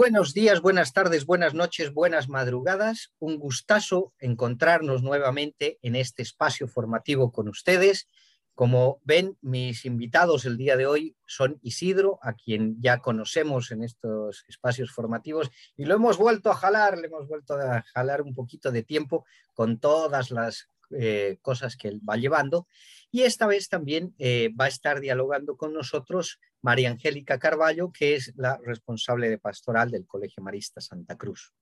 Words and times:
Buenos 0.00 0.32
días, 0.32 0.62
buenas 0.62 0.94
tardes, 0.94 1.26
buenas 1.26 1.52
noches, 1.52 1.92
buenas 1.92 2.30
madrugadas. 2.30 3.12
Un 3.18 3.38
gustazo 3.38 4.14
encontrarnos 4.18 5.02
nuevamente 5.02 5.78
en 5.82 5.94
este 5.94 6.22
espacio 6.22 6.68
formativo 6.68 7.32
con 7.32 7.50
ustedes. 7.50 8.08
Como 8.54 9.02
ven, 9.04 9.36
mis 9.42 9.84
invitados 9.84 10.46
el 10.46 10.56
día 10.56 10.78
de 10.78 10.86
hoy 10.86 11.16
son 11.26 11.58
Isidro, 11.60 12.18
a 12.22 12.32
quien 12.32 12.80
ya 12.80 13.00
conocemos 13.00 13.72
en 13.72 13.82
estos 13.82 14.42
espacios 14.48 14.90
formativos, 14.90 15.50
y 15.76 15.84
lo 15.84 15.96
hemos 15.96 16.16
vuelto 16.16 16.50
a 16.50 16.54
jalar, 16.54 16.96
le 16.96 17.08
hemos 17.08 17.28
vuelto 17.28 17.52
a 17.56 17.82
jalar 17.82 18.22
un 18.22 18.34
poquito 18.34 18.72
de 18.72 18.82
tiempo 18.82 19.26
con 19.52 19.80
todas 19.80 20.30
las 20.30 20.70
eh, 20.90 21.38
cosas 21.42 21.76
que 21.76 21.88
él 21.88 22.00
va 22.08 22.16
llevando. 22.16 22.66
Y 23.10 23.22
esta 23.22 23.46
vez 23.46 23.68
también 23.68 24.14
eh, 24.18 24.50
va 24.58 24.64
a 24.66 24.68
estar 24.68 25.00
dialogando 25.00 25.56
con 25.56 25.72
nosotros 25.72 26.40
María 26.62 26.90
Angélica 26.90 27.38
Carballo, 27.38 27.92
que 27.92 28.16
es 28.16 28.32
la 28.36 28.58
responsable 28.64 29.28
de 29.28 29.38
pastoral 29.38 29.90
del 29.90 30.06
Colegio 30.06 30.42
Marista 30.42 30.80
Santa 30.80 31.16
Cruz. 31.16 31.52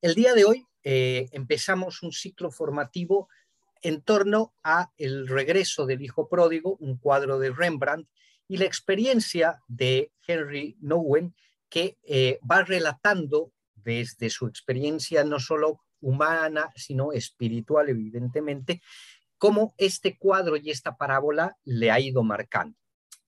El 0.00 0.14
día 0.14 0.34
de 0.34 0.44
hoy 0.44 0.66
eh, 0.82 1.28
empezamos 1.32 2.02
un 2.02 2.12
ciclo 2.12 2.50
formativo 2.50 3.28
en 3.82 4.02
torno 4.02 4.54
a 4.62 4.90
el 4.96 5.26
regreso 5.26 5.86
del 5.86 6.02
hijo 6.02 6.28
pródigo, 6.28 6.76
un 6.76 6.98
cuadro 6.98 7.38
de 7.38 7.50
Rembrandt, 7.50 8.08
y 8.46 8.56
la 8.56 8.64
experiencia 8.66 9.60
de 9.68 10.12
Henry 10.26 10.76
Nowen, 10.80 11.34
que 11.68 11.96
va 12.50 12.62
relatando 12.62 13.52
desde 13.74 14.28
su 14.28 14.46
experiencia 14.46 15.24
no 15.24 15.38
solo 15.38 15.80
humana, 16.00 16.70
sino 16.76 17.12
espiritual, 17.12 17.88
evidentemente, 17.88 18.82
cómo 19.38 19.74
este 19.78 20.18
cuadro 20.18 20.56
y 20.56 20.70
esta 20.70 20.96
parábola 20.96 21.56
le 21.64 21.90
ha 21.90 21.98
ido 22.00 22.22
marcando. 22.22 22.76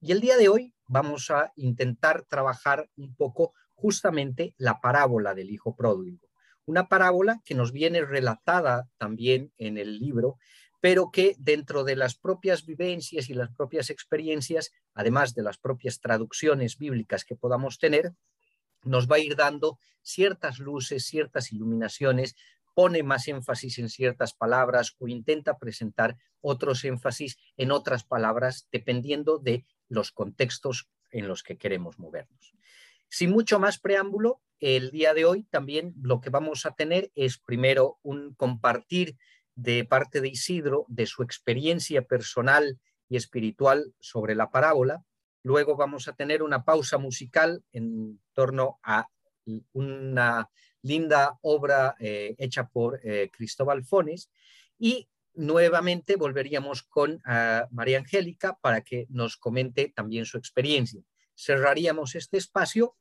Y 0.00 0.12
el 0.12 0.20
día 0.20 0.36
de 0.36 0.48
hoy 0.48 0.74
vamos 0.88 1.30
a 1.30 1.52
intentar 1.56 2.24
trabajar 2.24 2.88
un 2.96 3.14
poco 3.14 3.54
justamente 3.74 4.54
la 4.58 4.80
parábola 4.80 5.34
del 5.34 5.50
hijo 5.50 5.74
pródigo. 5.74 6.28
Una 6.66 6.88
parábola 6.88 7.40
que 7.44 7.54
nos 7.54 7.72
viene 7.72 8.04
relatada 8.04 8.88
también 8.98 9.52
en 9.58 9.78
el 9.78 9.98
libro, 9.98 10.38
pero 10.80 11.10
que 11.10 11.34
dentro 11.38 11.84
de 11.84 11.96
las 11.96 12.16
propias 12.16 12.66
vivencias 12.66 13.30
y 13.30 13.34
las 13.34 13.50
propias 13.54 13.88
experiencias, 13.88 14.72
además 14.94 15.34
de 15.34 15.42
las 15.42 15.58
propias 15.58 16.00
traducciones 16.00 16.76
bíblicas 16.76 17.24
que 17.24 17.36
podamos 17.36 17.78
tener, 17.78 18.12
nos 18.84 19.08
va 19.08 19.16
a 19.16 19.20
ir 19.20 19.36
dando 19.36 19.78
ciertas 20.02 20.58
luces, 20.58 21.06
ciertas 21.06 21.52
iluminaciones 21.52 22.34
pone 22.74 23.02
más 23.02 23.28
énfasis 23.28 23.78
en 23.78 23.88
ciertas 23.88 24.34
palabras 24.34 24.94
o 24.98 25.08
intenta 25.08 25.58
presentar 25.58 26.16
otros 26.40 26.84
énfasis 26.84 27.36
en 27.56 27.70
otras 27.70 28.04
palabras, 28.04 28.68
dependiendo 28.72 29.38
de 29.38 29.64
los 29.88 30.12
contextos 30.12 30.88
en 31.10 31.28
los 31.28 31.42
que 31.42 31.58
queremos 31.58 31.98
movernos. 31.98 32.54
Sin 33.08 33.30
mucho 33.30 33.58
más 33.58 33.78
preámbulo, 33.78 34.40
el 34.58 34.90
día 34.90 35.12
de 35.12 35.24
hoy 35.24 35.44
también 35.44 35.94
lo 36.00 36.20
que 36.20 36.30
vamos 36.30 36.64
a 36.66 36.70
tener 36.70 37.10
es 37.14 37.38
primero 37.38 37.98
un 38.02 38.34
compartir 38.34 39.16
de 39.54 39.84
parte 39.84 40.20
de 40.20 40.28
Isidro 40.28 40.86
de 40.88 41.06
su 41.06 41.22
experiencia 41.22 42.02
personal 42.02 42.78
y 43.08 43.16
espiritual 43.16 43.92
sobre 44.00 44.34
la 44.34 44.50
parábola. 44.50 45.04
Luego 45.42 45.76
vamos 45.76 46.08
a 46.08 46.14
tener 46.14 46.42
una 46.42 46.64
pausa 46.64 46.96
musical 46.96 47.62
en 47.72 48.20
torno 48.32 48.78
a 48.82 49.08
una 49.72 50.48
linda 50.82 51.38
obra 51.42 51.96
eh, 51.98 52.34
hecha 52.38 52.68
por 52.68 53.00
eh, 53.02 53.30
Cristóbal 53.32 53.84
Fones. 53.84 54.30
Y 54.78 55.08
nuevamente 55.34 56.16
volveríamos 56.16 56.82
con 56.82 57.22
ah, 57.24 57.66
María 57.70 57.98
Angélica 57.98 58.58
para 58.60 58.82
que 58.82 59.06
nos 59.08 59.36
comente 59.36 59.92
también 59.94 60.26
su 60.26 60.36
experiencia. 60.36 61.02
Cerraríamos 61.34 62.14
este 62.14 62.36
espacio 62.36 62.96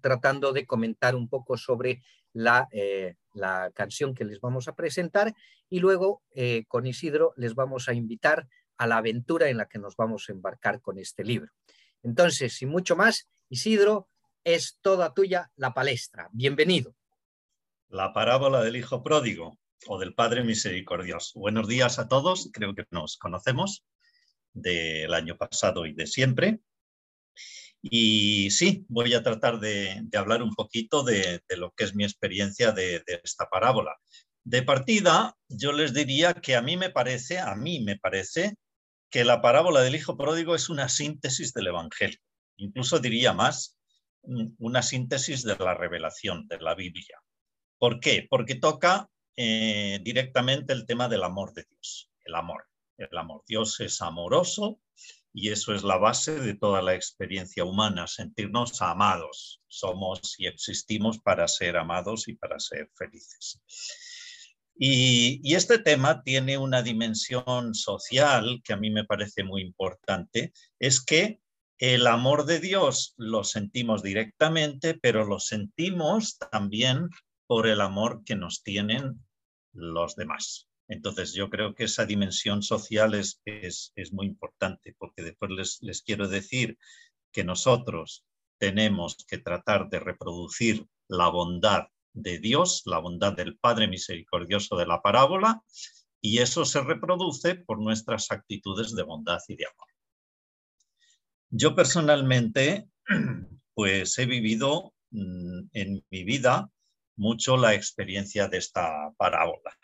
tratando 0.00 0.52
de 0.52 0.64
comentar 0.64 1.16
un 1.16 1.28
poco 1.28 1.56
sobre 1.56 2.02
la, 2.32 2.68
eh, 2.70 3.16
la 3.34 3.70
canción 3.74 4.14
que 4.14 4.24
les 4.24 4.40
vamos 4.40 4.68
a 4.68 4.76
presentar 4.76 5.34
y 5.68 5.80
luego 5.80 6.22
con 6.68 6.86
Isidro 6.86 7.34
les 7.36 7.54
vamos 7.54 7.88
a 7.88 7.94
invitar 7.94 8.48
a 8.78 8.86
la 8.86 8.98
aventura 8.98 9.50
en 9.50 9.56
la 9.56 9.66
que 9.66 9.78
nos 9.78 9.96
vamos 9.96 10.28
a 10.28 10.32
embarcar 10.32 10.80
con 10.80 10.98
este 10.98 11.24
libro. 11.24 11.50
Entonces, 12.02 12.54
sin 12.54 12.68
mucho 12.68 12.96
más, 12.96 13.28
Isidro, 13.48 14.08
es 14.44 14.78
toda 14.80 15.12
tuya 15.12 15.50
la 15.56 15.74
palestra. 15.74 16.28
Bienvenido 16.32 16.97
la 17.88 18.12
parábola 18.12 18.62
del 18.62 18.76
Hijo 18.76 19.02
Pródigo 19.02 19.58
o 19.86 19.98
del 19.98 20.14
Padre 20.14 20.44
Misericordioso. 20.44 21.38
Buenos 21.40 21.68
días 21.68 21.98
a 21.98 22.08
todos, 22.08 22.50
creo 22.52 22.74
que 22.74 22.84
nos 22.90 23.16
conocemos 23.16 23.84
del 24.52 25.14
año 25.14 25.36
pasado 25.36 25.86
y 25.86 25.94
de 25.94 26.06
siempre. 26.06 26.60
Y 27.80 28.50
sí, 28.50 28.84
voy 28.88 29.14
a 29.14 29.22
tratar 29.22 29.60
de, 29.60 30.02
hablar 30.14 30.42
un 30.42 30.54
poquito 30.54 31.02
de, 31.02 31.42
lo 31.56 31.72
que 31.72 31.84
es 31.84 31.94
mi 31.94 32.04
experiencia 32.04 32.72
de, 32.72 33.02
esta 33.24 33.48
parábola. 33.48 33.96
De 34.44 34.62
partida, 34.62 35.36
yo 35.48 35.72
les 35.72 35.94
diría 35.94 36.34
que 36.34 36.56
a 36.56 36.62
mí 36.62 36.76
me 36.76 36.90
parece, 36.90 37.38
a 37.38 37.54
mí 37.54 37.80
me 37.80 37.96
parece 37.96 38.56
que 39.10 39.24
la 39.24 39.40
parábola 39.40 39.80
del 39.80 39.94
Hijo 39.94 40.18
Pródigo 40.18 40.54
es 40.54 40.68
una 40.68 40.88
síntesis 40.88 41.54
del 41.54 41.68
Evangelio. 41.68 42.18
Incluso 42.56 42.98
diría 42.98 43.32
más, 43.32 43.78
una 44.22 44.82
síntesis 44.82 45.42
de 45.44 45.56
la 45.56 45.74
revelación 45.74 46.46
de 46.48 46.58
la 46.58 46.74
Biblia. 46.74 47.18
¿Por 47.78 48.00
qué? 48.00 48.26
Porque 48.28 48.56
toca 48.56 49.08
eh, 49.36 50.00
directamente 50.02 50.72
el 50.72 50.84
tema 50.84 51.08
del 51.08 51.22
amor 51.22 51.52
de 51.54 51.64
Dios, 51.70 52.10
el 52.24 52.34
amor. 52.34 52.64
El 52.96 53.16
amor. 53.16 53.44
Dios 53.46 53.78
es 53.78 54.02
amoroso 54.02 54.80
y 55.32 55.50
eso 55.50 55.72
es 55.72 55.84
la 55.84 55.98
base 55.98 56.40
de 56.40 56.54
toda 56.54 56.82
la 56.82 56.94
experiencia 56.94 57.64
humana, 57.64 58.08
sentirnos 58.08 58.82
amados. 58.82 59.60
Somos 59.68 60.34
y 60.38 60.46
existimos 60.48 61.20
para 61.20 61.46
ser 61.46 61.76
amados 61.76 62.26
y 62.26 62.34
para 62.34 62.58
ser 62.58 62.90
felices. 62.96 63.62
Y, 64.76 65.40
y, 65.44 65.54
este 65.54 65.78
tema 65.78 66.22
tiene 66.22 66.58
una 66.58 66.82
dimensión 66.82 67.74
social 67.74 68.60
que 68.64 68.72
a 68.72 68.76
mí 68.76 68.90
me 68.90 69.04
parece 69.04 69.42
muy 69.42 69.62
importante, 69.62 70.52
es 70.78 71.00
que 71.00 71.40
el 71.78 72.08
amor 72.08 72.44
de 72.44 72.58
Dios 72.58 73.14
lo 73.16 73.44
sentimos 73.44 74.02
directamente, 74.02 74.94
pero 74.94 75.24
lo 75.24 75.38
sentimos 75.38 76.38
también 76.38 77.08
por 77.48 77.66
el 77.66 77.80
amor 77.80 78.22
que 78.24 78.36
nos 78.36 78.62
tienen 78.62 79.24
los 79.72 80.14
demás. 80.14 80.68
Entonces 80.86 81.32
yo 81.32 81.50
creo 81.50 81.74
que 81.74 81.84
esa 81.84 82.04
dimensión 82.06 82.62
social 82.62 83.14
es, 83.14 83.40
es, 83.44 83.92
muy 84.12 84.26
importante 84.26 84.94
porque 84.98 85.22
después 85.22 85.50
les, 85.50 85.82
les 85.82 86.02
quiero 86.02 86.28
decir 86.28 86.78
que 87.32 87.44
nosotros 87.44 88.24
tenemos 88.58 89.16
que 89.26 89.38
tratar 89.38 89.88
de 89.88 89.98
reproducir 89.98 90.86
la 91.08 91.28
bondad 91.28 91.88
de 92.12 92.38
Dios, 92.38 92.82
la 92.84 92.98
bondad 92.98 93.32
del 93.32 93.58
Padre 93.58 93.88
misericordioso 93.88 94.76
de 94.76 94.86
la 94.86 95.00
parábola, 95.00 95.62
y 96.20 96.38
eso 96.38 96.64
se 96.64 96.82
reproduce 96.82 97.54
por 97.54 97.80
nuestras 97.80 98.30
actitudes 98.30 98.94
de 98.94 99.04
bondad 99.04 99.40
y 99.48 99.56
de 99.56 99.66
amor. 99.66 99.88
Yo 101.50 101.74
personalmente, 101.74 102.88
pues 103.74 104.18
he 104.18 104.26
vivido 104.26 104.92
mm, 105.10 105.68
en 105.72 106.04
mi 106.10 106.24
vida 106.24 106.70
mucho 107.18 107.56
la 107.56 107.74
experiencia 107.74 108.48
de 108.48 108.58
esta 108.58 109.12
parábola. 109.18 109.76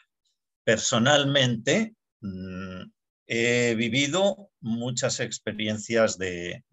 Personalmente, 0.65 1.95
mm, 2.21 2.83
he 3.27 3.75
vivido 3.75 4.51
muchas 4.61 5.21
experiencias 5.21 6.17
de, 6.17 6.65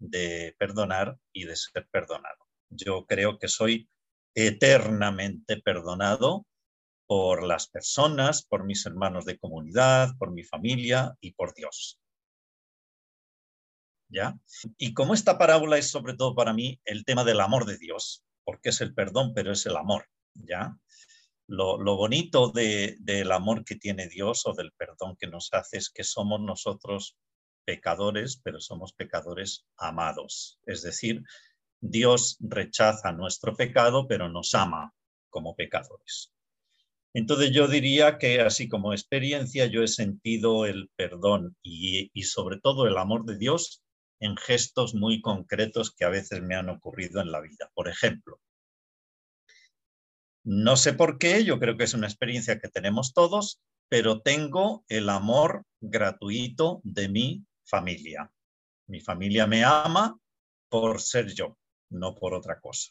perdonar 0.58 1.18
y 1.32 1.44
de 1.44 1.56
ser 1.56 1.86
perdonado. 1.90 2.46
Yo 2.70 3.06
creo 3.06 3.38
que 3.38 3.48
soy 3.48 3.88
eternamente 4.34 5.60
perdonado 5.60 6.46
por 7.06 7.42
las 7.42 7.68
personas, 7.68 8.44
por 8.46 8.64
mis 8.64 8.86
hermanos 8.86 9.26
de 9.26 9.38
comunidad, 9.38 10.16
por 10.18 10.32
mi 10.32 10.44
familia 10.44 11.14
y 11.20 11.32
por 11.32 11.54
Dios. 11.54 11.98
¿Ya? 14.08 14.38
Y 14.78 14.94
como 14.94 15.14
esta 15.14 15.38
parábola 15.38 15.78
es 15.78 15.90
sobre 15.90 16.14
todo 16.14 16.34
para 16.34 16.52
mí 16.52 16.80
el 16.84 17.04
tema 17.04 17.24
del 17.24 17.40
amor 17.40 17.66
de 17.66 17.78
Dios, 17.78 18.24
porque 18.44 18.68
es 18.68 18.80
el 18.80 18.94
perdón, 18.94 19.32
pero 19.34 19.52
es 19.52 19.66
el 19.66 19.76
amor. 19.76 20.06
¿Ya? 20.34 20.76
Lo, 21.48 21.78
bonito 21.96 22.50
del 22.50 23.32
amor 23.32 23.64
que 23.64 23.76
tiene 23.76 24.08
Dios 24.08 24.46
o 24.46 24.54
del 24.54 24.72
perdón 24.72 25.16
que 25.18 25.26
nos 25.26 25.52
hace 25.52 25.78
es 25.78 25.90
que 25.90 26.04
somos 26.04 26.40
nosotros 26.40 27.16
pecadores, 27.64 28.40
pero 28.42 28.60
somos 28.60 28.92
pecadores 28.92 29.66
amados. 29.76 30.58
Es 30.64 30.82
decir, 30.82 31.22
Dios 31.80 32.38
rechaza 32.40 33.12
nuestro 33.12 33.54
pecado, 33.54 34.06
pero 34.08 34.28
nos 34.28 34.54
ama 34.54 34.94
como 35.28 35.54
pecadores. 35.54 36.32
Entonces 37.14 37.50
yo 37.50 37.68
diría 37.68 38.16
que 38.18 38.40
así 38.40 38.68
como 38.68 38.92
experiencia 38.92 39.66
yo 39.66 39.82
he 39.82 39.88
sentido 39.88 40.64
el 40.64 40.90
perdón 40.96 41.56
y, 41.62 42.10
y, 42.14 42.22
sobre 42.22 42.58
todo 42.60 42.86
el 42.86 42.96
amor 42.96 43.26
de 43.26 43.36
Dios 43.36 43.82
en 44.20 44.36
gestos 44.36 44.94
muy 44.94 45.20
concretos 45.20 45.94
que 45.94 46.04
a 46.04 46.08
veces 46.08 46.40
me 46.40 46.54
han 46.54 46.70
ocurrido 46.70 47.20
en 47.20 47.30
la 47.30 47.40
vida. 47.40 47.70
Por 47.74 47.88
ejemplo, 47.88 48.40
no 50.44 50.76
sé 50.76 50.92
por 50.92 51.18
qué, 51.18 51.44
yo 51.44 51.58
creo 51.58 51.76
que 51.76 51.84
es 51.84 51.94
una 51.94 52.08
experiencia 52.08 52.58
que 52.58 52.68
tenemos 52.68 53.14
todos, 53.14 53.60
pero 53.88 54.22
tengo 54.22 54.84
el 54.88 55.08
amor 55.08 55.64
gratuito 55.80 56.80
de 56.82 57.08
mi 57.08 57.44
familia. 57.64 58.32
Mi 58.88 59.00
familia 59.00 59.46
me 59.46 59.64
ama 59.64 60.18
por 60.68 61.00
ser 61.00 61.32
yo, 61.32 61.58
no 61.90 62.14
por 62.16 62.34
otra 62.34 62.60
cosa. 62.60 62.90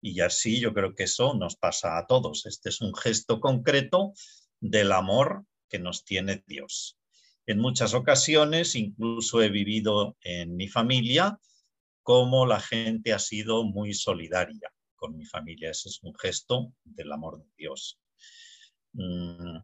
Y 0.00 0.20
así 0.20 0.60
yo 0.60 0.72
creo 0.72 0.94
que 0.94 1.04
eso 1.04 1.34
nos 1.34 1.56
pasa 1.56 1.98
a 1.98 2.06
todos. 2.06 2.46
Este 2.46 2.70
es 2.70 2.80
un 2.80 2.94
gesto 2.94 3.40
concreto 3.40 4.14
del 4.58 4.92
amor 4.92 5.44
que 5.68 5.78
nos 5.78 6.04
tiene 6.04 6.42
Dios. 6.46 6.98
En 7.46 7.58
muchas 7.58 7.92
ocasiones, 7.92 8.76
incluso 8.76 9.42
he 9.42 9.50
vivido 9.50 10.16
en 10.22 10.56
mi 10.56 10.68
familia, 10.68 11.38
cómo 12.02 12.46
la 12.46 12.60
gente 12.60 13.12
ha 13.12 13.18
sido 13.18 13.64
muy 13.64 13.92
solidaria 13.94 14.71
con 15.02 15.16
mi 15.16 15.26
familia. 15.26 15.70
Ese 15.70 15.88
es 15.88 16.00
un 16.04 16.14
gesto 16.14 16.72
del 16.84 17.10
amor 17.10 17.42
de 17.42 17.50
Dios. 17.56 17.98
Mm, 18.92 19.56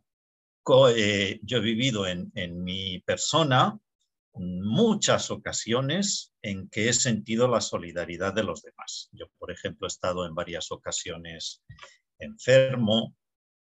eh, 0.97 1.41
yo 1.45 1.59
he 1.59 1.61
vivido 1.61 2.09
en, 2.09 2.33
mi 2.65 2.99
persona 3.01 3.79
muchas 4.35 5.31
ocasiones 5.31 6.33
en 6.43 6.69
que 6.69 6.89
he 6.89 6.93
sentido 6.93 7.47
la 7.47 7.61
solidaridad 7.61 8.35
de 8.35 8.43
los 8.43 8.63
demás. 8.63 9.09
Yo, 9.13 9.27
por 9.39 9.53
ejemplo, 9.53 9.87
he 9.87 9.95
estado 9.95 10.27
en 10.27 10.35
varias 10.35 10.73
ocasiones 10.73 11.63
enfermo, 12.19 13.17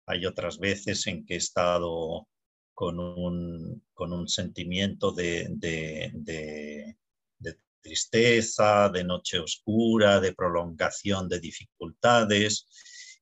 hay 0.05 0.25
otras 0.25 0.59
veces 0.59 1.07
en 1.07 1.25
que 1.25 1.35
he 1.35 1.37
estado 1.37 2.27
con 2.73 2.99
un, 2.99 4.27
sentimiento 4.27 5.13
de, 5.13 6.97
tristeza, 7.81 8.89
de 8.89 9.03
noche 9.03 9.39
oscura, 9.39 10.19
de 10.19 10.33
prolongación 10.33 11.27
de 11.27 11.39
dificultades. 11.39 12.67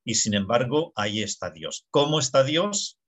Y 0.03 0.15
sin 0.15 0.33
embargo, 0.33 0.91
ahí 0.95 1.21
está 1.21 1.51
Dios. 1.51 1.87
¿Cómo 1.89 2.19
está 2.19 2.43
Dios? 2.43 2.99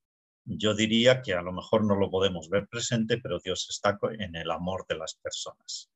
Yo 0.43 0.73
diría 0.73 1.21
que 1.21 1.33
a 1.33 1.41
lo 1.41 1.51
mejor 1.51 1.85
no 1.85 1.95
lo 1.95 2.09
podemos 2.09 2.49
ver 2.49 2.67
presente, 2.67 3.19
pero 3.19 3.39
Dios 3.39 3.67
está 3.69 3.97
en 4.19 4.35
el 4.35 4.49
amor 4.51 4.85
de 4.87 4.97
las 4.97 5.15
personas. 5.15 5.91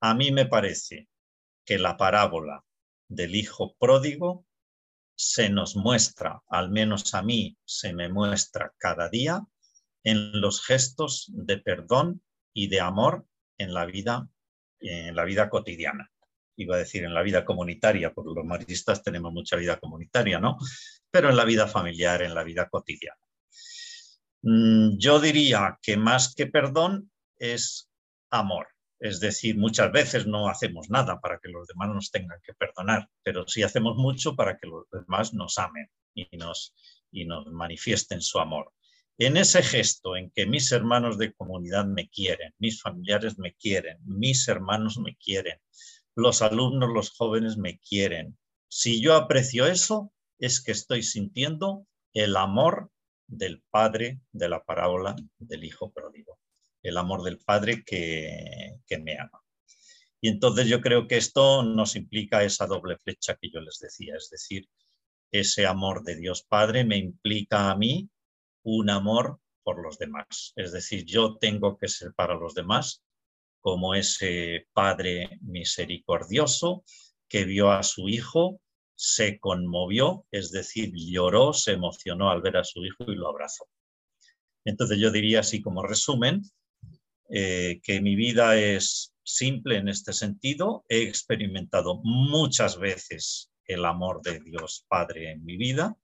A 0.00 0.14
mí 0.14 0.30
me 0.30 0.46
parece 0.46 1.08
que 1.64 1.78
la 1.78 1.96
parábola 1.96 2.64
del 3.08 3.34
hijo 3.34 3.74
pródigo 3.78 4.46
se 5.16 5.48
nos 5.48 5.76
muestra, 5.76 6.42
al 6.48 6.70
menos 6.70 7.14
a 7.14 7.22
mí 7.22 7.56
se 7.64 7.92
me 7.92 8.08
muestra 8.08 8.74
cada 8.78 9.08
día, 9.08 9.46
en 10.02 10.40
los 10.40 10.62
gestos 10.62 11.30
de 11.32 11.58
perdón 11.58 12.22
y 12.52 12.68
de 12.68 12.80
amor 12.80 13.26
en 13.58 13.72
la 13.72 13.86
vida, 13.86 14.28
en 14.88 15.16
la 15.16 15.24
vida 15.24 15.48
cotidiana. 15.48 16.10
Iba 16.56 16.76
a 16.76 16.78
decir 16.78 17.04
en 17.04 17.14
la 17.14 17.22
vida 17.22 17.44
comunitaria, 17.44 18.12
porque 18.12 18.32
los 18.34 18.44
maristas 18.44 19.02
tenemos 19.02 19.32
mucha 19.32 19.56
vida 19.56 19.78
comunitaria, 19.78 20.38
¿no? 20.38 20.56
Pero 21.10 21.30
en 21.30 21.36
la 21.36 21.44
vida 21.44 21.66
familiar, 21.66 22.22
en 22.22 22.34
la 22.34 22.44
vida 22.44 22.68
cotidiana. 22.68 23.20
Mm, 24.42 24.98
yo 24.98 25.20
diría 25.20 25.78
que 25.82 25.96
más 25.96 26.34
que 26.34 26.46
perdón 26.46 27.10
es 27.38 27.90
amor. 28.30 28.68
Es 29.00 29.20
decir, 29.20 29.56
muchas 29.56 29.90
veces 29.90 30.26
no 30.26 30.48
hacemos 30.48 30.90
nada 30.90 31.20
para 31.20 31.38
que 31.38 31.48
los 31.48 31.66
demás 31.66 31.88
nos 31.88 32.10
tengan 32.10 32.40
que 32.42 32.54
perdonar, 32.54 33.08
pero 33.22 33.46
sí 33.48 33.62
hacemos 33.62 33.96
mucho 33.96 34.36
para 34.36 34.56
que 34.56 34.66
los 34.66 34.88
demás 34.90 35.34
nos 35.34 35.58
amen 35.58 35.90
y 36.14 36.28
nos, 36.36 36.74
y 37.10 37.24
nos 37.24 37.46
manifiesten 37.46 38.20
su 38.20 38.38
amor. 38.38 38.72
En 39.18 39.36
ese 39.36 39.62
gesto 39.62 40.16
en 40.16 40.30
que 40.30 40.46
mis 40.46 40.72
hermanos 40.72 41.18
de 41.18 41.32
comunidad 41.32 41.86
me 41.86 42.08
quieren, 42.08 42.52
mis 42.58 42.82
familiares 42.82 43.38
me 43.38 43.54
quieren, 43.54 43.98
mis 44.04 44.48
hermanos 44.48 44.98
me 44.98 45.16
quieren, 45.16 45.60
los 46.16 46.42
alumnos, 46.42 46.90
los 46.92 47.10
jóvenes 47.10 47.56
me 47.56 47.78
quieren, 47.78 48.36
si 48.68 49.00
yo 49.00 49.14
aprecio 49.14 49.66
eso, 49.66 50.12
es 50.38 50.60
que 50.60 50.72
estoy 50.72 51.02
sintiendo 51.02 51.86
el 52.12 52.36
amor 52.36 52.90
del 53.26 53.62
Padre 53.70 54.20
de 54.32 54.48
la 54.48 54.64
parábola 54.64 55.14
del 55.38 55.64
Hijo 55.64 55.92
pródigo 55.92 56.38
el 56.84 56.98
amor 56.98 57.22
del 57.22 57.38
Padre 57.38 57.82
que, 57.84 58.78
me 59.02 59.18
ama. 59.18 59.42
Y 60.20 60.28
entonces 60.28 60.68
yo 60.68 60.80
creo 60.80 61.08
que 61.08 61.16
esto 61.16 61.62
nos 61.62 61.96
implica 61.96 62.44
esa 62.44 62.66
doble 62.66 62.96
flecha 62.98 63.36
que 63.40 63.50
yo 63.50 63.60
les 63.60 63.78
decía, 63.80 64.14
es 64.16 64.30
decir, 64.30 64.68
ese 65.32 65.66
amor 65.66 66.04
de 66.04 66.16
Dios 66.16 66.44
Padre 66.44 66.84
me 66.84 66.96
implica 66.96 67.70
a 67.70 67.76
mí 67.76 68.08
un 68.64 68.90
amor 68.90 69.40
por 69.62 69.82
los 69.82 69.98
demás. 69.98 70.52
Es 70.56 70.72
decir, 70.72 71.04
yo 71.04 71.36
tengo 71.38 71.78
que 71.78 71.88
ser 71.88 72.12
para 72.14 72.34
los 72.34 72.54
demás 72.54 73.02
como 73.60 73.94
ese 73.94 74.66
Padre 74.72 75.38
misericordioso 75.40 76.84
que 77.28 77.44
vio 77.44 77.70
a 77.70 77.82
su 77.82 78.08
hijo, 78.08 78.60
se 78.94 79.38
conmovió, 79.38 80.26
es 80.30 80.50
decir, 80.50 80.92
lloró, 80.94 81.52
se 81.52 81.72
emocionó 81.72 82.30
al 82.30 82.42
ver 82.42 82.58
a 82.58 82.64
su 82.64 82.84
hijo 82.84 83.04
y 83.10 83.16
lo 83.16 83.28
abrazó. 83.28 83.66
Entonces 84.64 84.98
yo 84.98 85.10
diría 85.10 85.40
así 85.40 85.62
como 85.62 85.82
resumen, 85.82 86.42
eh, 87.30 87.80
que 87.82 88.00
mi 88.00 88.16
vida 88.16 88.58
es 88.58 89.14
simple 89.22 89.78
en 89.78 89.88
este 89.88 90.12
sentido. 90.12 90.84
He 90.88 91.02
experimentado 91.02 92.00
muchas 92.02 92.78
veces 92.78 93.50
el 93.64 93.84
amor 93.84 94.20
de 94.22 94.40
Dios 94.40 94.84
Padre 94.88 95.32
en 95.32 95.44
mi 95.44 95.56
vida 95.56 95.96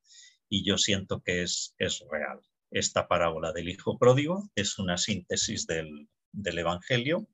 y 0.48 0.64
yo 0.64 0.78
siento 0.78 1.20
que 1.20 1.42
es, 1.42 1.74
es 1.78 2.02
real. 2.10 2.40
Esta 2.70 3.08
parábola 3.08 3.52
del 3.52 3.68
Hijo 3.68 3.98
Pródigo 3.98 4.48
es 4.54 4.78
una 4.78 4.96
síntesis 4.96 5.66
del, 5.66 6.08
Evangelio 6.32 7.26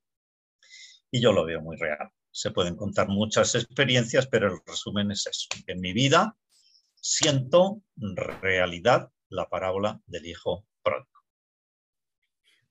y 1.11 1.21
yo 1.21 1.31
lo 1.31 1.45
veo 1.45 1.61
muy 1.61 1.77
real. 1.77 2.09
Se 2.31 2.51
pueden 2.51 2.75
contar 2.75 3.07
muchas 3.07 3.53
experiencias, 3.55 4.27
pero 4.27 4.51
el 4.51 4.59
resumen 4.65 5.11
es 5.11 5.27
eso. 5.27 5.47
En 5.67 5.79
mi 5.79 5.93
vida 5.93 6.35
siento 6.95 7.83
realidad 7.95 9.11
la 9.29 9.47
parábola 9.47 10.01
del 10.07 10.25
Hijo 10.25 10.65
Pródigo. 10.81 11.16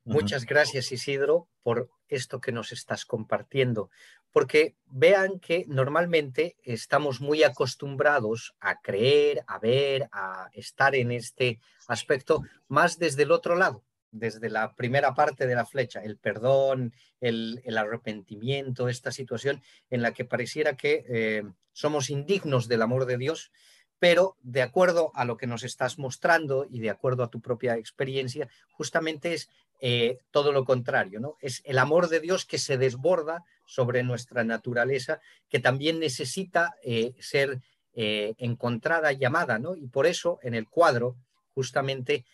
Muchas 0.07 0.47
gracias, 0.47 0.93
Isidro, 0.93 1.49
por 1.65 1.91
esto 2.07 2.41
que 2.41 2.53
nos 2.53 2.71
estás 2.71 3.05
compartiendo, 3.05 3.91
porque 4.31 4.77
vean 4.87 5.41
que 5.41 5.65
normalmente 5.67 6.57
estamos 6.63 7.21
muy 7.21 7.43
acostumbrados 7.43 8.55
a 8.61 8.81
creer, 8.81 9.43
a 9.49 9.59
ver, 9.59 10.09
a 10.13 10.49
estar 10.53 10.95
en 10.95 11.11
este 11.11 11.59
aspecto 11.89 12.43
más 12.69 13.01
desde 13.01 13.25
el 13.25 13.33
otro 13.33 13.57
lado, 13.57 13.83
desde 14.13 14.49
la 14.49 14.77
primera 14.77 15.13
parte 15.13 15.49
de 15.49 15.57
la 15.57 15.67
flecha, 15.67 16.01
el 16.05 16.19
perdón, 16.19 16.95
el, 17.21 17.61
arrepentimiento, 17.77 18.89
esta 18.89 19.11
situación 19.11 19.61
en 19.91 20.03
la 20.03 20.13
que 20.13 20.25
pareciera 20.25 20.77
que 20.77 21.05
eh, 21.09 21.43
somos 21.73 22.11
indignos 22.11 22.69
del 22.69 22.83
amor 22.83 23.07
de 23.07 23.19
Dios, 23.19 23.51
pero 23.99 24.37
de 24.41 24.63
acuerdo 24.63 25.11
a 25.15 25.25
lo 25.25 25.37
que 25.37 25.47
nos 25.47 25.65
estás 25.65 25.99
mostrando 25.99 26.67
y 26.69 26.81
de 26.81 26.91
acuerdo 26.91 27.23
a 27.23 27.31
tu 27.31 27.41
propia 27.41 27.77
experiencia, 27.77 28.49
justamente 28.71 29.33
es 29.33 29.49
eh, 29.79 30.21
todo 30.31 30.53
lo 30.53 30.65
contrario, 30.65 31.21
¿no? 31.21 31.37
Es 31.41 31.61
el 31.65 31.79
amor 31.79 32.09
de 32.09 32.21
Dios 32.21 32.47
que 32.47 32.59
se 32.59 32.79
desborda 32.79 33.45
sobre 33.67 34.03
nuestra 34.03 34.43
naturaleza, 34.43 35.21
que 35.51 35.59
también 35.59 35.99
necesita 36.01 36.75
eh, 36.83 37.15
ser 37.21 37.61
eh, 37.93 38.35
encontrada 38.39 39.13
y 39.13 39.25
amada, 39.25 39.59
¿no? 39.59 39.77
Y 39.77 39.87
por 39.89 40.07
eso 40.07 40.39
en 40.43 40.55
el 40.55 40.69
cuadro, 40.69 41.17
justamente 41.55 42.25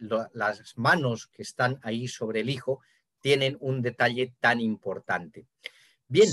las 0.00 0.76
manos 0.76 1.28
que 1.28 1.40
están 1.40 1.80
ahí 1.82 2.08
sobre 2.08 2.40
el 2.40 2.50
hijo 2.50 2.82
tienen 3.20 3.56
un 3.60 3.80
detalle 3.80 4.34
tan 4.38 4.60
importante. 4.60 5.46
Bien. 6.08 6.28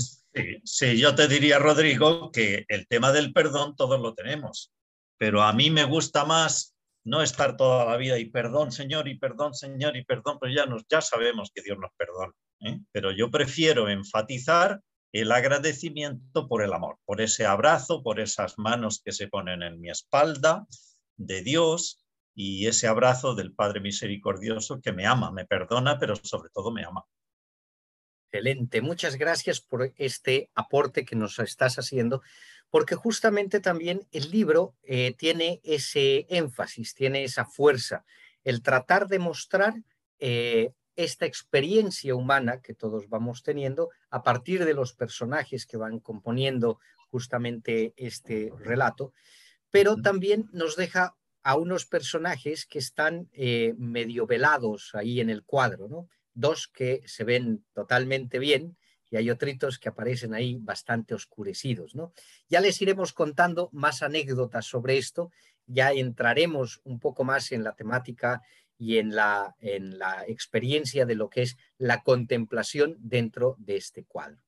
sí, 0.62 0.98
yo 0.98 1.14
te 1.14 1.26
diría, 1.26 1.58
Rodrigo, 1.58 2.30
que 2.30 2.66
el 2.68 2.86
tema 2.86 3.12
del 3.12 3.32
perdón 3.32 3.76
todos 3.76 3.98
lo 3.98 4.12
tenemos, 4.12 4.72
pero 5.16 5.42
a 5.42 5.54
mí 5.54 5.70
me 5.70 5.84
gusta 5.84 6.26
más 6.26 6.73
no 7.04 7.22
estar 7.22 7.56
toda 7.56 7.84
la 7.84 7.96
vida 7.96 8.18
y 8.18 8.26
perdón, 8.26 8.72
Señor, 8.72 9.08
y 9.08 9.18
perdón, 9.18 9.54
Señor, 9.54 9.96
y 9.96 10.04
perdón, 10.04 10.38
pero 10.40 10.52
ya, 10.52 10.66
nos, 10.66 10.84
ya 10.88 11.00
sabemos 11.00 11.50
que 11.54 11.62
Dios 11.62 11.78
nos 11.78 11.90
perdona. 11.96 12.32
¿eh? 12.60 12.80
Pero 12.92 13.12
yo 13.12 13.30
prefiero 13.30 13.88
enfatizar 13.88 14.80
el 15.12 15.30
agradecimiento 15.30 16.48
por 16.48 16.62
el 16.62 16.72
amor, 16.72 16.98
por 17.04 17.20
ese 17.20 17.46
abrazo, 17.46 18.02
por 18.02 18.18
esas 18.18 18.58
manos 18.58 19.00
que 19.04 19.12
se 19.12 19.28
ponen 19.28 19.62
en 19.62 19.80
mi 19.80 19.90
espalda 19.90 20.66
de 21.16 21.42
Dios 21.42 22.04
y 22.34 22.66
ese 22.66 22.88
abrazo 22.88 23.34
del 23.34 23.54
Padre 23.54 23.80
misericordioso 23.80 24.80
que 24.80 24.92
me 24.92 25.06
ama, 25.06 25.30
me 25.30 25.46
perdona, 25.46 25.98
pero 26.00 26.16
sobre 26.16 26.50
todo 26.52 26.72
me 26.72 26.84
ama. 26.84 27.04
Excelente, 28.32 28.82
muchas 28.82 29.14
gracias 29.14 29.60
por 29.60 29.92
este 29.94 30.50
aporte 30.56 31.04
que 31.04 31.14
nos 31.14 31.38
estás 31.38 31.78
haciendo 31.78 32.20
porque 32.74 32.96
justamente 32.96 33.60
también 33.60 34.04
el 34.10 34.32
libro 34.32 34.74
eh, 34.82 35.14
tiene 35.16 35.60
ese 35.62 36.26
énfasis, 36.28 36.92
tiene 36.92 37.22
esa 37.22 37.44
fuerza, 37.44 38.04
el 38.42 38.62
tratar 38.62 39.06
de 39.06 39.20
mostrar 39.20 39.74
eh, 40.18 40.72
esta 40.96 41.24
experiencia 41.24 42.16
humana 42.16 42.60
que 42.60 42.74
todos 42.74 43.08
vamos 43.08 43.44
teniendo 43.44 43.90
a 44.10 44.24
partir 44.24 44.64
de 44.64 44.74
los 44.74 44.92
personajes 44.92 45.66
que 45.66 45.76
van 45.76 46.00
componiendo 46.00 46.80
justamente 47.12 47.94
este 47.96 48.52
relato, 48.58 49.12
pero 49.70 50.02
también 50.02 50.50
nos 50.52 50.74
deja 50.74 51.14
a 51.44 51.54
unos 51.56 51.86
personajes 51.86 52.66
que 52.66 52.80
están 52.80 53.28
eh, 53.34 53.74
medio 53.78 54.26
velados 54.26 54.96
ahí 54.96 55.20
en 55.20 55.30
el 55.30 55.44
cuadro, 55.44 55.86
¿no? 55.86 56.08
Dos 56.32 56.66
que 56.66 57.02
se 57.06 57.22
ven 57.22 57.64
totalmente 57.72 58.40
bien 58.40 58.76
y 59.10 59.16
hay 59.16 59.30
otros 59.30 59.78
que 59.78 59.88
aparecen 59.88 60.34
ahí 60.34 60.58
bastante 60.60 61.14
oscurecidos. 61.14 61.94
¿no? 61.94 62.12
Ya 62.48 62.60
les 62.60 62.80
iremos 62.82 63.12
contando 63.12 63.68
más 63.72 64.02
anécdotas 64.02 64.66
sobre 64.66 64.98
esto, 64.98 65.30
ya 65.66 65.92
entraremos 65.92 66.80
un 66.84 66.98
poco 67.00 67.24
más 67.24 67.52
en 67.52 67.64
la 67.64 67.74
temática 67.74 68.42
y 68.76 68.98
en 68.98 69.14
la, 69.14 69.54
en 69.60 69.98
la 69.98 70.24
experiencia 70.26 71.06
de 71.06 71.14
lo 71.14 71.30
que 71.30 71.42
es 71.42 71.56
la 71.78 72.02
contemplación 72.02 72.96
dentro 72.98 73.56
de 73.58 73.76
este 73.76 74.04
cuadro. 74.04 74.38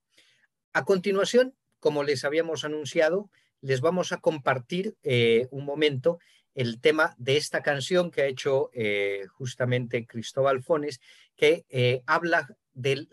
A 0.73 0.85
continuación, 0.85 1.55
como 1.79 2.03
les 2.03 2.25
habíamos 2.25 2.65
anunciado, 2.65 3.31
les 3.61 3.81
vamos 3.81 4.13
a 4.13 4.19
compartir 4.19 4.97
eh, 5.03 5.49
un 5.51 5.65
momento 5.65 6.19
el 6.55 6.81
tema 6.81 7.15
de 7.19 7.37
esta 7.37 7.63
canción 7.63 8.11
que 8.11 8.23
ha 8.23 8.27
hecho 8.27 8.71
eh, 8.73 9.27
justamente 9.29 10.07
Cristóbal 10.07 10.63
Fones, 10.63 11.01
que 11.35 11.65
eh, 11.69 12.03
habla 12.07 12.57
del 12.73 13.09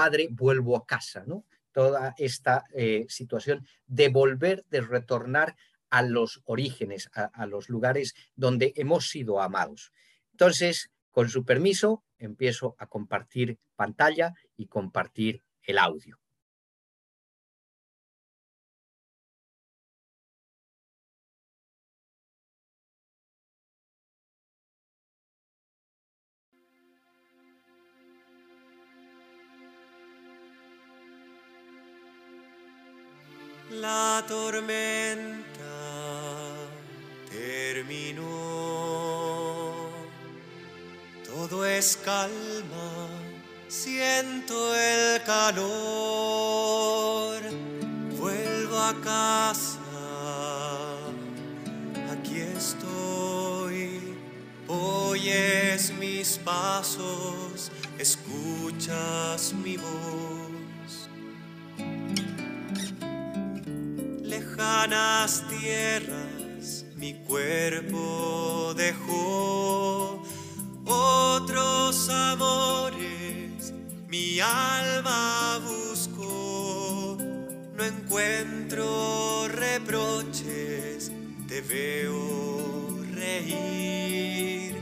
padre 0.00 0.28
vuelvo 0.30 0.76
a 0.76 0.86
casa, 0.86 1.24
¿no? 1.26 1.44
Toda 1.72 2.14
esta 2.16 2.64
situación 3.08 3.66
de 3.86 4.08
volver, 4.08 4.64
de 4.70 4.80
retornar 4.80 5.56
a 5.90 6.02
los 6.02 6.40
orígenes, 6.44 7.10
a 7.12 7.46
los 7.46 7.68
lugares 7.68 8.14
donde 8.36 8.72
hemos 8.76 9.08
sido 9.08 9.40
amados. 9.40 9.92
Entonces, 10.30 10.90
con 11.10 11.28
su 11.28 11.44
permiso, 11.44 12.04
empiezo 12.18 12.76
a 12.78 12.86
compartir 12.86 13.58
pantalla 13.76 14.34
y 14.56 14.66
compartir 14.66 15.42
el 15.62 15.78
audio. 15.78 16.19
La 33.80 34.22
tormenta 34.28 35.64
terminó, 37.30 38.22
todo 41.24 41.64
es 41.64 41.96
calma, 42.04 43.08
siento 43.68 44.76
el 44.76 45.22
calor, 45.22 45.62
vuelvo 48.18 48.78
a 48.78 48.92
casa, 49.02 49.78
aquí 52.12 52.40
estoy, 52.40 54.14
oyes 54.68 55.90
mis 55.92 56.36
pasos, 56.36 57.72
escuchas 57.98 59.54
mi 59.54 59.78
voz. 59.78 60.49
Lejanas 64.60 65.42
tierras 65.48 66.84
mi 66.96 67.14
cuerpo 67.14 68.74
dejó, 68.76 70.22
otros 70.84 72.08
amores 72.10 73.72
mi 74.06 74.38
alma 74.40 75.60
buscó, 75.64 77.16
no 77.74 77.84
encuentro 77.84 79.48
reproches, 79.48 81.10
te 81.48 81.62
veo 81.62 83.02
reír, 83.14 84.76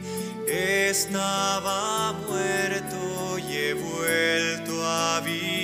estaba 0.48 2.14
muerto 2.26 3.38
y 3.38 3.56
he 3.56 3.74
vuelto 3.74 4.84
a 4.84 5.20
vivir. 5.20 5.57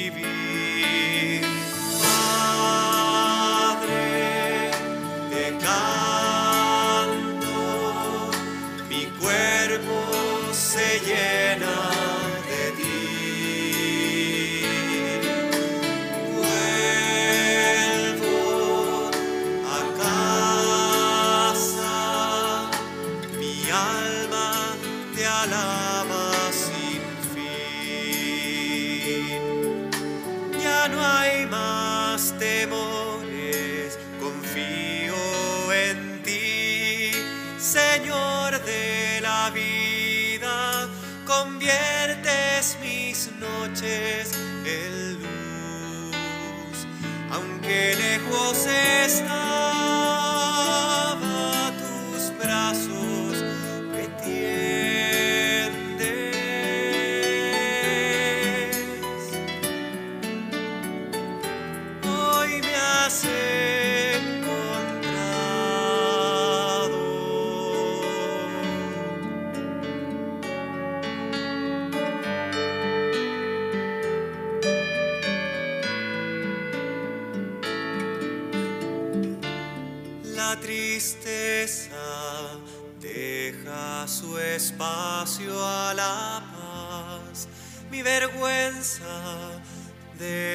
Lejos 48.67 48.67
estaba 48.67 49.54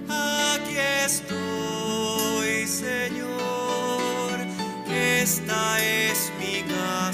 Aquí 0.09 0.77
estoy, 1.05 2.67
Señor, 2.67 4.35
esta 4.89 5.79
es 5.85 6.33
mi 6.41 6.63
casa. 6.63 7.10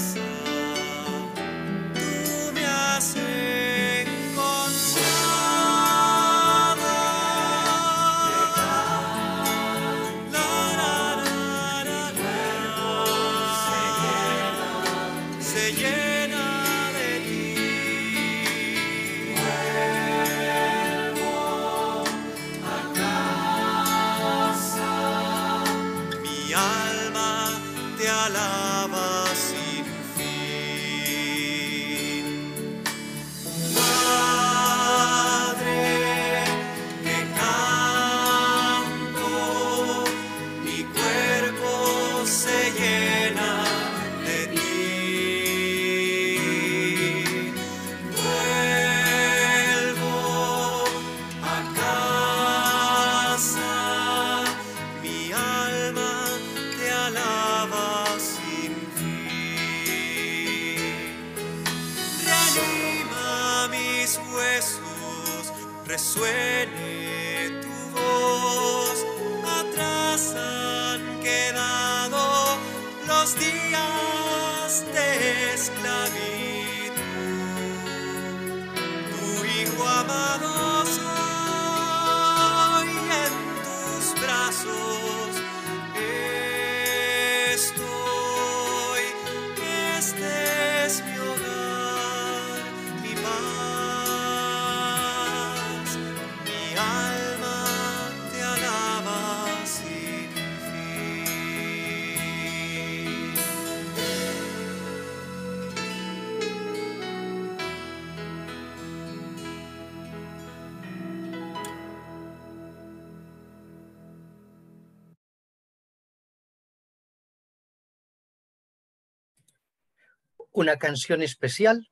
Una 120.67 120.77
canción 120.77 121.21
especial 121.21 121.89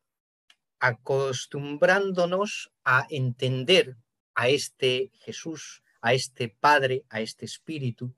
acostumbrándonos 0.79 2.74
a 2.84 3.08
entender 3.10 3.96
a 4.34 4.50
este 4.50 5.12
Jesús, 5.13 5.82
a 6.01 6.13
este 6.13 6.50
Padre, 6.50 7.05
a 7.08 7.22
este 7.22 7.46
Espíritu, 7.46 8.13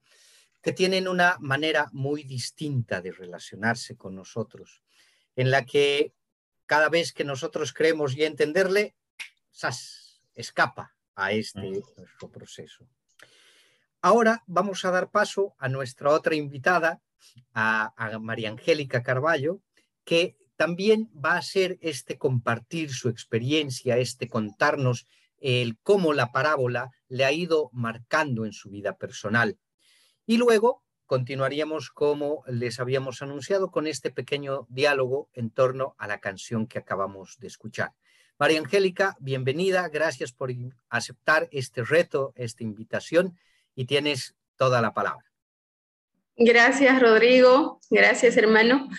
que 0.64 0.74
tienen 0.74 1.08
una 1.08 1.38
manera 1.42 1.90
muy 1.94 2.24
distinta 2.24 3.02
de 3.02 3.12
relacionarse 3.12 3.96
con 3.98 4.16
nosotros, 4.16 4.82
en 5.36 5.52
la 5.52 5.64
que 5.64 6.12
cada 6.66 6.90
vez 6.90 7.14
que 7.14 7.24
nosotros 7.24 7.72
creemos 7.72 8.18
y 8.18 8.24
entenderle, 8.24 8.96
¡zas! 9.54 10.24
escapa 10.34 10.96
a 11.14 11.34
este 11.34 11.70
nuestro 11.70 12.32
proceso. 12.32 12.90
Ahora 14.02 14.44
vamos 14.48 14.86
a 14.86 14.90
dar 14.90 15.12
paso 15.12 15.54
a 15.60 15.70
nuestra 15.70 16.10
otra 16.10 16.34
invitada, 16.34 17.00
a, 17.54 17.94
a 17.96 18.18
María 18.18 18.50
Angélica 18.50 19.04
Carballo, 19.04 19.62
que 20.08 20.38
también 20.58 21.10
va 21.14 21.38
a 21.38 21.42
ser 21.42 21.78
este 21.82 22.18
compartir 22.18 22.92
su 22.92 23.10
experiencia, 23.10 23.98
este 23.98 24.28
contarnos 24.28 25.08
el 25.40 25.78
cómo 25.84 26.14
la 26.14 26.32
parábola 26.32 26.92
le 27.08 27.24
ha 27.24 27.32
ido 27.32 27.70
marcando 27.72 28.44
en 28.44 28.54
su 28.54 28.70
vida 28.70 28.98
personal. 28.98 29.58
Y 30.26 30.38
luego 30.38 30.84
continuaríamos 31.06 31.90
como 31.92 32.44
les 32.48 32.80
habíamos 32.80 33.22
anunciado 33.22 33.72
con 33.72 33.88
este 33.88 34.12
pequeño 34.12 34.66
diálogo 34.70 35.30
en 35.34 35.52
torno 35.52 35.96
a 35.98 36.08
la 36.08 36.20
canción 36.20 36.68
que 36.68 36.80
acabamos 36.80 37.38
de 37.40 37.48
escuchar. 37.48 37.94
María 38.40 38.60
Angélica, 38.60 39.16
bienvenida, 39.20 39.88
gracias 39.90 40.32
por 40.32 40.52
aceptar 40.90 41.48
este 41.52 41.84
reto, 41.84 42.34
esta 42.36 42.64
invitación 42.64 43.38
y 43.74 43.86
tienes 43.86 44.36
toda 44.58 44.82
la 44.82 44.94
palabra. 44.94 45.26
Gracias, 46.36 47.00
Rodrigo. 47.02 47.80
Gracias, 47.90 48.38
hermano. 48.38 48.90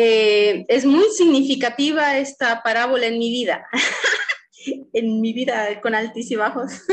Eh, 0.00 0.64
es 0.68 0.86
muy 0.86 1.10
significativa 1.10 2.18
esta 2.18 2.62
parábola 2.62 3.06
en 3.06 3.18
mi 3.18 3.30
vida, 3.30 3.66
en 4.92 5.20
mi 5.20 5.32
vida 5.32 5.80
con 5.80 5.92
altos 5.92 6.30
y 6.30 6.36
bajos. 6.36 6.72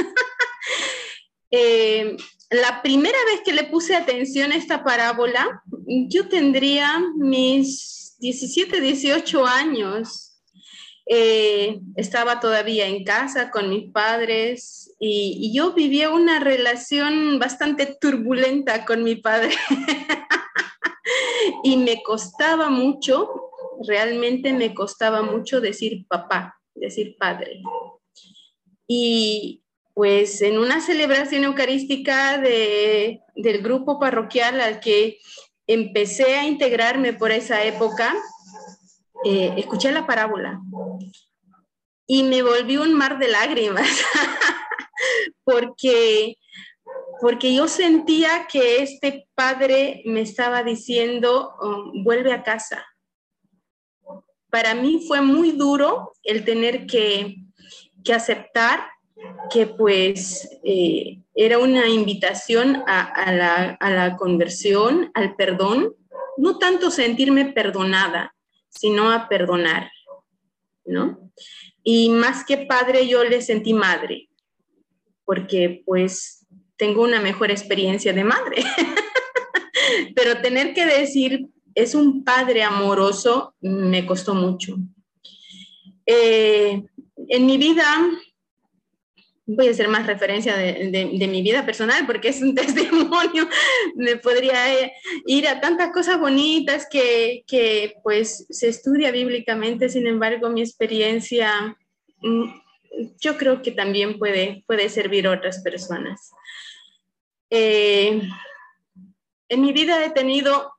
Eh, 1.52 2.18
la 2.50 2.82
primera 2.82 3.18
vez 3.32 3.40
que 3.46 3.54
le 3.54 3.64
puse 3.66 3.96
atención 3.96 4.52
a 4.52 4.58
esta 4.58 4.84
parábola, 4.84 5.62
yo 6.10 6.28
tendría 6.28 7.02
mis 7.16 8.18
17, 8.20 8.82
18 8.82 9.46
años. 9.46 10.42
Eh, 11.06 11.80
estaba 11.96 12.42
todavía 12.42 12.88
en 12.88 13.06
casa 13.06 13.52
con 13.52 13.70
mis 13.70 13.90
padres 13.94 14.92
y 15.00 15.54
yo 15.56 15.72
vivía 15.74 16.10
una 16.10 16.40
relación 16.40 17.40
bastante 17.40 17.96
turbulenta 18.02 18.84
con 18.84 19.04
mi 19.04 19.16
padre. 19.16 19.56
y 21.63 21.77
me 21.77 22.01
costaba 22.04 22.70
mucho, 22.70 23.51
realmente 23.88 24.54
me 24.54 24.74
costaba 24.74 25.22
mucho 25.22 25.62
decir 25.62 26.06
papá, 26.08 26.60
decir 26.74 27.15
padre. 27.18 27.62
Y 28.88 29.64
pues 29.94 30.42
en 30.42 30.60
una 30.60 30.81
celebración 30.81 31.46
eucarística 31.46 32.38
de, 32.38 33.22
del 33.36 33.62
grupo 33.62 34.00
parroquial 34.00 34.60
al 34.60 34.79
que 34.79 35.20
empecé 35.68 36.36
a 36.36 36.46
integrarme 36.46 37.14
por 37.14 37.31
esa 37.31 37.64
época, 37.64 38.14
eh, 39.24 39.53
escuché 39.57 39.92
la 39.92 40.05
parábola 40.05 40.60
y 42.07 42.24
me 42.24 42.44
volví 42.44 42.77
un 42.77 42.94
mar 42.94 43.18
de 43.18 43.27
lágrimas, 43.29 43.88
porque 45.44 46.38
porque 47.22 47.54
yo 47.54 47.68
sentía 47.68 48.48
que 48.51 48.82
este 48.82 49.28
padre 49.36 50.01
me 50.06 50.22
estaba 50.22 50.64
diciendo, 50.64 51.56
oh, 51.60 51.92
vuelve 52.04 52.34
a 52.34 52.44
casa. 52.44 52.86
Para 54.50 54.74
mí 54.74 55.04
fue 55.08 55.22
muy 55.22 55.51
duro 55.51 56.14
el 56.24 56.46
tener 56.46 56.86
que, 56.86 57.38
aceptar 58.14 58.88
que 59.50 59.66
pues 59.66 60.48
eh, 60.64 61.20
era 61.34 61.58
una 61.58 61.88
invitación 61.88 62.84
a, 62.86 63.32
la, 63.32 63.78
a 63.80 63.90
la 63.90 64.16
conversión, 64.16 65.10
al 65.16 65.36
perdón, 65.36 65.96
no 66.38 66.60
tanto 66.60 66.92
sentirme 66.92 67.46
perdonada, 67.46 68.36
sino 68.70 69.12
a 69.12 69.28
perdonar, 69.28 69.90
¿no? 70.86 71.32
Y 71.84 72.10
más 72.10 72.46
que 72.46 72.58
padre, 72.58 73.08
yo 73.08 73.24
le 73.24 73.42
sentí 73.42 73.74
madre, 73.74 74.30
porque 75.24 75.84
pues 75.86 76.35
tengo 76.77 77.03
una 77.03 77.22
mejor 77.22 77.51
experiencia 77.51 78.14
de 78.14 78.24
madre. 78.24 78.64
Pero 80.16 80.42
tener 80.42 80.74
que 80.74 80.85
decir, 80.85 81.48
es 81.74 81.96
un 81.96 82.24
padre 82.24 82.64
amoroso, 82.64 83.55
me 83.61 84.05
costó 84.05 84.33
mucho. 84.33 84.77
Eh, 86.05 86.83
en 87.27 87.46
mi 87.46 87.57
vida, 87.57 87.85
voy 89.46 89.68
a 89.68 89.72
hacer 89.72 89.88
más 89.88 90.07
referencia 90.07 90.55
de, 90.55 91.27
mi 91.27 91.42
vida 91.42 91.66
personal 91.66 92.05
porque 92.05 92.29
es 92.29 92.42
un 92.42 92.55
testimonio, 92.55 93.48
me 93.96 94.18
podría 94.18 94.92
ir 95.25 95.48
a 95.48 95.61
tantas 95.61 95.92
cosas 95.92 96.20
bonitas 96.20 96.88
que, 96.90 97.44
que 97.48 97.96
pues 98.03 98.46
se 98.50 98.70
estudia 98.70 99.11
bíblicamente, 99.11 99.90
sin 99.90 100.07
embargo 100.07 100.50
mi 100.50 100.61
experiencia 100.61 101.77
mm, 102.22 102.46
yo 103.20 103.38
creo 103.38 103.61
que 103.61 103.72
también 103.72 104.18
puede, 104.18 104.64
puede 104.68 104.90
servir 104.90 105.27
a 105.27 105.31
otras 105.31 105.61
personas. 105.61 106.31
Eh, 107.50 108.22
en 109.50 109.62
mi 109.62 109.74
vida 109.74 110.03
he 110.03 110.10
tenido 110.10 110.74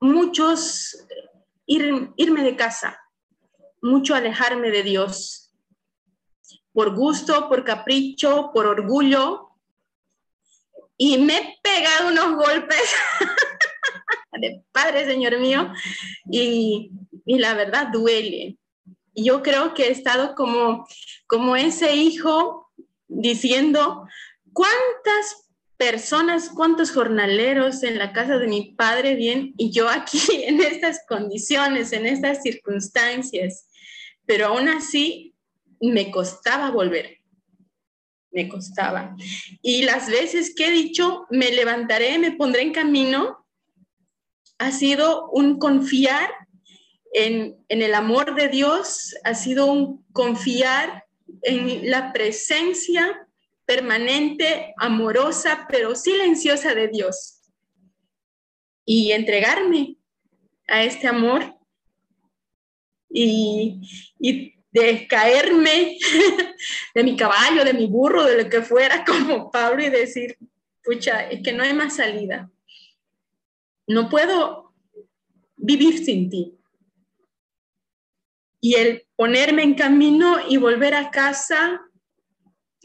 muchos 0.00 1.06
irme 1.66 2.42
de 2.42 2.56
casa, 2.56 3.00
mucho 3.80 4.14
alejarme 4.14 4.70
de 4.70 4.82
Dios, 4.82 5.52
por 6.72 6.94
gusto, 6.94 7.48
por 7.48 7.64
capricho, 7.64 8.50
por 8.52 8.66
orgullo, 8.66 9.50
y 10.96 11.18
me 11.18 11.36
he 11.36 11.58
pegado 11.62 12.08
unos 12.08 12.46
golpes 12.46 12.94
de 14.32 14.64
Padre, 14.72 15.04
Señor 15.04 15.38
mío, 15.38 15.72
y, 16.30 16.90
y 17.24 17.38
la 17.38 17.54
verdad 17.54 17.88
duele. 17.92 18.58
Yo 19.14 19.42
creo 19.42 19.74
que 19.74 19.88
he 19.88 19.90
estado 19.90 20.34
como, 20.34 20.86
como 21.26 21.56
ese 21.56 21.94
hijo 21.94 22.70
diciendo, 23.08 24.06
¿cuántas 24.52 25.51
personas, 25.82 26.48
cuántos 26.48 26.92
jornaleros 26.92 27.82
en 27.82 27.98
la 27.98 28.12
casa 28.12 28.38
de 28.38 28.46
mi 28.46 28.72
padre 28.74 29.16
bien 29.16 29.52
y 29.56 29.72
yo 29.72 29.88
aquí 29.88 30.20
en 30.44 30.60
estas 30.60 31.00
condiciones, 31.08 31.92
en 31.92 32.06
estas 32.06 32.40
circunstancias. 32.40 33.66
Pero 34.24 34.46
aún 34.46 34.68
así 34.68 35.34
me 35.80 36.12
costaba 36.12 36.70
volver, 36.70 37.18
me 38.30 38.48
costaba. 38.48 39.16
Y 39.60 39.82
las 39.82 40.08
veces 40.08 40.54
que 40.54 40.68
he 40.68 40.70
dicho, 40.70 41.26
me 41.30 41.50
levantaré, 41.50 42.16
me 42.20 42.30
pondré 42.30 42.62
en 42.62 42.72
camino, 42.72 43.44
ha 44.58 44.70
sido 44.70 45.30
un 45.30 45.58
confiar 45.58 46.30
en, 47.12 47.56
en 47.68 47.82
el 47.82 47.94
amor 47.94 48.36
de 48.36 48.48
Dios, 48.48 49.16
ha 49.24 49.34
sido 49.34 49.66
un 49.66 50.06
confiar 50.12 51.06
en 51.42 51.90
la 51.90 52.12
presencia 52.12 53.26
permanente, 53.74 54.74
amorosa, 54.76 55.66
pero 55.70 55.94
silenciosa 55.94 56.74
de 56.74 56.88
Dios. 56.88 57.40
Y 58.84 59.12
entregarme 59.12 59.96
a 60.68 60.82
este 60.84 61.08
amor 61.08 61.56
y, 63.08 63.80
y 64.18 64.54
de 64.72 65.08
de 66.94 67.02
mi 67.02 67.16
caballo, 67.16 67.64
de 67.64 67.72
mi 67.72 67.86
burro, 67.86 68.24
de 68.24 68.42
lo 68.42 68.50
que 68.50 68.60
fuera, 68.60 69.04
como 69.06 69.50
Pablo, 69.50 69.82
y 69.82 69.88
decir, 69.88 70.36
pucha, 70.84 71.30
es 71.30 71.42
que 71.42 71.52
no 71.52 71.62
hay 71.62 71.72
más 71.72 71.96
salida. 71.96 72.50
No 73.86 74.10
puedo 74.10 74.74
vivir 75.56 76.04
sin 76.04 76.28
ti. 76.28 76.58
Y 78.60 78.74
el 78.74 79.06
ponerme 79.16 79.62
en 79.62 79.74
camino 79.74 80.36
y 80.46 80.58
volver 80.58 80.94
a 80.94 81.10
casa 81.10 81.80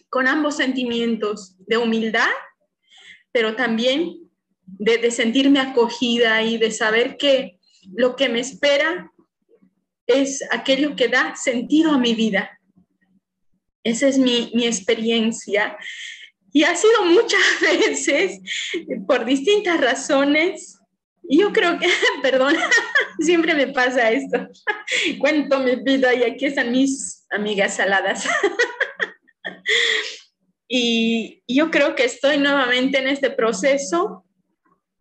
con 0.10 0.28
ambos 0.28 0.58
sentimientos 0.58 1.56
de 1.60 1.78
humildad, 1.78 2.30
pero 3.32 3.56
también 3.56 4.30
de, 4.66 5.12
sentirme 5.12 5.60
acogida 5.60 6.44
y 6.44 6.58
de 6.58 6.72
saber 6.72 7.18
que 7.18 7.60
lo 7.96 8.16
que 8.16 8.30
me 8.30 8.40
espera 8.40 9.12
es 10.06 10.44
aquello 10.52 10.96
que 10.96 11.08
da 11.08 11.36
sentido 11.36 11.92
a 11.92 11.98
mi 11.98 12.16
vida. 12.16 12.60
Esa 13.84 14.08
es 14.08 14.18
mi, 14.18 14.52
mi 14.54 14.66
experiencia. 14.66 15.78
Y 16.52 16.64
ha 16.64 16.76
sido 16.76 17.04
muchas 17.06 17.42
veces, 17.62 18.40
por 19.06 19.26
distintas 19.26 19.80
razones, 19.80 20.78
yo 21.30 21.52
creo 21.52 21.78
que, 21.78 21.88
perdón, 22.22 22.56
siempre 23.20 23.54
me 23.54 23.68
pasa 23.68 24.12
esto. 24.12 24.48
Cuento 25.20 25.60
mi 25.60 25.76
vida 25.76 26.14
y 26.14 26.24
aquí 26.24 26.46
están 26.46 26.72
mis 26.72 27.26
amigas 27.30 27.76
saladas. 27.76 28.28
Y 30.70 31.44
yo 31.48 31.72
creo 31.72 31.96
que 31.96 32.04
estoy 32.04 32.38
nuevamente 32.38 32.98
en 32.98 33.08
este 33.08 33.30
proceso 33.30 34.26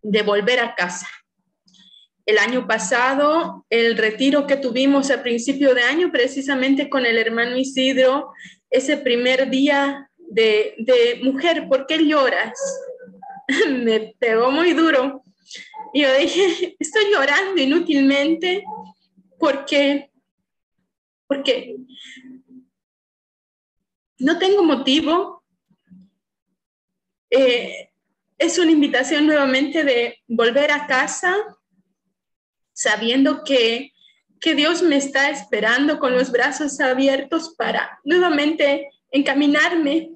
de 0.00 0.22
volver 0.22 0.61
a 0.61 0.76
casa. 0.76 1.09
el 2.24 2.38
año 2.38 2.66
pasado, 2.66 3.64
el 3.70 3.96
retiro 3.96 4.48
que 4.48 4.57
tuvimos 4.57 5.11
a 5.12 5.22
principio 5.22 5.74
de 5.74 5.83
año, 5.83 6.11
precisamente 6.11 6.88
con 6.88 7.07
el 7.07 7.18
hermano 7.18 7.57
Isidro, 7.57 8.33
ese 8.68 8.96
primer 8.96 9.48
día 9.48 10.11
de, 10.18 11.20
mujer, 11.22 11.68
¿por 11.68 11.87
qué 11.87 12.05
lloras? 12.05 12.59
Me 13.70 14.14
pegó 14.18 14.50
muy 14.50 14.72
duro. 14.72 15.22
Yo 15.94 16.12
dije, 16.18 16.76
estoy 16.81 17.05
llorando 17.12 17.61
inútilmente 17.61 18.64
porque, 19.38 20.11
porque 21.29 21.76
no 24.18 24.38
tengo 24.38 24.62
motivo. 24.62 25.42
Eh, 27.31 27.90
es 28.38 28.59
una 28.59 28.70
invitación 28.70 29.26
nuevamente 29.26 29.85
de 29.85 30.22
volver 30.26 30.70
a 30.70 30.87
casa 30.87 31.35
sabiendo 32.72 33.42
que, 33.42 33.92
que 34.40 34.55
Dios 34.55 34.83
me 34.83 34.96
está 34.96 35.31
esperando 35.31 35.98
con 35.98 36.12
los 36.12 36.31
brazos 36.31 36.79
abiertos 36.81 37.55
para 37.57 37.98
nuevamente 38.05 38.90
encaminarme. 39.11 40.11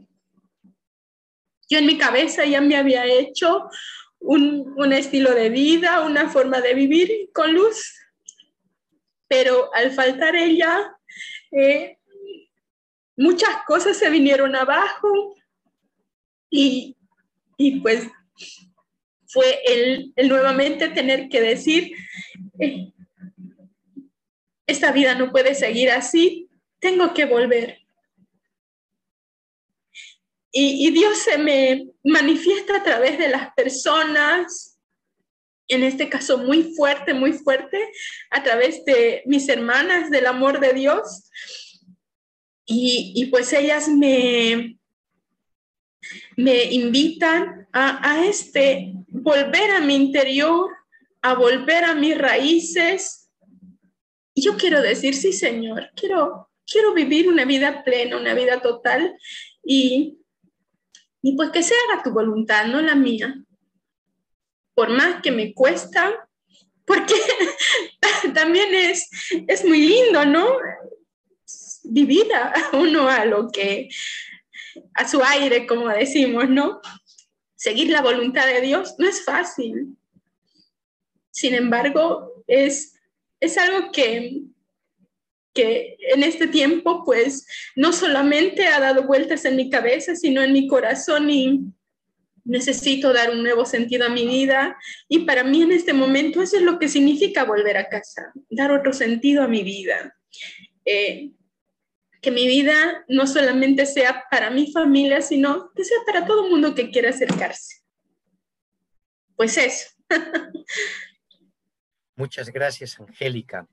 Yo 1.71 1.79
en 1.79 1.87
mi 1.87 1.97
cabeza 1.97 2.45
ya 2.45 2.61
me 2.61 2.77
había 2.77 3.07
hecho 3.07 3.71
un, 4.19 4.75
un 4.77 4.93
estilo 4.93 5.35
de 5.35 5.49
vida, 5.49 6.05
una 6.05 6.29
forma 6.29 6.61
de 6.61 6.75
vivir 6.75 7.31
con 7.33 7.55
luz, 7.55 7.95
pero 9.27 9.73
al 9.75 9.93
faltar 9.93 10.37
ella, 10.37 10.95
eh, 11.53 12.00
muchas 13.21 13.55
cosas 13.67 13.99
se 13.99 14.09
vinieron 14.09 14.57
abajo 14.57 15.37
y, 16.49 16.97
y 17.59 17.81
pues 17.81 18.09
fue 19.29 19.61
el, 19.67 20.13
el, 20.17 20.29
nuevamente 20.29 20.89
tener 20.89 21.29
que 21.29 21.43
decir, 21.43 21.95
eh, 22.59 22.91
esta 24.67 24.91
vida 24.91 25.15
no 25.15 25.31
puede 25.31 25.55
seguir 25.55 25.91
así, 25.91 26.49
tengo 26.79 27.13
que 27.13 27.27
volver. 27.27 27.81
Y, 30.51 30.89
y, 30.89 30.91
Dios 30.91 31.19
se 31.19 31.37
me 31.37 31.91
manifiesta 32.03 32.79
a 32.79 32.83
través 32.83 33.19
de 33.19 33.29
las 33.29 33.53
personas, 33.55 34.81
en 35.69 35.85
este 35.85 36.09
caso 36.09 36.39
muy 36.39 36.75
fuerte, 36.75 37.13
muy 37.13 37.35
fuerte, 37.35 37.93
a 38.31 38.43
través 38.43 38.83
de 38.87 39.23
mis 39.27 39.49
hermanas 39.49 40.11
del 40.11 40.27
amor 40.27 40.59
de 40.59 40.73
Dios. 40.73 41.31
Y, 42.73 43.27
pues 43.33 43.53
ellas 43.53 43.89
me, 43.89 44.79
me 46.37 46.65
invitan 46.73 47.67
a, 47.73 48.13
a 48.13 48.27
este 48.27 48.95
volver 49.09 49.73
a 49.73 49.81
mi 49.81 49.97
interior, 49.97 50.71
a 51.21 51.35
volver 51.35 51.85
a 51.85 51.95
mis 51.95 52.17
raíces. 52.17 53.29
Y 54.35 54.43
yo 54.43 54.57
quiero 54.57 54.81
decir, 54.81 55.15
sí, 55.15 55.33
Señor, 55.33 55.91
quiero, 55.97 56.49
quiero 56.65 56.95
vivir 56.95 57.29
una 57.29 57.45
vida 57.45 57.83
plena, 57.83 58.17
una 58.17 58.35
vida 58.35 58.63
total 58.63 59.17
y, 59.65 60.19
y 61.23 61.37
pues 61.37 61.51
que 61.51 61.65
se 61.65 61.75
haga 61.75 62.05
tu 62.05 62.13
voluntad, 62.13 62.67
no 62.67 62.81
la 62.81 62.95
mía. 62.95 63.35
Por 64.75 64.91
más 64.91 65.21
que 65.23 65.33
me 65.33 65.53
cuesta, 65.53 66.29
porque 66.85 67.15
también 68.35 68.73
es, 68.75 69.11
es 69.49 69.65
muy 69.65 69.83
lindo, 69.87 70.25
¿no? 70.25 70.47
Vivir 71.85 72.27
a 72.35 72.71
uno 72.77 73.09
a 73.09 73.25
lo 73.25 73.51
que, 73.51 73.89
a 74.95 75.09
su 75.09 75.23
aire, 75.23 75.67
como 75.67 75.89
decimos, 75.89 76.49
¿no? 76.49 76.81
seguir 77.61 77.91
la 77.91 78.01
voluntad 78.01 78.47
de 78.47 78.63
Dios 78.63 78.95
no 78.97 79.07
es 79.07 79.23
fácil. 79.23 79.95
Sin 81.31 81.55
embargo, 81.55 82.43
es, 82.47 82.95
es 83.39 83.59
algo 83.59 83.93
que, 83.93 84.45
que 85.53 85.99
en 86.15 86.23
este 86.23 86.49
tiempo, 86.49 87.05
pues, 87.05 87.47
no 87.77 87.93
solamente 87.93 88.67
ha 88.67 88.81
dado 88.81 89.07
vueltas 89.07 89.45
en 89.45 89.57
mi 89.57 89.69
cabeza, 89.69 90.17
sino 90.17 90.43
en 90.43 90.55
mi 90.55 90.67
corazón 90.69 91.29
y 91.29 91.61
necesito 92.45 93.13
dar 93.13 93.31
un 93.31 93.43
nuevo 93.43 93.67
sentido 93.67 94.07
a 94.07 94.09
mi 94.09 94.27
vida. 94.27 94.75
Y 95.07 95.27
para 95.27 95.45
mí 95.45 95.61
en 95.61 95.73
este 95.73 95.93
momento 95.93 96.41
eso 96.41 96.57
es 96.57 96.63
lo 96.63 96.79
que 96.79 96.89
significa 96.89 97.45
volver 97.45 97.77
a 97.77 97.91
casa, 97.91 98.33
dar 98.49 98.73
otro 98.73 98.95
sentido 98.95 99.43
a 99.43 99.49
mi 99.49 99.63
vida. 99.63 100.17
Eh, 100.87 101.33
que 102.21 102.31
mi 102.31 102.47
vida 102.47 103.05
no 103.09 103.27
solamente 103.27 103.87
sea 103.87 104.25
para 104.31 104.51
mi 104.51 104.71
familia, 104.73 105.23
sino 105.23 105.73
que 105.75 105.85
sea 105.85 105.99
para 106.07 106.27
todo 106.27 106.45
el 106.45 106.51
mundo 106.51 106.75
que 106.75 106.91
quiera 106.91 107.11
acercarse. 107.11 107.83
Pues 109.37 109.57
eso. 109.57 109.91
Muchas 112.17 112.51
gracias, 112.51 113.01
Angélica. 113.01 113.67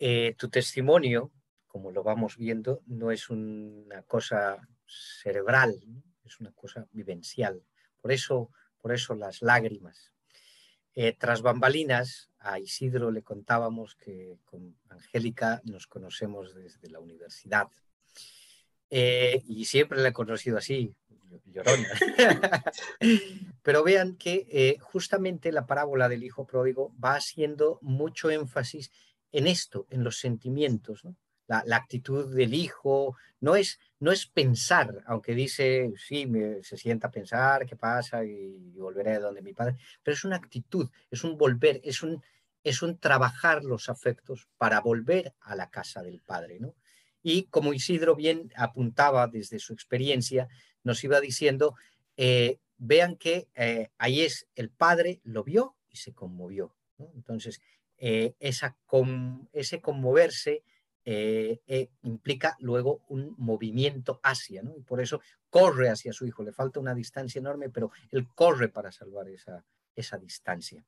Eh, 0.00 0.34
tu 0.36 0.48
testimonio, 0.48 1.30
como 1.68 1.92
lo 1.92 2.02
vamos 2.02 2.36
viendo, 2.36 2.82
no 2.86 3.12
es 3.12 3.30
una 3.30 4.02
cosa 4.02 4.68
cerebral, 4.86 5.80
es 6.24 6.40
una 6.40 6.50
cosa 6.52 6.88
vivencial. 6.90 7.62
Por 8.00 8.10
eso, 8.10 8.50
por 8.80 8.92
eso 8.92 9.14
las 9.14 9.42
lágrimas. 9.42 10.12
Eh, 10.94 11.12
tras 11.12 11.40
bambalinas, 11.42 12.31
a 12.42 12.58
Isidro 12.58 13.10
le 13.10 13.22
contábamos 13.22 13.94
que 13.94 14.38
con 14.44 14.76
Angélica 14.88 15.60
nos 15.64 15.86
conocemos 15.86 16.54
desde 16.54 16.90
la 16.90 17.00
universidad. 17.00 17.68
Eh, 18.90 19.42
y 19.46 19.64
siempre 19.64 20.00
la 20.00 20.08
he 20.08 20.12
conocido 20.12 20.58
así, 20.58 20.94
llorona. 21.46 21.88
Pero 23.62 23.82
vean 23.82 24.16
que 24.16 24.46
eh, 24.50 24.76
justamente 24.80 25.52
la 25.52 25.66
parábola 25.66 26.08
del 26.08 26.24
hijo 26.24 26.46
pródigo 26.46 26.94
va 27.02 27.14
haciendo 27.14 27.78
mucho 27.80 28.30
énfasis 28.30 28.90
en 29.30 29.46
esto, 29.46 29.86
en 29.90 30.04
los 30.04 30.18
sentimientos. 30.18 31.04
¿no? 31.04 31.16
La, 31.46 31.76
actitud 31.76 32.34
del 32.34 32.54
hijo, 32.54 33.16
no 33.40 33.56
es, 33.56 33.80
no 34.00 34.12
es 34.12 34.26
pensar, 34.26 35.02
aunque 35.06 35.34
dice, 35.34 35.92
sí, 35.96 36.30
se 36.62 36.76
sienta 36.76 37.08
a 37.08 37.10
pensar 37.10 37.66
qué 37.66 37.76
pasa 37.76 38.24
y, 38.24 38.72
volveré 38.76 39.14
a 39.14 39.20
donde 39.20 39.42
mi 39.42 39.52
padre, 39.52 39.76
pero 40.02 40.14
es 40.14 40.24
una 40.24 40.36
actitud, 40.36 40.88
es 41.10 41.24
un 41.24 41.36
volver, 41.36 41.80
es 41.84 42.02
un, 42.02 42.22
es 42.64 42.82
un 42.82 42.98
trabajar 42.98 43.64
los 43.64 43.88
afectos 43.88 44.48
para 44.56 44.80
volver 44.80 45.34
a 45.40 45.54
la 45.56 45.70
casa 45.70 46.02
del 46.02 46.20
padre, 46.20 46.58
¿no? 46.60 46.74
Y 47.22 47.44
como 47.44 47.72
Isidro 47.72 48.16
bien 48.16 48.52
apuntaba 48.56 49.28
desde 49.28 49.60
su 49.60 49.72
experiencia, 49.72 50.48
nos 50.82 51.04
iba 51.04 51.20
diciendo, 51.20 51.76
eh, 52.16 52.58
vean 52.78 53.16
que 53.16 53.48
eh, 53.54 53.90
ahí 53.98 54.22
es 54.22 54.48
el 54.56 54.70
padre, 54.70 55.20
lo 55.22 55.44
vio 55.44 55.76
y 55.90 55.98
se 55.98 56.12
conmovió. 56.12 56.74
Entonces, 57.14 57.60
eh, 57.98 58.34
esa 58.40 58.76
ese 59.52 59.80
conmoverse 59.80 60.64
eh, 61.04 61.60
eh, 61.66 61.90
implica 62.02 62.56
luego 62.60 63.02
un 63.08 63.34
movimiento 63.38 64.20
hacia. 64.22 64.62
Y 64.76 64.82
por 64.82 65.00
eso 65.00 65.20
corre 65.50 65.88
hacia 65.88 66.12
su 66.12 66.26
hijo. 66.26 66.42
Le 66.42 66.52
falta 66.52 66.80
una 66.80 66.94
distancia 66.94 67.38
enorme, 67.38 67.70
pero 67.70 67.90
él 68.10 68.28
corre 68.34 68.68
para 68.68 68.92
salvar 68.92 69.28
esa, 69.28 69.64
esa 69.94 70.18
distancia. 70.18 70.84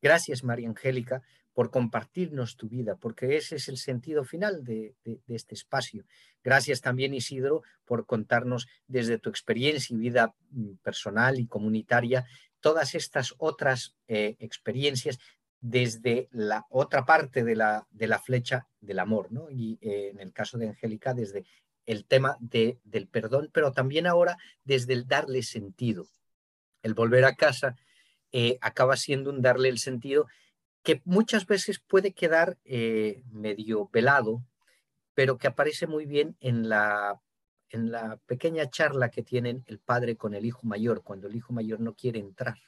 Gracias, 0.00 0.44
María 0.44 0.68
Angélica, 0.68 1.22
por 1.54 1.70
compartirnos 1.70 2.56
tu 2.56 2.68
vida, 2.68 2.96
porque 2.96 3.36
ese 3.36 3.56
es 3.56 3.68
el 3.68 3.78
sentido 3.78 4.24
final 4.24 4.64
de, 4.64 4.94
este 5.28 5.54
espacio. 5.54 6.04
Gracias 6.42 6.80
también, 6.80 7.14
Isidro, 7.14 7.62
por 7.84 8.06
contarnos 8.06 8.66
desde 8.88 9.18
tu 9.18 9.30
experiencia 9.30 9.94
y 9.94 9.98
vida 9.98 10.34
mm, 10.50 10.74
personal 10.82 11.38
y 11.38 11.46
comunitaria 11.46 12.26
todas 12.60 12.94
estas 12.94 13.34
otras 13.38 13.94
eh, 14.08 14.36
experiencias 14.40 15.18
desde 15.66 16.28
la 16.30 16.66
otra 16.68 17.06
parte 17.06 17.42
de 17.42 17.56
la, 17.56 17.86
de 17.90 18.06
la 18.06 18.18
flecha 18.18 18.68
del 18.82 18.98
amor, 18.98 19.32
¿no? 19.32 19.50
Y 19.50 19.78
eh, 19.80 20.10
en 20.10 20.20
el 20.20 20.30
caso 20.30 20.58
de 20.58 20.68
Angélica, 20.68 21.14
desde 21.14 21.46
el 21.86 22.04
tema 22.04 22.36
de, 22.38 22.78
del 22.84 23.08
perdón, 23.08 23.48
pero 23.50 23.72
también 23.72 24.06
ahora 24.06 24.36
desde 24.62 24.92
el 24.92 25.06
darle 25.06 25.42
sentido. 25.42 26.06
El 26.82 26.92
volver 26.92 27.24
a 27.24 27.34
casa 27.34 27.76
eh, 28.30 28.58
acaba 28.60 28.98
siendo 28.98 29.30
un 29.30 29.40
darle 29.40 29.70
el 29.70 29.78
sentido 29.78 30.26
que 30.82 31.00
muchas 31.06 31.46
veces 31.46 31.80
puede 31.80 32.12
quedar 32.12 32.58
eh, 32.66 33.22
medio 33.32 33.86
pelado, 33.86 34.44
pero 35.14 35.38
que 35.38 35.46
aparece 35.46 35.86
muy 35.86 36.04
bien 36.04 36.36
en 36.40 36.68
la, 36.68 37.22
en 37.70 37.90
la 37.90 38.18
pequeña 38.26 38.68
charla 38.68 39.08
que 39.08 39.22
tienen 39.22 39.64
el 39.66 39.78
padre 39.78 40.16
con 40.16 40.34
el 40.34 40.44
hijo 40.44 40.66
mayor, 40.66 41.02
cuando 41.02 41.26
el 41.26 41.36
hijo 41.36 41.54
mayor 41.54 41.80
no 41.80 41.94
quiere 41.94 42.18
entrar 42.18 42.58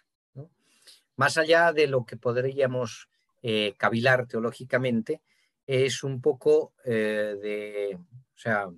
más 1.16 1.38
allá 1.38 1.72
de 1.72 1.87
lo 1.87 2.05
que 2.05 2.16
podríamos 2.16 3.09
eh, 3.42 3.74
cavilar 3.76 4.26
teológicamente, 4.26 5.22
es 5.66 6.05
un 6.05 6.20
poco 6.20 6.74
eh, 6.85 7.37
de, 7.42 7.96
o 7.96 8.38
sea, 8.38 8.70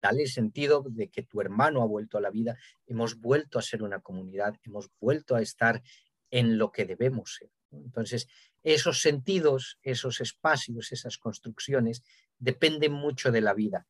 dale 0.00 0.26
sentido 0.26 0.82
de 0.88 1.08
que 1.08 1.22
tu 1.22 1.40
hermano 1.40 1.82
ha 1.82 1.86
vuelto 1.86 2.18
a 2.18 2.20
la 2.20 2.30
vida, 2.30 2.56
hemos 2.86 3.20
vuelto 3.20 3.58
a 3.58 3.62
ser 3.62 3.82
una 3.82 4.00
comunidad, 4.00 4.56
hemos 4.64 4.90
vuelto 4.98 5.34
a 5.34 5.42
estar 5.42 5.82
en 6.30 6.58
lo 6.58 6.72
que 6.72 6.86
debemos 6.86 7.34
ser. 7.34 7.50
Entonces, 7.72 8.28
esos 8.62 9.00
sentidos, 9.00 9.78
esos 9.82 10.20
espacios, 10.20 10.92
esas 10.92 11.18
construcciones 11.18 12.02
dependen 12.38 12.92
mucho 12.92 13.30
de 13.30 13.40
la 13.40 13.54
vida. 13.54 13.86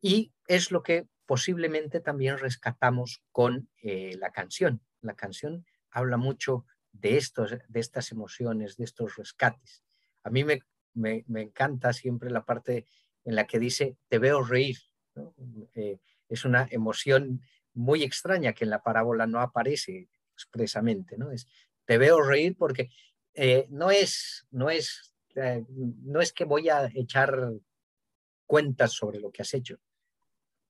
Y 0.00 0.32
es 0.46 0.70
lo 0.70 0.82
que 0.82 1.06
posiblemente 1.26 2.00
también 2.00 2.38
rescatamos 2.38 3.22
con 3.32 3.68
eh, 3.82 4.16
la 4.18 4.30
canción. 4.30 4.80
La 5.00 5.14
canción 5.14 5.66
habla 5.90 6.16
mucho 6.16 6.64
de, 6.92 7.16
estos, 7.16 7.50
de 7.50 7.80
estas 7.80 8.12
emociones, 8.12 8.76
de 8.76 8.84
estos 8.84 9.16
rescates. 9.16 9.82
A 10.22 10.30
mí 10.30 10.44
me, 10.44 10.62
me, 10.94 11.24
encanta 11.40 11.92
siempre 11.92 12.30
la 12.30 12.44
parte 12.44 12.86
en 13.24 13.34
la 13.34 13.46
que 13.46 13.58
dice, 13.58 13.96
te 14.08 14.18
veo 14.18 14.42
reír. 14.42 14.78
Eh, 15.74 15.98
es 16.28 16.44
una 16.44 16.66
emoción 16.70 17.40
muy 17.74 18.02
extraña 18.02 18.52
que 18.52 18.64
en 18.64 18.70
la 18.70 18.82
parábola 18.82 19.26
no 19.26 19.40
aparece 19.40 20.08
expresamente. 20.32 21.16
¿no? 21.16 21.30
Es, 21.30 21.46
te 21.84 21.98
veo 21.98 22.22
reír 22.22 22.56
porque 22.56 22.90
eh, 23.34 23.66
no, 23.70 23.90
es, 23.90 24.46
no, 24.50 24.70
es, 24.70 25.14
eh, 25.36 25.64
no 25.68 26.20
es 26.20 26.32
que 26.32 26.44
voy 26.44 26.68
a 26.68 26.90
echar 26.94 27.52
cuentas 28.46 28.92
sobre 28.92 29.20
lo 29.20 29.30
que 29.30 29.42
has 29.42 29.54
hecho. 29.54 29.78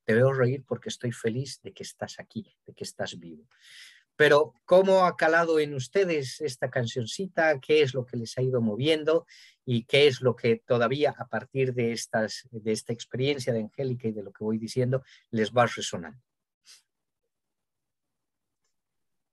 Te 0.04 0.14
veo 0.14 0.32
reír 0.32 0.64
porque 0.66 0.88
estoy 0.88 1.12
feliz 1.12 1.60
de 1.62 1.72
que 1.72 1.82
estás 1.82 2.18
aquí, 2.18 2.54
de 2.66 2.74
que 2.74 2.84
estás 2.84 3.18
vivo. 3.18 3.48
Pero 4.18 4.52
¿cómo 4.64 5.06
ha 5.06 5.16
calado 5.16 5.60
en 5.60 5.74
ustedes 5.74 6.40
esta 6.40 6.68
cancioncita? 6.70 7.60
¿Qué 7.60 7.82
es 7.82 7.94
lo 7.94 8.04
que 8.04 8.16
les 8.16 8.36
ha 8.36 8.42
ido 8.42 8.60
moviendo? 8.60 9.28
¿Y 9.64 9.84
qué 9.84 10.08
es 10.08 10.20
lo 10.22 10.34
que 10.34 10.56
todavía 10.56 11.14
a 11.16 11.28
partir 11.28 11.72
de, 11.72 11.92
estas, 11.92 12.48
de 12.50 12.72
esta 12.72 12.92
experiencia 12.92 13.52
de 13.52 13.60
Angélica 13.60 14.08
y 14.08 14.12
de 14.12 14.24
lo 14.24 14.32
que 14.32 14.42
voy 14.42 14.58
diciendo 14.58 15.04
les 15.30 15.52
va 15.52 15.66
resonando? 15.66 16.20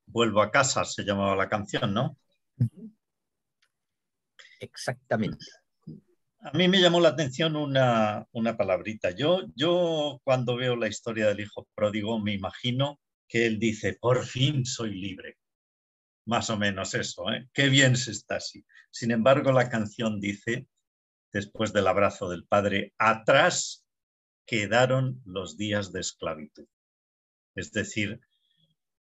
Vuelvo 0.05 0.39
a 0.43 0.51
casa, 0.51 0.85
se 0.85 1.03
llamaba 1.03 1.35
la 1.35 1.49
canción, 1.49 1.91
¿no? 1.91 2.19
Exactamente. 4.59 5.43
A 6.41 6.55
mí 6.55 6.67
me 6.67 6.79
llamó 6.79 6.99
la 6.99 7.09
atención 7.09 7.55
una, 7.55 8.27
una 8.33 8.55
palabrita. 8.55 9.09
Yo, 9.09 9.47
yo 9.55 10.21
cuando 10.23 10.55
veo 10.55 10.75
la 10.75 10.87
historia 10.87 11.25
del 11.25 11.39
hijo 11.39 11.67
pródigo 11.73 12.19
me 12.19 12.33
imagino 12.33 12.99
que 13.27 13.45
él 13.45 13.59
dice, 13.59 13.97
por 13.99 14.25
fin 14.25 14.65
soy 14.65 14.95
libre. 14.95 15.37
Más 16.25 16.49
o 16.49 16.57
menos 16.57 16.93
eso, 16.93 17.31
¿eh? 17.31 17.47
Qué 17.53 17.69
bien 17.69 17.95
se 17.95 18.11
está 18.11 18.37
así. 18.37 18.65
Sin 18.91 19.11
embargo, 19.11 19.51
la 19.51 19.69
canción 19.69 20.19
dice, 20.19 20.67
después 21.31 21.73
del 21.73 21.87
abrazo 21.87 22.29
del 22.29 22.45
padre, 22.45 22.93
atrás 22.97 23.85
quedaron 24.45 25.21
los 25.25 25.57
días 25.57 25.91
de 25.91 26.01
esclavitud. 26.01 26.67
Es 27.55 27.71
decir, 27.71 28.19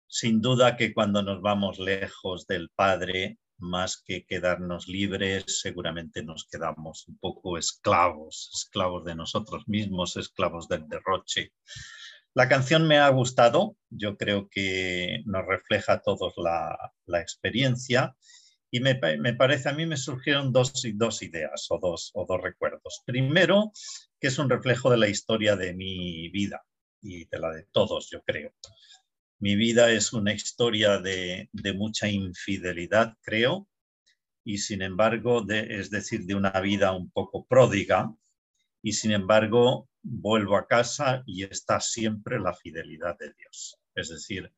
sin 0.06 0.40
duda 0.40 0.76
que 0.76 0.94
cuando 0.94 1.22
nos 1.22 1.42
vamos 1.42 1.78
lejos 1.78 2.46
del 2.46 2.70
Padre, 2.70 3.38
más 3.58 3.96
que 3.96 4.24
quedarnos 4.24 4.87
libres, 4.87 5.60
seguramente 5.60 6.22
nos 6.22 6.46
quedamos 6.46 7.08
un 7.08 7.18
poco 7.18 7.58
esclavos, 7.58 8.50
esclavos 8.54 9.04
de 9.04 9.14
nosotros 9.14 9.66
mismos, 9.66 10.16
esclavos 10.16 10.68
del 10.68 10.88
derroche. 10.88 11.52
La 12.35 12.49
canción 12.49 12.88
me 12.88 12.99
ha 12.99 13.09
gustado, 13.11 13.77
yo 13.90 14.16
creo 14.16 14.49
que 14.51 15.23
nos 15.25 15.47
refleja 15.47 15.94
a 15.94 16.03
todos 16.03 16.35
la, 16.37 17.20
experiencia 17.20 18.16
y 18.73 18.81
me, 18.81 18.97
parece, 18.97 19.68
a 19.68 19.73
mí 19.73 19.87
me 19.87 19.97
surgieron 19.97 20.53
dos, 20.53 20.83
dos 20.94 21.23
ideas 21.23 21.66
o 21.70 21.79
dos, 21.79 22.11
o 22.12 22.27
dos 22.27 22.42
recuerdos. 22.42 23.05
Primero, 23.07 23.70
que 24.18 24.27
es 24.27 24.38
un 24.40 24.51
reflejo 24.51 24.90
de 24.90 24.97
la 24.97 25.07
historia 25.07 25.55
de 25.55 25.75
mi 25.75 26.29
vida 26.31 26.64
y 27.01 27.27
de 27.27 27.38
la 27.38 27.53
de 27.53 27.68
todos, 27.70 28.11
yo 28.11 28.20
creo. 28.25 28.53
Mi 29.38 29.55
vida 29.55 29.92
es 29.92 30.12
una 30.12 30.33
historia 30.33 30.99
de, 30.99 31.49
mucha 31.77 32.09
infidelidad, 32.09 33.16
creo, 33.23 33.68
y 34.44 34.59
sin 34.59 34.83
embargo, 34.83 35.47
es 35.49 35.90
decir, 35.90 36.25
de 36.25 36.35
una 36.35 36.61
vida 36.61 36.90
un 36.90 37.12
poco 37.12 37.47
pródiga, 37.47 38.12
y 38.85 38.92
sin 38.92 39.12
embargo 39.12 39.88
vuelvo 40.03 40.59
a 40.59 40.66
casa 40.66 41.23
y 41.25 41.42
está 41.42 41.81
siempre 41.81 42.38
la 42.38 42.53
fidelidad 42.53 43.16
de 43.18 43.33
Dios. 43.33 43.81
Es 43.94 44.11
decir, 44.11 44.53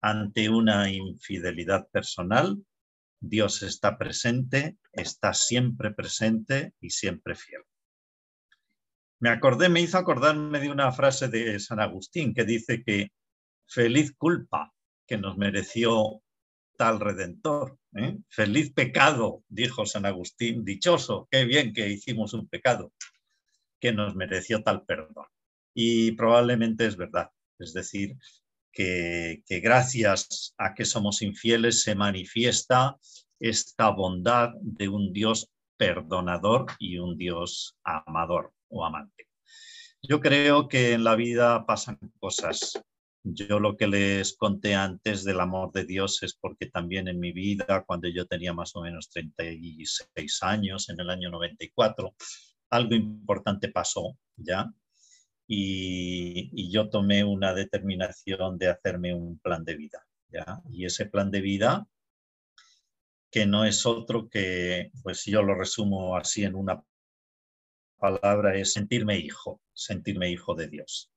ante 0.00 0.48
una 0.48 0.90
infidelidad 0.90 1.86
personal, 1.90 2.64
Dios 3.20 3.62
está 3.62 3.98
presente, 3.98 4.78
está 4.92 5.34
siempre 5.34 5.90
presente 5.90 6.72
y 6.80 6.88
siempre 6.88 7.34
fiel. 7.34 7.60
Me 9.20 9.28
acordé, 9.28 9.68
me 9.68 9.82
hizo 9.82 9.98
acordarme 9.98 10.58
de 10.58 10.70
una 10.70 10.90
frase 10.90 11.28
de 11.28 11.60
San 11.60 11.78
Agustín 11.78 12.32
que 12.32 12.44
dice 12.44 12.82
que 12.82 13.12
feliz 13.66 14.14
culpa 14.16 14.72
que 15.06 15.18
nos 15.18 15.36
mereció 15.36 16.22
tal 16.78 16.98
redentor. 16.98 17.78
¿eh? 17.94 18.16
Feliz 18.30 18.72
pecado, 18.72 19.44
dijo 19.48 19.84
San 19.84 20.06
Agustín, 20.06 20.64
dichoso, 20.64 21.28
qué 21.30 21.44
bien 21.44 21.74
que 21.74 21.90
hicimos 21.90 22.32
un 22.32 22.48
pecado 22.48 22.94
que 23.80 23.92
nos 23.92 24.14
mereció 24.14 24.62
tal 24.62 24.84
perdón. 24.84 25.26
Y 25.74 26.12
probablemente 26.12 26.86
es 26.86 26.96
verdad. 26.96 27.30
Es 27.58 27.72
decir, 27.72 28.16
que, 28.76 29.42
gracias 29.62 30.54
a 30.58 30.74
que 30.74 30.84
somos 30.84 31.22
infieles 31.22 31.82
se 31.82 31.94
manifiesta 31.94 32.98
esta 33.40 33.88
bondad 33.90 34.50
de 34.60 34.88
un 34.88 35.12
Dios 35.12 35.48
perdonador 35.78 36.66
y 36.78 36.98
un 36.98 37.16
Dios 37.16 37.76
amador 37.84 38.52
o 38.68 38.84
amante. 38.84 39.28
Yo 40.02 40.20
creo 40.20 40.68
que 40.68 40.92
en 40.92 41.04
la 41.04 41.16
vida 41.16 41.64
pasan 41.66 41.98
cosas. 42.20 42.78
Yo 43.24 43.58
lo 43.58 43.76
que 43.76 43.88
les 43.88 44.36
conté 44.36 44.74
antes 44.74 45.24
del 45.24 45.40
amor 45.40 45.72
de 45.72 45.84
Dios 45.84 46.22
es 46.22 46.34
porque 46.34 46.66
también 46.66 47.08
en 47.08 47.18
mi 47.18 47.32
vida, 47.32 47.82
cuando 47.86 48.08
yo 48.08 48.26
tenía 48.26 48.52
más 48.52 48.76
o 48.76 48.82
menos 48.82 49.08
36 49.10 50.42
años, 50.42 50.88
en 50.90 51.00
el 51.00 51.10
año 51.10 51.30
94, 51.30 52.14
algo 52.70 52.94
importante 52.94 53.68
pasó 53.68 54.18
ya 54.36 54.72
y, 55.48 56.70
yo 56.70 56.90
tomé 56.90 57.24
una 57.24 57.54
determinación 57.54 58.58
de 58.58 58.68
hacerme 58.68 59.14
un 59.14 59.38
plan 59.38 59.64
de 59.64 59.76
vida. 59.76 60.06
¿ya? 60.28 60.60
Y 60.70 60.84
ese 60.84 61.06
plan 61.06 61.30
de 61.30 61.40
vida, 61.40 61.86
que 63.30 63.46
no 63.46 63.64
es 63.64 63.86
otro 63.86 64.28
que, 64.28 64.90
pues 65.02 65.24
yo 65.24 65.42
lo 65.42 65.54
resumo 65.54 66.16
así 66.16 66.44
en 66.44 66.54
una 66.54 66.82
palabra, 67.98 68.56
es 68.56 68.72
sentirme 68.72 69.18
hijo, 69.18 69.60
sentirme 69.72 70.30
hijo 70.30 70.54
de 70.54 70.68
Dios. 70.68 71.10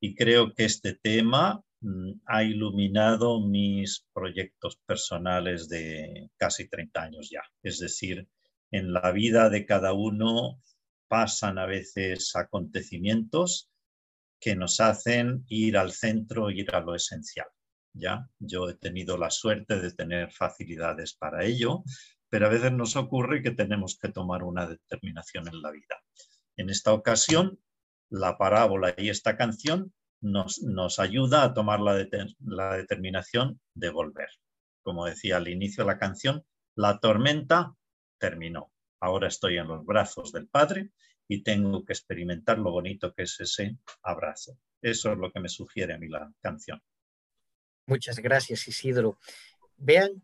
Y 0.00 0.14
creo 0.14 0.54
que 0.54 0.64
este 0.64 0.94
tema 0.94 1.62
mm, 1.80 2.12
ha 2.26 2.44
iluminado 2.44 3.40
mis 3.40 4.06
proyectos 4.12 4.76
personales 4.86 5.68
de 5.68 6.30
casi 6.36 6.68
30 6.68 7.02
años 7.02 7.30
ya. 7.30 7.42
Es 7.62 7.80
decir, 7.80 8.28
en 8.70 8.92
la 8.92 9.10
vida 9.12 9.50
de 9.50 9.66
cada 9.66 9.92
uno 9.92 10.60
pasan 11.08 11.58
a 11.58 11.66
veces 11.66 12.36
acontecimientos 12.36 13.70
que 14.40 14.54
nos 14.54 14.80
hacen 14.80 15.44
ir 15.48 15.76
al 15.76 15.92
centro, 15.92 16.50
ir 16.50 16.74
a 16.74 16.80
lo 16.80 16.94
esencial. 16.94 17.48
¿ya? 17.92 18.28
Yo 18.38 18.68
he 18.68 18.74
tenido 18.74 19.16
la 19.16 19.30
suerte 19.30 19.80
de 19.80 19.92
tener 19.92 20.30
facilidades 20.30 21.14
para 21.14 21.44
ello, 21.44 21.82
pero 22.28 22.46
a 22.46 22.50
veces 22.50 22.72
nos 22.72 22.96
ocurre 22.96 23.42
que 23.42 23.50
tenemos 23.50 23.98
que 23.98 24.10
tomar 24.10 24.42
una 24.42 24.66
determinación 24.66 25.48
en 25.48 25.60
la 25.62 25.70
vida. 25.70 26.02
En 26.56 26.70
esta 26.70 26.92
ocasión, 26.92 27.58
la 28.10 28.36
parábola 28.38 28.94
y 28.96 29.08
esta 29.08 29.36
canción 29.36 29.92
nos, 30.20 30.62
nos 30.62 30.98
ayuda 30.98 31.42
a 31.42 31.54
tomar 31.54 31.80
la, 31.80 32.06
la 32.40 32.76
determinación 32.76 33.60
de 33.74 33.90
volver. 33.90 34.28
Como 34.82 35.06
decía 35.06 35.36
al 35.36 35.48
inicio 35.48 35.84
de 35.84 35.92
la 35.92 35.98
canción, 35.98 36.44
la 36.74 36.98
tormenta 37.00 37.74
terminó 38.18 38.72
ahora 39.00 39.28
estoy 39.28 39.58
en 39.58 39.68
los 39.68 39.84
brazos 39.84 40.32
del 40.32 40.48
Padre 40.48 40.90
y 41.26 41.42
tengo 41.42 41.84
que 41.84 41.92
experimentar 41.92 42.58
lo 42.58 42.70
bonito 42.70 43.14
que 43.14 43.22
es 43.22 43.38
ese 43.40 43.76
abrazo. 44.02 44.58
Eso 44.80 45.12
es 45.12 45.18
lo 45.18 45.30
que 45.32 45.40
me 45.40 45.48
sugiere 45.48 45.94
a 45.94 45.98
mí 45.98 46.08
la 46.08 46.32
canción. 46.40 46.82
Muchas 47.86 48.18
gracias, 48.18 48.66
Isidro. 48.68 49.18
Vean, 49.76 50.22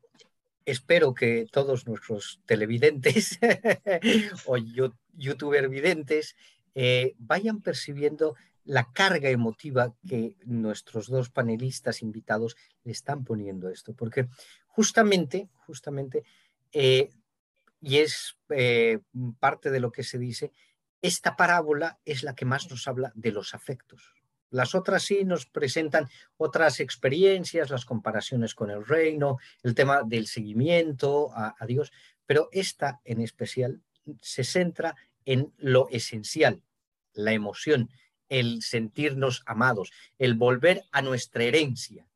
espero 0.64 1.14
que 1.14 1.46
todos 1.50 1.86
nuestros 1.86 2.40
televidentes 2.46 3.38
o 4.46 4.56
youtuber 4.56 5.68
videntes 5.68 6.36
eh, 6.74 7.14
vayan 7.18 7.60
percibiendo 7.62 8.36
la 8.64 8.90
carga 8.92 9.28
emotiva 9.28 9.94
que 10.08 10.36
nuestros 10.46 11.08
dos 11.08 11.28
panelistas 11.28 12.00
invitados 12.00 12.56
le 12.82 12.92
están 12.92 13.24
poniendo 13.24 13.68
a 13.68 13.72
esto, 13.72 13.92
porque 13.94 14.28
justamente, 14.68 15.50
justamente 15.66 16.24
eh, 16.72 17.10
y 17.84 17.98
es 17.98 18.38
eh, 18.48 19.00
parte 19.38 19.70
de 19.70 19.78
lo 19.78 19.92
que 19.92 20.04
se 20.04 20.18
dice, 20.18 20.52
esta 21.02 21.36
parábola 21.36 22.00
es 22.06 22.22
la 22.22 22.34
que 22.34 22.46
más 22.46 22.70
nos 22.70 22.88
habla 22.88 23.12
de 23.14 23.30
los 23.30 23.54
afectos. 23.54 24.14
Las 24.48 24.74
otras 24.74 25.02
sí 25.02 25.24
nos 25.24 25.44
presentan 25.44 26.08
otras 26.38 26.80
experiencias, 26.80 27.68
las 27.68 27.84
comparaciones 27.84 28.54
con 28.54 28.70
el 28.70 28.86
reino, 28.86 29.36
el 29.62 29.74
tema 29.74 30.02
del 30.02 30.28
seguimiento 30.28 31.30
a, 31.34 31.54
a 31.58 31.66
Dios, 31.66 31.92
pero 32.24 32.48
esta 32.52 33.02
en 33.04 33.20
especial 33.20 33.82
se 34.22 34.44
centra 34.44 34.96
en 35.26 35.52
lo 35.58 35.88
esencial, 35.90 36.62
la 37.12 37.32
emoción, 37.32 37.90
el 38.30 38.62
sentirnos 38.62 39.42
amados, 39.44 39.92
el 40.18 40.34
volver 40.34 40.84
a 40.90 41.02
nuestra 41.02 41.44
herencia. 41.44 42.06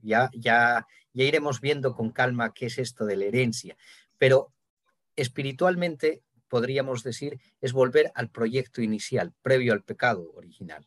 Ya, 0.00 0.30
ya, 0.32 0.86
ya 1.12 1.24
iremos 1.24 1.60
viendo 1.60 1.94
con 1.94 2.12
calma 2.12 2.54
qué 2.54 2.66
es 2.66 2.78
esto 2.78 3.04
de 3.04 3.16
la 3.16 3.26
herencia, 3.26 3.76
pero 4.16 4.54
espiritualmente, 5.20 6.22
podríamos 6.48 7.02
decir, 7.02 7.40
es 7.60 7.72
volver 7.72 8.10
al 8.14 8.30
proyecto 8.30 8.80
inicial, 8.80 9.34
previo 9.42 9.72
al 9.72 9.82
pecado 9.82 10.30
original. 10.34 10.86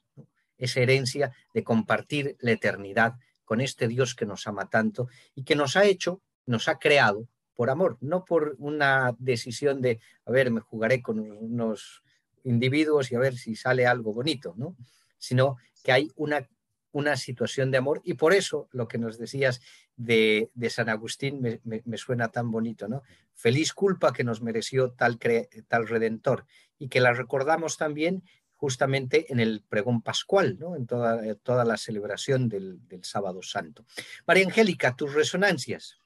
Esa 0.58 0.80
herencia 0.80 1.32
de 1.54 1.64
compartir 1.64 2.38
la 2.40 2.52
eternidad 2.52 3.16
con 3.46 3.62
este 3.62 3.88
Dios 3.88 4.16
que 4.16 4.26
nos 4.26 4.48
ama 4.48 4.70
tanto 4.70 5.08
y 5.36 5.44
que 5.44 5.56
nos 5.56 5.76
ha 5.76 5.86
hecho 5.86 6.22
nos 6.46 6.68
ha 6.68 6.80
creado 6.80 7.28
por 7.54 7.70
amor, 7.70 7.98
no 8.02 8.26
por 8.26 8.56
una 8.58 9.16
decisión 9.20 9.82
de, 9.82 10.00
a 10.26 10.32
ver, 10.32 10.52
me 10.52 10.62
jugaré 10.62 11.02
con 11.02 11.20
unos 11.20 12.02
individuos 12.44 13.12
y 13.12 13.16
a 13.16 13.20
ver 13.20 13.38
si 13.38 13.56
sale 13.56 13.86
algo 13.86 14.14
bonito, 14.14 14.54
¿no? 14.58 14.76
Sino 15.18 15.58
que 15.84 15.92
hay 15.92 16.12
una, 16.16 16.48
una 16.92 17.16
situación 17.16 17.72
de 17.72 17.78
amor 17.78 18.02
y 18.04 18.16
por 18.16 18.34
eso 18.34 18.68
lo 18.72 18.88
que 18.88 18.98
nos 18.98 19.18
decías 19.18 19.62
de, 19.96 20.50
San 20.70 20.90
Agustín 20.90 21.42
me, 21.64 21.98
suena 21.98 22.30
tan 22.30 22.52
bonito, 22.52 22.88
¿no? 22.88 23.04
Feliz 23.34 23.74
culpa 23.74 24.14
que 24.14 24.24
nos 24.24 24.42
mereció 24.42 24.92
tal, 24.92 25.20
tal 25.68 25.88
redentor 25.88 26.46
y 26.78 26.90
que 26.90 27.00
la 27.00 27.14
recordamos 27.14 27.78
también 27.78 28.24
justamente 28.62 29.26
en 29.34 29.40
el 29.40 29.64
pregón 29.68 30.04
pascual, 30.04 30.60
¿no? 30.60 30.76
en 30.76 30.86
toda, 30.86 31.34
toda 31.38 31.66
la 31.66 31.78
celebración 31.78 32.48
del, 32.48 32.80
sábado 33.02 33.42
santo. 33.42 33.88
María 34.28 34.46
Angélica, 34.46 34.96
tus 34.96 35.16
resonancias. 35.16 36.00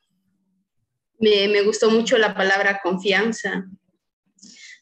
Me, 1.20 1.62
gustó 1.64 1.92
mucho 1.92 2.18
la 2.18 2.34
palabra 2.34 2.80
confianza 2.82 3.66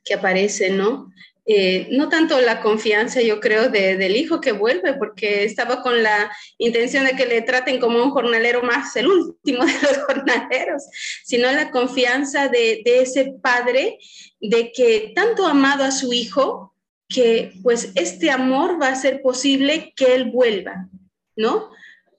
que 0.06 0.14
aparece, 0.14 0.70
¿no? 0.70 1.12
Eh, 1.46 1.90
no 1.92 2.08
tanto 2.08 2.40
la 2.40 2.62
confianza, 2.62 3.22
yo 3.22 3.42
creo, 3.42 3.70
del 3.70 4.16
hijo 4.16 4.40
que 4.40 4.54
vuelve, 4.54 4.94
porque 4.94 5.44
estaba 5.44 5.82
con 5.82 6.02
la 6.02 6.32
intención 6.58 7.06
de 7.06 7.16
que 7.16 7.26
le 7.26 7.42
traten 7.42 7.80
como 7.80 8.02
un 8.02 8.12
jornalero 8.12 8.64
más, 8.64 8.96
el 8.96 9.08
último 9.08 9.66
de 9.66 9.74
los 9.74 9.98
jornaleros, 10.06 10.84
sino 11.26 11.52
la 11.52 11.70
confianza 11.72 12.48
de, 12.48 12.82
de 12.86 13.02
ese 13.02 13.34
padre, 13.42 13.98
de 14.40 14.72
que 14.72 15.12
tanto 15.14 15.46
amado 15.46 15.84
a 15.84 15.92
su 15.92 16.14
hijo, 16.14 16.74
que 17.10 17.54
pues 17.62 17.92
este 17.96 18.32
amor 18.32 18.82
va 18.82 18.88
a 18.88 18.96
ser 18.96 19.22
posible 19.22 19.94
que 19.96 20.16
Él 20.16 20.32
vuelva, 20.32 20.88
¿no? 21.36 21.70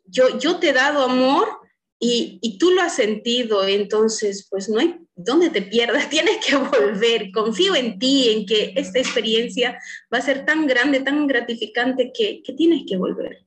Yo, 0.07 0.39
yo 0.39 0.59
te 0.59 0.69
he 0.69 0.73
dado 0.73 1.03
amor 1.03 1.64
y, 1.99 2.59
tú 2.59 2.71
lo 2.71 2.83
has 2.83 2.97
sentido, 2.97 3.67
entonces 3.67 4.47
pues 4.51 4.69
no 4.69 4.79
hay 4.79 4.97
dónde 5.15 5.51
te 5.51 5.63
pierdas, 5.63 6.09
tienes 6.11 6.45
que 6.45 6.57
volver, 6.57 7.31
confío 7.33 7.75
en 7.75 7.99
ti, 7.99 8.31
en 8.31 8.47
que 8.47 8.73
esta 8.77 8.99
experiencia 8.99 9.79
va 10.13 10.19
a 10.19 10.23
ser 10.23 10.45
tan 10.45 10.67
grande, 10.67 11.01
tan 11.01 11.27
gratificante 11.27 12.13
que, 12.13 12.43
que 12.43 12.53
tienes 12.53 12.83
que 12.87 12.97
volver, 12.97 13.45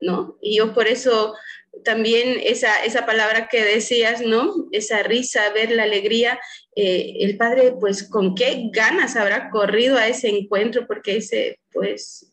¿no? 0.00 0.36
Y 0.42 0.56
yo 0.56 0.74
por 0.74 0.86
eso 0.88 1.34
también 1.82 2.40
esa, 2.42 2.84
esa 2.84 3.06
palabra 3.06 3.48
que 3.48 3.64
decías, 3.64 4.20
¿no? 4.20 4.68
Esa 4.70 5.02
risa, 5.02 5.50
ver 5.52 5.72
la 5.72 5.84
alegría, 5.84 6.38
eh, 6.76 7.16
el 7.20 7.36
padre, 7.36 7.74
pues, 7.80 8.08
con 8.08 8.34
qué 8.34 8.68
ganas 8.72 9.16
habrá 9.16 9.50
corrido 9.50 9.96
a 9.96 10.06
ese 10.06 10.28
encuentro, 10.28 10.86
porque 10.86 11.16
ese, 11.16 11.58
pues, 11.72 12.32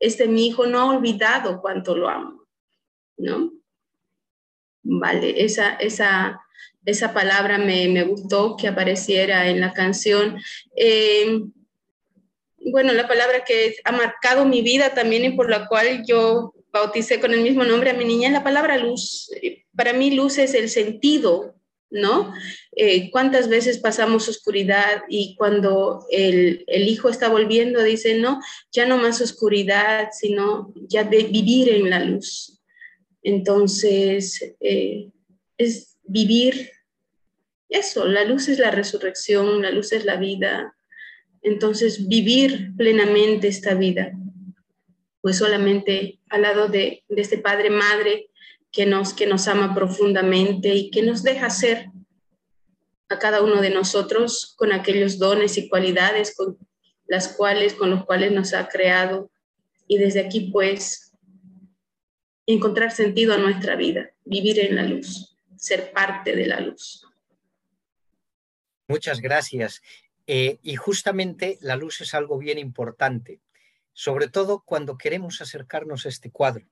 este 0.00 0.26
mi 0.26 0.48
hijo 0.48 0.66
no 0.66 0.80
ha 0.80 0.96
olvidado 0.96 1.60
cuánto 1.60 1.96
lo 1.96 2.08
amo, 2.08 2.44
¿no? 3.16 3.52
Vale, 4.88 5.44
esa, 5.44 5.74
esa, 5.74 6.40
esa 6.84 7.12
palabra 7.12 7.58
me, 7.58 7.88
me 7.88 8.04
gustó 8.04 8.56
que 8.56 8.68
apareciera 8.68 9.48
en 9.48 9.60
la 9.60 9.72
canción. 9.72 10.38
Eh, 10.76 11.40
bueno, 12.58 12.92
la 12.92 13.08
palabra 13.08 13.44
que 13.44 13.76
ha 13.84 13.92
marcado 13.92 14.44
mi 14.44 14.62
vida 14.62 14.94
también 14.94 15.24
y 15.24 15.36
por 15.36 15.50
la 15.50 15.66
cual 15.66 16.04
yo 16.06 16.54
bauticé 16.72 17.20
con 17.20 17.32
el 17.32 17.40
mismo 17.40 17.64
nombre 17.64 17.90
a 17.90 17.94
mi 17.94 18.04
niña, 18.04 18.30
la 18.30 18.44
palabra 18.44 18.76
luz. 18.78 19.28
Para 19.74 19.92
mí 19.92 20.12
luz 20.12 20.38
es 20.38 20.54
el 20.54 20.68
sentido, 20.68 21.56
¿no? 21.90 22.32
Eh, 22.72 23.10
¿Cuántas 23.10 23.48
veces 23.48 23.78
pasamos 23.78 24.28
oscuridad 24.28 25.02
y 25.08 25.34
cuando 25.36 26.06
el, 26.10 26.64
hijo 26.68 27.08
está 27.08 27.28
volviendo 27.28 27.82
dice, 27.82 28.18
no, 28.18 28.40
ya 28.70 28.86
no 28.86 28.98
más 28.98 29.20
oscuridad, 29.20 30.10
sino 30.12 30.72
ya 30.88 31.02
de 31.02 31.24
vivir 31.24 31.70
en 31.70 31.90
la 31.90 32.00
luz? 32.00 32.55
Entonces, 33.26 34.54
eh, 34.60 35.10
es 35.58 35.96
vivir 36.04 36.70
eso, 37.68 38.06
la 38.06 38.24
luz 38.24 38.48
es 38.48 38.60
la 38.60 38.70
resurrección, 38.70 39.62
la 39.62 39.72
luz 39.72 39.92
es 39.92 40.04
la 40.04 40.16
vida. 40.16 40.76
Entonces, 41.42 42.06
vivir 42.06 42.72
plenamente 42.76 43.48
esta 43.48 43.74
vida 43.74 44.12
pues 45.26 45.38
solamente 45.38 46.20
al 46.28 46.42
lado 46.42 46.68
de, 46.68 47.02
este 47.08 47.36
Padre 47.36 47.68
Madre 47.68 48.30
que 48.70 48.86
nos, 48.86 49.12
que 49.12 49.26
nos 49.26 49.48
ama 49.48 49.74
profundamente 49.74 50.72
y 50.72 50.88
que 50.88 51.02
nos 51.02 51.24
deja 51.24 51.50
ser 51.50 51.90
a 53.08 53.18
cada 53.18 53.42
uno 53.42 53.60
de 53.60 53.70
nosotros 53.70 54.54
con 54.56 54.70
aquellos 54.70 55.18
dones 55.18 55.58
y 55.58 55.68
cualidades 55.68 56.32
con 56.36 56.56
las 57.08 57.26
cuales, 57.26 57.74
con 57.74 57.90
los 57.90 58.04
cuales 58.04 58.30
nos 58.30 58.54
ha 58.54 58.68
creado. 58.68 59.28
Y 59.88 59.98
desde 59.98 60.20
aquí, 60.20 60.50
pues, 60.52 61.05
encontrar 62.46 62.92
sentido 62.92 63.34
a 63.34 63.38
nuestra 63.38 63.76
vida, 63.76 64.10
vivir 64.24 64.60
en 64.60 64.76
la 64.76 64.84
luz, 64.84 65.36
ser 65.56 65.92
parte 65.92 66.34
de 66.34 66.46
la 66.46 66.60
luz. 66.60 67.04
Muchas 68.88 69.20
gracias. 69.20 69.82
Eh, 70.28 70.58
y 70.62 70.76
justamente 70.76 71.58
la 71.60 71.76
luz 71.76 72.00
es 72.00 72.14
algo 72.14 72.38
bien 72.38 72.58
importante 72.58 73.40
sobre 73.96 74.28
todo 74.28 74.62
cuando 74.62 74.98
queremos 74.98 75.40
acercarnos 75.40 76.04
a 76.04 76.10
este 76.10 76.30
cuadro. 76.30 76.66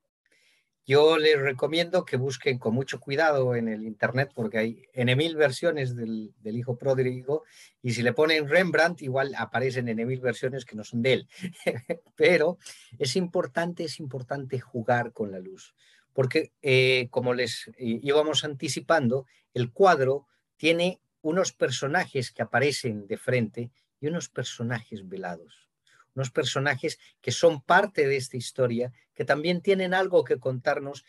Yo 0.86 1.16
les 1.16 1.40
recomiendo 1.40 2.04
que 2.04 2.18
busquen 2.18 2.58
con 2.58 2.74
mucho 2.74 3.00
cuidado 3.00 3.54
en 3.54 3.68
el 3.68 3.84
Internet 3.84 4.32
porque 4.34 4.58
hay 4.58 4.82
N 4.92 5.16
mil 5.16 5.34
versiones 5.34 5.96
del, 5.96 6.34
hijo 6.44 6.76
pródigo 6.76 7.44
y 7.82 7.92
si 7.92 8.02
le 8.02 8.12
ponen 8.12 8.48
Rembrandt 8.48 9.00
igual 9.00 9.34
aparecen 9.38 9.88
N 9.88 10.04
mil 10.04 10.20
versiones 10.20 10.66
que 10.66 10.76
no 10.76 10.84
son 10.84 11.00
de 11.00 11.12
él. 11.14 11.28
Pero 12.16 12.58
es 12.98 13.16
importante, 13.16 13.84
es 13.84 13.98
importante 13.98 14.60
jugar 14.60 15.12
con 15.12 15.30
la 15.32 15.38
luz 15.38 15.74
porque 16.12 16.52
eh, 16.62 17.08
como 17.10 17.34
les 17.34 17.70
íbamos 17.76 18.44
anticipando, 18.44 19.26
el 19.52 19.72
cuadro 19.72 20.28
tiene 20.56 21.00
unos 21.22 21.52
personajes 21.52 22.30
que 22.30 22.42
aparecen 22.42 23.06
de 23.06 23.16
frente 23.16 23.70
y 24.00 24.06
unos 24.06 24.28
personajes 24.28 25.08
velados 25.08 25.63
unos 26.14 26.30
personajes 26.30 26.98
que 27.20 27.32
son 27.32 27.62
parte 27.62 28.06
de 28.06 28.16
esta 28.16 28.36
historia, 28.36 28.92
que 29.14 29.24
también 29.24 29.60
tienen 29.60 29.94
algo 29.94 30.24
que 30.24 30.38
contarnos, 30.38 31.04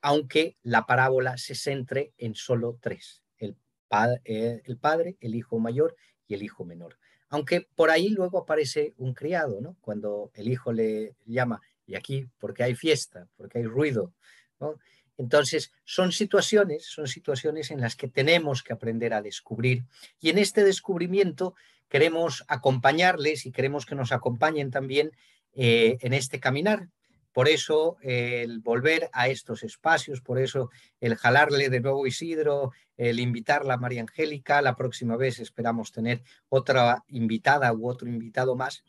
aunque 0.00 0.56
la 0.62 0.86
parábola 0.86 1.36
se 1.38 1.54
centre 1.54 2.12
en 2.18 2.34
solo 2.34 2.78
tres, 2.80 3.22
el, 3.38 3.56
eh, 4.24 4.62
el 4.64 4.78
padre, 4.78 5.16
el 5.20 5.34
hijo 5.34 5.58
mayor 5.58 5.96
y 6.26 6.34
el 6.34 6.42
hijo 6.42 6.64
menor. 6.64 6.98
Aunque 7.30 7.68
por 7.74 7.90
ahí 7.90 8.08
luego 8.08 8.38
aparece 8.38 8.94
un 8.96 9.12
criado, 9.12 9.60
¿no? 9.60 9.76
Cuando 9.80 10.30
el 10.34 10.48
hijo 10.48 10.72
le 10.72 11.14
llama, 11.26 11.60
y 11.86 11.94
aquí 11.94 12.26
porque 12.38 12.62
hay 12.62 12.74
fiesta, 12.74 13.28
porque 13.36 13.58
hay 13.58 13.64
ruido. 13.64 14.14
Entonces, 15.18 15.72
son 15.84 16.12
situaciones, 16.12 16.86
son 16.86 17.08
situaciones 17.08 17.70
en 17.70 17.80
las 17.80 17.96
que 17.96 18.08
tenemos 18.08 18.62
que 18.62 18.72
aprender 18.72 19.12
a 19.12 19.20
descubrir. 19.20 19.84
Y 20.20 20.30
en 20.30 20.38
este 20.38 20.64
descubrimiento 20.64 21.54
queremos 21.88 22.44
acompañarles 22.48 23.46
y 23.46 23.52
queremos 23.52 23.86
que 23.86 23.94
nos 23.94 24.12
acompañen 24.12 24.70
también 24.70 25.12
eh, 25.54 25.98
en 26.00 26.12
este 26.12 26.40
caminar. 26.40 26.88
Por 27.32 27.48
eso 27.48 27.98
el 28.02 28.60
volver 28.60 29.10
a 29.12 29.28
estos 29.28 29.62
espacios, 29.62 30.20
por 30.20 30.40
eso 30.40 30.70
el 31.00 31.14
jalarle 31.14 31.68
de 31.68 31.80
nuevo 31.80 32.06
Isidro, 32.06 32.72
el 32.96 33.20
invitarla 33.20 33.74
a 33.74 33.78
María 33.78 34.00
Angélica, 34.00 34.60
la 34.60 34.74
próxima 34.74 35.16
vez 35.16 35.38
esperamos 35.38 35.92
tener 35.92 36.22
otra 36.48 37.04
invitada 37.08 37.72
u 37.72 37.88
otro 37.88 38.08
invitado 38.08 38.56
más, 38.56 38.82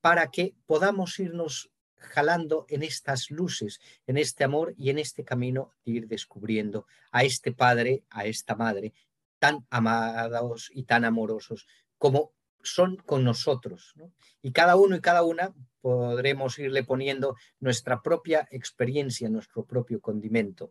para 0.00 0.32
que 0.32 0.54
podamos 0.66 1.18
irnos 1.20 1.70
jalando 1.94 2.66
en 2.68 2.82
estas 2.82 3.30
luces, 3.30 3.80
en 4.06 4.16
este 4.16 4.42
amor 4.42 4.74
y 4.76 4.90
en 4.90 4.98
este 4.98 5.22
camino 5.22 5.70
de 5.84 5.92
ir 5.92 6.08
descubriendo 6.08 6.86
a 7.12 7.22
este 7.22 7.52
Padre, 7.52 8.02
a 8.10 8.24
esta 8.24 8.56
Madre, 8.56 8.92
tan 9.38 9.64
amados 9.70 10.70
y 10.74 10.84
tan 10.84 11.04
amorosos 11.04 11.66
como 11.98 12.32
son 12.62 12.96
con 12.96 13.24
nosotros. 13.24 13.94
Y 14.42 14.52
cada 14.52 14.76
uno 14.76 14.96
y 14.96 15.00
cada 15.00 15.22
una 15.22 15.54
podremos 15.80 16.58
irle 16.58 16.84
poniendo 16.84 17.36
nuestra 17.60 18.00
propia 18.00 18.48
experiencia, 18.50 19.28
nuestro 19.28 19.64
propio 19.64 20.00
condimento. 20.00 20.70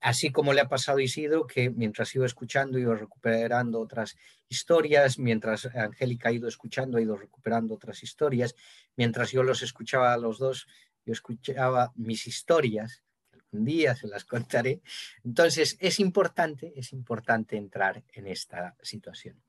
Así 0.00 0.30
como 0.30 0.52
le 0.52 0.60
ha 0.60 0.68
pasado 0.68 0.98
a 0.98 1.02
Isidro, 1.02 1.46
que 1.46 1.70
mientras 1.70 2.14
iba 2.14 2.24
escuchando, 2.24 2.78
iba 2.78 2.94
recuperando 2.94 3.80
otras 3.80 4.16
historias, 4.48 5.18
mientras 5.18 5.66
Angélica 5.66 6.28
ha 6.28 6.32
ido 6.32 6.48
escuchando, 6.48 6.98
ha 6.98 7.02
ido 7.02 7.16
recuperando 7.16 7.74
otras 7.74 8.02
historias, 8.02 8.54
mientras 8.96 9.32
yo 9.32 9.42
los 9.42 9.62
escuchaba 9.62 10.12
a 10.12 10.18
los 10.18 10.38
dos, 10.38 10.68
yo 11.04 11.12
escuchaba 11.12 11.92
mis 11.96 12.26
historias, 12.28 13.02
algún 13.32 13.64
día 13.64 13.96
se 13.96 14.06
las 14.06 14.24
contaré. 14.24 14.82
Entonces, 15.24 15.76
es 15.80 15.98
importante, 15.98 16.72
es 16.76 16.92
importante 16.92 17.56
entrar 17.56 18.04
en 18.12 18.28
esta 18.28 18.76
situación 18.82 19.42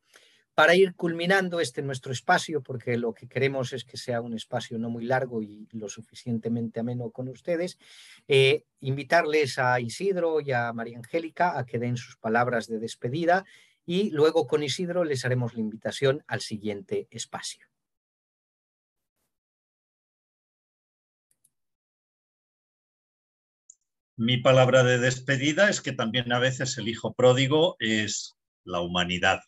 para 0.55 0.75
ir 0.75 0.93
culminando 0.95 1.59
este 1.59 1.81
nuestro 1.81 2.11
espacio, 2.11 2.61
porque 2.61 2.97
lo 2.97 3.13
que 3.13 3.27
queremos 3.27 3.71
es 3.73 3.85
que 3.85 3.97
sea 3.97 4.21
un 4.21 4.33
espacio 4.33 4.77
no 4.77 4.89
muy 4.89 5.05
largo 5.05 5.41
y 5.41 5.67
lo 5.71 5.87
suficientemente 5.87 6.81
ameno 6.81 7.11
con 7.11 7.29
ustedes, 7.29 7.77
eh, 8.27 8.63
invitarles 8.81 9.57
a 9.57 9.79
Isidro 9.79 10.41
y 10.41 10.51
a 10.51 10.73
María 10.73 10.97
Angélica 10.97 11.57
a 11.57 11.65
que 11.65 11.79
den 11.79 11.97
sus 11.97 12.17
palabras 12.17 12.67
de 12.67 12.79
despedida 12.79 13.45
y 13.85 14.11
luego 14.11 14.47
con 14.47 14.61
Isidro 14.61 15.03
les 15.03 15.25
haremos 15.25 15.53
la 15.53 15.61
invitación 15.61 16.23
al 16.27 16.41
siguiente 16.41 17.07
espacio. 17.09 17.69
Mi 24.21 24.35
palabra 24.35 24.83
de 24.83 24.99
despedida 24.99 25.69
es 25.69 25.79
que 25.79 25.93
también 25.93 26.33
a 26.33 26.39
veces 26.39 26.77
el 26.77 26.89
hijo 26.89 27.13
pródigo 27.13 27.77
es 27.79 28.35
la 28.65 28.81
humanidad, 28.81 29.39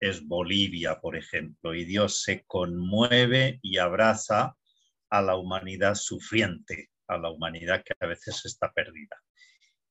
es 0.00 0.26
Bolivia, 0.26 1.00
por 1.00 1.16
ejemplo, 1.16 1.74
y 1.74 1.84
Dios 1.84 2.22
se 2.22 2.44
conmueve 2.44 3.58
y 3.62 3.78
abraza 3.78 4.56
a 5.10 5.22
la 5.22 5.36
humanidad 5.36 5.94
sufriente, 5.94 6.90
a 7.06 7.18
la 7.18 7.30
humanidad 7.30 7.82
que 7.84 7.94
a 7.98 8.06
veces 8.06 8.44
está 8.44 8.72
perdida. 8.72 9.16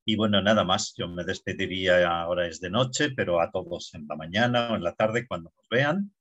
Y 0.04 0.16
bueno, 0.16 0.40
nada 0.40 0.64
más, 0.64 0.94
yo 0.96 1.06
me 1.08 1.24
despediría, 1.24 2.08
ahora 2.08 2.46
es 2.46 2.60
de 2.60 2.70
noche, 2.70 3.10
pero 3.10 3.40
a 3.40 3.50
todos 3.50 3.92
en 3.94 4.06
la 4.08 4.16
mañana 4.16 4.72
o 4.72 4.76
en 4.76 4.82
la 4.82 4.94
tarde 4.94 5.26
cuando 5.26 5.52
nos 5.54 5.68
vean, 5.68 6.14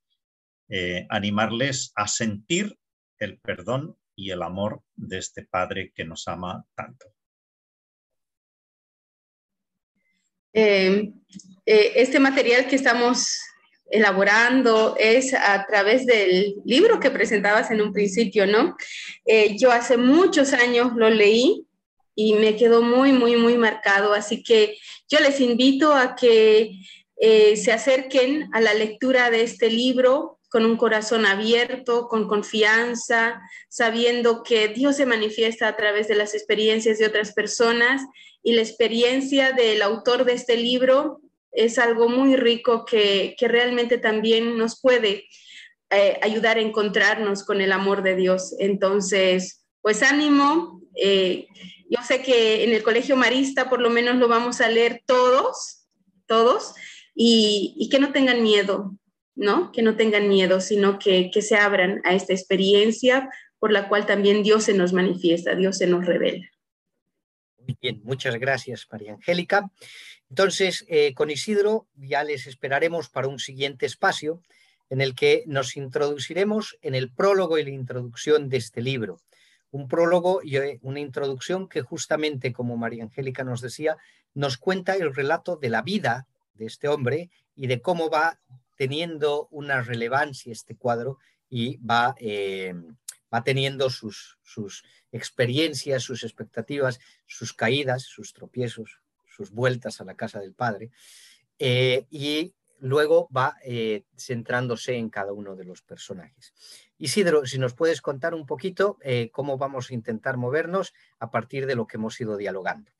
eh, 0.69 1.07
animarles 1.09 1.93
a 1.95 2.07
sentir 2.07 2.77
el 3.19 3.39
perdón 3.39 3.97
y 4.15 4.31
el 4.31 4.41
amor 4.41 4.81
de 4.95 5.19
este 5.19 5.43
Padre 5.43 5.93
que 5.95 6.03
nos 6.03 6.27
ama 6.27 6.65
tanto. 6.75 7.13
Eh, 10.51 11.13
eh, 11.65 11.91
este 11.95 12.19
material 12.19 12.67
que 12.67 12.75
estamos 12.75 13.39
elaborando 13.89 14.95
es 14.99 15.33
a 15.33 15.65
través 15.67 16.05
del 16.05 16.55
libro 16.65 16.99
que 16.99 17.11
presentabas 17.11 17.71
en 17.71 17.81
un 17.81 17.93
principio, 17.93 18.45
¿no? 18.45 18.75
yo 19.57 19.71
hace 19.71 19.97
muchos 19.97 20.53
años 20.53 20.91
lo 20.95 21.09
leí 21.09 21.67
y 22.17 22.33
me 22.33 22.55
quedó 22.55 22.81
muy, 22.81 23.13
muy, 23.13 23.35
muy 23.35 23.57
marcado. 23.57 24.13
Así 24.13 24.41
que 24.41 24.75
yo 25.07 25.19
les 25.19 25.39
invito 25.39 25.93
a 25.93 26.15
que 26.15 26.71
eh, 27.15 27.55
se 27.55 27.71
acerquen 27.71 28.49
a 28.53 28.59
la 28.59 28.73
lectura 28.73 29.29
de 29.29 29.43
este 29.43 29.69
libro 29.69 30.39
con 30.49 30.65
un 30.65 30.77
corazón 30.77 31.27
abierto, 31.27 32.07
con 32.07 32.27
confianza, 32.27 33.39
sabiendo 33.69 34.41
que 34.41 34.69
Dios 34.69 34.95
se 34.95 35.05
manifiesta 35.05 35.67
a 35.67 35.75
través 35.75 36.07
de 36.07 36.15
las 36.15 36.33
experiencias 36.33 36.97
de 36.97 37.05
otras 37.05 37.33
personas 37.33 38.01
y 38.41 38.53
la 38.53 38.61
experiencia 38.61 39.51
del 39.51 39.83
autor 39.83 40.25
de 40.25 40.33
este 40.33 40.57
libro 40.57 41.21
es 41.51 41.79
algo 41.79 42.09
muy 42.09 42.35
rico 42.35 42.85
que, 42.85 43.35
realmente 43.39 43.97
también 43.97 44.57
nos 44.57 44.79
puede 44.79 45.25
eh, 45.89 46.19
ayudar 46.21 46.57
a 46.57 46.61
encontrarnos 46.61 47.43
con 47.43 47.61
el 47.61 47.71
amor 47.71 48.03
de 48.03 48.15
Dios. 48.15 48.55
Entonces, 48.59 49.65
pues 49.81 50.03
ánimo. 50.03 50.81
Eh, 50.95 51.47
yo 51.89 52.01
sé 52.03 52.21
que 52.21 52.63
en 52.63 52.73
el 52.73 52.83
Colegio 52.83 53.15
Marista 53.15 53.69
por 53.69 53.79
lo 53.79 53.89
menos 53.89 54.17
lo 54.17 54.27
vamos 54.27 54.59
a 54.61 54.69
leer 54.69 55.01
todos, 55.05 55.87
todos, 56.25 56.73
y, 57.15 57.87
que 57.89 57.99
no 57.99 58.11
tengan 58.11 58.43
miedo, 58.43 58.95
¿no? 59.35 59.71
Que 59.71 59.81
no 59.81 59.95
tengan 59.95 60.27
miedo, 60.27 60.61
sino 60.61 60.99
que, 60.99 61.31
que 61.31 61.41
se 61.41 61.55
abran 61.55 62.01
a 62.03 62.13
esta 62.13 62.33
experiencia 62.33 63.29
por 63.59 63.71
la 63.71 63.87
cual 63.89 64.05
también 64.05 64.43
Dios 64.43 64.65
se 64.65 64.73
nos 64.73 64.93
manifiesta, 64.93 65.55
Dios 65.55 65.77
se 65.77 65.87
nos 65.87 66.05
revela. 66.05 66.45
Muy 67.59 67.77
bien, 67.81 68.01
muchas 68.03 68.35
gracias, 68.35 68.87
María 68.91 69.13
Angélica. 69.13 69.71
Entonces, 70.29 70.85
eh, 70.87 71.13
con 71.13 71.29
Isidro 71.29 71.87
ya 71.95 72.23
les 72.23 72.47
esperaremos 72.47 73.09
para 73.09 73.27
un 73.27 73.39
siguiente 73.39 73.85
espacio 73.85 74.41
en 74.89 75.01
el 75.01 75.15
que 75.15 75.43
nos 75.47 75.77
introduciremos 75.77 76.77
en 76.81 76.95
el 76.95 77.11
prólogo 77.11 77.57
y 77.57 77.63
la 77.63 77.69
introducción 77.71 78.49
de 78.49 78.57
este 78.57 78.81
libro. 78.81 79.19
Un 79.71 79.87
prólogo 79.87 80.41
y 80.43 80.57
eh, 80.57 80.79
una 80.81 80.99
introducción 80.99 81.67
que 81.67 81.81
justamente, 81.81 82.53
como 82.53 82.77
María 82.77 83.03
Angélica 83.03 83.43
nos 83.43 83.61
decía, 83.61 83.97
nos 84.33 84.57
cuenta 84.57 84.95
el 84.95 85.13
relato 85.13 85.55
de 85.55 85.69
la 85.69 85.81
vida 85.81 86.27
de 86.53 86.65
este 86.65 86.87
hombre 86.87 87.29
y 87.55 87.67
de 87.67 87.81
cómo 87.81 88.09
va 88.09 88.39
teniendo 88.75 89.47
una 89.51 89.81
relevancia 89.81 90.51
este 90.51 90.75
cuadro 90.75 91.19
y 91.49 91.77
va, 91.77 92.15
eh, 92.19 92.73
teniendo 93.43 93.89
sus 93.89 94.37
experiencias, 95.11 96.03
sus 96.03 96.23
expectativas, 96.23 96.99
sus 97.25 97.53
caídas, 97.53 98.03
sus 98.03 98.33
tropiezos, 98.33 98.99
sus 99.37 99.51
vueltas 99.51 100.01
a 100.01 100.05
la 100.05 100.15
casa 100.15 100.39
del 100.39 100.53
padre. 100.53 100.89
Eh, 101.59 102.05
y 102.09 102.53
luego 102.79 103.29
va 103.35 103.55
centrándose 104.15 104.95
en 104.95 105.09
cada 105.09 105.33
uno 105.33 105.55
de 105.55 105.65
los 105.65 105.81
personajes. 105.81 106.53
Isidro, 106.99 107.45
si 107.45 107.59
nos 107.59 107.75
puedes 107.75 108.01
contar 108.01 108.33
un 108.33 108.45
poquito 108.45 108.97
eh, 109.01 109.29
cómo 109.31 109.57
vamos 109.57 109.91
a 109.91 109.93
intentar 109.93 110.37
movernos 110.37 110.93
a 111.19 111.29
partir 111.29 111.67
de 111.67 111.75
lo 111.75 111.85
que 111.85 111.97
hemos 111.97 112.19
ido 112.19 112.37
dialogando. 112.37 112.91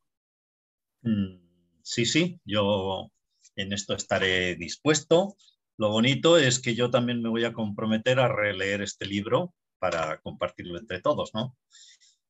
Mm, 1.02 1.40
sí, 1.82 2.06
sí, 2.06 2.40
yo 2.46 3.12
en 3.56 3.74
esto 3.74 3.96
estaré 3.96 4.56
dispuesto. 4.56 5.36
Lo 5.78 5.90
bonito 5.90 6.38
es 6.38 6.60
que 6.60 6.76
yo 6.76 6.92
también 6.92 7.22
me 7.22 7.30
voy 7.30 7.46
a 7.46 7.54
comprometer 7.54 8.20
a 8.20 8.28
releer 8.28 8.82
este 8.82 9.06
libro 9.06 9.56
para 9.80 10.20
compartirlo 10.22 10.78
entre 10.78 11.02
todos, 11.02 11.34
¿no? 11.34 11.56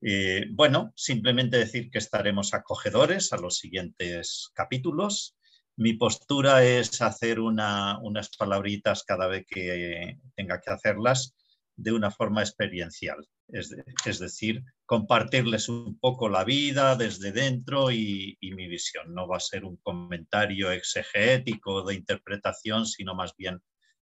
Eh, 0.01 0.45
bueno, 0.51 0.93
simplemente 0.95 1.57
decir 1.57 1.89
que 1.89 1.97
estaremos 1.97 2.53
acogedores 2.53 3.33
a 3.33 3.37
los 3.37 3.57
siguientes 3.57 4.51
capítulos. 4.53 5.35
Mi 5.75 5.93
postura 5.93 6.63
es 6.63 7.01
hacer 7.01 7.39
unas 7.39 8.29
palabritas 8.37 9.03
cada 9.03 9.27
vez 9.27 9.45
que 9.47 10.17
tenga 10.35 10.59
que 10.59 10.71
hacerlas 10.71 11.35
de 11.77 11.91
una 11.91 12.09
forma 12.09 12.41
experiencial, 12.41 13.27
es, 13.49 14.19
decir, 14.19 14.63
compartirles 14.85 15.69
un 15.69 15.99
poco 15.99 16.27
la 16.27 16.43
vida 16.43 16.95
desde 16.95 17.31
dentro 17.31 17.91
y, 17.91 18.37
mi 18.41 18.67
visión. 18.67 19.13
No 19.13 19.27
va 19.27 19.37
a 19.37 19.39
ser 19.39 19.63
un 19.63 19.77
comentario 19.77 20.71
exegético 20.71 21.83
de 21.83 21.93
interpretación, 21.93 22.87
sino 22.87 23.13
más 23.13 23.35
bien 23.37 23.61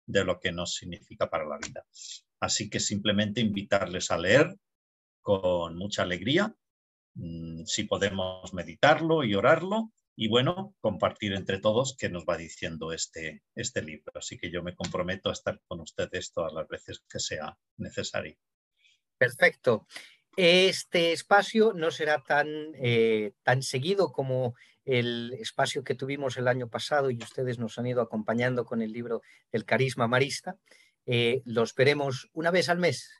de 0.06 0.24
lo 0.24 0.40
que 0.40 0.50
nos 0.50 0.74
significa 0.74 1.28
para 1.28 1.46
la 1.46 1.58
vida. 1.58 1.84
Así 2.40 2.70
que 2.70 2.80
simplemente 2.80 3.42
invitarles 3.42 4.10
a 4.10 4.16
leer 4.16 4.56
con 5.28 5.76
mucha 5.76 6.04
alegría, 6.04 6.56
mm, 7.12 7.66
si 7.66 7.84
podemos 7.84 8.54
meditarlo 8.54 9.24
y 9.24 9.34
orarlo, 9.34 9.92
y 10.16 10.26
bueno, 10.26 10.74
compartir 10.80 11.34
entre 11.34 11.58
todos 11.58 11.94
qué 11.98 12.08
nos 12.08 12.24
va 12.24 12.38
diciendo 12.38 12.94
este, 12.94 13.42
este 13.54 13.82
libro. 13.82 14.10
Así 14.14 14.38
que 14.38 14.50
yo 14.50 14.62
me 14.62 14.74
comprometo 14.74 15.28
a 15.28 15.34
estar 15.34 15.60
con 15.66 15.80
ustedes 15.80 16.32
todas 16.32 16.54
las 16.54 16.66
veces 16.66 17.04
que 17.06 17.20
sea 17.20 17.58
necesario. 17.76 18.38
Perfecto. 19.18 19.86
Este 20.34 21.12
espacio 21.12 21.74
no 21.74 21.90
será 21.90 22.24
tan, 22.26 22.48
eh, 22.76 23.32
tan 23.42 23.62
seguido 23.62 24.12
como 24.12 24.54
el 24.86 25.34
espacio 25.38 25.84
que 25.84 25.94
tuvimos 25.94 26.38
el 26.38 26.48
año 26.48 26.70
pasado 26.70 27.10
y 27.10 27.18
ustedes 27.18 27.58
nos 27.58 27.78
han 27.78 27.86
ido 27.86 28.00
acompañando 28.00 28.64
con 28.64 28.80
el 28.80 28.92
libro 28.92 29.20
El 29.52 29.66
Carisma 29.66 30.08
Marista. 30.08 30.56
Eh, 31.04 31.42
los 31.44 31.74
veremos 31.74 32.30
una 32.32 32.50
vez 32.50 32.70
al 32.70 32.78
mes. 32.78 33.10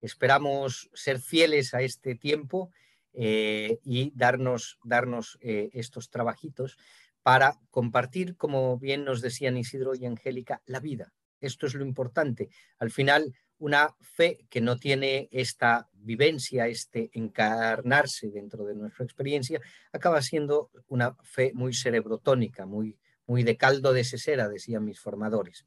Esperamos 0.00 0.90
ser 0.94 1.20
fieles 1.20 1.74
a 1.74 1.82
este 1.82 2.14
tiempo 2.14 2.70
eh, 3.12 3.78
y 3.84 4.12
darnos, 4.14 4.78
darnos 4.84 5.38
eh, 5.40 5.70
estos 5.72 6.10
trabajitos 6.10 6.78
para 7.22 7.58
compartir, 7.70 8.36
como 8.36 8.78
bien 8.78 9.04
nos 9.04 9.20
decían 9.20 9.56
Isidro 9.56 9.94
y 9.94 10.06
Angélica, 10.06 10.62
la 10.66 10.80
vida. 10.80 11.12
Esto 11.40 11.66
es 11.66 11.74
lo 11.74 11.84
importante. 11.84 12.48
Al 12.78 12.90
final, 12.90 13.34
una 13.58 13.94
fe 14.00 14.46
que 14.48 14.60
no 14.60 14.78
tiene 14.78 15.28
esta 15.30 15.88
vivencia, 15.92 16.66
este 16.66 17.10
encarnarse 17.12 18.30
dentro 18.30 18.64
de 18.64 18.74
nuestra 18.74 19.04
experiencia, 19.04 19.60
acaba 19.92 20.22
siendo 20.22 20.70
una 20.88 21.14
fe 21.22 21.52
muy 21.54 21.74
cerebrotónica, 21.74 22.64
muy, 22.64 22.98
muy 23.26 23.42
de 23.42 23.56
caldo 23.56 23.92
de 23.92 24.04
sesera, 24.04 24.48
decían 24.48 24.84
mis 24.84 24.98
formadores. 24.98 25.64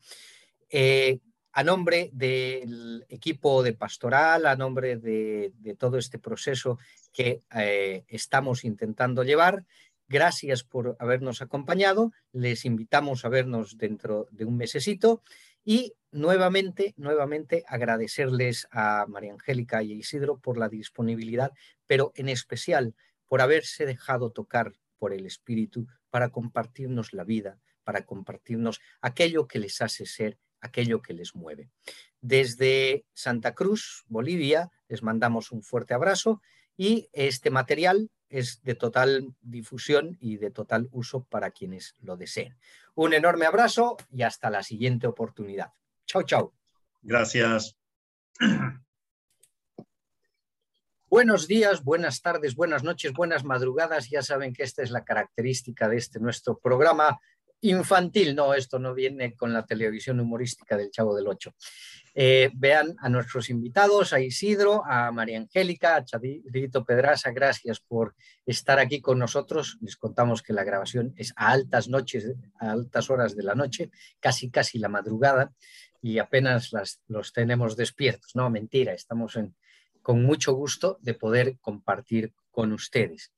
Eh, 0.69 1.19
a 1.53 1.63
nombre 1.63 2.09
del 2.13 3.05
equipo 3.09 3.61
de 3.61 3.73
pastoral, 3.73 4.47
a 4.47 4.55
nombre 4.55 4.97
de, 4.97 5.53
todo 5.77 5.97
este 5.97 6.17
proceso 6.17 6.79
que 7.11 7.43
eh, 7.55 8.03
estamos 8.07 8.63
intentando 8.65 9.23
llevar, 9.23 9.65
gracias 10.07 10.63
por 10.63 10.97
habernos 10.99 11.43
acompañado. 11.43 12.11
Les 12.31 12.65
invitamos 12.65 13.23
a 13.23 13.29
vernos 13.29 13.77
dentro 13.77 14.27
de 14.31 14.45
un 14.45 14.57
mesecito 14.57 15.21
y 15.63 15.93
nuevamente, 16.11 16.95
nuevamente 16.97 17.63
agradecerles 17.67 18.67
a 18.71 19.05
María 19.07 19.33
Angélica 19.33 19.83
y 19.83 19.93
a 19.93 19.95
Isidro 19.95 20.39
por 20.39 20.57
la 20.57 20.69
disponibilidad, 20.69 21.51
pero 21.85 22.11
en 22.15 22.29
especial 22.29 22.95
por 23.27 23.41
haberse 23.41 23.85
dejado 23.85 24.31
tocar 24.31 24.73
por 24.97 25.13
el 25.13 25.27
Espíritu 25.27 25.87
para 26.09 26.29
compartirnos 26.29 27.13
la 27.13 27.23
vida, 27.23 27.59
para 27.83 28.05
compartirnos 28.05 28.81
aquello 29.01 29.47
que 29.47 29.59
les 29.59 29.81
hace 29.81 30.07
ser 30.07 30.37
aquello 30.63 31.01
que 31.01 31.13
les 31.13 31.35
mueve. 31.35 31.69
Desde 32.21 33.05
Santa 33.13 33.53
Cruz, 33.53 34.05
Bolivia, 34.07 34.71
les 34.87 35.03
mandamos 35.03 35.51
un 35.51 35.61
fuerte 35.61 35.93
abrazo 35.93 36.41
y 36.77 37.09
este 37.11 37.49
material 37.49 38.09
es 38.29 38.63
de 38.63 38.73
total 38.73 39.35
difusión 39.41 40.17
y 40.19 40.37
de 40.37 40.49
total 40.49 40.87
uso 40.91 41.25
para 41.25 41.51
quienes 41.51 41.95
lo 42.01 42.17
deseen. 42.17 42.57
Un 42.95 43.13
enorme 43.13 43.45
abrazo 43.45 43.97
y 44.11 44.23
hasta 44.23 44.49
la 44.49 44.63
siguiente 44.63 45.05
oportunidad. 45.05 45.73
Chao, 46.05 46.23
chao. 46.23 46.53
Gracias. 47.01 47.77
Buenos 51.09 51.47
días, 51.47 51.83
buenas 51.83 52.23
tardes, 52.23 52.55
buenas 52.55 52.83
noches, 52.83 53.13
buenas 53.13 53.43
madrugadas. 53.43 54.09
Ya 54.09 54.23
saben 54.23 54.51
que 54.51 54.63
esta 54.63 54.81
es 54.81 54.89
la 54.89 55.03
característica 55.03 55.87
de 55.87 55.97
este 55.97 56.19
nuestro 56.19 56.57
programa 56.57 57.19
Infantil, 57.65 58.35
no, 58.35 58.53
esto 58.53 58.77
no 58.77 58.93
viene 58.93 59.35
con 59.35 59.53
la 59.53 59.65
televisión 59.65 60.19
humorística 60.19 60.75
del 60.75 60.91
Chavo 60.91 61.15
del 61.15 61.27
Ocho. 61.27 61.55
Eh, 62.13 62.51
vean 62.53 62.93
a 62.99 63.07
nuestros 63.07 63.49
invitados, 63.49 64.11
a 64.11 64.19
Isidro, 64.19 64.83
a 64.85 65.13
María 65.13 65.37
Angélica, 65.37 65.95
a 65.95 66.03
Chadito 66.03 66.83
Pedraza, 66.83 67.31
gracias 67.31 67.79
por 67.79 68.15
estar 68.45 68.79
aquí 68.79 68.99
con 68.99 69.17
nosotros. 69.17 69.77
Les 69.79 69.95
contamos 69.95 70.41
que 70.43 70.51
la 70.51 70.65
grabación 70.65 71.13
es 71.15 71.31
a 71.37 71.51
altas 71.51 71.87
noches, 71.87 72.33
a 72.59 72.71
altas 72.71 73.09
horas 73.09 73.33
de 73.33 73.43
la 73.43 73.55
noche, 73.55 73.91
casi 74.19 74.51
casi 74.51 74.77
la 74.77 74.89
madrugada, 74.89 75.53
y 76.01 76.19
apenas 76.19 76.73
las, 76.73 76.99
los 77.07 77.31
tenemos 77.31 77.77
despiertos. 77.77 78.35
No, 78.35 78.49
mentira, 78.49 78.93
estamos 78.93 79.39
con 80.01 80.21
mucho 80.21 80.51
gusto 80.53 80.99
de 81.01 81.13
poder 81.13 81.57
compartir 81.61 82.33
con 82.51 82.73
ustedes. 82.73 83.31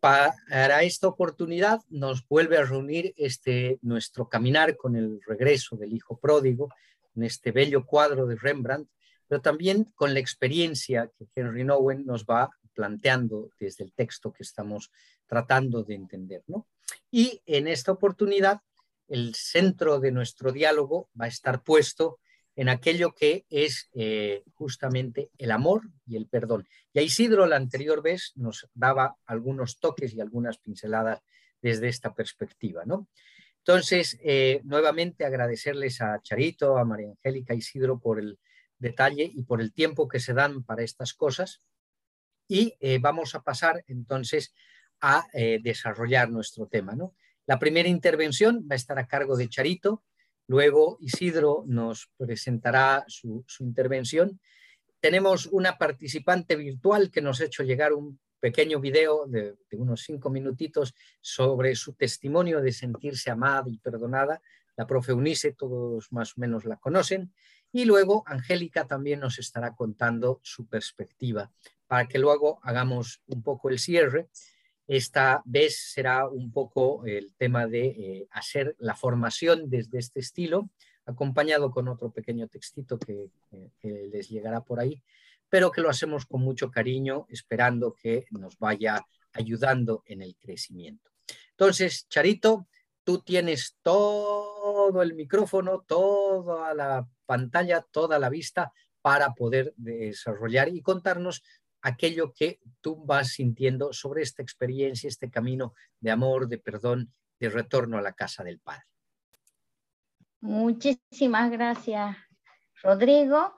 Para 0.00 0.82
esta 0.82 1.08
oportunidad 1.08 1.80
nos 1.88 2.26
vuelve 2.28 2.56
a 2.56 2.64
reunir 2.64 3.14
este, 3.16 3.78
nuestro 3.82 4.28
caminar 4.28 4.76
con 4.76 4.94
el 4.94 5.20
regreso 5.26 5.76
del 5.76 5.92
Hijo 5.92 6.18
Pródigo, 6.18 6.68
en 7.16 7.24
este 7.24 7.50
bello 7.50 7.84
cuadro 7.84 8.26
de 8.26 8.36
Rembrandt, 8.36 8.88
pero 9.26 9.40
también 9.40 9.84
con 9.96 10.14
la 10.14 10.20
experiencia 10.20 11.10
que 11.18 11.26
Henry 11.34 11.64
Nowen 11.64 12.06
nos 12.06 12.24
va 12.24 12.50
planteando 12.74 13.50
desde 13.58 13.84
el 13.84 13.92
texto 13.92 14.32
que 14.32 14.44
estamos 14.44 14.92
tratando 15.26 15.82
de 15.82 15.96
entender. 15.96 16.44
Y 17.10 17.42
en 17.44 17.66
esta 17.66 17.90
oportunidad, 17.90 18.60
el 19.08 19.34
centro 19.34 19.98
de 19.98 20.12
nuestro 20.12 20.52
diálogo 20.52 21.10
va 21.20 21.24
a 21.24 21.28
estar 21.28 21.62
puesto 21.62 22.20
en 22.58 22.68
aquello 22.68 23.14
que 23.14 23.46
es 23.50 23.88
eh, 23.94 24.42
justamente 24.54 25.30
el 25.38 25.52
amor 25.52 25.82
y 26.08 26.16
el 26.16 26.26
perdón. 26.26 26.66
Y 26.92 26.98
a 26.98 27.02
Isidro 27.02 27.46
la 27.46 27.54
anterior 27.54 28.02
vez 28.02 28.32
nos 28.34 28.68
daba 28.74 29.14
algunos 29.26 29.78
toques 29.78 30.12
y 30.12 30.20
algunas 30.20 30.58
pinceladas 30.58 31.20
desde 31.62 31.86
esta 31.86 32.14
perspectiva, 32.14 32.82
¿no? 32.84 33.06
Entonces, 33.58 34.18
eh, 34.24 34.60
nuevamente 34.64 35.24
agradecerles 35.24 36.00
a 36.00 36.20
Charito, 36.20 36.78
a 36.78 36.84
María 36.84 37.10
Angélica, 37.10 37.54
Isidro 37.54 38.00
por 38.00 38.18
el 38.18 38.40
detalle 38.76 39.30
y 39.32 39.44
por 39.44 39.60
el 39.60 39.72
tiempo 39.72 40.08
que 40.08 40.18
se 40.18 40.34
dan 40.34 40.64
para 40.64 40.82
estas 40.82 41.14
cosas. 41.14 41.60
Y 42.48 42.74
eh, 42.80 42.98
vamos 43.00 43.36
a 43.36 43.42
pasar 43.44 43.84
entonces 43.86 44.52
a 45.00 45.28
desarrollar 45.62 46.28
nuestro 46.28 46.66
tema, 46.66 46.96
¿no? 46.96 47.14
La 47.46 47.60
primera 47.60 47.88
intervención 47.88 48.66
va 48.68 48.74
a 48.74 48.76
estar 48.82 48.98
a 48.98 49.06
cargo 49.06 49.36
de 49.36 49.48
Charito, 49.48 50.02
Luego 50.48 50.96
Isidro 51.00 51.64
nos 51.66 52.10
presentará 52.16 53.04
su, 53.06 53.44
intervención. 53.60 54.40
Tenemos 54.98 55.46
una 55.46 55.76
participante 55.76 56.56
virtual 56.56 57.10
que 57.10 57.20
nos 57.20 57.40
ha 57.40 57.44
hecho 57.44 57.62
llegar 57.62 57.92
un 57.92 58.18
pequeño 58.40 58.80
video 58.80 59.26
de, 59.26 59.56
unos 59.72 60.02
cinco 60.04 60.30
minutitos 60.30 60.94
sobre 61.20 61.74
su 61.76 61.92
testimonio 61.92 62.62
de 62.62 62.72
sentirse 62.72 63.30
amada 63.30 63.68
y 63.68 63.76
perdonada. 63.76 64.40
La 64.74 64.86
profe 64.86 65.12
Unice, 65.12 65.52
todos 65.52 66.10
más 66.12 66.30
o 66.30 66.40
menos 66.40 66.64
la 66.64 66.76
conocen. 66.76 67.34
Y 67.70 67.84
luego 67.84 68.24
Angélica 68.26 68.86
también 68.86 69.20
nos 69.20 69.38
estará 69.38 69.74
contando 69.74 70.40
su 70.42 70.66
perspectiva 70.66 71.52
para 71.86 72.08
que 72.08 72.18
luego 72.18 72.58
hagamos 72.62 73.20
un 73.26 73.42
poco 73.42 73.68
el 73.68 73.78
cierre 73.78 74.28
esta 74.88 75.42
vez 75.44 75.92
será 75.92 76.26
un 76.26 76.50
poco 76.50 77.04
el 77.04 77.34
tema 77.34 77.66
de 77.66 77.86
eh, 77.86 78.28
hacer 78.30 78.74
la 78.78 78.96
formación 78.96 79.68
desde 79.68 79.98
este 79.98 80.20
estilo, 80.20 80.70
acompañado 81.04 81.70
con 81.70 81.88
otro 81.88 82.10
pequeño 82.10 82.48
textito 82.48 82.98
que, 82.98 83.30
les 83.82 84.28
llegará 84.30 84.62
por 84.62 84.80
ahí, 84.80 85.02
pero 85.50 85.70
que 85.70 85.82
lo 85.82 85.90
hacemos 85.90 86.24
con 86.24 86.40
mucho 86.40 86.70
cariño, 86.70 87.26
esperando 87.28 87.94
que 87.94 88.26
nos 88.30 88.58
vaya 88.58 89.06
ayudando 89.32 90.02
en 90.06 90.22
el 90.22 90.36
crecimiento. 90.36 91.10
Entonces, 91.50 92.08
Charito, 92.08 92.66
tú 93.04 93.20
tienes 93.20 93.76
todo 93.82 95.02
el 95.02 95.14
micrófono, 95.14 95.84
toda 95.86 96.72
la 96.74 97.06
pantalla, 97.26 97.82
toda 97.90 98.18
la 98.18 98.30
vista 98.30 98.72
para 99.02 99.34
poder 99.34 99.74
desarrollar 99.76 100.68
y 100.68 100.80
contarnos 100.80 101.42
aquello 101.82 102.32
que 102.34 102.60
tú 102.80 102.96
vas 103.04 103.28
sintiendo 103.28 103.92
sobre 103.92 104.22
esta 104.22 104.42
experiencia, 104.42 105.08
este 105.08 105.30
camino 105.30 105.74
de 106.00 106.10
amor, 106.10 106.48
de 106.48 106.58
perdón, 106.58 107.12
de 107.38 107.50
retorno 107.50 107.98
a 107.98 108.02
la 108.02 108.12
casa 108.12 108.42
del 108.44 108.58
Padre. 108.58 108.84
Muchísimas 110.40 111.50
gracias, 111.50 112.16
Rodrigo. 112.82 113.54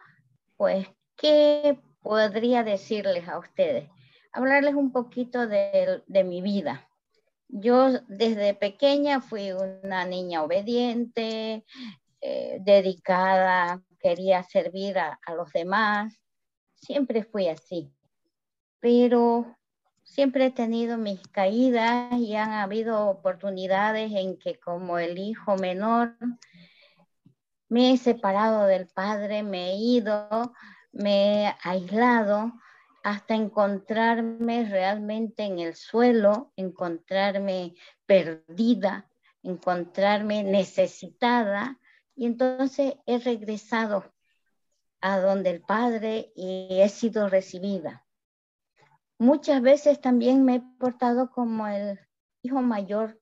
Pues, 0.57 0.89
¿qué 1.17 1.79
podría 2.01 2.63
decirles 2.63 3.29
a 3.29 3.39
ustedes? 3.39 3.89
Hablarles 4.33 4.75
un 4.75 4.93
poquito 4.93 5.47
de, 5.47 6.03
mi 6.25 6.41
vida. 6.41 6.89
Yo 7.49 8.01
desde 8.09 8.55
pequeña 8.55 9.21
fui 9.21 9.51
una 9.53 10.05
niña 10.05 10.43
obediente, 10.43 11.65
eh, 12.21 12.59
dedicada, 12.61 13.83
quería 13.99 14.43
servir 14.43 14.99
a 14.99 15.19
los 15.35 15.51
demás. 15.53 16.15
Siempre 16.77 17.25
fui 17.25 17.49
así 17.49 17.93
pero 18.81 19.57
siempre 20.03 20.47
he 20.47 20.51
tenido 20.51 20.99
mis 20.99 21.21
caídas 21.29 22.13
y 22.19 22.35
han 22.35 22.53
habido 22.53 23.09
oportunidades 23.09 24.13
en 24.13 24.39
que 24.39 24.59
como 24.59 24.99
el 24.99 25.19
hijo 25.19 25.57
menor 25.57 26.17
me 27.69 27.93
he 27.93 27.97
separado 27.97 28.65
del 28.67 28.89
padre, 28.89 29.43
me 29.45 29.71
he 29.71 29.77
ido, 29.77 30.53
me 30.93 31.45
he 31.45 31.55
aislado 31.63 32.53
hasta 33.03 33.35
encontrarme 33.35 34.69
realmente 34.69 35.45
en 35.45 35.59
el 35.61 35.75
suelo, 35.75 36.53
encontrarme 36.57 37.75
perdida, 38.07 39.09
encontrarme 39.43 40.43
necesitada 40.43 41.79
y 42.15 42.27
entonces 42.27 42.97
he 43.07 43.19
regresado 43.19 44.13
a 45.01 45.19
donde 45.19 45.51
el 45.51 45.63
padre 45.63 46.33
y 46.35 46.81
he 46.81 46.89
sido 46.89 47.29
recibida. 47.29 48.05
Muchas 49.21 49.61
veces 49.61 50.01
también 50.01 50.47
me 50.47 50.55
he 50.55 50.61
portado 50.79 51.31
como 51.31 51.67
el 51.67 52.01
hijo 52.41 52.63
mayor. 52.63 53.21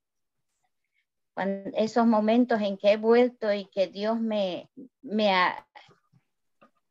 En 1.34 1.72
esos 1.74 2.06
momentos 2.06 2.60
en 2.60 2.78
que 2.78 2.92
he 2.92 2.96
vuelto 2.96 3.52
y 3.52 3.64
que 3.64 3.88
Dios 3.88 4.20
me, 4.20 4.70
me, 5.02 5.34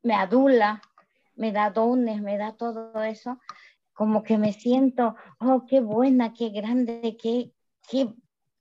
me 0.04 0.14
adula, 0.14 0.82
me 1.36 1.54
da 1.54 1.70
dones, 1.70 2.22
me 2.22 2.38
da 2.38 2.58
todo 2.58 3.02
eso, 3.02 3.40
como 3.94 4.24
que 4.24 4.38
me 4.38 4.52
siento, 4.52 5.16
oh, 5.40 5.66
qué 5.66 5.80
buena, 5.80 6.34
qué 6.34 6.50
grande, 6.50 7.16
qué, 7.18 7.54
qué 7.90 8.14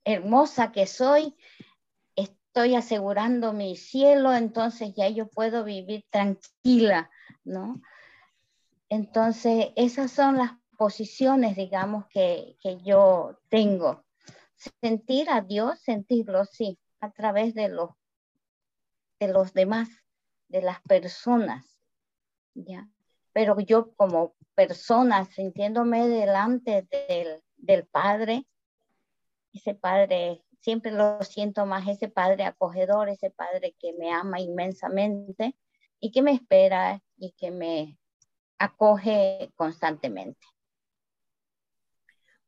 hermosa 0.05 0.71
que 0.71 0.87
soy. 0.87 1.35
Estoy 2.15 2.75
asegurando 2.75 3.51
mi 3.51 3.75
cielo, 3.75 4.33
entonces 4.33 4.93
ya 4.95 5.09
yo 5.09 5.27
puedo 5.27 5.65
vivir 5.65 6.05
tranquila, 6.09 7.11
¿no? 7.43 7.81
Entonces, 8.89 9.67
esas 9.75 10.11
son 10.11 10.37
las 10.37 10.51
posiciones, 10.77 11.55
digamos, 11.55 12.05
que, 12.07 12.57
yo 12.85 13.37
tengo. 13.49 14.05
Sentir 14.81 15.29
a 15.29 15.41
Dios, 15.41 15.79
sentirlo, 15.79 16.45
sí, 16.45 16.79
a 16.99 17.11
través 17.11 17.53
de 17.53 17.69
los, 17.69 17.91
de 19.19 19.27
los 19.27 19.53
demás, 19.53 19.89
de 20.47 20.61
las 20.61 20.81
personas, 20.81 21.77
¿ya? 22.53 22.87
Pero 23.33 23.59
yo 23.59 23.93
como 23.95 24.35
persona, 24.55 25.25
sintiéndome 25.25 26.07
delante 26.07 26.87
del, 26.89 27.43
del 27.57 27.85
Padre, 27.85 28.47
ese 29.53 29.75
Padre, 29.75 30.43
siempre 30.61 30.91
lo 30.91 31.21
siento 31.23 31.65
más, 31.65 31.87
ese 31.87 32.07
Padre 32.07 32.45
acogedor, 32.45 33.09
ese 33.09 33.29
Padre 33.29 33.75
que 33.79 33.93
me 33.93 34.11
ama 34.11 34.39
inmensamente 34.39 35.55
y 35.99 36.11
que 36.11 36.21
me 36.21 36.31
espera 36.31 37.03
y 37.17 37.33
que 37.33 37.51
me 37.51 37.99
acoge 38.57 39.51
constantemente. 39.55 40.45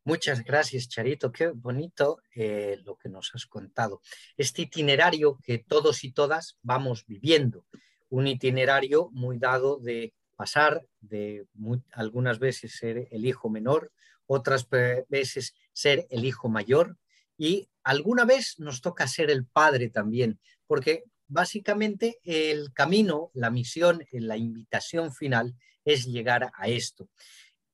Muchas 0.04 0.44
gracias, 0.44 0.90
Charito. 0.90 1.32
Qué 1.32 1.50
bonito 1.50 2.22
eh, 2.34 2.80
lo 2.84 2.96
que 2.96 3.10
nos 3.10 3.30
has 3.36 3.46
contado. 3.46 4.02
Este 4.38 4.64
itinerario 4.64 5.38
que 5.44 5.60
todos 5.60 6.04
y 6.04 6.12
todas 6.12 6.58
vamos 6.64 7.06
viviendo, 7.06 7.66
un 8.10 8.28
itinerario 8.28 9.10
muy 9.12 9.38
dado 9.38 9.78
de 9.78 10.14
pasar 10.36 10.86
de 11.02 11.46
algunas 11.92 12.40
veces 12.40 12.74
ser 12.74 13.08
el 13.12 13.26
hijo 13.26 13.50
menor, 13.50 13.92
otras 14.26 14.68
veces 15.10 15.54
ser 15.74 16.08
el 16.10 16.24
hijo 16.24 16.50
mayor 16.50 16.98
y 17.38 17.70
alguna 17.84 18.26
vez 18.26 18.56
nos 18.58 18.82
toca 18.82 19.08
ser 19.08 19.30
el 19.30 19.46
padre 19.46 19.90
también, 19.90 20.40
porque 20.66 21.04
básicamente 21.28 22.20
el 22.24 22.74
camino, 22.74 23.32
la 23.34 23.50
misión, 23.50 24.04
la 24.12 24.38
invitación 24.38 25.14
final 25.14 25.56
es 25.92 26.06
llegar 26.06 26.52
a 26.56 26.68
esto. 26.68 27.10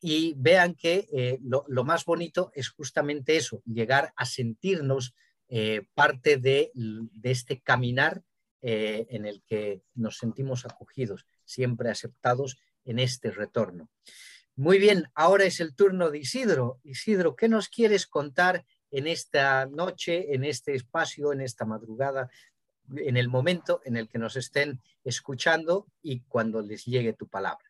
Y 0.01 0.33
vean 0.37 0.75
que 0.75 1.07
eh, 1.11 1.39
lo, 1.41 1.83
más 1.83 2.05
bonito 2.05 2.51
es 2.53 2.69
justamente 2.69 3.37
eso, 3.37 3.61
llegar 3.65 4.13
a 4.15 4.25
sentirnos 4.25 5.15
eh, 5.47 5.87
parte 5.93 6.37
de, 6.37 6.71
este 7.23 7.61
caminar 7.61 8.23
eh, 8.61 9.07
en 9.09 9.25
el 9.25 9.43
que 9.43 9.81
nos 9.93 10.17
sentimos 10.17 10.65
acogidos, 10.65 11.25
siempre 11.43 11.89
aceptados 11.89 12.57
en 12.83 12.99
este 12.99 13.31
retorno. 13.31 13.89
Muy 14.55 14.79
bien, 14.79 15.05
ahora 15.15 15.45
es 15.45 15.59
el 15.59 15.75
turno 15.75 16.11
de 16.11 16.19
Isidro. 16.19 16.79
Isidro, 16.83 17.35
¿qué 17.35 17.49
nos 17.49 17.67
quieres 17.67 18.07
contar 18.07 18.65
en 18.91 19.07
esta 19.07 19.65
noche, 19.65 20.33
en 20.33 20.45
este 20.45 20.73
espacio, 20.73 21.33
en 21.33 21.41
esta 21.41 21.65
madrugada, 21.65 22.29
en 22.95 23.17
el 23.17 23.27
momento 23.27 23.81
en 23.83 23.97
el 23.97 24.07
que 24.07 24.19
nos 24.19 24.35
estén 24.35 24.81
escuchando 25.03 25.87
y 26.01 26.21
cuando 26.21 26.61
les 26.61 26.85
llegue 26.85 27.13
tu 27.13 27.27
palabra. 27.27 27.65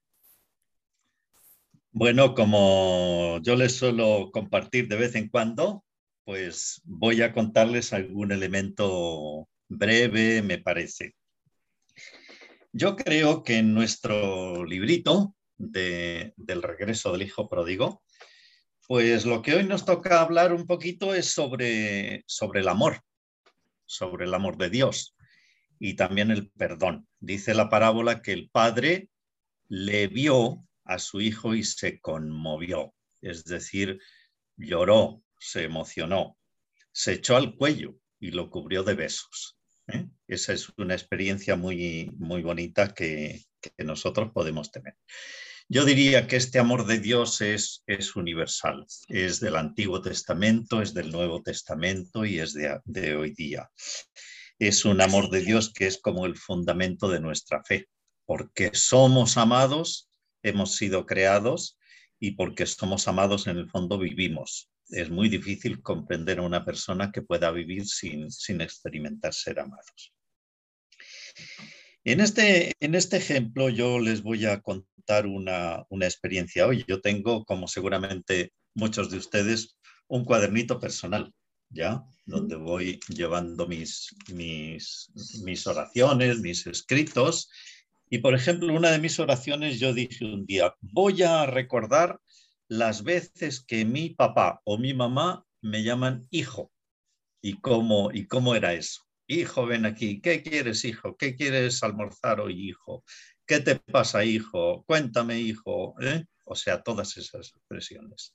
Bueno, 1.98 2.36
como 2.36 3.40
yo 3.42 3.56
les 3.56 3.78
suelo 3.78 4.30
compartir 4.34 4.90
de 4.90 4.98
vez 4.98 5.16
en 5.16 5.30
cuando, 5.30 5.86
pues 6.26 6.82
voy 6.84 7.22
a 7.22 7.32
contarles 7.32 7.94
algún 7.94 8.34
elemento 8.34 9.48
breve, 9.70 10.42
me 10.42 10.58
parece. 10.58 11.16
Yo 12.74 12.98
creo 12.98 13.44
que 13.44 13.60
en 13.60 13.74
nuestro 13.74 14.66
librito 14.66 15.38
del 15.56 16.34
regreso 16.62 17.14
del 17.14 17.22
hijo 17.22 17.48
pródigo, 17.48 18.04
pues 18.90 19.26
lo 19.26 19.42
que 19.42 19.56
hoy 19.56 19.64
nos 19.64 19.86
toca 19.86 20.20
hablar 20.20 20.52
un 20.52 20.68
poquito 20.68 21.16
es 21.16 21.28
sobre, 21.28 22.26
sobre 22.28 22.60
el 22.60 22.68
amor, 22.68 23.04
sobre 23.86 24.26
el 24.26 24.34
amor 24.34 24.58
de 24.58 24.70
Dios 24.70 25.16
y 25.80 25.94
también 25.94 26.30
el 26.30 26.50
perdón. 26.50 27.08
Dice 27.22 27.54
la 27.54 27.70
parábola 27.70 28.22
que 28.22 28.34
el 28.34 28.50
padre 28.50 29.08
le 29.70 30.08
vio 30.08 30.65
a 30.86 31.00
su 31.00 31.22
hijo 31.22 31.56
y 31.56 31.64
se 31.64 32.00
conmovió, 32.00 32.94
es 33.22 33.44
decir, 33.44 34.00
lloró, 34.56 35.24
se 35.40 35.64
emocionó, 35.64 36.38
se 36.92 37.14
echó 37.14 37.36
al 37.36 37.56
cuello 37.56 37.96
y 38.20 38.32
lo 38.32 38.50
cubrió 38.50 38.84
de 38.84 38.94
besos. 38.94 39.58
¿eh? 39.88 40.08
Esa 40.28 40.54
es 40.54 40.70
una 40.78 40.94
experiencia 40.94 41.56
muy, 41.56 42.12
muy 42.18 42.42
bonita 42.42 42.94
que, 42.94 43.44
que 43.62 43.84
nosotros 43.84 44.32
podemos 44.32 44.72
tener. 44.72 44.96
Yo 45.68 45.84
diría 45.84 46.28
que 46.28 46.36
este 46.36 46.60
amor 46.60 46.86
de 46.86 47.00
Dios 47.00 47.42
es, 47.42 47.84
es 47.88 48.16
universal, 48.16 48.86
es 49.08 49.40
del 49.40 49.56
Antiguo 49.56 50.00
Testamento, 50.00 50.80
es 50.80 50.94
del 50.94 51.12
Nuevo 51.12 51.42
Testamento 51.42 52.24
y 52.24 52.40
es 52.40 52.54
de, 52.54 52.80
de 52.86 53.16
hoy 53.16 53.32
día. 53.32 53.72
Es 54.60 54.86
un 54.86 55.02
amor 55.02 55.32
de 55.32 55.42
Dios 55.42 55.74
que 55.74 55.88
es 55.88 55.98
como 55.98 56.28
el 56.28 56.38
fundamento 56.38 57.10
de 57.10 57.20
nuestra 57.20 57.64
fe, 57.64 57.90
porque 58.26 58.72
somos 58.76 59.38
amados, 59.38 60.08
hemos 60.48 60.76
sido 60.76 61.06
creados 61.06 61.78
y 62.20 62.32
porque 62.32 62.66
somos 62.66 63.08
amados 63.08 63.48
en 63.48 63.58
el 63.58 63.70
fondo 63.70 63.98
vivimos. 63.98 64.70
Es 64.90 65.10
muy 65.10 65.30
difícil 65.30 65.82
comprender 65.82 66.40
a 66.40 66.44
una 66.44 66.64
persona 66.64 67.12
que 67.12 67.22
pueda 67.22 67.52
vivir 67.52 67.88
sin, 67.88 68.32
sin 68.32 68.62
experimentar 68.62 69.34
ser 69.34 69.60
amados. 69.60 70.14
En 72.04 72.22
este, 72.22 72.74
en 72.80 72.94
este 72.94 73.18
ejemplo 73.18 73.70
yo 73.70 74.00
les 74.00 74.22
voy 74.22 74.46
a 74.46 74.62
contar 74.62 75.26
una, 75.26 75.84
una, 75.90 76.06
experiencia 76.06 76.68
hoy. 76.68 76.86
Yo 76.88 77.02
tengo, 77.02 77.44
como 77.46 77.68
seguramente 77.68 78.54
muchos 78.76 79.10
de 79.10 79.18
ustedes, 79.18 79.76
un 80.08 80.24
cuadernito 80.24 80.80
personal, 80.80 81.34
¿ya? 81.70 82.04
Donde 82.26 82.56
voy 82.56 83.00
llevando 83.10 83.68
mis, 83.68 84.16
mis, 84.32 85.12
mis 85.44 85.66
oraciones, 85.66 86.40
mis 86.40 86.68
escritos. 86.68 87.50
Y, 88.10 88.20
por 88.20 88.36
ejemplo, 88.36 88.74
una 88.74 88.92
de 88.92 89.00
mis 89.00 89.20
oraciones 89.20 89.80
yo 89.80 89.94
dije 89.94 90.26
un 90.26 90.46
día, 90.46 90.76
voy 90.82 91.24
a 91.24 91.46
recordar 91.46 92.20
las 92.68 93.04
veces 93.04 93.64
que 93.64 93.86
mi 93.86 94.10
papá 94.10 94.62
o 94.64 94.78
mi 94.78 94.94
mamá 94.94 95.46
me 95.62 95.84
llaman 95.84 96.28
hijo. 96.30 96.72
¿Y 97.42 97.60
cómo, 97.60 98.12
y 98.12 98.28
cómo 98.28 98.56
era 98.56 98.74
eso? 98.74 99.02
Hijo, 99.28 99.66
ven 99.66 99.86
aquí. 99.86 100.22
¿Qué 100.22 100.44
quieres, 100.44 100.86
hijo? 100.86 101.16
¿Qué 101.18 101.36
quieres 101.36 101.84
almorzar 101.84 102.40
hoy, 102.40 102.70
hijo? 102.70 103.04
¿Qué 103.46 103.60
te 103.60 103.76
pasa, 103.76 104.24
hijo? 104.24 104.84
Cuéntame, 104.86 105.40
hijo. 105.40 105.96
¿eh? 106.02 106.26
O 106.44 106.56
sea, 106.56 106.82
todas 106.82 107.18
esas 107.18 107.50
expresiones. 107.50 108.34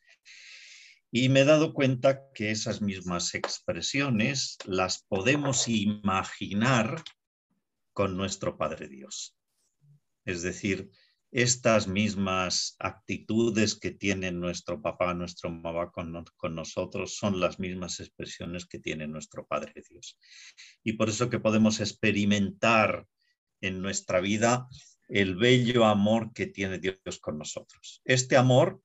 Y 1.12 1.28
me 1.28 1.40
he 1.40 1.44
dado 1.44 1.74
cuenta 1.74 2.30
que 2.34 2.50
esas 2.52 2.82
mismas 2.82 3.34
expresiones 3.34 4.58
las 4.64 5.02
podemos 5.02 5.66
imaginar 5.66 7.02
con 7.92 8.16
nuestro 8.16 8.56
Padre 8.56 8.88
Dios. 8.88 9.36
Es 10.30 10.42
decir, 10.42 10.90
estas 11.32 11.86
mismas 11.86 12.76
actitudes 12.78 13.74
que 13.74 13.90
tiene 13.90 14.32
nuestro 14.32 14.80
papá, 14.80 15.12
nuestro 15.14 15.50
mamá 15.50 15.90
con, 15.90 16.54
nosotros 16.54 17.16
son 17.16 17.40
las 17.40 17.58
mismas 17.58 18.00
expresiones 18.00 18.66
que 18.66 18.78
tiene 18.78 19.06
nuestro 19.06 19.46
Padre 19.46 19.74
Dios. 19.88 20.18
Y 20.82 20.94
por 20.94 21.08
eso 21.08 21.30
que 21.30 21.38
podemos 21.38 21.80
experimentar 21.80 23.06
en 23.60 23.80
nuestra 23.80 24.20
vida 24.20 24.68
el 25.08 25.36
bello 25.36 25.84
amor 25.84 26.32
que 26.32 26.46
tiene 26.46 26.78
Dios 26.78 27.18
con 27.20 27.38
nosotros. 27.38 28.02
Este 28.04 28.36
amor 28.36 28.82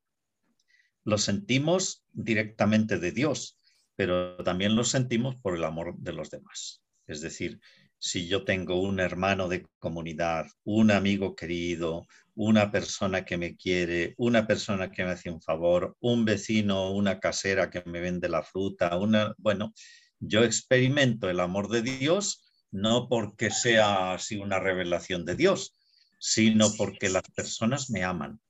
lo 1.04 1.20
sentimos 1.20 2.06
directamente 2.12 2.98
de 3.00 3.12
Dios, 3.12 3.60
pero 3.96 4.38
también 4.38 4.76
lo 4.76 4.84
sentimos 4.84 5.36
por 5.36 5.56
el 5.56 5.64
amor 5.64 5.96
de 5.98 6.14
los 6.14 6.32
demás. 6.32 6.84
Es 7.08 7.22
decir, 7.22 7.60
si 8.00 8.28
yo 8.28 8.44
tengo 8.44 8.82
un 8.82 9.00
hermano 9.00 9.48
de 9.48 9.66
comunidad, 9.80 10.48
un 10.64 10.92
amigo 10.92 11.36
querido, 11.36 12.06
una 12.36 12.72
persona 12.72 13.26
que 13.26 13.38
me 13.38 13.56
quiere, 13.56 14.14
una 14.18 14.46
persona 14.46 14.92
que 14.92 15.04
me 15.04 15.12
hace 15.12 15.30
un 15.30 15.42
favor, 15.42 15.96
un 16.02 16.26
vecino, 16.26 16.92
una 16.92 17.20
casera 17.20 17.70
que 17.70 17.84
me 17.86 18.02
vende 18.02 18.30
la 18.30 18.44
fruta, 18.44 18.98
una, 18.98 19.34
bueno, 19.38 19.74
yo 20.20 20.44
experimento 20.44 21.30
el 21.30 21.40
amor 21.40 21.70
de 21.70 21.82
Dios 21.82 22.42
no 22.72 23.08
porque 23.08 23.52
sea 23.52 24.14
así 24.14 24.38
una 24.38 24.60
revelación 24.60 25.24
de 25.24 25.36
Dios, 25.36 25.78
sino 26.20 26.74
porque 26.78 27.10
las 27.10 27.24
personas 27.36 27.90
me 27.90 28.04
aman. 28.04 28.42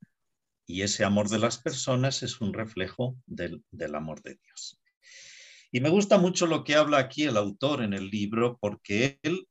Y 0.66 0.82
ese 0.82 1.04
amor 1.04 1.30
de 1.30 1.38
las 1.38 1.60
personas 1.60 2.24
es 2.24 2.42
un 2.42 2.54
reflejo 2.54 3.16
del, 3.28 3.64
del 3.70 3.94
amor 3.94 4.24
de 4.24 4.40
Dios. 4.44 4.82
Y 5.76 5.82
me 5.82 5.90
gusta 5.90 6.18
mucho 6.18 6.48
lo 6.48 6.64
que 6.64 6.76
habla 6.76 7.00
aquí 7.00 7.24
el 7.24 7.36
autor 7.36 7.84
en 7.84 7.92
el 7.92 8.10
libro, 8.10 8.58
porque 8.62 9.20
él 9.24 9.46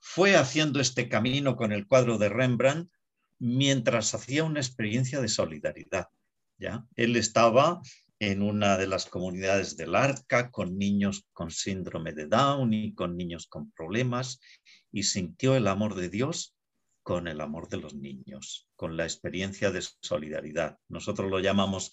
fue 0.00 0.34
haciendo 0.34 0.80
este 0.80 1.08
camino 1.08 1.54
con 1.54 1.70
el 1.70 1.86
cuadro 1.86 2.18
de 2.18 2.28
Rembrandt 2.28 2.90
mientras 3.38 4.12
hacía 4.12 4.42
una 4.42 4.58
experiencia 4.58 5.20
de 5.20 5.28
solidaridad. 5.28 6.08
¿ya? 6.58 6.84
Él 6.96 7.14
estaba 7.14 7.80
en 8.18 8.42
una 8.42 8.76
de 8.76 8.88
las 8.88 9.06
comunidades 9.06 9.76
del 9.76 9.94
Arca 9.94 10.50
con 10.50 10.76
niños 10.76 11.28
con 11.32 11.52
síndrome 11.52 12.12
de 12.12 12.26
Down 12.26 12.74
y 12.74 12.92
con 12.92 13.16
niños 13.16 13.46
con 13.46 13.70
problemas 13.70 14.40
y 14.90 15.04
sintió 15.04 15.54
el 15.54 15.68
amor 15.68 15.94
de 15.94 16.08
Dios 16.08 16.56
con 17.04 17.28
el 17.28 17.40
amor 17.40 17.68
de 17.68 17.76
los 17.76 17.94
niños, 17.94 18.68
con 18.74 18.96
la 18.96 19.04
experiencia 19.04 19.70
de 19.70 19.84
solidaridad. 20.00 20.78
Nosotros 20.88 21.30
lo 21.30 21.38
llamamos 21.38 21.92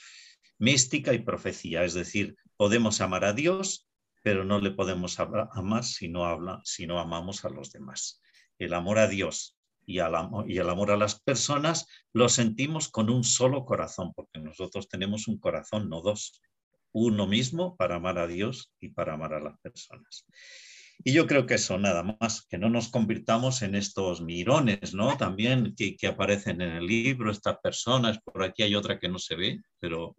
mística 0.60 1.14
y 1.14 1.20
profecía, 1.20 1.84
es 1.84 1.94
decir, 1.94 2.36
podemos 2.58 3.02
amar 3.02 3.26
a 3.26 3.34
Dios, 3.34 3.88
pero 4.22 4.44
no 4.44 4.60
le 4.60 4.72
podemos 4.72 5.20
amar 5.20 5.84
si 5.84 6.10
no, 6.10 6.26
habla, 6.26 6.62
si 6.64 6.86
no 6.86 7.00
amamos 7.00 7.46
a 7.46 7.50
los 7.50 7.72
demás. 7.72 8.22
El 8.60 8.74
amor 8.74 9.00
a 9.00 9.08
Dios 9.08 9.58
y, 9.86 10.00
al, 10.00 10.14
y 10.48 10.58
el 10.58 10.70
amor 10.70 10.92
a 10.92 10.98
las 10.98 11.20
personas 11.22 11.88
lo 12.14 12.30
sentimos 12.30 12.90
con 12.90 13.10
un 13.10 13.24
solo 13.24 13.66
corazón, 13.66 14.14
porque 14.14 14.40
nosotros 14.40 14.90
tenemos 14.90 15.28
un 15.28 15.40
corazón, 15.40 15.90
no 15.90 16.02
dos, 16.02 16.42
uno 16.92 17.28
mismo 17.28 17.76
para 17.78 17.96
amar 17.96 18.20
a 18.20 18.28
Dios 18.28 18.74
y 18.80 18.90
para 18.90 19.14
amar 19.14 19.34
a 19.34 19.40
las 19.40 19.58
personas. 19.62 20.26
Y 21.04 21.14
yo 21.14 21.28
creo 21.28 21.46
que 21.46 21.54
eso, 21.54 21.78
nada 21.78 22.04
más, 22.04 22.46
que 22.48 22.58
no 22.58 22.70
nos 22.70 22.90
convirtamos 22.90 23.62
en 23.62 23.76
estos 23.76 24.22
mirones, 24.22 24.94
¿no? 24.94 25.16
También 25.16 25.74
que, 25.76 26.08
aparecen 26.08 26.62
en 26.62 26.72
el 26.72 26.86
libro, 26.86 27.32
estas 27.32 27.58
personas, 27.60 28.20
por 28.20 28.44
aquí 28.44 28.64
hay 28.64 28.76
otra 28.76 29.00
que 29.00 29.08
no 29.08 29.18
se 29.18 29.36
ve, 29.36 29.62
pero 29.80 30.18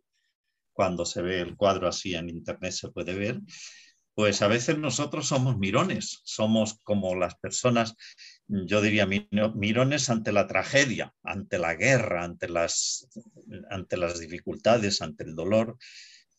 cuando 0.81 1.05
se 1.05 1.21
ve 1.21 1.43
el 1.43 1.59
cuadro 1.59 1.89
así 1.89 2.15
en 2.15 2.31
internet 2.31 2.73
se 2.73 2.89
puede 2.89 3.13
ver, 3.13 3.39
pues 4.15 4.41
a 4.41 4.49
veces 4.49 4.79
nosotros 4.79 5.29
somos 5.29 5.59
mirones, 5.59 6.23
somos 6.25 6.81
como 6.85 7.15
las 7.17 7.35
personas, 7.35 7.97
yo 8.49 8.81
diría 8.81 9.07
mirones 9.07 10.09
ante 10.09 10.33
la 10.33 10.47
tragedia, 10.47 11.13
ante 11.23 11.59
la 11.59 11.75
guerra, 11.75 12.25
ante 12.25 12.49
las, 12.49 13.07
ante 13.69 13.99
las 13.99 14.21
dificultades, 14.21 15.03
ante 15.03 15.25
el 15.25 15.35
dolor, 15.35 15.77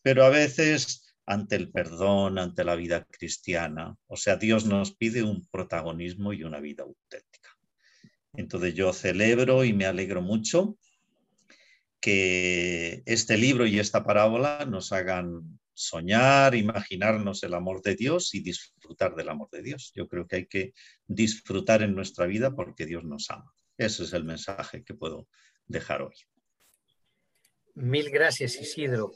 pero 0.02 0.24
a 0.24 0.28
veces 0.28 1.14
ante 1.24 1.54
el 1.54 1.70
perdón, 1.70 2.40
ante 2.40 2.64
la 2.64 2.74
vida 2.74 3.04
cristiana. 3.04 3.96
O 4.08 4.16
sea, 4.16 4.34
Dios 4.34 4.66
nos 4.66 4.92
pide 4.96 5.22
un 5.22 5.46
protagonismo 5.52 6.32
y 6.32 6.42
una 6.42 6.58
vida 6.58 6.82
auténtica. 6.82 7.50
Entonces 8.32 8.74
yo 8.74 8.92
celebro 8.92 9.62
y 9.64 9.72
me 9.72 9.86
alegro 9.86 10.20
mucho 10.20 10.78
que 12.02 13.02
este 13.06 13.38
libro 13.38 13.64
y 13.64 13.78
esta 13.78 14.02
parábola 14.04 14.66
nos 14.68 14.92
hagan 14.92 15.60
soñar, 15.72 16.54
imaginarnos 16.56 17.44
el 17.44 17.54
amor 17.54 17.80
de 17.80 17.94
Dios 17.94 18.34
y 18.34 18.40
disfrutar 18.40 19.14
del 19.14 19.28
amor 19.28 19.48
de 19.50 19.62
Dios. 19.62 19.92
Yo 19.94 20.08
creo 20.08 20.26
que 20.26 20.36
hay 20.36 20.46
que 20.46 20.74
disfrutar 21.06 21.80
en 21.82 21.94
nuestra 21.94 22.26
vida 22.26 22.54
porque 22.54 22.86
Dios 22.86 23.04
nos 23.04 23.30
ama. 23.30 23.54
Ese 23.78 24.02
es 24.02 24.12
el 24.12 24.24
mensaje 24.24 24.82
que 24.82 24.94
puedo 24.94 25.28
dejar 25.66 26.02
hoy. 26.02 26.14
Mil 27.74 28.10
gracias, 28.10 28.60
Isidro. 28.60 29.12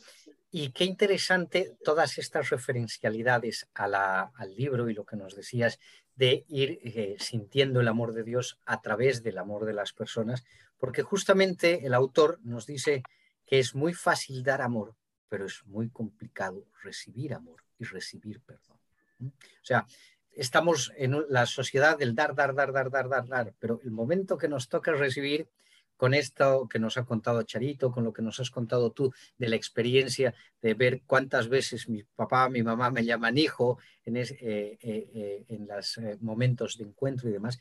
Y 0.53 0.71
qué 0.71 0.85
interesante 0.85 1.77
todas 1.85 2.19
estas 2.19 2.51
referencialidades 2.51 3.69
a 3.75 3.89
la, 3.89 4.31
al 4.37 4.55
libro 4.55 4.89
y 4.89 4.95
lo 4.95 5.05
que 5.05 5.17
nos 5.17 5.35
decías 5.35 5.81
de 6.15 6.47
ir 6.49 6.79
eh, 6.83 7.17
sintiendo 7.19 7.81
el 7.81 7.89
amor 7.89 8.15
de 8.15 8.23
Dios 8.23 8.59
a 8.65 8.81
través 8.81 9.23
del 9.23 9.39
amor 9.39 9.67
de 9.67 9.75
las 9.75 9.93
personas, 9.93 10.45
porque 10.87 11.03
justamente 11.03 11.85
el 11.85 11.95
autor 11.95 12.39
nos 12.45 12.65
dice 12.65 13.03
que 13.45 13.59
es 13.59 13.75
muy 13.75 13.93
fácil 13.93 14.45
dar 14.45 14.63
amor, 14.63 14.95
pero 15.29 15.47
es 15.47 15.65
muy 15.67 15.89
complicado 15.91 16.65
recibir 16.81 17.35
amor. 17.35 17.65
y 17.77 17.85
recibir 17.85 18.41
perdón. 18.41 18.79
O 19.21 19.65
sea, 19.65 19.85
estamos 20.31 20.93
en 20.97 21.25
la 21.29 21.45
sociedad 21.45 21.99
del 21.99 22.15
dar, 22.15 22.37
dar, 22.37 22.55
dar, 22.55 22.71
dar, 22.71 22.89
dar, 22.89 23.09
dar, 23.09 23.27
dar, 23.27 23.55
pero 23.59 23.81
el 23.83 23.91
momento 23.91 24.39
que 24.39 24.47
nos 24.47 24.69
toca 24.69 24.93
recibir, 24.93 25.49
con 25.97 26.15
esto 26.15 26.69
que 26.69 26.79
nos 26.79 26.97
ha 26.99 27.05
contado 27.05 27.43
Charito, 27.43 27.91
con 27.91 28.05
lo 28.05 28.13
que 28.13 28.23
nos 28.23 28.39
has 28.39 28.53
contado 28.53 28.93
tú 28.93 29.13
de 29.39 29.49
la 29.49 29.57
experiencia 29.57 30.35
de 30.63 30.75
ver 30.75 31.03
cuántas 31.05 31.49
veces 31.49 31.89
mi 31.89 32.05
papá, 32.05 32.49
mi 32.49 32.63
mamá 32.63 32.93
me 32.93 33.05
llaman 33.05 33.39
hijo 33.39 33.79
en, 34.05 34.19
eh, 34.19 34.27
eh, 34.41 34.79
eh, 34.81 35.45
en 35.49 35.67
los 35.67 35.99
momentos 36.21 36.79
de 36.79 36.85
encuentro 36.85 37.29
y 37.29 37.33
demás, 37.33 37.59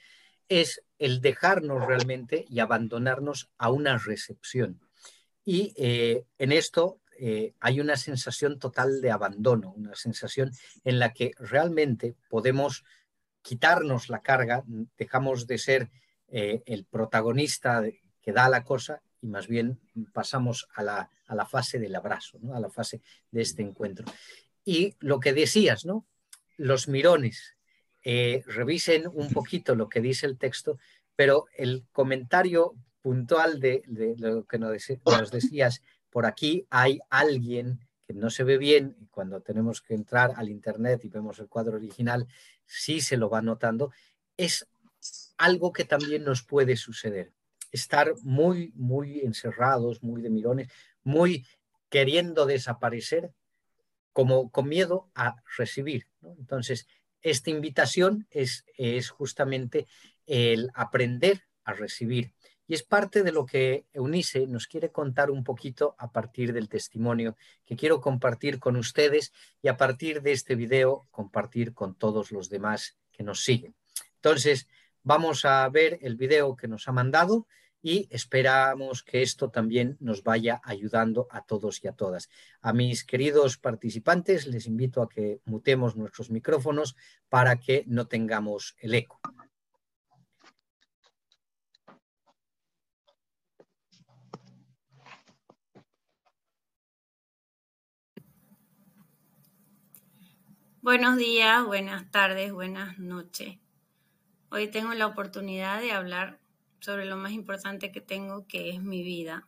es 0.49 0.83
el 0.99 1.21
dejarnos 1.21 1.85
realmente 1.85 2.45
y 2.49 2.59
abandonarnos 2.59 3.49
a 3.57 3.69
una 3.69 3.97
recepción. 3.97 4.79
Y 5.43 5.73
en 5.77 6.51
esto 6.51 6.99
hay 7.59 7.79
una 7.79 7.97
sensación 7.97 8.59
total 8.59 9.01
de 9.01 9.11
abandono, 9.11 9.73
una 9.75 9.95
sensación 9.95 10.51
en 10.83 10.99
la 10.99 11.13
que 11.13 11.31
realmente 11.37 12.15
podemos 12.29 12.83
quitarnos 13.41 14.09
la 14.09 14.21
carga, 14.21 14.63
dejamos 14.97 15.45
de 15.45 15.57
ser 15.57 15.89
el 16.27 16.85
protagonista 16.85 17.83
que 18.21 18.31
da 18.31 18.49
la 18.49 18.63
cosa 18.63 19.01
y 19.21 19.27
más 19.27 19.47
bien 19.47 19.79
pasamos 20.13 20.67
a 20.75 20.83
la, 20.83 21.45
fase 21.45 21.79
del 21.79 21.95
abrazo, 21.95 22.39
a 22.53 22.59
la 22.59 22.69
fase 22.69 23.01
de 23.31 23.41
este 23.41 23.61
encuentro. 23.61 24.05
Y 24.63 24.95
lo 24.99 25.19
que 25.19 25.33
decías, 25.33 25.85
¿no? 25.85 26.07
los 26.57 26.87
mirones, 26.87 27.54
eh, 28.05 28.43
revisen 28.45 29.07
un 29.11 29.29
poquito 29.29 29.75
lo 29.75 29.89
que 29.89 29.99
dice 29.99 30.27
el 30.27 30.37
texto, 30.37 30.77
pero 31.15 31.47
el 31.57 31.85
comentario 31.91 32.75
puntual 33.01 33.59
de, 33.59 33.83
lo 34.17 34.45
que 34.45 34.59
nos, 34.59 35.31
decías, 35.31 35.81
por 36.09 36.25
aquí 36.25 36.65
hay 36.69 36.99
alguien 37.09 37.79
que 38.07 38.13
no 38.13 38.29
se 38.29 38.43
ve 38.43 38.57
bien 38.57 38.95
cuando 39.11 39.41
tenemos 39.41 39.81
que 39.81 39.95
entrar 39.95 40.33
al 40.37 40.49
internet 40.49 41.03
y 41.03 41.09
vemos 41.09 41.39
el 41.39 41.47
cuadro 41.47 41.77
original, 41.77 42.27
sí 42.65 43.01
se 43.01 43.17
lo 43.17 43.29
va 43.29 43.41
notando, 43.41 43.91
es 44.37 44.67
algo 45.37 45.73
que 45.73 45.83
también 45.83 46.23
nos 46.23 46.43
puede 46.43 46.77
suceder 46.77 47.33
estar 47.71 48.13
muy, 48.21 48.71
muy 48.75 49.19
encerrados, 49.19 50.01
muy 50.01 50.21
de 50.21 50.29
mirones, 50.29 50.69
muy 51.03 51.45
queriendo 51.89 52.45
desaparecer, 52.45 53.33
como 54.13 54.49
con 54.49 54.69
miedo 54.69 55.09
a 55.13 55.35
recibir. 55.57 56.07
Entonces, 56.37 56.87
esta 57.25 57.49
invitación 57.49 58.27
es, 58.29 58.63
justamente 59.09 59.87
el 60.27 60.69
aprender 60.75 61.41
a 61.63 61.73
recibir. 61.73 62.31
Y 62.67 62.75
es 62.75 62.83
parte 62.83 63.23
de 63.23 63.31
lo 63.31 63.47
que 63.47 63.85
Eunice 63.93 64.45
nos 64.45 64.67
quiere 64.67 64.91
contar 64.91 65.31
un 65.31 65.43
poquito 65.43 65.95
a 65.97 66.11
partir 66.11 66.53
del 66.53 66.69
testimonio 66.69 67.35
que 67.65 67.75
quiero 67.75 67.99
compartir 67.99 68.59
con 68.59 68.75
ustedes 68.75 69.33
y 69.63 69.69
a 69.69 69.77
partir 69.77 70.21
de 70.21 70.33
este 70.33 70.53
video 70.53 71.07
compartir 71.09 71.73
con 71.73 71.95
todos 71.95 72.31
los 72.31 72.47
demás 72.47 72.95
que 73.11 73.23
nos 73.23 73.43
siguen. 73.43 73.75
Entonces, 74.17 74.67
vamos 75.01 75.45
a 75.45 75.67
ver 75.69 75.97
el 76.01 76.15
video 76.17 76.55
que 76.55 76.67
nos 76.67 76.87
ha 76.87 76.91
mandado 76.91 77.47
y 77.85 78.07
esperamos 78.09 79.03
que 79.03 79.21
esto 79.21 79.51
también 79.51 79.95
nos 79.99 80.23
vaya 80.23 80.59
ayudando 80.63 81.27
a 81.29 81.45
todos 81.45 81.83
y 81.83 81.87
a 81.87 81.91
todas. 81.91 82.31
A 82.59 82.73
mis 82.73 83.03
queridos 83.03 83.59
participantes 83.59 84.47
les 84.47 84.65
invito 84.65 85.03
a 85.03 85.07
que 85.07 85.39
mutemos 85.45 85.95
nuestros 85.95 86.31
micrófonos 86.31 86.95
para 87.29 87.59
que 87.59 87.83
no 87.85 88.07
tengamos 88.07 88.75
el 88.79 88.95
eco. 88.95 89.19
Buenos 100.81 101.17
días, 101.17 101.63
buenas 101.63 102.09
tardes, 102.09 102.51
buenas 102.51 102.97
noches. 102.97 103.59
Hoy 104.49 104.69
tengo 104.71 104.95
la 104.95 105.05
oportunidad 105.05 105.81
de 105.81 105.91
hablar 105.91 106.39
sobre 106.79 107.05
lo 107.05 107.17
más 107.17 107.31
importante 107.31 107.91
que 107.91 108.01
tengo, 108.01 108.45
que 108.47 108.69
es 108.69 108.81
mi 108.81 109.03
vida. 109.03 109.47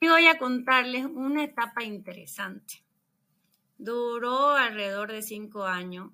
Y 0.00 0.08
voy 0.08 0.26
a 0.26 0.38
contarles 0.38 1.04
una 1.06 1.44
etapa 1.44 1.84
interesante. 1.84 2.82
Duró 3.78 4.50
alrededor 4.50 5.12
de 5.12 5.22
cinco 5.22 5.64
años 5.64 6.10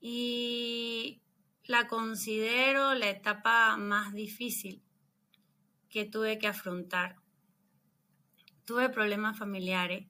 y 0.00 1.20
la 1.64 1.88
considero 1.88 2.94
la 2.94 3.10
etapa 3.10 3.76
más 3.76 4.14
difícil 4.14 4.82
que 5.88 6.04
tuve 6.04 6.38
que 6.38 6.46
afrontar. 6.46 7.16
Tuve 8.64 8.88
problemas 8.88 9.38
familiares 9.38 10.06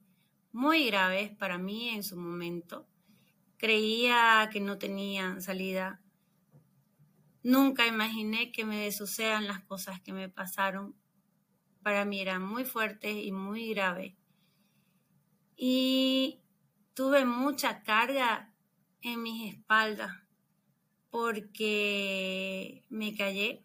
muy 0.53 0.87
graves 0.87 1.31
para 1.37 1.59
mí 1.59 1.91
en 1.91 2.03
su 2.03 2.17
momento. 2.17 2.87
Creía 3.57 4.49
que 4.53 4.61
no 4.61 4.79
tenían 4.79 5.43
salida 5.43 6.01
Nunca 7.47 7.87
imaginé 7.87 8.51
que 8.51 8.65
me 8.65 8.91
sucedan 8.91 9.47
las 9.47 9.63
cosas 9.63 10.01
que 10.01 10.13
me 10.13 10.29
pasaron. 10.29 10.97
Para 11.81 12.05
mí 12.05 12.21
eran 12.21 12.43
muy 12.43 12.65
fuertes 12.65 13.25
y 13.25 13.31
muy 13.31 13.69
graves. 13.73 14.15
Y 15.55 16.41
tuve 16.95 17.25
mucha 17.25 17.85
carga 17.85 18.53
en 19.01 19.23
mis 19.23 19.55
espaldas 19.55 20.11
porque 21.11 22.85
me 22.89 23.15
callé, 23.15 23.65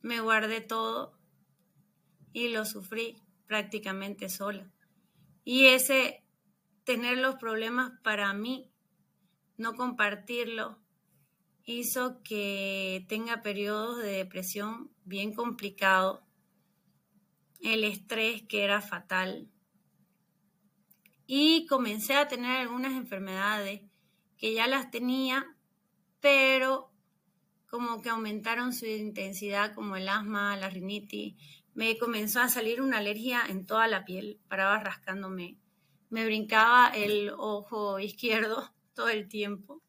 me 0.00 0.22
guardé 0.22 0.62
todo 0.62 1.18
y 2.32 2.48
lo 2.48 2.64
sufrí 2.64 3.20
prácticamente 3.46 4.30
sola. 4.30 4.72
Y 5.44 5.66
ese 5.66 6.24
tener 6.84 7.18
los 7.18 7.34
problemas 7.34 7.92
para 8.02 8.32
mí, 8.32 8.72
no 9.58 9.74
compartirlo, 9.74 10.82
hizo 11.64 12.22
que 12.22 13.04
tenga 13.08 13.42
periodos 13.42 13.98
de 13.98 14.12
depresión 14.12 14.90
bien 15.04 15.32
complicados, 15.32 16.20
el 17.60 17.84
estrés 17.84 18.42
que 18.42 18.64
era 18.64 18.80
fatal. 18.80 19.48
Y 21.26 21.66
comencé 21.66 22.14
a 22.14 22.28
tener 22.28 22.58
algunas 22.58 22.92
enfermedades 22.92 23.80
que 24.36 24.52
ya 24.52 24.66
las 24.66 24.90
tenía, 24.90 25.56
pero 26.20 26.90
como 27.66 28.02
que 28.02 28.10
aumentaron 28.10 28.74
su 28.74 28.86
intensidad 28.86 29.74
como 29.74 29.96
el 29.96 30.08
asma, 30.08 30.56
la 30.56 30.68
rinitis, 30.68 31.34
me 31.72 31.98
comenzó 31.98 32.40
a 32.40 32.48
salir 32.48 32.80
una 32.80 32.98
alergia 32.98 33.42
en 33.48 33.66
toda 33.66 33.88
la 33.88 34.04
piel, 34.04 34.38
paraba 34.48 34.78
rascándome, 34.78 35.56
me 36.10 36.24
brincaba 36.24 36.90
el 36.90 37.30
ojo 37.30 37.98
izquierdo 37.98 38.72
todo 38.94 39.08
el 39.08 39.28
tiempo 39.28 39.83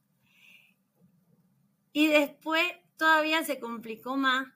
y 1.96 2.08
después 2.08 2.62
todavía 2.98 3.46
se 3.46 3.58
complicó 3.58 4.18
más 4.18 4.48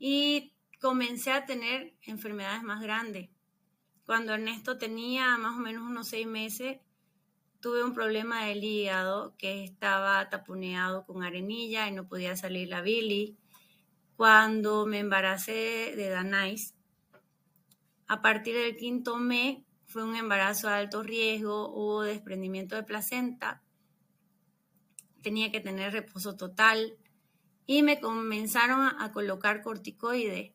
y 0.00 0.52
comencé 0.80 1.30
a 1.30 1.46
tener 1.46 1.94
enfermedades 2.02 2.64
más 2.64 2.82
grandes. 2.82 3.30
Cuando 4.04 4.34
Ernesto 4.34 4.76
tenía 4.76 5.38
más 5.38 5.56
o 5.56 5.60
menos 5.60 5.88
unos 5.88 6.08
seis 6.08 6.26
meses, 6.26 6.80
tuve 7.60 7.84
un 7.84 7.94
problema 7.94 8.46
del 8.46 8.64
hígado 8.64 9.36
que 9.38 9.62
estaba 9.62 10.28
taponeado 10.28 11.06
con 11.06 11.22
arenilla 11.22 11.86
y 11.86 11.92
no 11.92 12.08
podía 12.08 12.36
salir 12.36 12.68
la 12.68 12.80
bilis. 12.80 13.36
Cuando 14.16 14.86
me 14.86 14.98
embaracé 14.98 15.94
de 15.94 16.08
Danais, 16.08 16.74
a 18.08 18.22
partir 18.22 18.56
del 18.56 18.76
quinto 18.76 19.18
mes 19.18 19.58
fue 19.86 20.02
un 20.02 20.16
embarazo 20.16 20.68
alto 20.68 21.04
riesgo, 21.04 21.68
hubo 21.72 22.02
desprendimiento 22.02 22.74
de 22.74 22.82
placenta 22.82 23.63
tenía 25.24 25.50
que 25.50 25.58
tener 25.58 25.92
reposo 25.92 26.36
total 26.36 26.96
y 27.66 27.82
me 27.82 27.98
comenzaron 27.98 28.86
a, 28.86 29.10
colocar 29.10 29.62
corticoide 29.62 30.54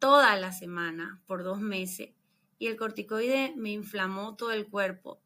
toda 0.00 0.36
la 0.36 0.52
semana 0.52 1.22
por 1.26 1.44
dos 1.44 1.60
meses 1.60 2.10
y 2.58 2.66
el 2.66 2.76
corticoide 2.76 3.54
me 3.56 3.70
inflamó 3.70 4.34
todo 4.34 4.50
el 4.50 4.66
cuerpo 4.66 5.20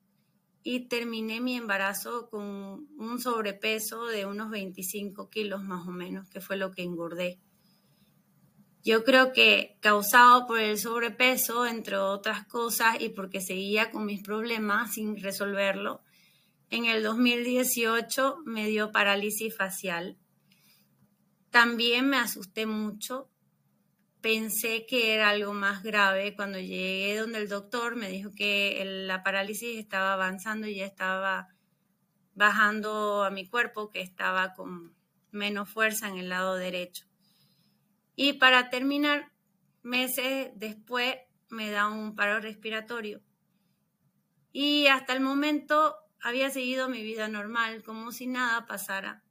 y 0.62 0.80
terminé 0.80 1.40
mi 1.40 1.56
embarazo 1.56 2.28
con 2.28 2.86
un 2.98 3.18
sobrepeso 3.18 4.04
de 4.06 4.26
unos 4.26 4.50
25 4.50 5.30
kilos 5.30 5.64
más 5.64 5.88
o 5.88 5.90
menos, 5.90 6.28
que 6.28 6.42
fue 6.42 6.58
lo 6.58 6.70
que 6.70 6.82
engordé. 6.82 7.40
Yo 8.84 9.02
creo 9.04 9.32
que 9.32 9.78
causado 9.80 10.46
por 10.46 10.60
el 10.60 10.76
sobrepeso, 10.76 11.64
entre 11.64 11.96
otras 11.96 12.46
cosas, 12.46 13.00
y 13.00 13.08
porque 13.08 13.40
seguía 13.40 13.90
con 13.90 14.04
mis 14.04 14.22
problemas 14.22 14.92
sin 14.92 15.16
resolverlo, 15.16 16.02
en 16.70 16.84
el 16.84 17.02
2018 17.02 18.38
me 18.46 18.68
dio 18.68 18.92
parálisis 18.92 19.56
facial. 19.56 20.16
También 21.50 22.08
me 22.08 22.16
asusté 22.16 22.64
mucho. 22.64 23.28
Pensé 24.20 24.86
que 24.86 25.14
era 25.14 25.30
algo 25.30 25.52
más 25.52 25.82
grave. 25.82 26.36
Cuando 26.36 26.60
llegué 26.60 27.16
donde 27.18 27.38
el 27.38 27.48
doctor 27.48 27.96
me 27.96 28.08
dijo 28.08 28.30
que 28.34 28.80
la 28.84 29.24
parálisis 29.24 29.78
estaba 29.78 30.12
avanzando 30.12 30.68
y 30.68 30.76
ya 30.76 30.86
estaba 30.86 31.48
bajando 32.34 33.24
a 33.24 33.30
mi 33.30 33.48
cuerpo, 33.48 33.90
que 33.90 34.00
estaba 34.00 34.54
con 34.54 34.94
menos 35.32 35.68
fuerza 35.68 36.08
en 36.08 36.18
el 36.18 36.28
lado 36.28 36.54
derecho. 36.54 37.06
Y 38.14 38.34
para 38.34 38.70
terminar, 38.70 39.32
meses 39.82 40.50
después 40.54 41.16
me 41.48 41.70
da 41.70 41.88
un 41.88 42.14
paro 42.14 42.38
respiratorio. 42.38 43.20
Y 44.52 44.86
hasta 44.86 45.14
el 45.14 45.20
momento 45.20 45.96
había 46.22 46.50
seguido 46.50 46.88
mi 46.88 47.02
vida 47.02 47.28
normal, 47.28 47.82
como 47.82 48.12
si 48.12 48.26
nada 48.26 48.66
pasara. 48.66 49.22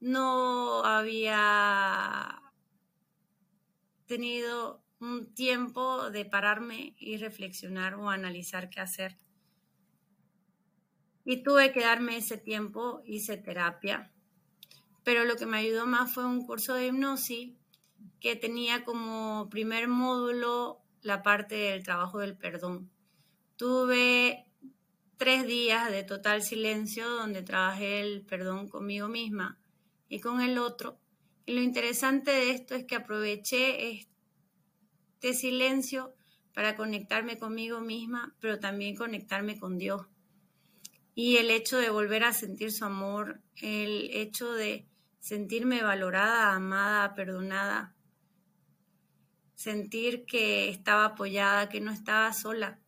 No 0.00 0.84
había 0.84 2.42
tenido 4.06 4.84
un 5.00 5.34
tiempo 5.34 6.10
de 6.10 6.24
pararme 6.24 6.94
y 6.98 7.16
reflexionar 7.16 7.94
o 7.94 8.10
analizar 8.10 8.70
qué 8.70 8.80
hacer. 8.80 9.16
Y 11.24 11.42
tuve 11.42 11.72
que 11.72 11.80
darme 11.80 12.16
ese 12.16 12.38
tiempo, 12.38 13.02
hice 13.04 13.36
terapia. 13.36 14.12
Pero 15.02 15.24
lo 15.24 15.36
que 15.36 15.46
me 15.46 15.58
ayudó 15.58 15.86
más 15.86 16.12
fue 16.12 16.24
un 16.24 16.46
curso 16.46 16.74
de 16.74 16.86
hipnosis 16.86 17.54
que 18.20 18.36
tenía 18.36 18.84
como 18.84 19.48
primer 19.50 19.88
módulo 19.88 20.80
la 21.02 21.22
parte 21.22 21.54
del 21.54 21.82
trabajo 21.82 22.18
del 22.18 22.36
perdón. 22.36 22.90
Tuve 23.56 24.45
tres 25.16 25.46
días 25.46 25.90
de 25.90 26.04
total 26.04 26.42
silencio 26.42 27.08
donde 27.08 27.42
trabajé 27.42 28.00
el 28.00 28.22
perdón 28.22 28.68
conmigo 28.68 29.08
misma 29.08 29.58
y 30.08 30.20
con 30.20 30.40
el 30.40 30.58
otro. 30.58 30.98
Y 31.46 31.54
lo 31.54 31.62
interesante 31.62 32.30
de 32.30 32.50
esto 32.50 32.74
es 32.74 32.84
que 32.84 32.96
aproveché 32.96 33.90
este 33.90 35.32
silencio 35.32 36.14
para 36.52 36.76
conectarme 36.76 37.38
conmigo 37.38 37.80
misma, 37.80 38.34
pero 38.40 38.58
también 38.58 38.96
conectarme 38.96 39.58
con 39.58 39.78
Dios. 39.78 40.06
Y 41.14 41.36
el 41.36 41.50
hecho 41.50 41.78
de 41.78 41.90
volver 41.90 42.24
a 42.24 42.32
sentir 42.32 42.72
su 42.72 42.84
amor, 42.84 43.40
el 43.56 44.10
hecho 44.12 44.52
de 44.52 44.86
sentirme 45.20 45.82
valorada, 45.82 46.54
amada, 46.54 47.14
perdonada, 47.14 47.94
sentir 49.54 50.26
que 50.26 50.68
estaba 50.68 51.06
apoyada, 51.06 51.68
que 51.68 51.80
no 51.80 51.90
estaba 51.90 52.32
sola, 52.32 52.78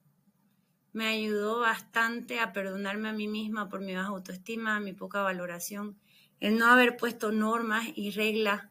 me 0.93 1.07
ayudó 1.07 1.61
bastante 1.61 2.41
a 2.41 2.53
perdonarme 2.53 3.09
a 3.09 3.13
mí 3.13 3.29
misma 3.29 3.69
por 3.69 3.81
mi 3.81 3.95
baja 3.95 4.09
autoestima, 4.09 4.81
mi 4.81 4.93
poca 4.93 5.23
valoración, 5.23 5.99
el 6.41 6.59
no 6.59 6.67
haber 6.67 6.97
puesto 6.97 7.33
normas 7.33 7.87
y 7.95 8.11
reglas 8.11 8.69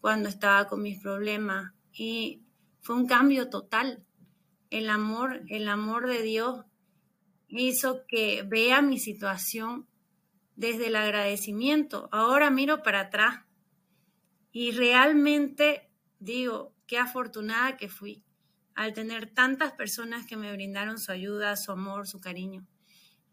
cuando 0.00 0.28
estaba 0.28 0.68
con 0.68 0.82
mis 0.82 1.00
problemas. 1.00 1.72
Y 1.92 2.42
fue 2.80 2.96
un 2.96 3.06
cambio 3.06 3.48
total. 3.48 4.04
El 4.70 4.90
amor, 4.90 5.42
el 5.48 5.68
amor 5.68 6.08
de 6.08 6.22
Dios 6.22 6.64
hizo 7.48 8.04
que 8.06 8.42
vea 8.42 8.82
mi 8.82 8.98
situación 8.98 9.86
desde 10.56 10.88
el 10.88 10.96
agradecimiento. 10.96 12.08
Ahora 12.12 12.50
miro 12.50 12.82
para 12.82 13.00
atrás 13.00 13.40
y 14.52 14.72
realmente 14.72 15.90
digo, 16.18 16.74
qué 16.86 16.98
afortunada 16.98 17.76
que 17.76 17.88
fui 17.88 18.25
al 18.76 18.92
tener 18.92 19.32
tantas 19.32 19.72
personas 19.72 20.26
que 20.26 20.36
me 20.36 20.52
brindaron 20.52 20.98
su 20.98 21.10
ayuda, 21.10 21.56
su 21.56 21.72
amor, 21.72 22.06
su 22.06 22.20
cariño, 22.20 22.66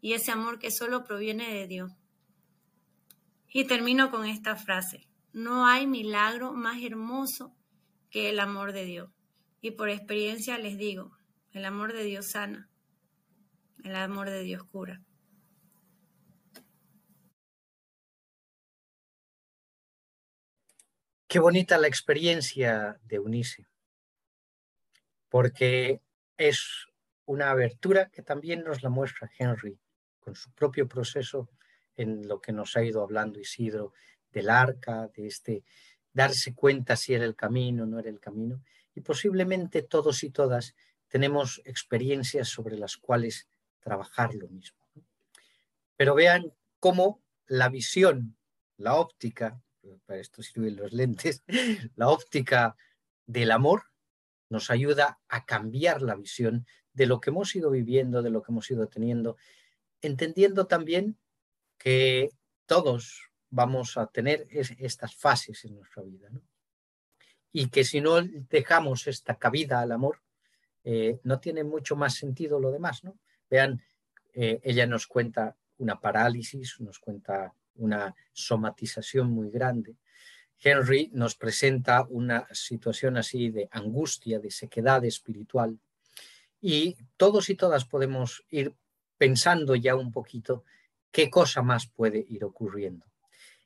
y 0.00 0.14
ese 0.14 0.32
amor 0.32 0.58
que 0.58 0.70
solo 0.70 1.04
proviene 1.04 1.52
de 1.52 1.66
Dios. 1.66 1.92
Y 3.52 3.66
termino 3.66 4.10
con 4.10 4.24
esta 4.24 4.56
frase, 4.56 5.06
no 5.34 5.66
hay 5.66 5.86
milagro 5.86 6.54
más 6.54 6.82
hermoso 6.82 7.54
que 8.10 8.30
el 8.30 8.40
amor 8.40 8.72
de 8.72 8.86
Dios. 8.86 9.10
Y 9.60 9.72
por 9.72 9.90
experiencia 9.90 10.56
les 10.56 10.78
digo, 10.78 11.12
el 11.52 11.66
amor 11.66 11.92
de 11.92 12.04
Dios 12.04 12.30
sana, 12.30 12.70
el 13.84 13.94
amor 13.96 14.30
de 14.30 14.42
Dios 14.42 14.64
cura. 14.64 15.02
Qué 21.28 21.38
bonita 21.38 21.76
la 21.76 21.88
experiencia 21.88 22.98
de 23.04 23.18
Unice 23.18 23.66
porque 25.34 26.00
es 26.36 26.86
una 27.26 27.50
abertura 27.50 28.08
que 28.08 28.22
también 28.22 28.62
nos 28.62 28.84
la 28.84 28.88
muestra 28.88 29.28
Henry 29.36 29.76
con 30.20 30.36
su 30.36 30.52
propio 30.52 30.86
proceso 30.86 31.50
en 31.96 32.28
lo 32.28 32.40
que 32.40 32.52
nos 32.52 32.76
ha 32.76 32.84
ido 32.84 33.02
hablando 33.02 33.40
Isidro 33.40 33.94
del 34.30 34.48
arca, 34.48 35.08
de 35.08 35.26
este 35.26 35.64
darse 36.12 36.54
cuenta 36.54 36.94
si 36.94 37.14
era 37.14 37.24
el 37.24 37.34
camino, 37.34 37.82
o 37.82 37.86
no 37.86 37.98
era 37.98 38.10
el 38.10 38.20
camino, 38.20 38.62
y 38.94 39.00
posiblemente 39.00 39.82
todos 39.82 40.22
y 40.22 40.30
todas 40.30 40.76
tenemos 41.08 41.60
experiencias 41.64 42.46
sobre 42.46 42.78
las 42.78 42.96
cuales 42.96 43.48
trabajar 43.80 44.36
lo 44.36 44.46
mismo. 44.46 44.78
Pero 45.96 46.14
vean 46.14 46.54
cómo 46.78 47.24
la 47.46 47.68
visión, 47.70 48.36
la 48.76 48.94
óptica, 48.94 49.60
para 50.06 50.20
esto 50.20 50.44
sirven 50.44 50.76
los 50.76 50.92
lentes, 50.92 51.42
la 51.96 52.06
óptica 52.06 52.76
del 53.26 53.50
amor 53.50 53.93
nos 54.48 54.70
ayuda 54.70 55.18
a 55.28 55.44
cambiar 55.44 56.02
la 56.02 56.14
visión 56.14 56.66
de 56.92 57.06
lo 57.06 57.20
que 57.20 57.30
hemos 57.30 57.54
ido 57.56 57.70
viviendo, 57.70 58.22
de 58.22 58.30
lo 58.30 58.42
que 58.42 58.52
hemos 58.52 58.70
ido 58.70 58.86
teniendo, 58.86 59.36
entendiendo 60.00 60.66
también 60.66 61.18
que 61.78 62.30
todos 62.66 63.30
vamos 63.50 63.96
a 63.96 64.06
tener 64.06 64.46
estas 64.50 65.14
fases 65.14 65.64
en 65.64 65.76
nuestra 65.76 66.02
vida. 66.02 66.28
Y 67.52 67.68
que 67.68 67.84
si 67.84 68.00
no 68.00 68.20
dejamos 68.22 69.06
esta 69.06 69.36
cabida 69.36 69.80
al 69.80 69.92
amor, 69.92 70.20
eh, 70.82 71.20
no 71.22 71.40
tiene 71.40 71.64
mucho 71.64 71.96
más 71.96 72.14
sentido 72.14 72.60
lo 72.60 72.70
demás. 72.70 73.04
¿no? 73.04 73.18
Vean, 73.48 73.82
eh, 74.34 74.60
ella 74.62 74.86
nos 74.86 75.06
cuenta 75.06 75.56
una 75.78 76.00
parálisis, 76.00 76.80
nos 76.80 76.98
cuenta 76.98 77.54
una 77.76 78.14
somatización 78.32 79.30
muy 79.30 79.50
grande, 79.50 79.96
Henry 80.64 81.10
nos 81.12 81.34
presenta 81.34 82.06
una 82.08 82.48
situación 82.52 83.18
así 83.18 83.50
de 83.50 83.68
angustia, 83.70 84.38
de 84.38 84.50
sequedad 84.50 85.04
espiritual, 85.04 85.78
y 86.60 86.96
todos 87.18 87.50
y 87.50 87.54
todas 87.54 87.84
podemos 87.84 88.44
ir 88.48 88.74
pensando 89.18 89.76
ya 89.76 89.94
un 89.94 90.10
poquito 90.10 90.64
qué 91.10 91.28
cosa 91.28 91.60
más 91.60 91.86
puede 91.86 92.24
ir 92.26 92.44
ocurriendo. 92.44 93.04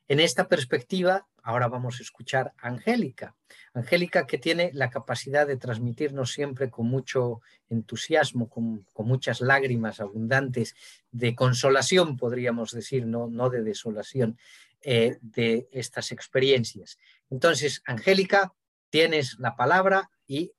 En 0.09 0.19
esta 0.19 0.49
perspectiva, 0.49 1.29
ahora 1.43 1.69
vamos 1.69 2.01
a 2.01 2.03
escuchar 2.03 2.53
a 2.59 2.69
Angélica. 2.69 3.37
Angélica 3.75 4.27
que 4.27 4.39
tiene 4.39 4.71
la 4.73 4.91
capacidad 4.91 5.47
de 5.47 5.57
transmitirnos 5.57 6.33
siempre 6.33 6.71
con 6.71 6.87
mucho 6.87 7.43
entusiasmo, 7.69 8.49
con, 8.49 8.87
muchas 8.97 9.41
lágrimas 9.41 10.01
abundantes 10.01 10.75
de 11.13 11.35
consolación, 11.35 12.17
podríamos 12.17 12.73
decir, 12.73 13.07
no, 13.07 13.29
no 13.29 13.51
de 13.51 13.63
desolación, 13.63 14.39
eh, 14.83 15.17
de 15.21 15.69
estas 15.73 16.13
experiencias. 16.13 16.99
Entonces, 17.31 17.83
Angélica, 17.87 18.55
tienes 18.91 19.37
la 19.39 19.57
palabra 19.57 20.11
y 20.27 20.53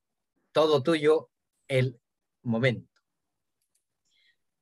todo 0.51 0.83
tuyo 0.83 1.29
el 1.67 1.99
momento. 2.43 2.89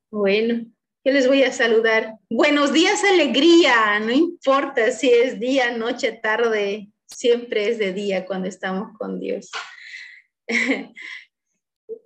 Bueno, 0.10 0.66
yo 1.04 1.12
les 1.12 1.28
voy 1.28 1.44
a 1.44 1.52
saludar. 1.52 2.16
Buenos 2.30 2.74
días, 2.74 3.04
alegría. 3.04 4.00
No 4.00 4.12
importa 4.12 4.92
si 4.92 5.10
es 5.10 5.40
día, 5.40 5.72
noche, 5.72 6.12
tarde, 6.12 6.90
siempre 7.06 7.70
es 7.70 7.78
de 7.78 7.94
día 7.94 8.26
cuando 8.26 8.48
estamos 8.48 8.98
con 8.98 9.20
Dios. 9.20 9.50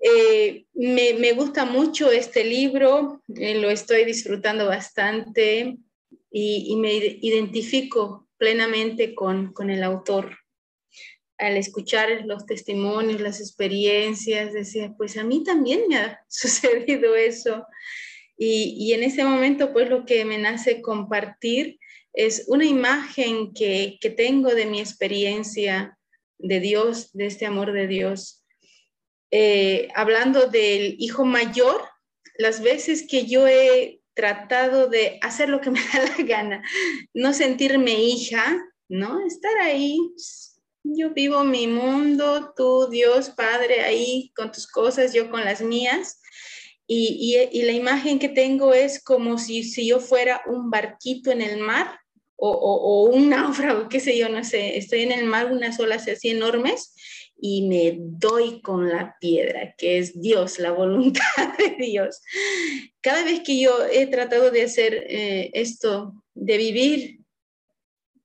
Eh, 0.04 0.66
me, 0.74 1.32
gusta 1.34 1.66
mucho 1.66 2.12
este 2.12 2.43
libro, 2.43 3.22
eh, 3.36 3.56
lo 3.56 3.70
estoy 3.70 4.06
disfrutando 4.06 4.68
bastante 4.68 5.78
y, 6.32 6.76
me 6.78 6.94
identifico 6.94 8.28
plenamente 8.38 9.14
con, 9.14 9.54
con, 9.54 9.70
el 9.70 9.84
autor. 9.84 10.38
Al 11.38 11.58
escuchar 11.58 12.26
los 12.26 12.46
testimonios, 12.46 13.20
las 13.20 13.40
experiencias, 13.42 14.54
decía, 14.54 14.94
pues 14.98 15.18
a 15.18 15.24
mí 15.24 15.44
también 15.44 15.82
me 15.90 15.98
ha 15.98 16.24
sucedido 16.30 17.16
eso. 17.16 17.66
Y, 18.38 18.76
y 18.78 18.94
en 18.94 19.04
ese 19.04 19.24
momento, 19.24 19.74
pues 19.74 19.90
lo 19.90 20.06
que 20.06 20.26
me 20.26 20.38
nace 20.38 20.82
compartir 20.82 21.78
es 22.14 22.46
una 22.48 22.66
imagen 22.66 23.54
que, 23.54 23.98
que 24.02 24.10
tengo 24.10 24.50
de 24.50 24.66
mi 24.66 24.80
experiencia 24.80 25.98
de 26.38 26.60
Dios, 26.60 27.12
de 27.14 27.28
este 27.28 27.46
amor 27.46 27.72
de 27.72 27.88
Dios. 27.88 28.44
Eh, 29.32 29.88
hablando 29.96 30.48
del 30.48 30.96
hijo 31.00 31.24
mayor, 31.24 31.82
las 32.38 32.62
veces 32.62 33.06
que 33.08 33.26
yo 33.26 33.48
he 33.48 34.01
tratado 34.14 34.88
de 34.88 35.18
hacer 35.22 35.49
lo 35.49 35.62
que 35.62 35.72
me 35.72 35.80
da 35.93 36.03
la 36.18 36.24
gana, 36.24 36.64
no 37.14 37.34
sentirme 37.34 37.93
hija, 37.93 38.57
¿no? 38.89 39.26
Estar 39.26 39.57
ahí, 39.59 39.97
yo 40.84 41.12
vivo 41.12 41.43
mi 41.43 41.68
mundo, 41.68 42.53
tú, 42.55 42.88
Dios, 42.89 43.30
Padre, 43.30 43.82
ahí 43.82 44.32
con 44.36 44.51
tus 44.51 44.68
cosas, 44.68 45.14
yo 45.14 45.30
con 45.30 45.45
las 45.45 45.62
mías. 45.62 46.20
Y, 46.88 47.49
y, 47.53 47.62
la 47.62 47.72
imagen 47.72 48.20
que 48.20 48.28
tengo 48.28 48.74
es 48.74 49.01
como 49.01 49.38
si, 49.38 49.64
si 49.64 49.88
yo 49.88 50.01
fuera 50.01 50.41
un 50.45 50.70
barquito 50.70 51.32
en 51.32 51.41
el 51.41 51.59
mar 51.62 51.97
o, 52.36 52.51
o, 52.51 52.76
o 52.82 53.03
un 53.05 53.30
náufrago, 53.30 53.88
qué 53.88 54.01
sé 54.01 54.18
yo, 54.18 54.28
no 54.28 54.43
sé, 54.43 54.78
estoy 54.78 55.03
en 55.03 55.14
el 55.14 55.26
mar, 55.26 55.51
unas 55.51 55.80
olas 55.80 56.07
así 56.09 56.30
enormes 56.30 56.93
y 57.44 57.64
me 57.68 57.98
doy 58.00 58.62
con 58.62 58.88
la 58.88 59.18
piedra, 59.20 59.74
que 59.76 59.98
es 59.98 60.22
Dios, 60.22 60.60
la 60.60 60.72
voluntad 60.84 61.58
de 61.58 61.76
Dios. 61.84 62.22
Cada 63.02 63.26
vez 63.26 63.42
que 63.42 63.60
yo 63.60 63.72
he 63.92 64.06
tratado 64.08 64.52
de 64.52 64.62
hacer 64.62 64.94
eh, 65.10 65.50
esto, 65.54 66.14
de 66.36 66.58
vivir 66.58 67.20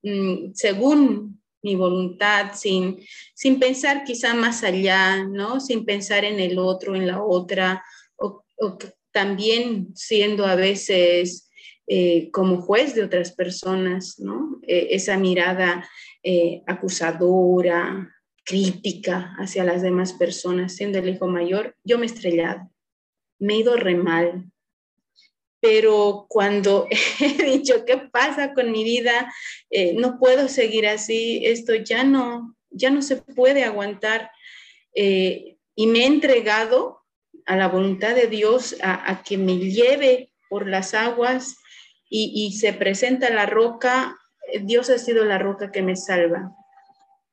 mm, 0.03 0.53
según 0.55 1.43
mi 1.63 1.75
voluntad, 1.75 2.53
sin, 2.55 3.01
sin 3.35 3.59
pensar 3.59 4.05
quizá 4.05 4.35
más 4.35 4.63
allá, 4.63 5.25
¿no? 5.25 5.61
Sin 5.61 5.85
pensar 5.85 6.25
en 6.25 6.39
el 6.39 6.59
otro, 6.59 6.95
en 6.95 7.07
la 7.07 7.23
otra, 7.23 7.83
o, 8.17 8.45
también 9.11 9.89
siendo 9.97 10.45
a 10.47 10.55
veces 10.55 11.51
eh, 11.87 12.31
como 12.31 12.61
juez 12.61 12.95
de 12.95 13.03
otras 13.03 13.33
personas, 13.33 14.19
¿no? 14.19 14.61
Eh, 14.63 14.89
esa 14.91 15.17
mirada 15.17 15.89
eh, 16.23 16.63
acusadora, 16.67 18.16
crítica 18.47 19.35
hacia 19.39 19.65
las 19.65 19.83
demás 19.83 20.13
personas, 20.13 20.77
siendo 20.77 20.99
el 20.99 21.09
hijo 21.09 21.27
mayor, 21.27 21.77
yo 21.85 21.99
me 21.99 22.07
he 22.07 22.09
estrellado, 22.09 22.71
me 23.41 23.55
he 23.55 23.59
ido 23.59 23.77
re 23.77 23.97
mal, 23.97 24.45
pero 25.61 26.27
cuando 26.29 26.87
he 27.21 27.43
dicho, 27.43 27.85
¿qué 27.85 27.99
pasa 27.99 28.55
con 28.55 28.71
mi 28.71 28.85
vida? 28.85 29.33
Eh, 29.69 29.95
no 29.95 30.19
puedo 30.19 30.49
seguir 30.49 30.87
así, 30.87 31.45
esto 31.45 31.75
ya 31.75 32.05
no, 32.05 32.57
ya 32.71 32.91
no 32.91 33.03
se 33.03 33.17
puede 33.17 33.65
aguantar. 33.65 34.31
Eh, 34.95 35.57
y 35.75 35.87
me 35.89 36.01
he 36.01 36.07
entregado 36.07 37.03
a 37.47 37.57
la 37.57 37.69
voluntad 37.69 38.15
de 38.15 38.29
Dios 38.29 38.77
a, 38.81 39.23
que 39.25 39.39
me 39.39 39.59
lleve 39.59 40.33
por 40.49 40.69
las 40.69 40.95
aguas 40.95 41.57
y, 42.09 42.33
y, 42.35 42.57
se 42.59 42.73
presenta 42.73 43.31
la 43.31 43.47
roca, 43.47 44.17
Dios 44.63 44.89
ha 44.91 44.99
sido 44.99 45.25
la 45.25 45.39
roca 45.39 45.73
que 45.73 45.83
me 45.83 45.97
salva. 45.97 46.53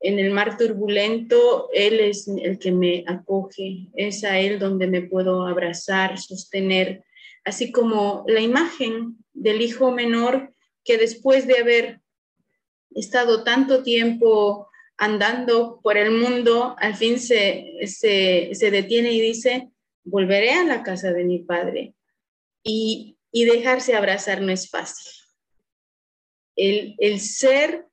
En 0.04 0.20
el 0.20 0.32
mar 0.32 0.58
turbulento, 0.58 1.70
Él 1.74 2.00
es 2.02 2.28
el 2.28 2.60
que 2.60 2.72
me 2.72 3.06
acoge, 3.08 3.88
es 3.96 4.24
a 4.26 4.38
Él 4.38 4.60
donde 4.60 4.86
me 4.86 5.02
puedo 5.02 5.48
abrazar, 5.48 6.20
sostener, 6.20 7.04
así 7.46 7.72
como 7.72 8.24
la 8.28 8.42
imagen 8.42 9.18
del 9.34 9.62
hijo 9.62 9.92
menor 9.92 10.54
que 10.84 10.98
después 10.98 11.48
de 11.48 11.58
haber 11.58 12.02
estado 12.94 13.44
tanto 13.44 13.82
tiempo 13.82 14.68
andando 14.98 15.80
por 15.82 15.98
el 15.98 16.12
mundo, 16.12 16.76
al 16.78 16.96
fin 16.96 17.20
se, 17.20 17.66
se, 17.86 18.72
detiene 18.72 19.12
y 19.14 19.22
dice, 19.22 19.70
volveré 20.04 20.52
a 20.52 20.64
la 20.64 20.84
casa 20.84 21.12
de 21.12 21.24
mi 21.24 21.40
padre. 21.40 21.94
Y, 22.64 23.18
dejarse 23.32 23.96
abrazar 23.96 24.42
no 24.42 24.52
es 24.52 24.70
fácil. 24.70 25.12
El, 26.56 27.20
ser, 27.20 27.88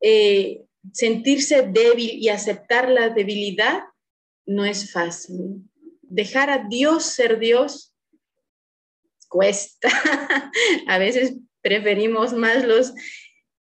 eh, 0.00 0.65
sentirse 0.92 1.62
débil 1.62 2.10
y 2.12 2.28
aceptar 2.28 2.88
la 2.88 3.10
debilidad 3.10 3.84
no 4.46 4.64
es 4.64 4.92
fácil. 4.92 5.62
Dejar 6.02 6.50
a 6.50 6.66
Dios 6.68 7.04
ser 7.04 7.38
Dios 7.38 7.94
cuesta. 9.28 9.88
a 10.86 10.98
veces 10.98 11.34
preferimos 11.60 12.32
más 12.32 12.64
los 12.64 12.92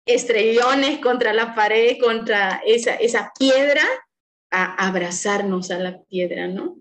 estrellones 0.07 0.99
contra 0.99 1.33
la 1.33 1.55
pared, 1.55 1.97
contra 1.99 2.62
esa, 2.66 2.95
esa 2.97 3.33
piedra, 3.39 3.83
a 4.51 4.87
abrazarnos 4.87 5.70
a 5.70 5.79
la 5.79 6.03
piedra, 6.05 6.47
¿no? 6.47 6.79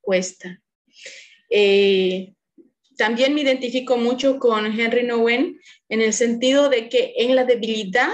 Cuesta. 0.00 0.60
Eh, 1.50 2.34
también 2.96 3.34
me 3.34 3.42
identifico 3.42 3.96
mucho 3.96 4.38
con 4.38 4.66
Henry 4.66 5.04
Nowen 5.04 5.60
en 5.88 6.00
el 6.00 6.12
sentido 6.12 6.68
de 6.68 6.88
que 6.88 7.14
en 7.18 7.36
la 7.36 7.44
debilidad 7.44 8.10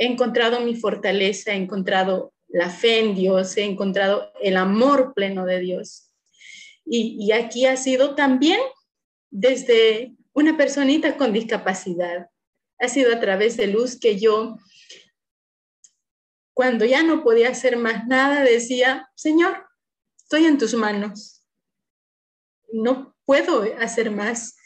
he 0.00 0.06
encontrado 0.06 0.60
mi 0.60 0.74
fortaleza, 0.74 1.52
he 1.52 1.56
encontrado 1.56 2.32
la 2.48 2.70
fe 2.70 3.00
en 3.00 3.14
Dios, 3.14 3.54
he 3.58 3.64
encontrado 3.64 4.32
el 4.40 4.56
amor 4.56 5.12
pleno 5.14 5.44
de 5.44 5.60
Dios. 5.60 6.10
Y, 6.86 7.30
aquí 7.32 7.66
ha 7.66 7.76
sido 7.76 8.14
también 8.14 8.58
desde 9.30 10.16
una 10.32 10.56
personita 10.56 11.18
con 11.18 11.34
discapacidad. 11.34 12.30
Ha 12.78 12.88
sido 12.88 13.14
a 13.14 13.20
través 13.20 13.58
de 13.58 13.66
luz 13.66 14.00
que 14.00 14.18
yo, 14.18 14.56
cuando 16.54 16.86
ya 16.86 17.02
no 17.02 17.22
podía 17.22 17.50
hacer 17.50 17.76
más 17.76 18.06
nada, 18.06 18.42
decía, 18.42 19.06
Señor, 19.14 19.66
estoy 20.16 20.46
en 20.46 20.56
tus 20.56 20.72
manos. 20.72 21.44
No 22.72 23.14
puedo 23.26 23.66
hacer 23.78 24.10
más. 24.10 24.56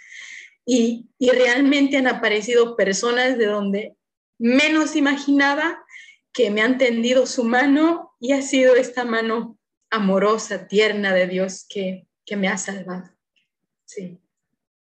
Y, 0.65 1.09
y 1.19 1.31
realmente 1.31 1.97
han 1.97 2.07
aparecido 2.07 2.77
personas 2.77 3.37
de 3.37 3.47
donde 3.47 3.97
menos 4.39 4.97
imaginaba 4.97 5.85
que 6.33 6.51
me 6.51 6.63
han 6.63 6.79
tendido 6.79 7.27
su 7.27 7.45
mano 7.45 8.15
y 8.21 8.33
ha 8.33 8.43
sido 8.43 8.75
esta 8.75 9.05
mano 9.05 9.59
amorosa, 9.91 10.67
tierna 10.67 11.15
de 11.15 11.29
Dios 11.29 11.67
que, 11.69 12.09
que 12.25 12.37
me 12.37 12.49
ha 12.49 12.57
salvado. 12.57 13.11
Sí, 13.85 14.21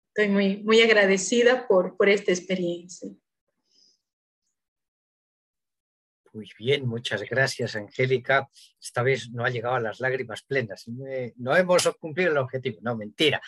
estoy 0.09 0.28
muy, 0.28 0.59
muy 0.62 0.82
agradecida 0.82 1.66
por, 1.66 1.96
por 1.96 2.09
esta 2.09 2.32
experiencia. 2.32 3.09
Muy 6.32 6.51
bien, 6.59 6.86
muchas 6.86 7.22
gracias, 7.22 7.74
Angélica. 7.74 8.49
Esta 8.80 9.03
vez 9.03 9.30
no 9.30 9.44
ha 9.44 9.51
llegado 9.51 9.76
a 9.76 9.80
las 9.80 9.99
lágrimas 9.99 10.42
plenas. 10.42 10.84
No 11.36 11.57
hemos 11.57 11.88
cumplido 11.99 12.30
el 12.30 12.38
objetivo, 12.38 12.78
no, 12.82 12.96
mentira. 12.96 13.40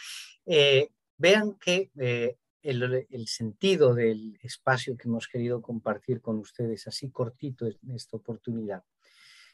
Eh, 0.46 0.88
vean 1.16 1.56
que 1.58 1.90
eh, 1.98 2.36
el, 2.62 3.26
sentido 3.26 3.94
del 3.94 4.38
espacio 4.42 4.96
que 4.96 5.08
hemos 5.08 5.28
querido 5.28 5.62
compartir 5.62 6.20
con 6.20 6.38
ustedes, 6.38 6.86
así 6.86 7.10
cortito 7.10 7.66
en 7.66 7.90
esta 7.94 8.16
oportunidad, 8.16 8.84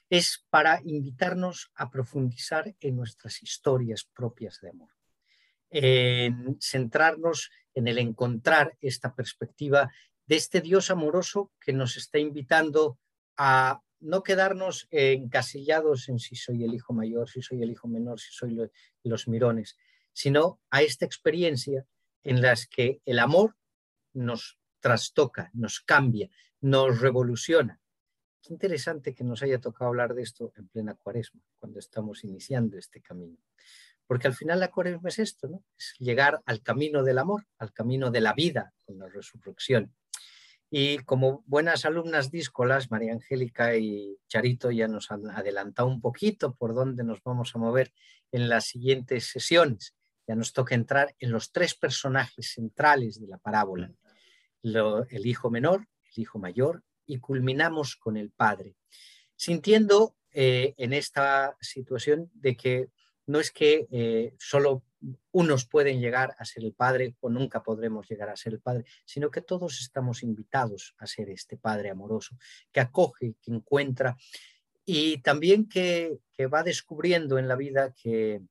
es 0.09 0.45
para 0.51 0.81
invitarnos 0.85 1.71
a 1.75 1.91
profundizar 1.91 2.75
en 2.81 2.97
nuestras 2.97 3.43
historias 3.43 4.05
propias 4.05 4.61
de 4.61 4.71
amor, 4.71 4.91
en 5.71 6.57
centrarnos 6.61 7.51
en 7.75 7.89
el 7.89 7.99
encontrar 7.99 8.77
esta 8.81 9.15
perspectiva 9.15 9.91
de 10.27 10.37
este 10.37 10.61
Dios 10.61 10.91
amoroso 10.91 11.53
que 11.61 11.73
nos 11.73 11.97
está 11.97 12.19
invitando 12.19 12.99
a 13.37 13.81
no 14.01 14.23
quedarnos 14.23 14.87
encasillados 14.91 16.09
en 16.09 16.19
si 16.19 16.37
soy 16.37 16.65
el 16.65 16.75
hijo 16.75 16.93
mayor, 16.93 17.29
si 17.29 17.43
soy 17.43 17.63
el 17.63 17.71
hijo 17.71 17.89
menor, 17.89 18.21
si 18.21 18.33
soy 18.33 18.57
los 19.03 19.29
mirones, 19.29 19.77
sino 20.13 20.61
a 20.71 20.83
esta 20.83 21.05
experiencia 21.05 21.87
en 22.27 22.43
las 22.43 22.67
que 22.67 23.01
el 23.05 23.21
amor 23.21 23.57
nos 24.13 24.59
trastoca, 24.81 25.51
nos 25.55 25.81
cambia, 25.81 26.29
nos 26.61 27.01
revoluciona, 27.01 27.81
interesante 28.51 29.15
que 29.15 29.25
nos 29.25 29.43
haya 29.43 29.61
tocado 29.61 29.89
hablar 29.89 30.15
de 30.15 30.23
esto 30.23 30.53
en 30.57 30.69
plena 30.69 30.95
cuaresma, 30.95 31.41
cuando 31.59 31.79
estamos 31.79 32.25
iniciando 32.25 32.79
este 32.79 33.01
camino. 33.01 33.39
Porque 34.07 34.29
al 34.29 34.35
final 34.35 34.61
la 34.61 34.71
cuaresma 34.71 35.09
es 35.09 35.19
esto, 35.19 35.49
¿no? 35.49 35.65
Es 35.77 35.95
llegar 35.99 36.41
al 36.47 36.63
camino 36.63 37.03
del 37.03 37.19
amor, 37.19 37.47
al 37.59 37.73
camino 37.73 38.11
de 38.11 38.21
la 38.21 38.35
vida 38.35 38.73
con 38.85 38.99
la 38.99 39.09
resurrección. 39.09 39.93
Y 40.71 40.99
como 40.99 41.45
buenas 41.47 41.85
alumnas 41.85 42.31
díscolas, 42.31 42.91
María 42.91 43.13
Angélica 43.13 43.77
y 43.77 44.19
Charito 44.29 44.71
ya 44.71 44.89
nos 44.89 45.11
han 45.11 45.29
adelantado 45.31 45.89
un 45.89 46.01
poquito 46.01 46.55
por 46.55 46.75
dónde 46.75 47.05
nos 47.05 47.23
vamos 47.23 47.55
a 47.55 47.59
mover 47.59 47.93
en 48.33 48.49
las 48.49 48.67
siguientes 48.67 49.27
sesiones. 49.27 49.96
Ya 50.27 50.35
nos 50.35 50.53
toca 50.53 50.75
entrar 50.75 51.15
en 51.19 51.31
los 51.31 51.53
tres 51.53 51.75
personajes 51.75 52.53
centrales 52.55 53.21
de 53.21 53.29
la 53.29 53.39
parábola. 53.39 53.91
el 54.63 55.27
hijo 55.27 55.51
menor, 55.51 55.87
el 56.15 56.23
hijo 56.23 56.39
mayor 56.39 56.83
y 57.07 57.19
culminamos 57.19 57.97
con 57.97 58.17
el 58.17 58.31
Padre, 58.31 58.75
sintiendo 59.37 60.17
eh, 60.33 60.75
en 60.77 60.93
esta 60.93 61.57
situación 61.61 62.31
de 62.35 62.57
que 62.57 62.89
no 63.27 63.41
es 63.41 63.51
que 63.51 63.87
eh, 63.91 64.35
solo 64.39 64.83
unos 65.33 65.67
pueden 65.67 66.01
llegar 66.01 66.35
a 66.39 66.45
ser 66.45 66.65
el 66.65 66.73
Padre 66.73 67.15
o 67.21 67.29
nunca 67.29 67.63
podremos 67.63 68.09
llegar 68.09 68.29
a 68.29 68.37
ser 68.37 68.55
el 68.55 68.61
Padre, 68.61 68.85
sino 69.05 69.31
que 69.31 69.43
todos 69.43 69.81
estamos 69.81 70.23
invitados 70.23 70.95
a 70.99 71.07
ser 71.07 71.31
este 71.31 71.57
Padre 71.57 71.91
amoroso, 71.91 72.37
que 72.73 72.81
acoge, 72.81 73.35
que 73.41 73.53
encuentra 73.53 74.17
y 74.85 75.19
también 75.19 75.69
que, 75.69 76.21
va 76.53 76.63
descubriendo 76.63 77.39
en 77.39 77.49
la 77.49 77.57
vida 77.57 77.93
que, 77.93 78.43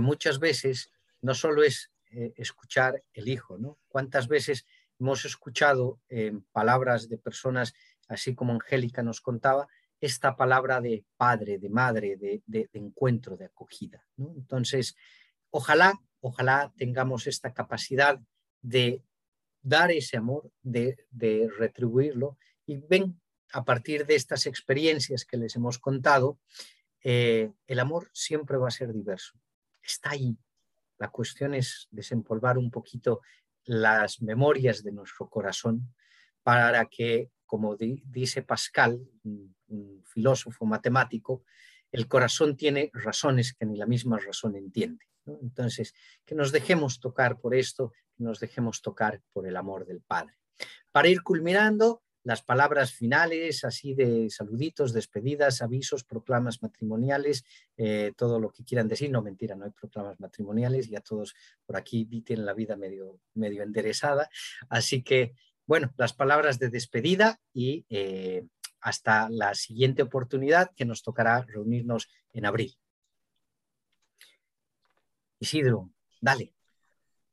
muchas 0.00 0.38
veces 0.38 0.90
no 1.20 1.34
solo 1.34 1.62
es 1.62 1.90
eh, 2.10 2.32
escuchar 2.36 3.02
el 3.12 3.28
Hijo, 3.28 3.58
¿no? 3.58 3.78
¿Cuántas 3.88 4.28
veces 4.28 4.64
hemos 4.98 5.24
escuchado 5.24 6.00
en 6.08 6.42
palabras 6.52 7.08
de 7.08 7.18
personas, 7.18 7.74
así 8.08 8.34
como 8.34 8.52
Angélica 8.52 9.02
nos 9.02 9.20
contaba, 9.20 9.68
esta 10.00 10.36
palabra 10.36 10.80
de 10.80 11.04
padre, 11.16 11.58
de 11.58 11.68
madre, 11.68 12.16
de, 12.16 12.70
encuentro, 12.72 13.36
de 13.36 13.46
acogida. 13.46 14.06
Entonces, 14.16 14.96
ojalá, 15.50 16.00
ojalá 16.20 16.72
tengamos 16.76 17.26
esta 17.26 17.52
capacidad 17.52 18.20
de 18.62 19.02
dar 19.62 19.90
ese 19.90 20.16
amor, 20.16 20.52
de, 20.62 20.96
retribuirlo. 21.58 22.38
Y 22.64 22.76
ven, 22.76 23.20
a 23.52 23.64
partir 23.64 24.06
de 24.06 24.14
estas 24.14 24.46
experiencias 24.46 25.24
que 25.24 25.36
les 25.36 25.56
hemos 25.56 25.78
contado, 25.78 26.38
eh, 27.02 27.50
el 27.66 27.80
amor 27.80 28.08
siempre 28.12 28.56
va 28.56 28.68
a 28.68 28.72
ser 28.72 28.92
diverso. 28.92 29.34
Está 29.88 30.10
ahí. 30.10 30.36
La 30.98 31.08
cuestión 31.08 31.54
es 31.54 31.88
desempolvar 31.90 32.58
un 32.58 32.70
poquito 32.70 33.22
las 33.64 34.20
memorias 34.20 34.82
de 34.82 34.92
nuestro 34.92 35.28
corazón 35.30 35.94
para 36.42 36.84
que, 36.86 37.30
como 37.46 37.74
dice 37.76 38.42
Pascal, 38.42 39.00
un, 39.24 39.56
filósofo 40.04 40.64
matemático, 40.64 41.44
el 41.92 42.08
corazón 42.08 42.56
tiene 42.56 42.90
razones 42.94 43.52
que 43.52 43.66
ni 43.66 43.76
la 43.76 43.84
misma 43.84 44.18
razón 44.18 44.56
entiende. 44.56 45.04
Entonces, 45.26 45.94
que 46.24 46.34
nos 46.34 46.52
dejemos 46.52 47.00
tocar 47.00 47.38
por 47.38 47.54
esto, 47.54 47.92
que 48.16 48.24
nos 48.24 48.40
dejemos 48.40 48.80
tocar 48.80 49.20
por 49.32 49.46
el 49.46 49.56
amor 49.56 49.84
del 49.84 50.00
Padre. 50.00 50.38
Para 50.90 51.08
ir 51.08 51.22
culminando, 51.22 52.02
las 52.28 52.42
palabras 52.42 52.92
finales, 52.92 53.64
así 53.64 53.94
de 53.94 54.28
saluditos, 54.28 54.92
despedidas, 54.92 55.62
avisos, 55.62 56.04
proclamas 56.04 56.62
matrimoniales, 56.62 57.42
eh, 57.78 58.12
todo 58.18 58.38
lo 58.38 58.50
que 58.50 58.64
quieran 58.64 58.86
decir. 58.86 59.10
No, 59.10 59.22
mentira, 59.22 59.56
no 59.56 59.64
hay 59.64 59.70
proclamas 59.70 60.20
matrimoniales, 60.20 60.90
ya 60.90 61.00
todos 61.00 61.34
por 61.64 61.78
aquí 61.78 62.04
tienen 62.20 62.44
la 62.44 62.52
vida 62.52 62.76
medio, 62.76 63.18
medio 63.32 63.62
enderezada. 63.62 64.28
Así 64.68 65.02
que, 65.02 65.36
bueno, 65.64 65.94
las 65.96 66.12
palabras 66.12 66.58
de 66.58 66.68
despedida 66.68 67.40
y 67.54 67.86
eh, 67.88 68.44
hasta 68.82 69.30
la 69.30 69.54
siguiente 69.54 70.02
oportunidad 70.02 70.70
que 70.76 70.84
nos 70.84 71.02
tocará 71.02 71.40
reunirnos 71.48 72.10
en 72.34 72.44
abril. 72.44 72.76
Isidro, 75.38 75.90
dale. 76.20 76.52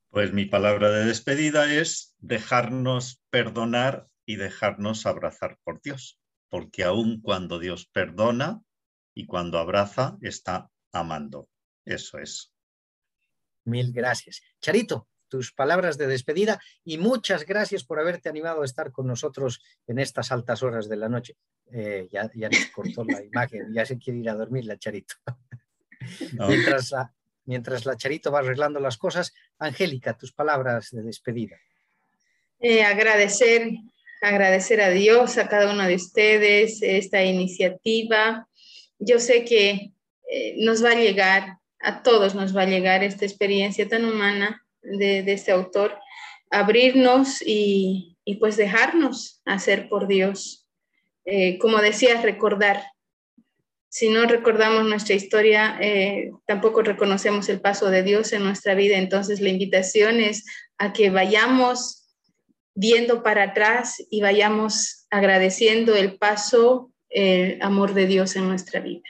Pues 0.09 0.31
mi 0.31 0.45
palabra 0.45 0.89
de 0.89 1.03
despedida 1.03 1.69
es 1.73 2.15
dejarnos 2.19 3.21
perdonar 3.29 4.07
y 4.26 4.38
dejarnos 4.38 5.05
abrazar 5.05 5.59
por 5.63 5.82
Dios, 5.82 6.19
porque 6.49 6.84
aun 6.84 7.21
cuando 7.21 7.59
Dios 7.59 7.88
perdona 7.88 8.61
y 9.13 9.26
cuando 9.26 9.59
abraza, 9.59 10.17
está 10.21 10.69
amando. 10.91 11.49
Eso 11.86 12.17
es. 12.17 12.53
Mil 13.63 13.91
gracias. 13.91 14.41
Charito, 14.61 15.07
tus 15.28 15.51
palabras 15.51 15.97
de 15.97 16.07
despedida 16.07 16.61
y 16.84 16.97
muchas 16.97 17.45
gracias 17.45 17.84
por 17.84 17.99
haberte 17.99 18.30
animado 18.30 18.61
a 18.61 18.65
estar 18.65 18.91
con 18.91 19.07
nosotros 19.07 19.61
en 19.88 19.99
estas 19.99 20.32
altas 20.32 20.63
horas 20.63 20.88
de 20.88 20.95
la 20.95 21.09
noche. 21.09 21.36
Eh, 21.71 22.07
ya, 22.11 22.30
ya, 22.36 22.49
nos 22.49 22.67
cortó 22.67 23.03
la 23.03 23.23
imagen, 23.34 23.73
ya 23.73 23.86
se 23.86 23.97
quiere 23.97 24.19
ir 24.19 24.30
a 24.30 24.36
dormir 24.36 24.65
la 24.65 24.78
Charito. 24.78 25.15
Mientras, 26.47 26.91
la, 26.91 27.13
mientras 27.45 27.86
la 27.86 27.97
Charito 27.97 28.32
va 28.32 28.39
arreglando 28.39 28.80
las 28.80 28.97
cosas, 28.97 29.34
Angélica, 29.57 30.17
tus 30.17 30.32
palabras 30.32 30.91
de 30.91 31.01
despedida. 31.01 31.57
Eh, 32.59 32.84
agradecer, 32.84 33.69
agradecer 34.22 34.82
a 34.82 34.89
Dios, 34.89 35.38
a 35.38 35.47
cada 35.47 35.72
uno 35.72 35.86
de 35.86 35.95
ustedes, 35.95 36.82
esta 36.82 37.24
iniciativa. 37.24 38.47
Yo 38.99 39.20
sé 39.20 39.45
que 39.45 39.91
eh, 40.32 40.55
nos 40.57 40.84
va 40.84 40.91
a 40.91 40.95
llegar, 40.95 41.57
a 41.80 42.01
todos 42.03 42.36
nos 42.36 42.55
va 42.55 42.63
a 42.63 42.68
llegar 42.68 43.03
esta 43.03 43.26
experiencia 43.26 43.88
tan 43.88 44.05
humana 44.05 44.66
de, 44.82 45.20
este 45.32 45.51
autor, 45.51 45.97
abrirnos 46.49 47.41
y, 47.45 48.18
pues 48.39 48.57
dejarnos 48.57 49.41
hacer 49.45 49.88
por 49.89 50.07
Dios. 50.07 50.68
Eh, 51.26 51.57
como 51.59 51.78
decías, 51.78 52.24
recordar. 52.24 52.84
Si 53.89 54.09
no 54.09 54.26
recordamos 54.26 54.84
nuestra 54.86 55.16
historia, 55.16 55.78
eh, 55.80 56.32
tampoco 56.45 56.82
reconocemos 56.82 57.47
el 57.49 57.61
paso 57.61 57.89
de 57.89 58.03
Dios 58.03 58.34
en 58.34 58.43
nuestra 58.43 58.76
vida. 58.76 58.97
Entonces 58.97 59.39
la 59.39 59.49
invitación 59.49 60.20
es 60.20 60.43
a 60.78 60.91
que 60.91 61.09
vayamos 61.09 62.04
viendo 62.76 63.23
para 63.23 63.43
atrás 63.43 63.95
y 64.11 64.21
vayamos 64.21 65.07
agradeciendo 65.09 65.95
el 65.95 66.17
paso, 66.17 66.91
el 67.09 67.61
amor 67.61 67.93
de 67.93 68.05
Dios 68.05 68.36
en 68.36 68.47
nuestra 68.47 68.82
vida. 68.82 69.03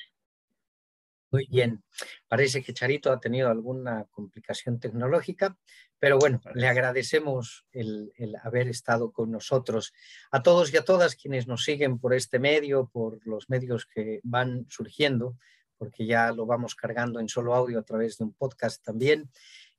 Muy 1.31 1.47
bien. 1.47 1.83
Parece 2.29 2.63
que 2.63 2.73
Charito 2.73 3.11
ha 3.11 3.19
tenido 3.19 3.49
alguna 3.49 4.05
complicación 4.11 4.79
tecnológica, 4.79 5.57
pero 5.99 6.17
bueno, 6.17 6.39
le 6.53 6.67
agradecemos 6.67 7.65
el, 7.73 8.13
haber 8.41 8.69
estado 8.69 9.11
con 9.11 9.31
nosotros. 9.31 9.91
A 10.31 10.43
todos 10.43 10.73
y 10.73 10.77
a 10.77 10.85
todas 10.85 11.15
quienes 11.15 11.47
nos 11.47 11.65
siguen 11.65 11.99
por 11.99 12.13
este 12.13 12.39
medio, 12.39 12.89
por 12.93 13.25
los 13.27 13.49
medios 13.49 13.85
que 13.85 14.21
van 14.23 14.65
surgiendo, 14.69 15.37
porque 15.77 16.05
ya 16.05 16.31
lo 16.31 16.45
vamos 16.45 16.73
cargando 16.73 17.19
en 17.19 17.27
solo 17.27 17.53
audio 17.53 17.79
a 17.79 17.83
través 17.83 18.17
de 18.17 18.23
un 18.25 18.33
podcast 18.33 18.81
también. 18.81 19.29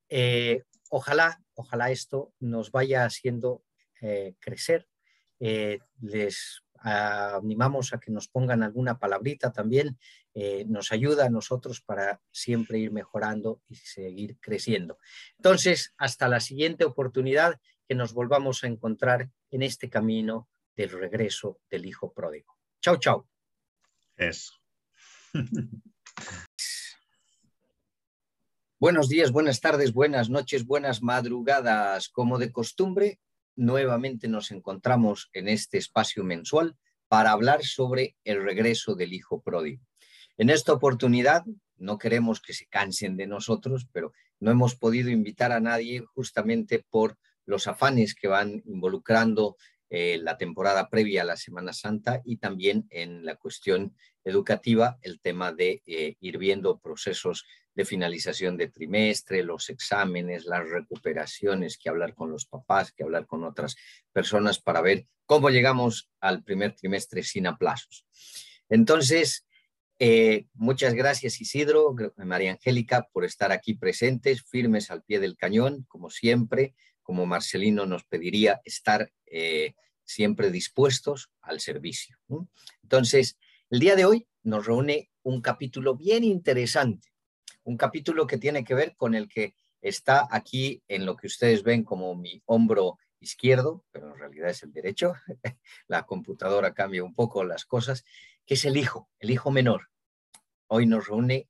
Eh, 0.09 0.65
ojalá, 0.91 1.41
ojalá 1.55 1.91
esto 1.91 2.35
nos 2.39 2.71
vaya 2.71 3.05
haciendo 3.05 3.63
eh, 4.01 4.35
crecer. 4.41 4.89
Eh, 5.39 5.79
les 6.01 6.63
animamos 6.83 7.93
a 7.93 7.99
que 7.99 8.13
nos 8.13 8.29
pongan 8.29 8.63
alguna 8.63 8.99
palabrita 8.99 9.53
también, 9.53 9.99
eh, 10.35 10.65
nos 10.69 10.93
ayuda 10.93 11.27
a 11.27 11.31
nosotros 11.31 11.81
para 11.81 12.21
siempre 12.31 12.79
ir 12.79 12.93
mejorando 12.93 13.61
y 13.69 13.75
seguir 13.77 14.39
creciendo. 14.39 14.99
Entonces, 15.37 15.95
hasta 15.97 16.29
la 16.29 16.41
siguiente 16.41 16.85
oportunidad 16.85 17.59
que 17.89 17.95
nos 17.95 18.13
volvamos 18.13 18.63
a 18.63 18.69
encontrar 18.69 19.31
en 19.51 19.63
este 19.63 19.89
camino 19.89 20.49
del 20.77 20.91
regreso 20.91 21.61
del 21.71 21.87
Hijo 21.87 22.13
Pródigo. 22.13 22.57
Chao, 22.81 22.97
chao. 22.99 23.29
Eso. 24.17 24.53
Buenos 28.79 29.09
días, 29.09 29.33
buenas 29.33 29.63
tardes, 29.63 29.95
buenas 29.95 30.29
noches, 30.29 30.67
buenas 30.67 31.03
madrugadas. 31.03 32.11
Como 32.11 32.37
de 32.39 32.53
costumbre, 32.53 33.19
nuevamente 33.57 34.29
nos 34.29 34.51
encontramos 34.51 35.31
en 35.33 35.49
este 35.49 35.79
espacio 35.79 36.23
mensual 36.23 36.77
para 37.09 37.33
hablar 37.33 37.65
sobre 37.65 38.17
el 38.25 38.43
regreso 38.43 38.95
del 38.95 39.13
Hijo 39.13 39.41
Pródigo. 39.41 39.83
En 40.37 40.51
esta 40.51 40.73
oportunidad, 40.73 41.45
no 41.77 41.99
queremos 41.99 42.41
que 42.41 42.53
se 42.53 42.67
cansen 42.67 43.17
de 43.17 43.27
nosotros, 43.27 43.87
pero 43.93 44.13
no 44.39 44.51
hemos 44.51 44.77
podido 44.77 45.11
invitar 45.11 45.53
a 45.53 45.61
nadie 45.61 46.01
justamente 46.15 46.85
por 46.91 47.19
los 47.45 47.67
afanes 47.67 48.15
que 48.15 48.29
van 48.29 48.63
involucrando 48.67 49.57
eh, 49.89 50.19
la 50.21 50.37
temporada 50.37 50.89
previa 50.89 51.23
a 51.23 51.27
la 51.27 51.37
Semana 51.37 51.73
Santa 51.73 52.21
y 52.25 52.39
también 52.39 52.87
en 52.91 53.25
la 53.25 53.37
cuestión 53.37 53.95
educativa, 54.25 54.99
el 55.01 55.21
tema 55.21 55.53
de 55.53 55.83
eh, 55.87 56.17
ir 56.21 56.39
viendo 56.39 56.79
procesos 56.79 57.45
de 57.77 57.85
finalización 57.85 58.57
de 58.57 58.69
trimestre, 58.69 59.45
los 59.45 59.69
exámenes, 59.69 60.47
las 60.47 60.69
recuperaciones, 60.69 61.77
que 61.77 61.91
hablar 61.91 62.15
con 62.15 62.31
los 62.31 62.47
papás, 62.47 62.91
que 62.91 63.05
hablar 63.05 63.27
con 63.27 63.45
otras 63.45 63.77
personas 64.13 64.59
para 64.59 64.81
ver 64.81 65.07
cómo 65.27 65.51
llegamos 65.51 66.11
al 66.21 66.43
primer 66.43 66.75
trimestre 66.75 67.23
sin 67.23 67.47
aplazos. 67.47 68.07
Entonces, 68.71 69.47
eh, 69.99 70.47
muchas 70.55 70.95
gracias 70.95 71.41
Isidro, 71.41 71.95
María 72.17 72.53
Angélica, 72.53 73.09
por 73.13 73.27
estar 73.27 73.53
aquí 73.53 73.75
presentes, 73.75 74.43
firmes 74.43 74.91
al 74.91 75.03
pie 75.03 75.21
del 75.21 75.37
cañón, 75.37 75.85
como 75.87 76.09
siempre, 76.09 76.75
como 77.03 77.27
Marcelino 77.27 77.85
nos 77.85 78.05
pediría, 78.05 78.63
estar 78.65 79.13
eh, 79.27 79.75
siempre 80.03 80.51
dispuestos 80.51 81.31
al 81.43 81.61
servicio. 81.61 82.19
Entonces, 82.83 83.39
el 83.69 83.81
día 83.81 83.97
de 83.97 84.07
hoy 84.07 84.27
nos 84.43 84.65
reúne 84.65 85.11
un 85.23 85.43
capítulo 85.43 85.95
bien 85.95 86.25
interesante 86.25 87.16
un 87.67 87.77
capítulo 87.77 88.29
que 88.29 88.39
tiene 88.39 88.63
que 88.63 88.75
ver 88.75 88.95
con 88.97 89.15
el 89.15 89.29
que 89.29 89.57
está 89.81 90.27
aquí 90.31 90.83
en 90.87 91.05
lo 91.05 91.17
que 91.17 91.27
ustedes 91.27 91.65
ven 91.65 91.83
como 91.83 92.15
mi 92.15 92.41
hombro 92.47 92.97
izquierdo, 93.19 93.85
pero 93.91 94.13
en 94.13 94.19
realidad 94.19 94.51
es 94.51 94.63
el 94.63 94.73
derecho. 94.73 95.15
La 95.89 96.05
computadora 96.07 96.75
cambia 96.75 97.03
un 97.03 97.13
poco 97.13 97.43
las 97.43 97.65
cosas, 97.65 98.05
que 98.47 98.55
es 98.55 98.65
el 98.65 98.77
hijo, 98.77 99.11
el 99.19 99.31
hijo 99.33 99.51
menor. 99.51 99.89
Hoy 100.69 100.87
nos 100.87 101.09
reúne 101.09 101.49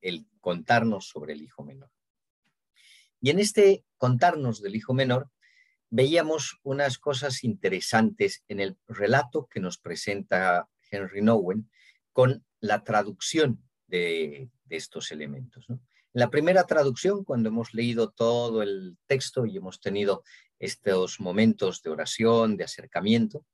el 0.00 0.26
contarnos 0.40 1.06
sobre 1.06 1.34
el 1.34 1.42
hijo 1.42 1.62
menor. 1.62 1.90
Y 3.20 3.30
en 3.30 3.38
este 3.38 3.84
contarnos 3.98 4.62
del 4.62 4.74
hijo 4.74 4.94
menor, 4.94 5.30
veíamos 5.90 6.58
unas 6.64 6.98
cosas 6.98 7.44
interesantes 7.44 8.42
en 8.48 8.58
el 8.58 8.76
relato 8.88 9.46
que 9.46 9.60
nos 9.60 9.78
presenta 9.78 10.68
Henry 10.90 11.22
Nowen 11.22 11.70
con 12.12 12.44
la 12.58 12.82
traducción 12.82 13.62
de, 13.92 14.48
estos 14.70 15.12
elementos. 15.12 15.66
En 15.68 15.78
la 16.14 16.30
primera 16.30 16.64
traducción, 16.64 17.24
cuando 17.24 17.50
hemos 17.50 17.74
leído 17.74 18.10
todo 18.10 18.62
el 18.62 18.96
texto 19.06 19.44
y 19.44 19.58
hemos 19.58 19.80
tenido 19.80 20.24
estos 20.58 21.20
momentos 21.20 21.82
de 21.82 21.90
oración, 21.90 22.56
de 22.56 22.64
acercamiento, 22.64 23.44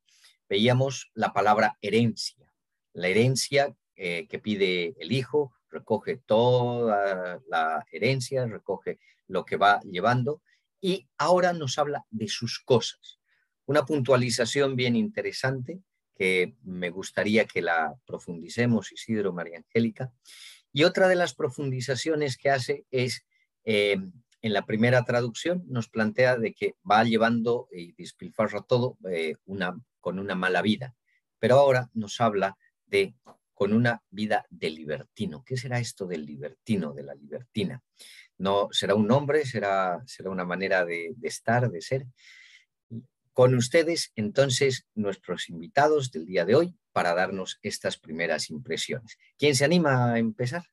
veíamos 0.47 1.11
la 1.13 1.33
palabra 1.33 1.77
herencia. 1.81 2.53
La 2.93 3.09
herencia 3.09 3.75
eh, 3.95 4.27
que 4.29 4.39
pide 4.39 4.95
el 4.97 5.11
hijo 5.11 5.53
recoge 5.69 6.17
toda 6.25 7.41
la 7.49 7.85
herencia, 7.91 8.45
recoge 8.47 8.97
lo 9.27 9.43
que 9.43 9.57
va 9.57 9.81
llevando 9.81 10.41
y 10.81 11.07
ahora 11.17 11.51
nos 11.51 11.77
habla 11.77 12.05
de 12.09 12.29
sus 12.29 12.59
cosas. 12.59 13.19
Una 13.65 13.85
puntualización 13.85 14.75
bien 14.77 14.95
interesante 14.95 15.81
que 16.19 16.53
me 16.63 16.89
gustaría 16.89 17.45
que 17.45 17.61
la 17.61 17.95
profundicemos, 18.05 18.91
Isidro, 18.91 19.31
María 19.31 19.59
Angélica, 19.59 20.11
y 20.73 20.83
otra 20.83 21.07
de 21.07 21.15
las 21.15 21.33
profundizaciones 21.33 22.35
que 22.35 22.49
hace 22.49 22.85
es, 22.91 23.25
eh, 23.63 23.95
en 24.41 24.53
la 24.53 24.65
primera 24.65 25.05
traducción, 25.05 25.63
nos 25.67 25.87
plantea 25.87 26.37
de 26.37 26.53
que 26.53 26.75
va 26.89 27.05
llevando 27.05 27.69
y 27.71 27.93
despilfarra 27.93 28.63
todo 28.63 28.97
eh, 29.09 29.35
con 30.01 30.19
una 30.19 30.35
mala 30.35 30.61
vida. 30.61 30.93
Pero 31.39 31.55
ahora 31.55 31.89
nos 31.93 32.19
habla 32.19 32.57
de 32.85 33.15
con 33.53 33.71
una 33.71 34.03
vida 34.09 34.45
de 34.49 34.71
libertino. 34.71 35.43
¿Qué 35.45 35.55
será 35.55 35.79
esto 35.79 36.05
del 36.05 36.25
libertino, 36.25 36.91
de 36.91 37.03
la 37.03 37.15
libertina? 37.15 37.81
No 38.37 38.67
será 38.71 38.93
un 38.93 39.07
nombre, 39.07 39.45
será, 39.45 40.01
será 40.05 40.29
una 40.29 40.45
manera 40.45 40.83
de 40.83 41.15
estar, 41.21 41.69
de 41.69 41.81
ser. 41.81 42.05
Con 43.39 43.55
ustedes, 43.55 44.11
entonces, 44.17 44.85
nuestros 44.95 45.47
invitados 45.47 46.11
del 46.11 46.25
día 46.25 46.43
de 46.43 46.55
hoy, 46.55 46.75
para 46.91 47.15
darnos 47.15 47.57
estas 47.61 47.97
primeras 47.97 48.49
impresiones. 48.49 49.17
¿Quién 49.37 49.55
se 49.55 49.63
anima 49.63 50.11
a 50.11 50.19
empezar? 50.19 50.65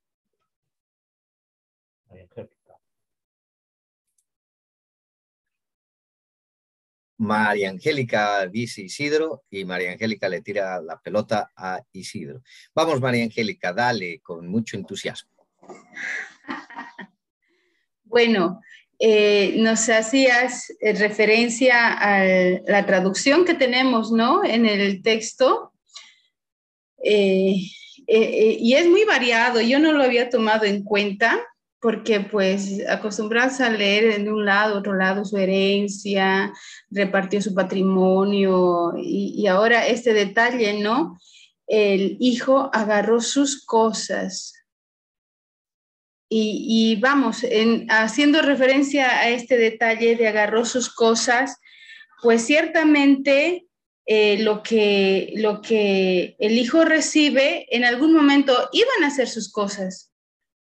María 7.19 7.71
Angélica 7.71 8.45
dice 8.49 8.83
Isidro 8.83 9.45
y 9.49 9.65
María 9.65 9.93
Angélica 9.93 10.29
le 10.29 10.43
tira 10.43 10.83
la 10.83 11.01
pelota 11.01 11.53
a 11.55 11.81
Isidro. 11.93 12.43
Vamos, 12.75 13.01
María 13.01 13.23
Angélica, 13.23 13.73
dale 13.73 14.19
con 14.23 14.49
mucho 14.49 14.77
entusiasmo. 14.77 15.31
Bueno, 18.09 18.63
eh, 18.99 19.57
nos 19.59 19.89
hacías 19.89 20.71
eh, 20.81 20.95
referencia 20.95 21.93
a 21.93 22.25
la 22.67 22.87
traducción 22.87 23.45
que 23.45 23.55
tenemos, 23.55 24.11
¿no? 24.11 24.45
En 24.45 24.65
el 24.65 25.03
texto. 25.03 25.73
Eh, 27.03 27.57
y 28.09 28.75
es 28.75 28.89
muy 28.89 29.05
variado, 29.05 29.61
yo 29.61 29.79
no 29.79 29.93
lo 29.93 30.03
había 30.03 30.31
tomado 30.31 30.65
en 30.65 30.85
cuenta 30.85 31.41
porque 31.81 32.21
pues 32.21 32.81
acostumbrados 32.89 33.61
a 33.61 33.69
leer 33.69 34.23
de 34.23 34.33
un 34.33 34.45
lado, 34.45 34.79
otro 34.79 34.95
lado 34.95 35.25
su 35.25 35.37
herencia, 35.37 36.53
repartió 36.91 37.43
su 37.43 37.55
patrimonio 37.55 38.95
y, 38.97 39.35
y 39.37 39.47
ahora 39.47 39.87
este 39.87 40.15
detalle, 40.15 40.81
¿no? 40.81 41.19
El 41.67 42.17
hijo 42.21 42.71
agarró 42.73 43.21
sus 43.21 43.65
cosas, 43.65 44.56
y, 46.29 46.99
vamos, 47.01 47.45
en, 47.45 47.87
haciendo 47.89 48.43
referencia 48.43 49.21
a 49.21 49.29
este 49.29 49.59
detalle 49.59 50.17
de 50.17 50.27
agarró 50.27 50.65
sus 50.65 50.93
cosas, 50.93 51.59
pues 52.23 52.45
ciertamente 52.45 53.67
eh, 54.07 54.39
lo, 54.39 54.63
que, 54.63 55.33
lo 55.37 55.61
que 55.61 56.37
el 56.39 56.59
hijo 56.59 56.85
recibe 56.85 57.67
en 57.71 57.85
algún 57.85 58.13
momento 58.13 58.69
iban 58.73 59.05
a 59.05 59.11
ser 59.11 59.29
sus 59.29 59.53
cosas, 59.53 60.13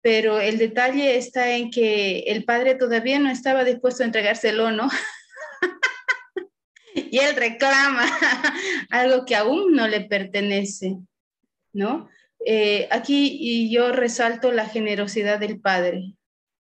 pero 0.00 0.38
el 0.38 0.58
detalle 0.58 1.16
está 1.16 1.56
en 1.56 1.70
que 1.70 2.20
el 2.20 2.44
padre 2.44 2.76
todavía 2.76 3.18
no 3.18 3.30
estaba 3.30 3.64
dispuesto 3.64 4.02
a 4.02 4.06
entregárselo, 4.06 4.70
¿no? 4.70 4.88
y 6.94 7.18
él 7.18 7.34
reclama 7.34 8.06
algo 8.90 9.24
que 9.24 9.34
aún 9.34 9.72
no 9.72 9.88
le 9.88 10.02
pertenece, 10.02 10.98
¿no? 11.72 12.08
Eh, 12.44 12.88
aquí 12.90 13.70
yo 13.70 13.92
resalto 13.92 14.52
la 14.52 14.66
generosidad 14.66 15.38
del 15.38 15.60
padre, 15.60 16.14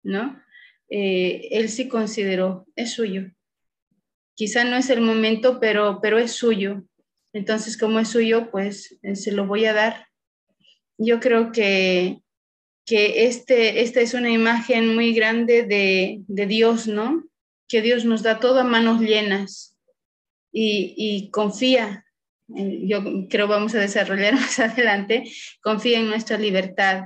¿no? 0.03 0.41
Eh, 0.89 1.49
él 1.53 1.69
sí 1.69 1.89
consideró, 1.89 2.67
es 2.77 2.93
suyo. 2.93 3.31
Quizá 4.35 4.65
no 4.65 4.77
es 4.77 4.91
el 4.91 5.01
momento, 5.01 5.59
pero, 5.61 6.01
pero 6.03 6.19
es 6.19 6.33
suyo. 6.33 6.85
Entonces, 7.33 7.79
como 7.79 7.99
es 7.99 8.09
suyo, 8.09 8.51
pues 8.51 8.99
eh, 9.03 9.17
se 9.17 9.33
lo 9.33 9.47
voy 9.47 9.65
a 9.65 9.73
dar. 9.73 10.09
Yo 10.99 11.19
creo 11.21 11.51
que, 11.51 12.21
que 12.85 13.27
este, 13.27 13.83
esta 13.83 14.01
es 14.01 14.15
una 14.15 14.31
imagen 14.31 14.95
muy 14.95 15.15
grande 15.15 15.63
de, 15.63 16.23
de 16.27 16.47
Dios, 16.47 16.87
¿no? 16.87 17.25
Que 17.69 17.81
Dios 17.81 18.05
nos 18.05 18.23
da 18.23 18.39
todo 18.39 18.61
a 18.61 18.65
manos 18.65 19.01
llenas 19.01 19.77
y, 20.53 20.95
y 20.97 21.31
confía 21.31 22.02
yo 22.55 23.03
creo 23.29 23.49
vamos 23.49 23.75
a 23.75 23.79
desarrollar 23.79 24.35
más 24.41 24.59
adelante, 24.59 25.25
confía 25.61 25.99
en 25.99 26.09
nuestra 26.09 26.39
libertad. 26.39 27.05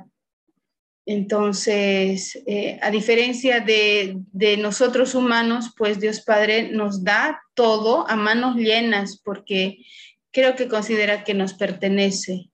Entonces, 1.08 2.42
eh, 2.46 2.80
a 2.82 2.90
diferencia 2.90 3.60
de, 3.60 4.16
de, 4.32 4.56
nosotros 4.56 5.14
humanos, 5.14 5.72
pues 5.76 6.00
Dios 6.00 6.20
Padre 6.20 6.72
nos 6.72 7.04
da 7.04 7.40
todo 7.54 8.08
a 8.08 8.16
manos 8.16 8.56
llenas 8.56 9.20
porque 9.24 9.78
creo 10.32 10.56
que 10.56 10.66
considera 10.66 11.22
que 11.22 11.32
nos 11.32 11.54
pertenece, 11.54 12.50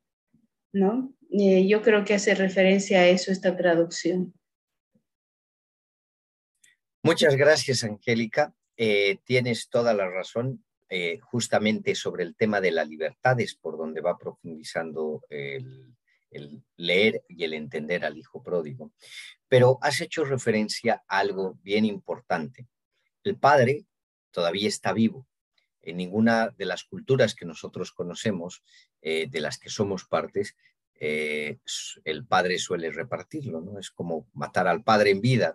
¿no? 0.71 1.15
Eh, 1.31 1.67
yo 1.67 1.81
creo 1.81 2.05
que 2.05 2.13
hace 2.13 2.35
referencia 2.35 3.01
a 3.01 3.09
eso 3.09 3.33
esta 3.33 3.57
traducción. 3.57 4.35
Muchas 7.03 7.37
gracias, 7.37 7.85
Angélica. 7.85 8.55
tienes 9.25 9.71
toda 9.71 9.95
la 9.95 10.11
razón. 10.11 10.63
Eh, 10.95 11.21
justamente 11.23 11.95
sobre 11.95 12.23
el 12.23 12.37
tema 12.37 12.61
de 12.61 12.71
la 12.71 12.85
libertad 12.85 13.41
es 13.41 13.55
por 13.55 13.79
donde 13.79 14.03
va 14.03 14.19
profundizando 14.19 15.25
el, 15.31 15.97
leer 16.77 17.25
y 17.31 17.45
el 17.45 17.55
entender 17.55 18.05
al 18.05 18.19
hijo 18.19 18.43
pródigo. 18.43 18.93
Pero 19.49 19.79
has 19.81 20.03
hecho 20.03 20.27
referencia 20.27 21.03
a 21.09 21.21
algo 21.21 21.59
bien 21.63 21.87
importante. 21.87 22.67
El 23.25 23.39
padre 23.39 23.87
todavía 24.33 24.69
está 24.69 24.93
vivo. 24.93 25.27
En 25.81 25.97
ninguna 25.97 26.51
de 26.51 26.67
las 26.67 26.85
culturas 26.85 27.35
que 27.35 27.47
nosotros 27.47 27.93
conocemos, 27.93 28.63
eh, 29.01 29.29
de 29.31 29.41
las 29.41 29.57
que 29.57 29.71
somos 29.71 30.05
partes, 30.05 30.57
eh, 31.01 31.59
el 32.05 32.27
padre 32.27 32.59
suele 32.59 32.91
repartirlo, 32.91 33.63
¿no? 33.63 33.79
Es 33.79 33.91
como 33.91 34.29
matar 34.35 34.69
al 34.69 34.85
padre 34.85 35.09
en 35.09 35.23
vida, 35.23 35.55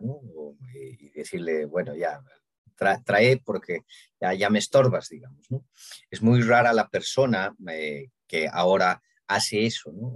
y 0.74 1.10
decirle, 1.12 1.66
bueno, 1.66 1.96
ya, 1.96 2.24
trae 2.78 3.38
porque 3.44 3.82
ya, 4.20 4.50
me 4.50 4.60
estorbas, 4.60 5.10
digamos. 5.10 5.50
¿no? 5.50 5.66
Es 6.10 6.22
muy 6.22 6.42
rara 6.42 6.74
la 6.74 6.90
persona 6.90 7.56
eh, 7.70 8.10
que 8.28 8.48
ahora 8.52 9.02
hace 9.28 9.66
eso, 9.66 9.92
¿no? 9.92 10.14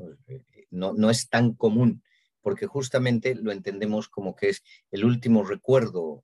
¿no? 0.93 1.09
es 1.09 1.27
tan 1.27 1.53
común 1.53 2.01
porque 2.41 2.65
justamente 2.65 3.35
lo 3.35 3.51
entendemos 3.51 4.09
como 4.09 4.35
que 4.35 4.49
es 4.49 4.63
el 4.89 5.05
último 5.05 5.43
recuerdo, 5.43 6.23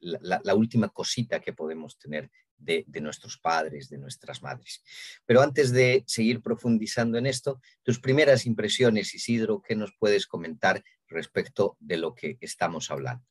la, 0.00 0.54
última 0.54 0.88
cosita 0.88 1.40
que 1.40 1.52
podemos 1.52 1.98
tener 1.98 2.30
de, 2.58 2.84
nuestros 3.00 3.38
padres, 3.38 3.88
de 3.88 3.98
nuestras 3.98 4.42
madres. 4.42 4.82
Pero 5.24 5.42
antes 5.42 5.72
de 5.72 6.04
seguir 6.06 6.42
profundizando 6.42 7.18
en 7.18 7.26
esto, 7.26 7.60
tus 7.82 8.00
primeras 8.00 8.46
impresiones, 8.46 9.14
Isidro, 9.14 9.62
¿qué 9.62 9.76
nos 9.76 9.94
puedes 9.98 10.26
comentar 10.26 10.82
respecto 11.06 11.76
de 11.80 11.98
lo 11.98 12.14
que 12.14 12.38
estamos 12.40 12.90
hablando? 12.90 13.24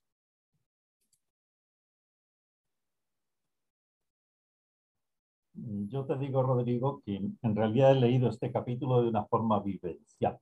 Yo 5.55 6.05
te 6.05 6.17
digo, 6.17 6.43
Rodrigo, 6.43 7.01
que 7.05 7.15
en 7.15 7.55
realidad 7.55 7.91
he 7.91 7.95
leído 7.95 8.29
este 8.29 8.51
capítulo 8.51 9.01
de 9.01 9.09
una 9.09 9.25
forma 9.25 9.59
vivencial. 9.61 10.39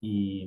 Y, 0.00 0.46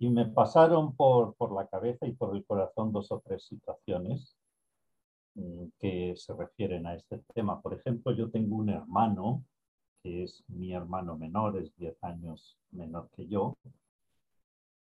me 0.00 0.26
pasaron 0.26 0.94
por, 0.94 1.34
la 1.52 1.66
cabeza 1.68 2.06
y 2.06 2.12
por 2.12 2.34
el 2.36 2.44
corazón 2.44 2.92
dos 2.92 3.10
o 3.12 3.20
tres 3.20 3.44
situaciones 3.46 4.36
mm, 5.34 5.66
que 5.78 6.14
se 6.16 6.34
refieren 6.34 6.86
a 6.86 6.94
este 6.94 7.18
tema. 7.34 7.60
Por 7.60 7.74
ejemplo, 7.74 8.12
yo 8.12 8.30
tengo 8.30 8.56
un 8.56 8.70
hermano, 8.70 9.44
que 10.02 10.24
es 10.24 10.44
mi 10.48 10.72
hermano 10.72 11.16
menor, 11.16 11.58
es 11.58 11.74
10 11.76 12.02
años 12.04 12.58
menor 12.72 13.08
que 13.16 13.26
yo, 13.26 13.56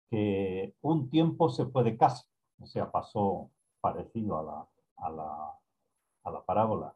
que 0.10 0.74
un 0.82 1.10
tiempo 1.10 1.50
se 1.50 1.66
fue 1.66 1.84
de 1.84 1.98
casa, 1.98 2.26
o 2.60 2.66
sea, 2.66 2.92
pasó 2.92 3.50
parecido 3.82 4.40
a 4.40 4.44
la 4.44 4.68
a 4.98 5.10
la 5.10 5.60
parábola. 6.46 6.96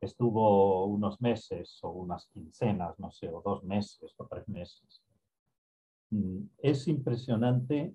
Estuvo 0.00 0.86
unos 0.86 1.20
meses 1.20 1.78
o 1.82 1.90
unas 1.90 2.26
quincenas, 2.28 2.98
no 2.98 3.10
sé, 3.10 3.28
o 3.28 3.42
dos 3.42 3.62
meses 3.64 4.14
o 4.16 4.26
tres 4.26 4.48
meses. 4.48 5.02
Mm, 6.10 6.44
es 6.58 6.88
impresionante 6.88 7.94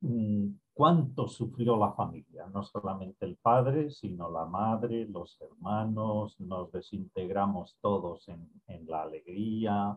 mm, 0.00 0.48
cuánto 0.74 1.28
sufrió 1.28 1.76
la 1.76 1.92
familia, 1.92 2.46
no 2.52 2.62
solamente 2.62 3.26
el 3.26 3.36
padre, 3.36 3.90
sino 3.90 4.30
la 4.30 4.44
madre, 4.44 5.06
los 5.06 5.40
hermanos, 5.40 6.38
nos 6.40 6.70
desintegramos 6.72 7.76
todos 7.80 8.28
en, 8.28 8.48
en 8.66 8.86
la 8.86 9.02
alegría, 9.02 9.96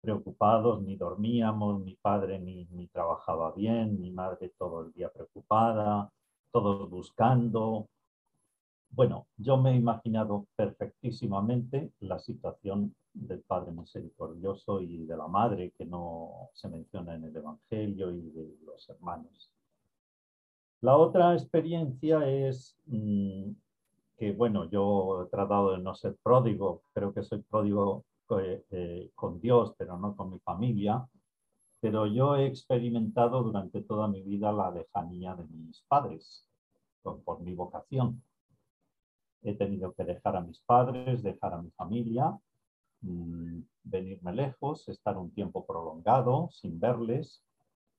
preocupados, 0.00 0.82
ni 0.82 0.96
dormíamos, 0.96 1.80
mi 1.80 1.94
padre 1.96 2.38
ni, 2.38 2.66
ni, 2.66 2.86
trabajaba 2.88 3.52
bien, 3.52 4.00
mi 4.00 4.10
madre 4.10 4.52
todo 4.56 4.82
el 4.82 4.92
día 4.92 5.10
preocupada, 5.10 6.10
todos 6.52 6.88
buscando. 6.90 7.88
Bueno, 8.90 9.26
yo 9.36 9.56
me 9.56 9.72
he 9.72 9.76
imaginado 9.76 10.46
perfectísimamente 10.56 11.92
la 12.00 12.18
situación 12.18 12.94
del 13.12 13.40
Padre 13.40 13.72
Misericordioso 13.72 14.80
y 14.80 15.04
de 15.04 15.16
la 15.16 15.26
Madre 15.26 15.72
que 15.76 15.84
no 15.84 16.50
se 16.54 16.68
menciona 16.68 17.14
en 17.14 17.24
el 17.24 17.36
Evangelio 17.36 18.10
y 18.12 18.30
de 18.30 18.56
los 18.64 18.88
hermanos. 18.88 19.50
La 20.80 20.96
otra 20.96 21.34
experiencia 21.34 22.26
es 22.28 22.76
mm, 22.86 23.50
que, 24.16 24.32
bueno, 24.32 24.70
yo 24.70 25.24
he 25.24 25.26
tratado 25.30 25.72
de 25.72 25.78
no 25.78 25.94
ser 25.94 26.16
pródigo, 26.22 26.82
creo 26.92 27.12
que 27.12 27.22
soy 27.22 27.42
pródigo 27.42 28.04
eh, 28.40 28.64
eh, 28.70 29.10
con 29.14 29.40
Dios, 29.40 29.74
pero 29.76 29.98
no 29.98 30.14
con 30.16 30.30
mi 30.30 30.38
familia, 30.38 31.06
pero 31.80 32.06
yo 32.06 32.36
he 32.36 32.46
experimentado 32.46 33.42
durante 33.42 33.82
toda 33.82 34.08
mi 34.08 34.22
vida 34.22 34.52
la 34.52 34.70
lejanía 34.70 35.34
de 35.34 35.44
mis 35.46 35.82
padres 35.82 36.46
por, 37.02 37.40
mi 37.40 37.54
vocación. 37.54 38.22
He 39.42 39.54
tenido 39.54 39.92
que 39.94 40.04
dejar 40.04 40.36
a 40.36 40.40
mis 40.40 40.58
padres, 40.60 41.22
dejar 41.22 41.54
a 41.54 41.62
mi 41.62 41.70
familia, 41.70 42.36
mm, 43.02 43.60
venirme 43.84 44.32
lejos, 44.32 44.88
estar 44.88 45.16
un 45.16 45.30
tiempo 45.30 45.64
prolongado 45.64 46.50
sin 46.50 46.80
verles 46.80 47.42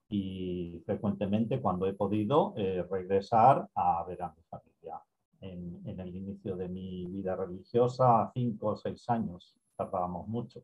y 0.09 0.81
frecuentemente 0.85 1.61
cuando 1.61 1.87
he 1.87 1.93
podido 1.93 2.53
eh, 2.57 2.83
regresar 2.89 3.69
a 3.75 4.03
ver 4.03 4.21
a 4.21 4.33
mi 4.35 4.43
familia. 4.49 5.01
En, 5.41 5.81
en, 5.85 5.99
el 6.01 6.13
inicio 6.13 6.57
de 6.57 6.67
mi 6.67 7.05
vida 7.05 7.33
religiosa, 7.33 8.29
cinco 8.33 8.69
o 8.69 8.75
seis 8.75 9.09
años, 9.09 9.55
tardábamos 9.77 10.27
mucho. 10.27 10.61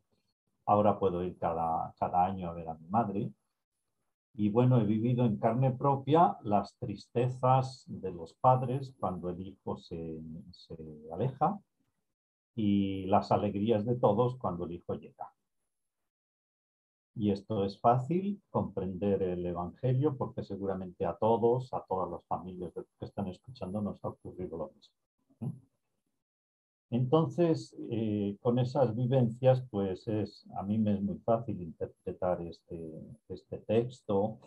Ahora 0.66 0.98
puedo 1.00 1.24
ir 1.24 1.38
cada, 1.38 1.94
cada 2.00 2.26
año 2.26 2.50
a 2.50 2.54
ver 2.54 2.70
a 2.70 2.76
mi 2.76 2.88
madre. 2.88 3.32
Y 4.34 4.50
bueno, 4.50 4.80
he 4.80 4.84
vivido 4.84 5.26
en 5.26 5.38
carne 5.38 5.72
propia 5.72 6.38
las 6.42 6.76
tristezas 6.78 7.84
de 7.88 8.12
los 8.12 8.34
padres 8.34 8.94
cuando 9.00 9.30
el 9.30 9.40
hijo 9.48 9.78
se, 9.78 10.20
se 10.52 10.76
aleja 11.14 11.60
y 12.56 13.06
las 13.06 13.32
alegrías 13.32 13.86
de 13.86 13.96
todos 13.96 14.38
cuando 14.38 14.66
el 14.66 14.74
hijo 14.74 14.96
llega. 14.96 15.32
Y 17.18 17.32
esto 17.32 17.64
es 17.64 17.80
fácil 17.80 18.42
comprender 18.50 19.24
el 19.24 19.46
Evangelio 19.46 20.18
porque 20.18 20.44
seguramente 20.44 21.06
a 21.06 21.16
todos, 21.16 21.74
a 21.74 21.86
todas 21.88 22.12
las 22.12 22.26
familias 22.26 22.74
que 22.74 23.06
están 23.06 23.28
escuchando 23.28 23.82
nos 23.82 24.04
ha 24.04 24.10
ocurrido 24.10 24.58
lo 24.58 24.72
mismo. 24.76 25.05
Entonces, 26.92 27.76
eh, 27.90 28.38
con 28.42 28.60
esas 28.60 28.96
vivencias, 28.96 29.64
pues 29.70 30.08
es, 30.08 30.46
a 30.58 30.64
mí 30.64 30.78
me 30.78 30.94
es 30.94 31.02
muy 31.02 31.18
fácil 31.20 31.62
interpretar 31.62 32.42
este, 32.42 32.92
este 33.30 33.58
texto, 33.60 34.40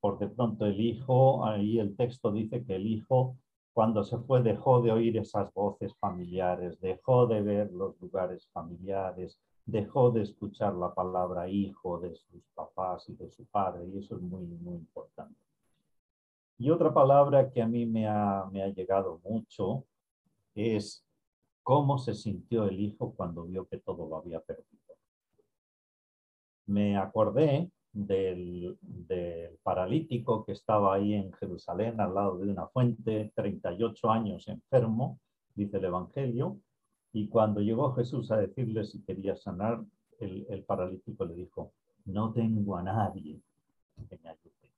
por 0.00 0.18
de 0.18 0.28
pronto 0.28 0.66
el 0.66 0.80
hijo, 0.80 1.44
ahí 1.44 1.78
el 1.78 1.96
texto 1.96 2.30
dice 2.30 2.64
que 2.64 2.76
el 2.76 2.86
hijo 2.86 3.36
cuando 3.78 4.02
se 4.02 4.18
fue 4.18 4.42
dejó 4.42 4.82
de 4.82 4.90
oír 4.90 5.16
esas 5.18 5.54
voces 5.54 5.94
familiares, 6.00 6.80
dejó 6.80 7.28
de 7.28 7.42
ver 7.42 7.70
los 7.70 7.96
lugares 8.00 8.48
familiares, 8.52 9.38
dejó 9.64 10.10
de 10.10 10.22
escuchar 10.22 10.74
la 10.74 10.92
palabra 10.92 11.48
hijo 11.48 12.00
de 12.00 12.12
sus 12.16 12.42
papás 12.56 13.08
y 13.08 13.14
de 13.14 13.30
su 13.30 13.44
padre, 13.44 13.86
y 13.86 13.98
eso 13.98 14.16
es 14.16 14.20
muy, 14.20 14.46
muy 14.46 14.74
importante. 14.74 15.38
Y 16.58 16.70
otra 16.70 16.92
palabra 16.92 17.48
que 17.50 17.62
a 17.62 17.68
mí 17.68 17.86
me 17.86 18.08
ha, 18.08 18.48
me 18.50 18.64
ha 18.64 18.66
llegado 18.66 19.20
mucho 19.22 19.84
es 20.56 21.04
cómo 21.68 21.98
se 21.98 22.14
sintió 22.14 22.64
el 22.64 22.80
hijo 22.80 23.12
cuando 23.12 23.44
vio 23.44 23.68
que 23.68 23.76
todo 23.76 24.08
lo 24.08 24.16
había 24.16 24.40
perdido. 24.40 24.94
Me 26.64 26.96
acordé 26.96 27.70
del, 27.92 28.78
paralítico 29.62 30.46
que 30.46 30.52
estaba 30.52 30.94
ahí 30.94 31.12
en 31.12 31.30
Jerusalén 31.34 32.00
al 32.00 32.14
lado 32.14 32.38
de 32.38 32.50
una 32.50 32.68
fuente, 32.68 33.32
38 33.34 34.10
años 34.10 34.48
enfermo, 34.48 35.20
dice 35.54 35.76
el 35.76 35.84
Evangelio, 35.84 36.58
y 37.12 37.28
cuando 37.28 37.60
llegó 37.60 37.92
Jesús 37.92 38.30
a 38.30 38.38
decirle 38.38 38.84
si 38.84 39.02
quería 39.02 39.36
sanar, 39.36 39.84
el, 40.20 40.46
el 40.48 40.64
paralítico 40.64 41.26
le 41.26 41.34
dijo, 41.34 41.74
no 42.06 42.32
tengo 42.32 42.78
a 42.78 42.82
nadie 42.82 43.42
que 44.08 44.18
me 44.22 44.30
ayude. 44.30 44.72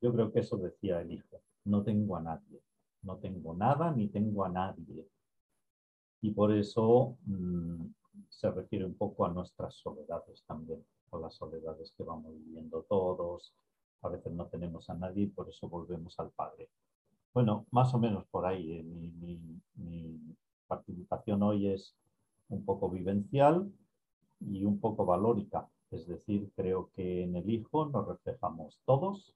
Yo 0.00 0.14
creo 0.14 0.32
que 0.32 0.40
eso 0.40 0.56
decía 0.56 0.98
el 1.02 1.12
hijo, 1.12 1.42
no 1.66 1.82
tengo 1.82 2.16
a 2.16 2.22
nadie, 2.22 2.62
no 3.02 3.18
tengo 3.18 3.54
nada 3.54 3.92
ni 3.92 4.08
tengo 4.08 4.46
a 4.46 4.48
nadie 4.48 5.06
y 6.20 6.30
por 6.30 6.52
eso 6.52 7.16
mm, 7.26 7.86
se 8.28 8.50
refiere 8.50 8.84
un 8.84 8.94
poco 8.94 9.26
a 9.26 9.32
nuestras 9.32 9.74
soledades 9.74 10.42
también, 10.46 10.84
a 11.12 11.18
las 11.18 11.34
soledades 11.34 11.92
que 11.96 12.02
vamos 12.02 12.34
viviendo 12.44 12.84
todos. 12.88 13.54
A 14.02 14.08
veces 14.08 14.32
no 14.32 14.46
tenemos 14.46 14.88
a 14.90 14.94
nadie 14.94 15.28
por 15.28 15.48
eso 15.48 15.68
volvemos 15.68 16.18
al 16.18 16.30
Padre. 16.30 16.68
Bueno, 17.32 17.66
más 17.70 17.92
o 17.94 17.98
menos 17.98 18.24
por 18.26 18.46
ahí. 18.46 18.72
Eh, 18.72 18.82
mi 19.74 20.36
participación 20.66 21.42
hoy 21.42 21.68
es 21.68 21.94
un 22.48 22.64
poco 22.64 22.90
vivencial 22.90 23.70
y 24.40 24.64
un 24.64 24.80
poco 24.80 25.04
valórica. 25.04 25.68
Es 25.90 26.06
decir, 26.06 26.50
creo 26.56 26.90
que 26.94 27.22
en 27.22 27.36
el 27.36 27.48
Hijo 27.48 27.86
nos 27.86 28.06
reflejamos 28.06 28.78
todos 28.84 29.34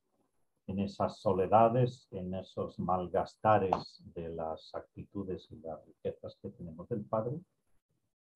en 0.67 0.79
esas 0.81 1.21
soledades, 1.21 2.07
en 2.13 2.35
esos 2.35 2.79
malgastares 2.79 4.03
de 4.15 4.29
las 4.29 4.75
actitudes 4.75 5.49
y 5.51 5.57
las 5.57 5.85
riquezas 5.85 6.37
que 6.41 6.51
tenemos 6.51 6.89
del 6.89 7.05
Padre. 7.05 7.39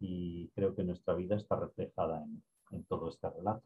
Y 0.01 0.49
creo 0.55 0.75
que 0.75 0.83
nuestra 0.83 1.15
vida 1.15 1.37
está 1.37 1.57
reflejada 1.57 2.25
en, 2.71 2.85
todo 2.85 3.09
este 3.09 3.31
relato. 3.31 3.63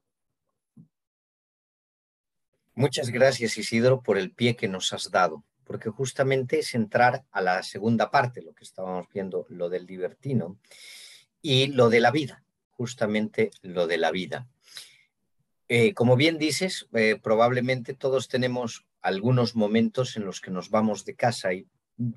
Muchas 2.74 3.10
gracias 3.10 3.56
Isidro 3.56 4.02
por 4.02 4.18
el 4.18 4.32
pie 4.32 4.54
que 4.54 4.68
nos 4.68 4.92
has 4.92 5.10
dado, 5.10 5.44
porque 5.64 5.90
justamente 5.90 6.58
es 6.58 6.74
entrar 6.74 7.24
a 7.32 7.40
la 7.40 7.62
segunda 7.62 8.10
parte, 8.10 8.42
lo 8.42 8.54
que 8.54 8.64
estábamos 8.64 9.08
viendo, 9.12 9.46
lo 9.48 9.68
del 9.68 9.86
libertino 9.86 10.58
y 11.40 11.68
lo 11.68 11.88
de 11.88 12.00
la 12.00 12.10
vida, 12.10 12.44
justamente 12.70 13.50
lo 13.62 13.86
de 13.86 13.98
la 13.98 14.10
vida. 14.10 14.46
Eh, 15.68 15.92
como 15.92 16.16
bien 16.16 16.38
dices, 16.38 16.88
eh, 16.94 17.20
probablemente 17.22 17.92
todos 17.92 18.28
tenemos 18.28 18.86
algunos 19.02 19.54
momentos 19.54 20.16
en 20.16 20.24
los 20.24 20.40
que 20.40 20.50
nos 20.50 20.70
vamos 20.70 21.04
de 21.04 21.14
casa 21.14 21.52
y 21.52 21.66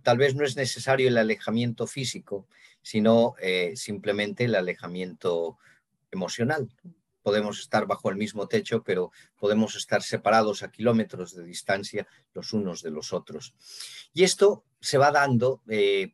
tal 0.04 0.18
vez 0.18 0.36
no 0.36 0.46
es 0.46 0.56
necesario 0.56 1.10
el 1.10 1.18
alejamiento 1.18 1.86
físico, 1.86 2.48
sino 2.82 3.36
eh, 3.42 3.74
simplemente 3.76 4.46
el 4.46 4.56
alejamiento 4.56 5.58
emocional. 6.12 6.70
Podemos 7.24 7.60
estar 7.60 7.86
bajo 7.86 8.10
el 8.10 8.16
mismo 8.16 8.48
techo, 8.48 8.84
pero 8.84 9.12
podemos 9.38 9.76
estar 9.76 10.02
separados 10.02 10.64
a 10.64 10.72
kilómetros 10.72 11.36
de 11.36 11.44
distancia 11.44 12.08
los 12.34 12.54
unos 12.54 12.82
de 12.82 12.92
los 12.92 13.12
otros. 13.12 13.54
Y 14.14 14.24
esto 14.24 14.64
se 14.80 14.98
va 14.98 15.12
dando 15.12 15.62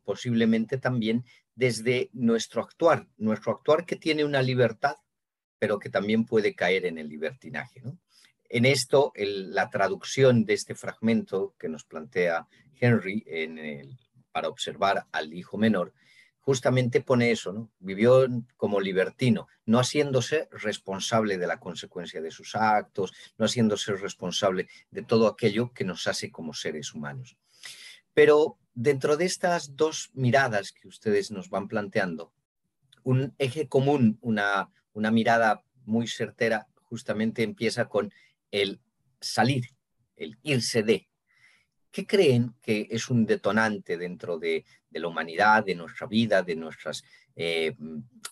posiblemente 0.03 0.77
también 0.77 1.23
desde 1.55 2.09
nuestro 2.11 2.61
actuar, 2.61 3.07
nuestro 3.17 3.53
actuar 3.53 3.85
que 3.85 3.95
tiene 3.95 4.25
una 4.25 4.41
libertad 4.41 4.97
pero 5.59 5.79
que 5.79 5.89
también 5.89 6.25
puede 6.25 6.55
caer 6.55 6.85
en 6.85 6.97
el 6.97 7.09
libertinaje. 7.09 7.81
En 8.49 8.65
esto, 8.65 9.11
la 9.15 9.69
traducción 9.69 10.45
de 10.45 10.53
este 10.53 10.75
fragmento 10.75 11.55
que 11.57 11.69
nos 11.69 11.83
plantea 11.83 12.47
Henry 12.79 13.25
para 14.31 14.49
observar 14.49 15.05
al 15.11 15.33
hijo 15.33 15.57
menor, 15.57 15.93
justamente 16.47 17.01
pone 17.01 17.31
eso, 17.31 17.51
¿no? 17.51 17.69
Vivió 17.79 18.25
como 18.55 18.79
libertino, 18.79 19.49
no 19.65 19.79
haciéndose 19.79 20.47
responsable 20.51 21.37
de 21.37 21.45
la 21.45 21.59
consecuencia 21.59 22.21
de 22.21 22.31
sus 22.31 22.55
actos, 22.55 23.11
no 23.37 23.45
haciéndose 23.45 23.93
responsable 23.97 24.69
de 24.89 25.03
todo 25.03 25.27
aquello 25.27 25.73
que 25.73 25.83
nos 25.83 26.07
hace 26.07 26.31
como 26.31 26.53
seres 26.53 26.93
humanos. 26.93 27.35
Pero 28.13 28.57
dentro 28.73 29.17
de 29.17 29.25
estas 29.25 29.75
dos 29.75 30.09
miradas 30.13 30.71
que 30.71 30.87
ustedes 30.87 31.31
nos 31.31 31.49
van 31.49 31.67
planteando, 31.67 32.31
un 33.03 33.35
eje 33.39 33.67
común, 33.67 34.17
una, 34.21 34.69
una 34.97 35.11
mirada 35.11 35.63
muy 35.85 36.07
certera 36.07 36.67
justamente 36.89 37.43
empieza 37.43 37.87
con 37.87 38.11
el 38.49 38.81
salir, 39.21 39.65
el 40.15 40.39
irse 40.41 40.81
de. 40.81 41.07
¿Qué 41.91 42.07
creen 42.07 42.55
que 42.63 42.87
es 42.89 43.11
un 43.11 43.27
detonante 43.27 43.95
dentro 43.95 44.39
de, 44.39 44.65
la 44.89 45.07
humanidad, 45.07 45.63
de 45.63 45.75
nuestra 45.75 46.07
vida, 46.07 46.41
de 46.41 46.55
nuestras, 46.55 47.03
eh, 47.35 47.75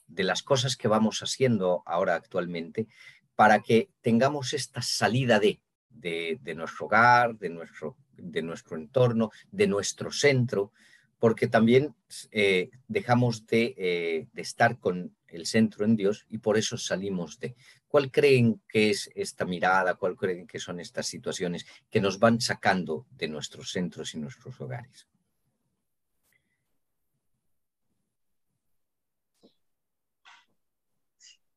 de 0.08 0.24
las 0.24 0.42
cosas 0.42 0.76
que 0.76 0.88
vamos 0.88 1.22
haciendo 1.22 1.84
ahora 1.86 2.16
actualmente, 2.16 2.88
para 3.36 3.60
que 3.62 3.92
tengamos 4.02 4.54
esta 4.54 4.82
salida 4.82 5.40
de, 5.40 5.60
de, 5.92 6.56
nuestro 6.56 6.88
hogar, 6.88 7.38
de 7.38 7.50
nuestro, 7.50 7.96
de 8.18 8.42
nuestro 8.42 8.76
entorno, 8.76 9.30
de 9.52 9.68
nuestro 9.68 10.12
centro, 10.12 10.72
porque 11.20 11.46
también 11.46 11.94
eh, 12.32 12.72
dejamos 12.88 13.46
de, 13.46 13.76
eh, 13.78 14.28
de 14.34 14.42
estar 14.42 14.80
con 14.80 15.16
el 15.36 15.46
centro 15.46 15.86
en 15.86 15.96
Dios 15.96 16.26
y 16.30 16.40
por 16.40 16.58
eso 16.58 16.78
salimos 16.78 17.40
de. 17.40 17.56
¿Cuál 17.88 18.12
creen 18.12 18.62
que 18.68 18.90
es 18.90 19.10
esta 19.16 19.46
mirada? 19.46 19.96
¿Cuál 19.96 20.16
creen 20.16 20.48
que 20.48 20.60
son 20.60 20.80
estas 20.80 21.08
situaciones 21.08 21.66
que 21.90 22.02
nos 22.02 22.20
van 22.20 22.42
sacando 22.42 23.06
de 23.12 23.28
nuestros 23.28 23.72
centros 23.72 24.14
y 24.14 24.20
nuestros 24.20 24.60
hogares? 24.60 25.08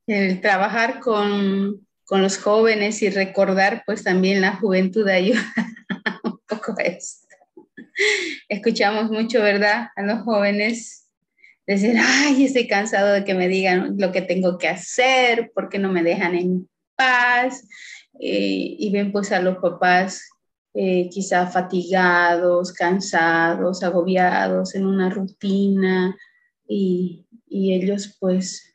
El 0.07 0.41
trabajar 0.41 1.01
con, 1.01 1.87
con 2.05 2.23
los 2.23 2.39
jóvenes 2.39 3.03
y 3.03 3.11
recordar 3.11 3.83
pues 3.85 4.05
también 4.05 4.41
la 4.41 4.57
juventud 4.57 5.07
ayuda 5.09 5.45
un 6.25 6.41
poco 6.47 6.75
a 6.79 6.83
esto. 6.83 7.27
Escuchamos 8.49 9.11
mucho, 9.11 9.43
¿verdad? 9.43 9.89
A 9.97 10.03
los 10.03 10.23
jóvenes 10.23 11.08
decir, 11.75 11.97
ay, 11.99 12.45
estoy 12.45 12.67
cansado 12.67 13.13
de 13.13 13.25
que 13.25 13.35
me 13.35 13.49
digan 13.49 13.97
lo 13.99 14.11
que 14.11 14.23
tengo 14.23 14.59
que 14.59 14.69
hacer, 14.69 15.53
porque 15.55 15.79
no 15.79 15.93
me 15.93 16.03
dejan 16.03 16.35
en 16.35 16.69
paz. 16.97 17.67
Eh, 18.21 18.77
y 18.79 18.91
ven 18.91 19.13
pues 19.13 19.31
a 19.31 19.41
los 19.41 19.59
papás 19.59 20.29
eh, 20.75 21.09
quizá 21.11 21.47
fatigados, 21.47 22.73
cansados, 22.73 23.83
agobiados 23.83 24.75
en 24.75 24.87
una 24.87 25.09
rutina 25.09 26.17
y, 26.67 27.27
y 27.47 27.75
ellos 27.75 28.17
pues 28.19 28.69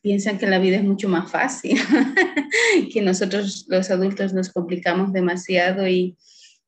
piensan 0.00 0.38
que 0.38 0.46
la 0.46 0.58
vida 0.58 0.76
es 0.76 0.84
mucho 0.84 1.08
más 1.08 1.30
fácil, 1.30 1.78
que 2.92 3.02
nosotros 3.02 3.66
los 3.68 3.90
adultos 3.90 4.32
nos 4.32 4.50
complicamos 4.50 5.12
demasiado 5.12 5.86
y, 5.86 6.16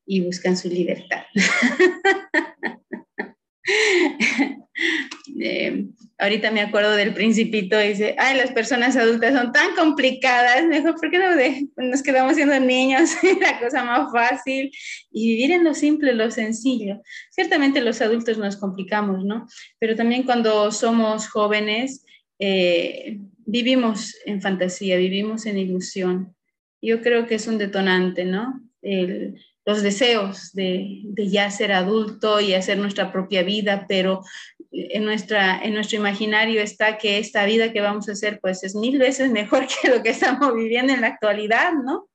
y 0.07 0.21
buscan 0.21 0.57
su 0.57 0.69
libertad. 0.69 1.23
Eh, 5.45 5.87
ahorita 6.19 6.53
me 6.53 6.61
acuerdo 6.61 6.93
del 6.93 7.15
principito, 7.15 7.77
dice, 7.77 8.15
ay, 8.17 8.37
las 8.37 8.53
personas 8.53 8.97
adultas 8.97 9.35
son 9.35 9.51
tan 9.51 9.75
complicadas, 9.75 10.65
mejor, 10.67 10.95
¿por 10.95 11.11
qué 11.11 11.19
no 11.19 11.89
nos 11.89 12.03
quedamos 12.03 12.37
siendo 12.37 12.59
niños? 12.61 13.11
la 13.41 13.59
cosa 13.59 13.83
más 13.85 14.13
fácil 14.13 14.71
y 15.11 15.35
vivir 15.35 15.51
en 15.51 15.65
lo 15.65 15.75
simple, 15.75 16.15
lo 16.15 16.31
sencillo. 16.31 17.03
Ciertamente 17.33 17.81
los 17.81 18.01
adultos 18.01 18.39
nos 18.39 18.57
complicamos, 18.57 19.25
¿no? 19.25 19.49
Pero 19.81 19.97
también 19.97 20.23
cuando 20.23 20.71
somos 20.71 21.29
jóvenes, 21.29 22.05
eh, 22.39 23.19
vivimos 23.45 24.15
en 24.25 24.41
fantasía, 24.41 24.97
vivimos 24.97 25.47
en 25.47 25.59
ilusión. 25.59 26.37
yo 26.81 27.01
creo 27.01 27.27
que 27.27 27.37
es 27.37 27.49
un 27.49 27.59
detonante, 27.59 28.25
¿no? 28.25 28.61
los 29.65 29.83
deseos 29.83 30.53
de, 30.53 31.03
ya 31.17 31.51
ser 31.51 31.73
adulto 31.73 32.41
y 32.41 32.55
hacer 32.55 32.79
nuestra 32.79 33.13
propia 33.13 33.43
vida, 33.43 33.87
pero 33.89 34.23
en, 34.73 35.05
nuestra, 35.05 35.63
en 35.63 35.75
nuestro 35.75 35.99
imaginario 35.99 36.61
está 36.63 36.99
que 36.99 37.19
esta 37.19 37.45
vida 37.45 37.73
que 37.73 37.81
vamos 37.81 38.09
a 38.09 38.13
hacer 38.13 38.41
pues 38.41 38.65
es 38.65 38.75
mil 38.75 38.99
veces 38.99 39.31
mejor 39.31 39.67
que 39.67 39.89
lo 39.89 40.03
que 40.03 40.11
estamos 40.11 40.55
viviendo 40.55 40.93
en 40.93 41.03
la 41.03 41.09
actualidad, 41.09 41.73
¿no? 41.73 42.09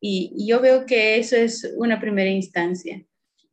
Y, 0.00 0.46
yo 0.46 0.60
veo 0.60 0.86
que 0.86 1.18
eso 1.18 1.36
es 1.36 1.72
una 1.76 2.00
primera 2.00 2.30
instancia. 2.30 3.02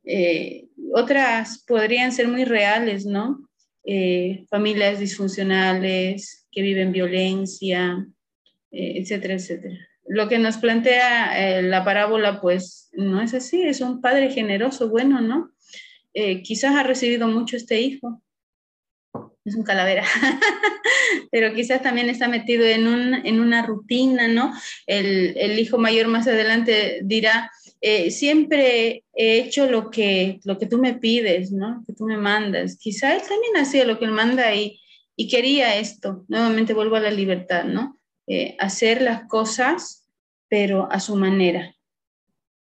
Eh, 0.04 0.66
otras 0.94 1.64
podrían 1.66 2.12
ser 2.12 2.28
muy 2.28 2.44
reales, 2.44 3.04
¿no? 3.04 3.48
Eh, 3.84 4.46
familias 4.48 4.98
disfuncionales 4.98 6.46
que 6.50 6.62
viven 6.62 6.92
violencia, 6.92 8.06
eh, 8.70 8.92
etcétera, 8.96 9.34
etcétera 9.34 9.88
lo 10.08 10.28
que 10.28 10.38
nos 10.38 10.56
plantea 10.56 11.58
eh, 11.58 11.62
la 11.62 11.84
parábola, 11.84 12.40
pues 12.40 12.88
no 12.92 13.20
es 13.20 13.34
así, 13.34 13.62
es 13.62 13.80
un 13.80 14.00
padre 14.00 14.30
generoso, 14.30 14.88
bueno, 14.88 15.20
¿no? 15.20 15.50
Eh, 16.14 16.42
quizás 16.42 16.74
ha 16.74 16.82
recibido 16.82 17.28
mucho 17.28 17.56
este 17.56 17.80
hijo, 17.80 18.22
es 19.44 19.54
un 19.54 19.62
calavera, 19.62 20.04
pero 21.30 21.54
quizás 21.54 21.82
también 21.82 22.10
está 22.10 22.28
metido 22.28 22.66
en, 22.66 22.86
una 22.86 23.64
rutina, 23.64 24.28
¿no? 24.28 24.52
El, 24.86 25.58
hijo 25.58 25.78
mayor 25.78 26.08
más 26.08 26.26
adelante 26.26 27.00
dirá, 27.02 27.50
eh, 27.80 28.10
siempre 28.10 29.04
he 29.14 29.38
hecho 29.38 29.70
lo 29.70 29.90
que, 29.90 30.40
lo 30.44 30.58
que 30.58 30.66
tú 30.66 30.78
me 30.78 30.94
pides, 30.94 31.52
¿no? 31.52 31.82
Que 31.86 31.92
tú 31.92 32.04
me 32.04 32.16
mandas. 32.16 32.76
Quizás 32.76 33.14
él 33.14 33.28
también 33.28 33.56
hacía 33.56 33.84
lo 33.84 33.98
que 33.98 34.04
él 34.04 34.10
manda 34.10 34.54
y, 34.54 34.80
y 35.16 35.28
quería 35.28 35.76
esto. 35.76 36.24
Nuevamente 36.28 36.74
vuelvo 36.74 36.96
a 36.96 37.00
la 37.00 37.10
libertad, 37.10 37.64
¿no? 37.64 37.94
hacer 38.58 39.00
las 39.00 39.26
cosas 39.26 40.06
pero 40.48 40.90
a 40.90 41.00
su 41.00 41.16
manera. 41.16 41.74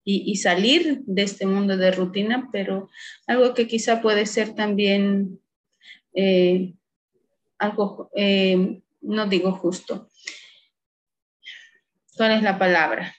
Y, 0.05 0.35
salir 0.35 1.01
de 1.05 1.23
este 1.23 1.45
mundo 1.45 1.77
de 1.77 1.91
rutina, 1.91 2.49
pero 2.51 2.89
algo 3.25 3.53
que 3.53 3.67
quizá 3.67 4.01
puede 4.01 4.25
ser 4.25 4.53
también 4.53 5.39
eh, 6.13 6.73
algo, 7.57 8.09
eh, 8.13 8.81
no 9.01 9.25
digo 9.27 9.53
justo. 9.53 10.09
¿Cuál 12.17 12.31
es 12.33 12.43
la 12.43 12.59
palabra? 12.59 13.15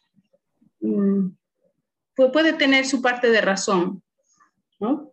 Mm, 0.81 1.31
puede 2.15 2.53
tener 2.53 2.85
su 2.87 3.01
parte 3.01 3.31
de 3.31 3.41
razón, 3.41 4.03
¿no? 4.79 5.13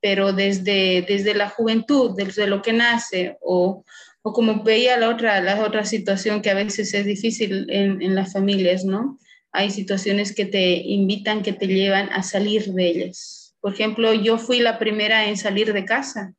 Pero 0.00 0.32
desde, 0.32 1.04
desde 1.06 1.34
la 1.34 1.48
juventud, 1.48 2.14
desde 2.16 2.46
lo 2.46 2.62
que 2.62 2.72
nace, 2.72 3.36
o, 3.40 3.84
o 4.22 4.32
como 4.32 4.62
veía 4.62 4.96
la 4.96 5.08
otra, 5.08 5.40
la 5.40 5.64
otra 5.64 5.84
situación 5.84 6.42
que 6.42 6.50
a 6.50 6.54
veces 6.54 6.92
es 6.94 7.04
difícil 7.04 7.66
en, 7.68 8.14
las 8.14 8.32
familias, 8.32 8.84
¿no? 8.84 9.18
Hay 9.56 9.70
situaciones 9.70 10.34
que 10.34 10.44
te 10.44 10.76
invitan, 10.76 11.42
que 11.42 11.52
te 11.52 11.66
llevan 11.66 12.08
a 12.12 12.22
salir 12.22 12.72
de 12.72 12.86
ellas. 12.88 13.56
Por 13.60 13.72
ejemplo, 13.72 14.12
yo 14.12 14.38
fui 14.38 14.60
la 14.60 14.78
primera 14.78 15.28
en 15.28 15.36
salir 15.36 15.72
de 15.72 15.84
casa. 15.84 16.34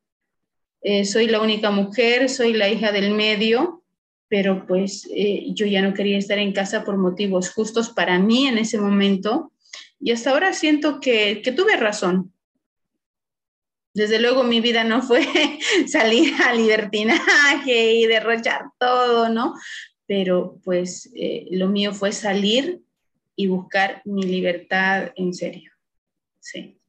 Eh, 0.82 1.04
soy 1.04 1.28
la 1.28 1.42
única 1.42 1.72
mujer, 1.72 2.30
soy 2.30 2.54
la 2.54 2.70
hija 2.70 2.92
del 2.92 3.12
medio, 3.12 3.84
pero 4.30 4.66
pues 4.68 5.08
eh, 5.14 5.48
yo 5.54 5.66
ya 5.66 5.82
no 5.82 5.94
quería 5.94 6.18
estar 6.18 6.38
en 6.38 6.54
casa 6.54 6.84
por 6.84 6.98
motivos 6.98 7.50
justos 7.50 7.90
para 7.90 8.20
mí 8.20 8.48
en 8.48 8.58
ese 8.58 8.78
momento. 8.78 9.52
Y 10.00 10.12
hasta 10.12 10.32
ahora 10.32 10.54
siento 10.54 11.00
que, 11.00 11.42
que 11.42 11.52
tuve 11.52 11.76
razón, 11.76 12.32
desde 13.98 14.20
luego 14.20 14.44
mi 14.44 14.62
vida 14.62 14.84
no 14.84 15.02
fue 15.02 15.26
salir 15.88 16.32
a 16.46 16.54
libertinaje 16.54 17.96
y 17.96 18.06
derrochar 18.06 18.66
todo, 18.78 19.28
¿no? 19.28 19.56
Pero 20.06 20.60
pues 20.64 21.10
eh, 21.16 21.48
lo 21.50 21.68
mío 21.68 21.94
fue 21.94 22.12
salir 22.12 22.80
y 23.38 23.48
buscar 23.48 24.02
mi 24.04 24.24
libertad 24.24 25.14
en 25.16 25.34
serio. 25.34 25.72
Sí. 26.42 26.82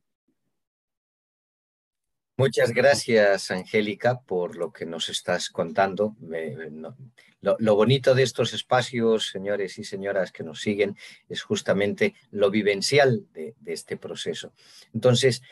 Muchas 2.38 2.72
gracias, 2.72 3.50
Angélica, 3.50 4.20
por 4.20 4.56
lo 4.56 4.72
que 4.72 4.86
nos 4.86 5.08
estás 5.08 5.50
contando. 5.50 6.16
lo, 7.40 7.76
bonito 7.76 8.14
de 8.14 8.22
estos 8.22 8.54
espacios, 8.54 9.28
señores 9.28 9.78
y 9.78 9.84
señoras 9.84 10.32
que 10.32 10.42
nos 10.42 10.60
siguen, 10.60 10.96
es 11.28 11.42
justamente 11.42 12.14
lo 12.30 12.50
vivencial 12.50 13.26
de, 13.32 13.54
de 13.60 13.72
este 13.72 13.96
proceso. 13.96 14.52
Entonces, 14.94 15.42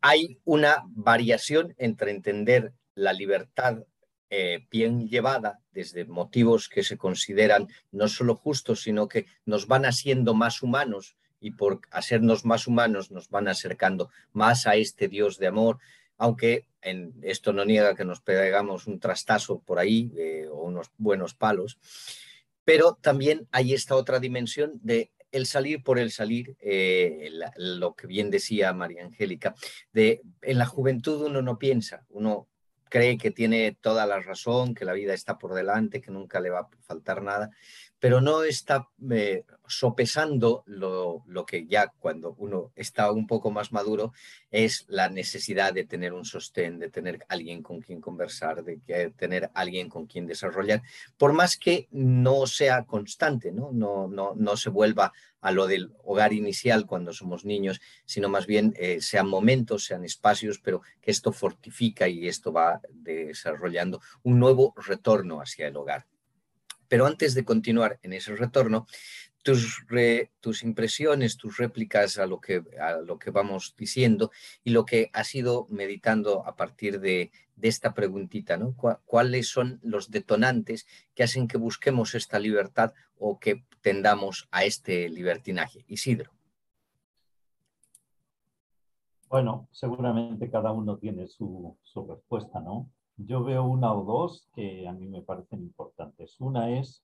hay 0.00 0.40
una 0.44 0.82
variación 0.88 1.74
entre 1.78 2.10
entender 2.10 2.72
la 2.94 3.12
libertad 3.12 3.84
eh, 4.28 4.66
bien 4.70 5.08
llevada 5.08 5.60
desde 5.76 6.06
motivos 6.06 6.70
que 6.70 6.82
se 6.82 6.96
consideran 6.96 7.68
no 7.92 8.08
solo 8.08 8.34
justos, 8.34 8.80
sino 8.80 9.08
que 9.08 9.26
nos 9.44 9.66
van 9.66 9.84
haciendo 9.84 10.32
más 10.32 10.62
humanos 10.62 11.16
y 11.38 11.50
por 11.50 11.80
hacernos 11.90 12.46
más 12.46 12.66
humanos 12.66 13.10
nos 13.10 13.28
van 13.28 13.46
acercando 13.46 14.10
más 14.32 14.66
a 14.66 14.74
este 14.76 15.06
Dios 15.06 15.38
de 15.38 15.48
amor, 15.48 15.78
aunque 16.16 16.64
en, 16.80 17.12
esto 17.22 17.52
no 17.52 17.66
niega 17.66 17.94
que 17.94 18.06
nos 18.06 18.20
pegamos 18.22 18.86
un 18.86 18.98
trastazo 18.98 19.58
por 19.58 19.78
ahí 19.78 20.10
eh, 20.16 20.48
o 20.50 20.62
unos 20.62 20.90
buenos 20.96 21.34
palos, 21.34 21.78
pero 22.64 22.98
también 22.98 23.46
hay 23.52 23.74
esta 23.74 23.96
otra 23.96 24.18
dimensión 24.18 24.80
de 24.82 25.10
el 25.30 25.44
salir 25.44 25.82
por 25.82 25.98
el 25.98 26.10
salir, 26.10 26.56
eh, 26.60 27.30
lo 27.56 27.94
que 27.94 28.06
bien 28.06 28.30
decía 28.30 28.72
María 28.72 29.04
Angélica, 29.04 29.54
de 29.92 30.22
en 30.40 30.56
la 30.56 30.64
juventud 30.64 31.26
uno 31.26 31.42
no 31.42 31.58
piensa, 31.58 32.06
uno 32.08 32.48
cree 32.96 33.18
que 33.18 33.30
tiene 33.30 33.76
toda 33.78 34.06
la 34.06 34.20
razón, 34.20 34.74
que 34.74 34.86
la 34.86 34.94
vida 34.94 35.12
está 35.12 35.36
por 35.36 35.52
delante, 35.52 36.00
que 36.00 36.10
nunca 36.10 36.40
le 36.40 36.48
va 36.48 36.60
a 36.60 36.68
faltar 36.80 37.22
nada, 37.22 37.50
pero 37.98 38.20
no 38.20 38.42
está 38.42 38.88
eh, 39.10 39.44
sopesando 39.66 40.62
lo, 40.66 41.24
que 41.46 41.66
ya 41.66 41.92
cuando 41.98 42.34
uno 42.38 42.72
está 42.76 43.10
un 43.10 43.26
poco 43.26 43.50
más 43.50 43.72
maduro 43.72 44.12
es 44.50 44.84
la 44.88 45.08
necesidad 45.08 45.72
de 45.72 45.84
tener 45.84 46.12
un 46.12 46.24
sostén, 46.24 46.78
de 46.78 46.90
tener 46.90 47.24
alguien 47.28 47.62
con 47.62 47.80
quien 47.80 48.00
conversar, 48.00 48.62
de 48.64 49.12
tener 49.16 49.50
alguien 49.54 49.88
con 49.88 50.06
quien 50.06 50.26
desarrollar, 50.26 50.82
por 51.16 51.32
más 51.32 51.56
que 51.56 51.88
no 51.90 52.46
sea 52.46 52.84
constante, 52.84 53.52
¿no? 53.52 53.70
No, 53.72 54.08
no, 54.08 54.34
no 54.36 54.56
se 54.56 54.70
vuelva 54.70 55.12
a 55.40 55.52
lo 55.52 55.66
del 55.66 55.92
hogar 56.02 56.32
inicial 56.32 56.86
cuando 56.86 57.12
somos 57.12 57.44
niños, 57.44 57.80
sino 58.04 58.28
más 58.28 58.46
bien 58.46 58.74
eh, 58.76 59.00
sean 59.00 59.28
momentos, 59.28 59.84
sean 59.84 60.04
espacios, 60.04 60.58
pero 60.58 60.82
que 61.00 61.10
esto 61.10 61.32
fortifica 61.32 62.08
y 62.08 62.28
esto 62.28 62.52
va 62.52 62.80
desarrollando 62.90 64.00
un 64.22 64.38
nuevo 64.38 64.74
retorno 64.76 65.40
hacia 65.40 65.68
el 65.68 65.76
hogar. 65.76 66.06
Pero 66.88 67.06
antes 67.06 67.34
de 67.34 67.44
continuar 67.44 67.98
en 68.02 68.12
ese 68.12 68.34
retorno, 68.36 68.86
tus, 70.40 70.62
impresiones, 70.62 71.36
tus 71.36 71.56
réplicas 71.56 72.18
a 72.18 72.26
lo, 72.26 72.40
que, 72.40 72.64
a 72.80 72.96
lo 72.96 73.18
que 73.18 73.30
vamos 73.30 73.74
diciendo 73.78 74.30
y 74.64 74.70
lo 74.70 74.84
que 74.84 75.10
has 75.12 75.34
ido 75.34 75.66
meditando 75.70 76.44
a 76.46 76.56
partir 76.56 77.00
de, 77.00 77.30
esta 77.62 77.94
preguntita, 77.94 78.56
¿no? 78.56 78.76
¿Cuáles 79.06 79.48
son 79.48 79.80
los 79.82 80.10
detonantes 80.10 80.86
que 81.14 81.22
hacen 81.22 81.48
que 81.48 81.56
busquemos 81.56 82.14
esta 82.14 82.38
libertad 82.38 82.92
o 83.18 83.38
que 83.38 83.64
tendamos 83.80 84.46
a 84.50 84.64
este 84.64 85.08
libertinaje? 85.08 85.84
Isidro. 85.88 86.32
Bueno, 89.28 89.68
seguramente 89.72 90.50
cada 90.50 90.70
uno 90.70 90.98
tiene 90.98 91.28
su, 91.28 91.76
su 91.82 92.06
respuesta, 92.06 92.60
¿no? 92.60 92.90
Yo 93.16 93.42
veo 93.42 93.64
una 93.64 93.94
o 93.94 94.04
dos 94.04 94.46
que 94.54 94.86
a 94.86 94.92
mí 94.92 95.06
me 95.06 95.22
parecen 95.22 95.62
importantes. 95.62 96.38
Una 96.40 96.78
es 96.78 97.02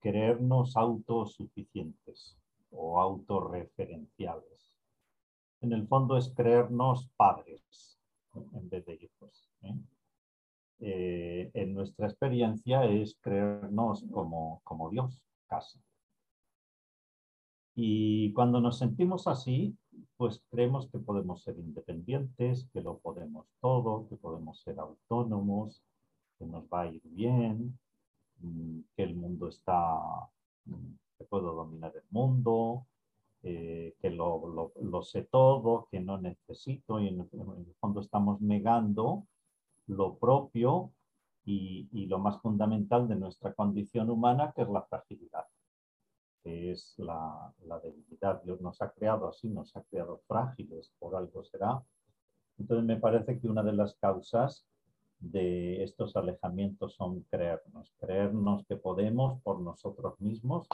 creernos 0.00 0.76
autosuficientes 0.76 2.36
o 2.70 3.00
autorreferenciales. 3.00 4.72
En 5.60 5.72
el 5.72 5.86
fondo 5.86 6.16
es 6.16 6.32
creernos 6.34 7.08
padres 7.16 7.98
en 8.34 8.68
vez 8.68 8.84
de 8.84 8.94
hijos. 8.94 9.48
¿eh? 9.62 9.74
Eh, 10.80 11.50
en 11.54 11.74
nuestra 11.74 12.06
experiencia 12.08 12.84
es 12.84 13.16
creernos 13.20 14.04
como, 14.10 14.60
como 14.64 14.90
Dios, 14.90 15.22
casi. 15.46 15.80
Y 17.74 18.32
cuando 18.32 18.60
nos 18.60 18.78
sentimos 18.78 19.26
así, 19.26 19.76
pues 20.16 20.42
creemos 20.50 20.88
que 20.88 20.98
podemos 20.98 21.42
ser 21.42 21.58
independientes, 21.58 22.68
que 22.72 22.80
lo 22.80 22.98
podemos 22.98 23.46
todo, 23.60 24.06
que 24.08 24.16
podemos 24.16 24.60
ser 24.60 24.78
autónomos, 24.78 25.82
que 26.38 26.46
nos 26.46 26.64
va 26.64 26.82
a 26.82 26.86
ir 26.86 27.02
bien, 27.04 27.78
mm, 28.40 28.80
que 28.96 29.02
el 29.04 29.14
mundo 29.14 29.48
está, 29.48 29.98
mm, 30.66 30.94
que 31.18 31.24
puedo 31.24 31.54
dominar 31.54 31.92
el 31.96 32.04
mundo, 32.10 32.86
eh, 33.42 33.94
que 34.00 34.10
lo, 34.10 34.72
sé 35.02 35.22
todo, 35.24 35.88
que 35.90 36.00
no 36.00 36.18
necesito 36.18 37.00
y 37.00 37.08
en, 37.08 37.20
el 37.20 37.74
fondo 37.80 38.00
estamos 38.00 38.40
negando 38.40 39.26
lo 39.86 40.16
propio 40.18 40.92
y 41.44 42.06
lo 42.06 42.20
más 42.20 42.40
fundamental 42.40 43.08
de 43.08 43.16
nuestra 43.16 43.52
condición 43.54 44.10
humana, 44.10 44.52
que 44.54 44.62
es 44.62 44.68
la 44.68 44.82
fragilidad 44.82 45.46
que 46.42 46.72
es 46.72 46.94
la, 46.98 47.52
debilidad. 47.82 48.42
Dios 48.42 48.60
nos 48.60 48.80
ha 48.82 48.90
creado 48.90 49.28
así, 49.28 49.48
nos 49.48 49.74
ha 49.76 49.82
creado 49.82 50.20
frágiles, 50.26 50.92
por 50.98 51.16
algo 51.16 51.44
será. 51.44 51.82
Entonces 52.58 52.84
me 52.84 52.96
parece 52.96 53.38
que 53.40 53.48
una 53.48 53.62
de 53.62 53.72
las 53.72 53.94
causas 53.94 54.66
de 55.18 55.82
estos 55.82 56.16
alejamientos 56.16 56.94
son 56.94 57.20
creernos, 57.30 57.92
creernos 58.00 58.64
que 58.66 58.76
podemos 58.76 59.40
por 59.42 59.60
nosotros 59.60 60.20
mismos 60.20 60.68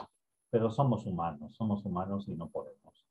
pero 0.49 0.71
somos 0.71 1.05
humanos, 1.05 1.53
somos 1.55 1.85
humanos 1.85 2.27
y 2.27 2.35
no 2.35 2.49
podemos. 2.49 3.05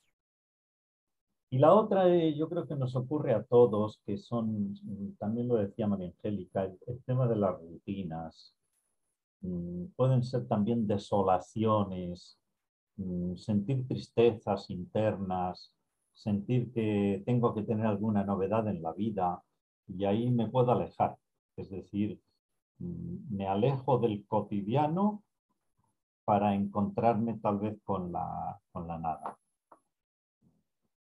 Y 1.51 1.59
la 1.59 1.73
otra, 1.73 2.09
eh, 2.09 2.35
yo 2.35 2.49
creo 2.49 2.67
que 2.67 2.77
nos 2.77 2.95
ocurre 2.95 3.33
a 3.33 3.43
todos, 3.43 4.01
que 4.05 4.19
son, 4.19 4.75
también 5.19 5.49
lo 5.49 5.57
decía 5.57 5.87
María 5.87 6.09
Angélica, 6.09 6.65
el, 6.65 7.03
tema 7.05 7.27
de 7.27 7.37
las 7.37 7.59
rutinas. 7.59 8.55
Mm, 9.41 9.87
pueden 9.97 10.23
ser 10.23 10.47
también 10.47 10.87
desolaciones, 10.87 12.39
mm, 12.41 12.48
sentir 13.37 13.87
tristezas 13.87 14.71
internas, 14.71 15.73
sentir 16.13 16.73
que 16.73 17.23
tengo 17.25 17.55
que 17.55 17.63
tener 17.63 17.87
alguna 17.87 18.25
novedad 18.25 18.67
en 18.69 18.83
la 18.83 18.93
vida 18.93 19.43
y 19.87 20.05
ahí 20.05 20.31
me 20.31 20.49
puedo 20.49 20.73
alejar. 20.73 21.17
Es 21.57 21.71
decir, 21.71 22.21
mm, 22.79 23.37
me 23.37 23.47
alejo 23.47 23.99
del 23.99 24.27
cotidiano 24.27 25.23
para 26.25 26.55
encontrarme 26.55 27.39
tal 27.39 27.59
vez 27.59 27.79
con 27.85 28.13
la, 28.13 28.61
con 28.73 28.87
la 28.87 28.99
nada 28.99 29.39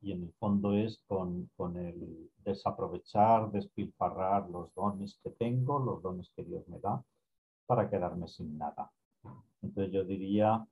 y 0.03 0.13
en 0.13 0.23
el 0.25 0.33
fondo 0.35 0.75
es 0.75 1.03
con, 1.07 1.51
con, 1.57 1.77
el 1.77 2.31
desaprovechar, 2.45 3.51
despilfarrar 3.53 4.49
los 4.49 4.75
dones 4.75 5.19
que 5.23 5.31
tengo, 5.31 5.79
los 5.79 6.03
dones 6.03 6.31
que 6.35 6.43
Dios 6.43 6.67
me 6.69 6.79
da, 6.79 7.03
para 7.67 7.91
quedarme 7.91 8.27
sin 8.29 8.57
nada. 8.57 8.91
Entonces 9.63 9.93
yo 9.93 10.05
diría 10.05 10.67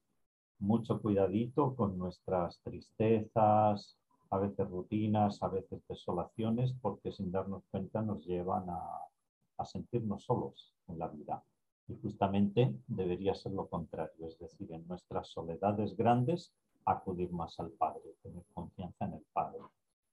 mucho 0.59 1.01
cuidadito 1.01 1.75
con 1.75 1.99
nuestras 1.99 2.61
tristezas, 2.63 3.97
a 4.31 4.39
veces 4.39 4.69
rutinas, 4.69 5.43
a 5.43 5.49
veces 5.49 5.81
desolaciones, 5.89 6.75
porque 6.83 7.13
sin 7.13 7.31
darnos 7.31 7.65
cuenta 7.71 8.03
nos 8.03 8.25
llevan 8.27 8.69
a, 8.69 9.65
sentirnos 9.65 10.23
solos 10.25 10.73
en 10.87 11.01
la 11.01 11.09
vida. 11.09 11.43
Y 11.89 11.97
justamente 11.97 12.73
debería 12.87 13.35
ser 13.35 13.53
lo 13.53 13.67
contrario, 13.67 14.29
es 14.29 14.39
decir, 14.39 14.73
en 14.73 14.87
nuestras 14.87 15.29
soledades 15.29 15.97
grandes 15.97 16.53
acudir 16.85 17.33
más 17.33 17.59
al 17.59 17.71
Padre, 17.71 18.15
tener 18.23 18.45
confianza 18.55 19.07
en 19.07 19.15
el 19.15 19.25
Padre. 19.33 19.59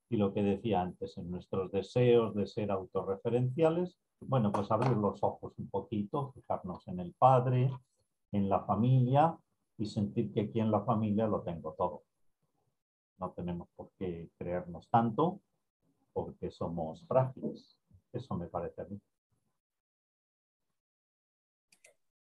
Y 0.10 0.18
lo 0.18 0.34
que 0.34 0.42
decía 0.42 0.82
antes, 0.82 1.16
en 1.18 1.30
nuestros 1.30 1.72
deseos 1.72 2.34
de 2.34 2.48
ser 2.48 2.72
autorreferenciales, 2.72 3.96
bueno, 4.22 4.52
pues 4.52 4.72
abrir 4.72 4.98
los 4.98 5.22
ojos 5.22 5.54
un 5.60 5.70
poquito, 5.70 6.32
fijarnos 6.32 6.88
en 6.88 7.00
el 7.00 7.14
Padre, 7.14 7.70
en 8.32 8.50
la 8.50 8.62
familia 8.62 9.38
y 9.78 9.86
sentir 9.86 10.32
que 10.34 10.42
aquí 10.42 10.60
en 10.60 10.72
la 10.72 10.82
familia 10.82 11.28
lo 11.28 11.42
tengo 11.42 11.74
todo. 11.74 12.04
No 13.18 13.32
tenemos 13.32 13.70
por 13.76 13.92
qué 13.98 14.30
creernos 14.38 14.90
tanto 14.90 15.42
porque 16.14 16.52
somos 16.52 17.06
frágiles. 17.08 17.78
Eso 18.14 18.36
me 18.36 18.48
parece 18.48 18.82
a 18.82 18.86
mí. 18.86 19.00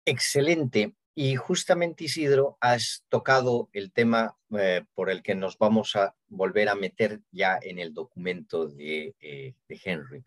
Excelente. 0.05 0.95
Y 1.13 1.35
justamente, 1.35 2.05
Isidro, 2.05 2.57
has 2.61 3.03
tocado 3.09 3.69
el 3.73 3.91
tema 3.91 4.37
eh, 4.57 4.83
por 4.93 5.09
el 5.09 5.21
que 5.21 5.35
nos 5.35 5.57
vamos 5.57 5.95
a 5.95 6.15
volver 6.29 6.69
a 6.69 6.75
meter 6.75 7.21
ya 7.31 7.59
en 7.61 7.79
el 7.79 7.93
documento 7.93 8.67
de, 8.67 9.13
eh, 9.19 9.55
Henry. 9.67 10.23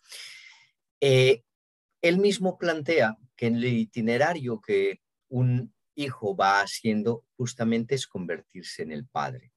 Eh, 1.00 1.42
él 2.02 2.18
mismo 2.18 2.58
plantea 2.58 3.16
que 3.34 3.46
en 3.46 3.56
el 3.56 3.64
itinerario 3.64 4.60
que 4.60 5.00
un 5.28 5.73
hijo 5.94 6.36
va 6.36 6.60
haciendo 6.60 7.24
justamente 7.36 7.94
es 7.94 8.06
convertirse 8.06 8.82
en 8.82 8.92
el 8.92 9.06
padre. 9.06 9.52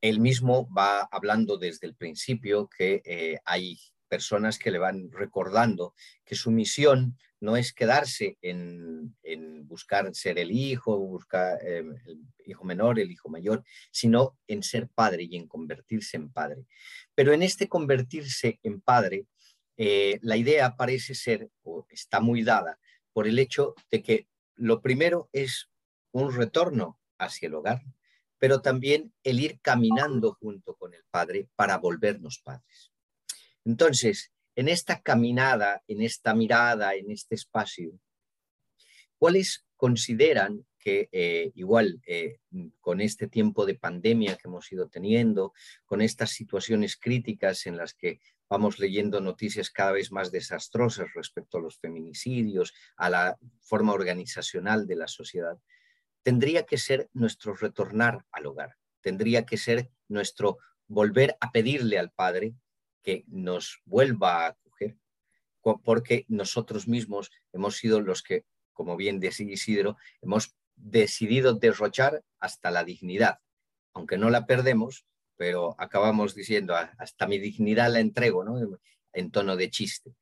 Él 0.00 0.20
mismo 0.20 0.68
va 0.72 1.08
hablando 1.10 1.56
desde 1.58 1.86
el 1.86 1.94
principio 1.94 2.68
que 2.68 3.38
hay 3.44 3.78
personas 4.10 4.58
que 4.58 4.70
le 4.70 4.78
van 4.78 5.10
recordando 5.12 5.94
que 6.24 6.34
su 6.34 6.50
misión 6.50 7.16
no 7.40 7.56
es 7.56 7.72
quedarse 7.72 8.36
en, 8.42 9.14
buscar 9.66 10.12
ser 10.14 10.38
el 10.38 10.50
hijo, 10.50 10.98
buscar 10.98 11.58
eh, 11.64 11.78
el 11.78 12.20
hijo 12.44 12.64
menor, 12.64 12.98
el 12.98 13.10
hijo 13.10 13.28
mayor, 13.28 13.64
sino 13.90 14.36
en 14.48 14.62
ser 14.62 14.88
padre 14.88 15.22
y 15.30 15.36
en 15.36 15.46
convertirse 15.46 16.16
en 16.16 16.30
padre. 16.30 16.66
Pero 17.14 17.32
en 17.32 17.42
este 17.42 17.68
convertirse 17.68 18.58
en 18.62 18.80
padre, 18.80 19.26
eh, 19.76 20.18
la 20.22 20.36
idea 20.36 20.76
parece 20.76 21.14
ser, 21.14 21.48
o 21.62 21.86
está 21.88 22.20
muy 22.20 22.42
dada, 22.42 22.78
por 23.12 23.26
el 23.26 23.38
hecho 23.38 23.74
de 23.90 24.02
que 24.02 24.26
lo 24.56 24.80
primero 24.80 25.28
es 25.32 25.70
un 26.12 26.34
retorno 26.34 26.98
hacia 27.18 27.48
el 27.48 27.54
hogar, 27.54 27.82
pero 28.38 28.62
también 28.62 29.12
el 29.22 29.40
ir 29.40 29.60
caminando 29.60 30.34
junto 30.34 30.74
con 30.76 30.94
el 30.94 31.04
padre 31.10 31.48
para 31.56 31.78
volvernos 31.78 32.40
padres. 32.40 32.92
Entonces, 33.64 34.32
en 34.56 34.68
esta 34.68 35.00
caminada, 35.00 35.82
en 35.86 36.02
esta 36.02 36.34
mirada, 36.34 36.94
en 36.94 37.10
este 37.10 37.34
espacio, 37.34 37.98
¿cuáles 39.18 39.64
consideran 39.76 40.66
que 40.78 41.08
eh, 41.12 41.52
igual 41.54 42.00
eh, 42.06 42.38
con 42.80 43.00
este 43.00 43.28
tiempo 43.28 43.66
de 43.66 43.74
pandemia 43.74 44.36
que 44.36 44.48
hemos 44.48 44.72
ido 44.72 44.88
teniendo, 44.88 45.52
con 45.84 46.00
estas 46.00 46.30
situaciones 46.30 46.96
críticas 46.96 47.66
en 47.66 47.76
las 47.76 47.94
que 47.94 48.20
vamos 48.50 48.80
leyendo 48.80 49.20
noticias 49.20 49.70
cada 49.70 49.92
vez 49.92 50.10
más 50.10 50.32
desastrosas 50.32 51.14
respecto 51.14 51.58
a 51.58 51.60
los 51.60 51.78
feminicidios, 51.78 52.74
a 52.96 53.08
la 53.08 53.38
forma 53.60 53.92
organizacional 53.92 54.88
de 54.88 54.96
la 54.96 55.06
sociedad, 55.06 55.56
tendría 56.22 56.66
que 56.66 56.76
ser 56.76 57.08
nuestro 57.12 57.54
retornar 57.54 58.26
al 58.32 58.46
hogar, 58.46 58.76
tendría 59.00 59.46
que 59.46 59.56
ser 59.56 59.90
nuestro 60.08 60.58
volver 60.88 61.36
a 61.40 61.52
pedirle 61.52 61.98
al 61.98 62.10
Padre 62.10 62.54
que 63.02 63.24
nos 63.28 63.80
vuelva 63.84 64.44
a 64.44 64.48
acoger, 64.48 64.98
porque 65.84 66.26
nosotros 66.28 66.88
mismos 66.88 67.30
hemos 67.52 67.76
sido 67.76 68.00
los 68.00 68.22
que, 68.22 68.44
como 68.72 68.96
bien 68.96 69.20
decía 69.20 69.52
Isidro, 69.52 69.96
hemos 70.20 70.56
decidido 70.74 71.54
derrochar 71.54 72.24
hasta 72.40 72.72
la 72.72 72.82
dignidad, 72.82 73.38
aunque 73.92 74.18
no 74.18 74.28
la 74.28 74.46
perdemos, 74.46 75.06
pero 75.40 75.74
acabamos 75.78 76.34
diciendo, 76.34 76.76
ah, 76.76 76.92
hasta 76.98 77.26
mi 77.26 77.38
dignidad 77.38 77.90
la 77.90 78.00
entrego, 78.00 78.44
¿no? 78.44 78.78
en 79.14 79.30
tono 79.30 79.56
de 79.56 79.70
chiste. 79.70 80.14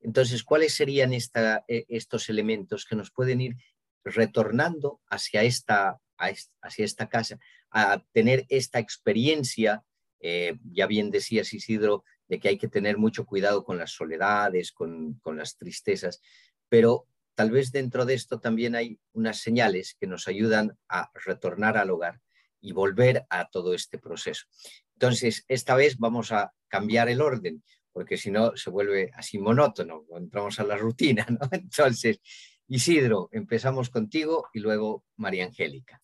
Entonces, 0.00 0.42
¿cuáles 0.42 0.72
serían 0.74 1.12
e, 1.12 1.20
estos 1.68 2.30
elementos 2.30 2.86
que 2.86 2.96
nos 2.96 3.10
pueden 3.10 3.42
ir 3.42 3.56
retornando 4.02 5.02
hacia 5.10 5.42
esta, 5.42 6.00
hacia 6.16 6.86
esta 6.86 7.10
casa, 7.10 7.38
a 7.70 8.02
tener 8.12 8.46
esta 8.48 8.78
experiencia? 8.78 9.84
Eh, 10.20 10.54
ya 10.64 10.86
bien 10.86 11.10
decías, 11.10 11.52
Isidro, 11.52 12.02
de 12.26 12.40
que 12.40 12.48
hay 12.48 12.56
que 12.56 12.68
tener 12.68 12.96
mucho 12.96 13.26
cuidado 13.26 13.64
con 13.64 13.76
las 13.76 13.90
soledades, 13.90 14.72
con, 14.72 15.20
las 15.36 15.58
tristezas, 15.58 16.22
pero 16.70 17.06
tal 17.34 17.50
vez 17.50 17.72
dentro 17.72 18.06
de 18.06 18.14
esto 18.14 18.40
también 18.40 18.74
hay 18.74 18.98
unas 19.12 19.36
señales 19.36 19.98
que 20.00 20.06
nos 20.06 20.28
ayudan 20.28 20.78
a 20.88 21.10
retornar 21.26 21.76
al 21.76 21.90
hogar 21.90 22.22
y 22.62 22.72
volver 22.72 23.26
a 23.28 23.48
todo 23.48 23.74
este 23.74 23.98
proceso. 23.98 24.46
Entonces, 24.94 25.44
esta 25.48 25.74
vez 25.74 25.98
vamos 25.98 26.32
a 26.32 26.52
cambiar 26.68 27.10
el 27.10 27.20
orden, 27.20 27.62
porque 27.92 28.16
si 28.16 28.30
no 28.30 28.56
se 28.56 28.70
vuelve 28.70 29.10
así 29.14 29.38
monótono, 29.38 30.04
entramos 30.16 30.58
a 30.58 30.64
la 30.64 30.76
rutina, 30.76 31.26
¿no? 31.28 31.40
Entonces, 31.52 32.20
Isidro, 32.68 33.28
empezamos 33.32 33.90
contigo 33.90 34.46
y 34.54 34.60
luego 34.60 35.04
María 35.16 35.44
Angélica. 35.44 36.00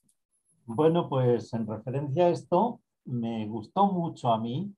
Bueno, 0.66 1.08
pues 1.08 1.54
en 1.54 1.66
referencia 1.66 2.26
a 2.26 2.30
esto, 2.30 2.82
me 3.06 3.46
gustó 3.46 3.90
mucho 3.90 4.28
a 4.28 4.38
mí 4.38 4.74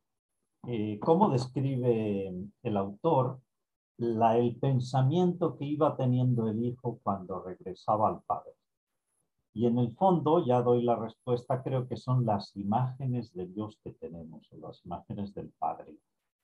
eh, 0.68 0.98
cómo 1.00 1.30
describe 1.30 2.32
el 2.62 2.76
autor 2.76 3.40
la, 3.96 4.36
el 4.38 4.56
pensamiento 4.56 5.56
que 5.56 5.64
iba 5.64 5.96
teniendo 5.96 6.48
el 6.48 6.64
hijo 6.64 7.00
cuando 7.02 7.42
regresaba 7.42 8.08
al 8.08 8.22
padre. 8.22 8.52
Y 9.52 9.66
en 9.66 9.78
el 9.78 9.92
fondo, 9.96 10.44
ya 10.46 10.62
doy 10.62 10.82
la 10.82 10.96
respuesta, 10.96 11.62
creo 11.62 11.88
que 11.88 11.96
son 11.96 12.24
las 12.24 12.56
imágenes 12.56 13.34
de 13.34 13.46
Dios 13.46 13.78
que 13.82 13.92
tenemos, 13.92 14.48
las 14.52 14.84
imágenes 14.84 15.34
del 15.34 15.50
Padre. 15.58 15.96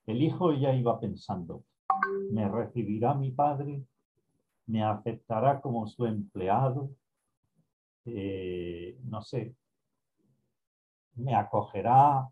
El 0.06 0.22
hijo 0.22 0.52
ya 0.52 0.74
iba 0.74 0.98
pensando, 0.98 1.62
¿me 2.30 2.48
recibirá 2.48 3.14
mi 3.14 3.30
padre? 3.30 3.82
¿Me 4.66 4.82
aceptará 4.82 5.60
como 5.60 5.86
su 5.86 6.06
empleado? 6.06 6.90
Eh, 8.04 8.98
no 9.04 9.20
sé, 9.22 9.54
¿me 11.14 11.34
acogerá? 11.34 12.28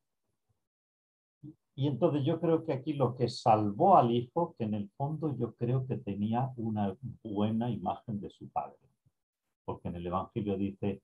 Y 1.77 1.89
entonces 1.89 2.25
yo 2.25 2.41
creo 2.41 2.65
que 2.65 2.73
aquí 2.73 2.93
lo 2.93 3.17
que 3.17 3.29
salvó 3.29 3.97
al 3.97 4.13
hijo, 4.13 4.55
que 4.57 4.65
en 4.65 4.75
el 4.75 4.89
fondo 4.91 5.37
yo 5.37 5.55
creo 5.55 5.87
que 5.87 5.97
tenía 5.97 6.53
una 6.57 6.97
buena 7.25 7.71
imagen 7.71 8.21
de 8.21 8.31
su 8.31 8.49
padre. 8.49 8.79
Porque 9.65 9.89
en 9.89 9.97
el 9.97 10.07
Evangelio 10.07 10.57
dice, 10.57 11.03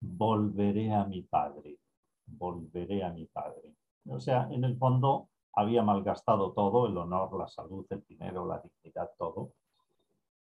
volveré 0.00 0.92
a 0.92 1.04
mi 1.04 1.22
padre, 1.22 1.78
volveré 2.26 3.04
a 3.04 3.12
mi 3.12 3.26
padre. 3.26 3.74
O 4.08 4.20
sea, 4.20 4.48
en 4.50 4.64
el 4.64 4.76
fondo 4.76 5.28
había 5.52 5.82
malgastado 5.82 6.52
todo, 6.52 6.86
el 6.86 6.96
honor, 6.96 7.38
la 7.38 7.48
salud, 7.48 7.86
el 7.90 8.04
dinero, 8.08 8.46
la 8.46 8.60
dignidad, 8.60 9.10
todo. 9.18 9.52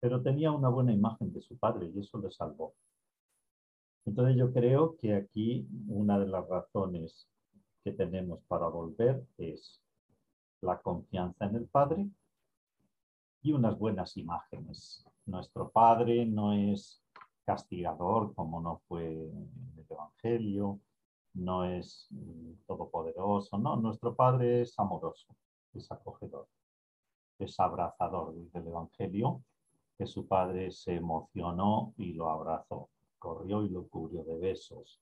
Pero 0.01 0.23
tenía 0.23 0.53
una 0.53 0.69
buena 0.69 0.93
imagen 0.93 1.33
de 1.33 1.43
su 1.43 1.57
padre 1.57 1.91
y 1.95 2.01
eso 2.01 2.19
le 2.19 2.31
salvó. 2.31 2.75
Entonces 4.05 4.37
yo 4.37 4.53
creo 4.53 4.97
que 4.97 5.15
aquí 5.15 5.69
una 5.89 6.19
de 6.19 6.27
las 6.27 6.49
razones 6.49 7.29
que 7.85 7.93
tenemos 7.93 8.41
para 8.49 8.67
volver 8.69 9.23
es 9.37 9.83
la 10.61 10.81
confianza 10.81 11.47
en 11.47 11.57
el 11.57 11.67
Padre 11.67 12.09
y 13.43 13.53
unas 13.53 13.79
buenas 13.79 14.17
imágenes. 14.17 15.05
Nuestro 15.27 15.71
Padre 15.71 16.27
no 16.27 16.53
es 16.53 17.03
castigador 17.49 18.35
como 18.35 18.61
no 18.61 18.83
fue 18.87 19.07
el 19.07 19.87
Evangelio, 19.89 20.79
no 21.33 21.65
es 21.65 22.07
mm, 22.11 22.67
todopoderoso, 22.67 23.57
no, 23.57 23.75
nuestro 23.77 24.15
Padre 24.15 24.61
es 24.61 24.79
amoroso, 24.79 25.35
es 25.73 25.91
acogedor, 25.91 26.47
es 27.39 27.59
abrazador, 27.59 28.35
dice 28.35 28.59
el 28.59 28.69
Evangelio, 28.69 29.41
que 29.97 30.07
su 30.07 30.27
Padre 30.27 30.71
se 30.73 30.97
emocionó 30.97 31.95
y 31.97 32.13
lo 32.13 32.29
abrazó, 32.29 32.91
corrió 33.19 33.65
y 33.65 33.71
lo 33.71 33.89
cubrió 33.89 34.25
de 34.25 34.37
besos. 34.37 35.01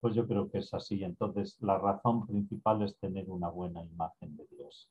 Pues 0.00 0.14
yo 0.14 0.28
creo 0.28 0.50
que 0.50 0.58
es 0.58 0.72
así. 0.74 1.02
Entonces, 1.02 1.56
la 1.60 1.78
razón 1.78 2.26
principal 2.26 2.82
es 2.82 2.94
tener 2.98 3.28
una 3.30 3.48
buena 3.48 3.82
imagen 3.82 4.36
de 4.36 4.46
Dios. 4.50 4.88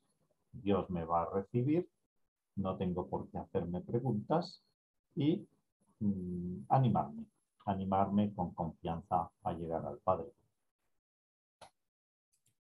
Dios 0.52 0.90
me 0.90 1.06
va 1.06 1.22
a 1.22 1.30
recibir, 1.30 1.88
no 2.56 2.76
tengo 2.78 3.08
por 3.08 3.30
qué 3.30 3.38
hacerme 3.38 3.80
preguntas 3.82 4.64
y 5.16 5.48
mm, 5.99 6.65
animarme, 6.69 7.26
animarme 7.65 8.34
con 8.34 8.53
confianza 8.53 9.30
a 9.44 9.53
llegar 9.53 9.86
al 9.86 9.99
Padre. 9.99 10.28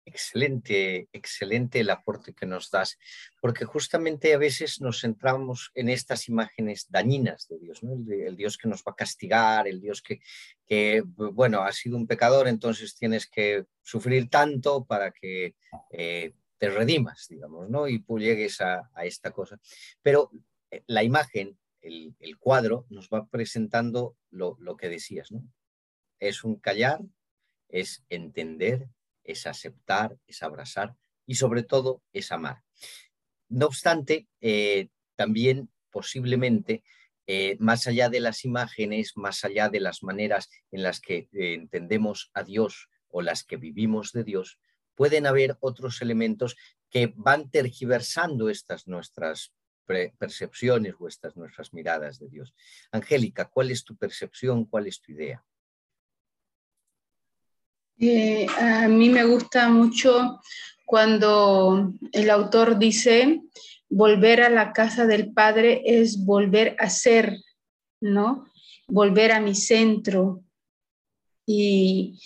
Excelente, 0.07 1.09
excelente 1.13 1.79
el 1.79 1.89
aporte 1.89 2.33
que 2.33 2.45
nos 2.45 2.69
das, 2.69 2.99
porque 3.41 3.65
justamente 3.65 4.35
a 4.35 4.37
veces 4.37 4.79
nos 4.79 5.01
centramos 5.01 5.71
en 5.73 5.89
estas 5.89 6.29
imágenes 6.29 6.85
dañinas 6.89 7.47
de 7.47 7.57
Dios, 7.57 7.81
el, 7.81 8.35
Dios 8.35 8.57
que 8.59 8.67
nos 8.67 8.83
va 8.83 8.91
a 8.91 8.95
castigar, 8.95 9.67
el 9.67 9.81
Dios 9.81 10.03
que, 10.03 10.19
que, 10.67 11.03
bueno, 11.05 11.63
ha 11.63 11.71
sido 11.71 11.97
un 11.97 12.05
pecador, 12.05 12.47
entonces 12.47 12.95
tienes 12.95 13.25
que 13.25 13.65
sufrir 13.81 14.29
tanto 14.29 14.85
para 14.85 15.11
que 15.11 15.55
eh, 15.89 16.33
te 16.59 16.69
redimas, 16.69 17.27
digamos, 17.27 17.69
¿no? 17.69 17.87
y 17.87 18.03
llegues 18.19 18.61
a, 18.61 18.89
esta 19.03 19.31
cosa. 19.31 19.59
Pero 20.01 20.31
eh, 20.69 20.83
la 20.85 21.03
imagen, 21.03 21.57
el, 21.85 22.37
cuadro, 22.39 22.85
nos 22.89 23.09
va 23.09 23.27
presentando 23.27 24.17
lo, 24.29 24.57
que 24.77 24.89
decías, 24.89 25.31
¿no? 25.31 25.43
Es 26.19 26.43
un 26.43 26.55
callar, 26.55 27.01
es 27.69 28.03
entender, 28.09 28.89
es 29.23 29.47
aceptar, 29.47 30.17
es 30.27 30.43
abrazar 30.43 30.95
y 31.25 31.35
sobre 31.35 31.63
todo 31.63 32.01
es 32.13 32.31
amar. 32.31 32.63
No 33.49 33.67
obstante, 33.67 34.27
eh, 34.41 34.89
también 35.15 35.69
posiblemente, 35.91 36.83
eh, 37.27 37.57
más 37.59 37.87
allá 37.87 38.09
de 38.09 38.19
las 38.19 38.45
imágenes, 38.45 39.13
más 39.15 39.43
allá 39.43 39.69
de 39.69 39.79
las 39.79 40.03
maneras 40.03 40.49
en 40.71 40.83
las 40.83 40.99
que 40.99 41.29
eh, 41.33 41.53
entendemos 41.53 42.31
a 42.33 42.43
Dios 42.43 42.89
o 43.07 43.21
las 43.21 43.43
que 43.43 43.57
vivimos 43.57 44.11
de 44.11 44.23
Dios, 44.23 44.59
pueden 44.95 45.25
haber 45.25 45.57
otros 45.59 46.01
elementos 46.01 46.55
que 46.89 47.13
van 47.15 47.49
tergiversando 47.49 48.49
estas 48.49 48.87
nuestras 48.87 49.53
percepciones 49.85 50.95
o 50.99 51.07
nuestras 51.35 51.73
miradas 51.73 52.19
de 52.19 52.27
Dios. 52.29 52.53
Angélica, 52.91 53.45
¿cuál 53.45 53.71
es 53.71 53.83
tu 53.83 53.95
percepción? 53.95 54.65
¿Cuál 54.65 54.87
es 54.87 55.01
tu 55.01 55.11
idea? 55.11 55.43
Eh, 57.97 58.45
a 58.59 58.87
mí 58.87 59.09
me 59.09 59.23
gusta 59.23 59.69
mucho 59.69 60.41
cuando 60.85 61.93
el 62.11 62.29
autor 62.29 62.77
dice, 62.77 63.41
volver 63.89 64.41
a 64.41 64.49
la 64.49 64.73
casa 64.73 65.05
del 65.05 65.31
Padre 65.33 65.81
es 65.85 66.23
volver 66.25 66.75
a 66.79 66.89
ser, 66.89 67.37
¿no? 68.01 68.45
Volver 68.87 69.31
a 69.31 69.39
mi 69.39 69.55
centro. 69.55 70.43
Y, 71.45 72.19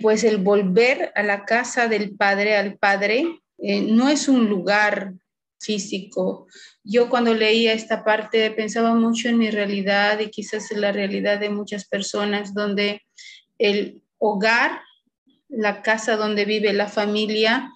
pues 0.00 0.24
el 0.24 0.38
volver 0.38 1.12
a 1.14 1.22
la 1.22 1.44
casa 1.44 1.88
del 1.88 2.16
Padre, 2.16 2.56
al 2.56 2.78
Padre, 2.78 3.40
eh, 3.58 3.82
no 3.82 4.08
es 4.08 4.28
un 4.28 4.48
lugar 4.48 5.14
físico. 5.62 6.46
Yo 6.84 7.08
cuando 7.08 7.34
leía 7.34 7.72
esta 7.72 8.04
parte 8.04 8.50
pensaba 8.50 8.94
mucho 8.94 9.28
en 9.28 9.38
mi 9.38 9.50
realidad 9.50 10.18
y 10.18 10.30
quizás 10.30 10.70
en 10.72 10.80
la 10.80 10.92
realidad 10.92 11.38
de 11.38 11.50
muchas 11.50 11.86
personas 11.86 12.54
donde 12.54 13.02
el 13.58 14.02
hogar 14.18 14.80
la 15.52 15.82
casa 15.82 16.16
donde 16.16 16.44
vive 16.44 16.72
la 16.72 16.88
familia, 16.88 17.70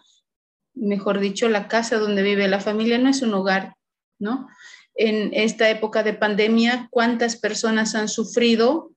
mejor 0.74 1.20
dicho, 1.20 1.48
la 1.48 1.68
casa 1.68 1.98
donde 1.98 2.22
vive 2.22 2.48
la 2.48 2.60
familia 2.60 2.98
no 2.98 3.10
es 3.10 3.22
un 3.22 3.34
hogar, 3.34 3.74
¿no? 4.18 4.48
En 4.94 5.34
esta 5.34 5.68
época 5.68 6.02
de 6.02 6.14
pandemia, 6.14 6.88
¿cuántas 6.90 7.36
personas 7.36 7.94
han 7.94 8.08
sufrido 8.08 8.92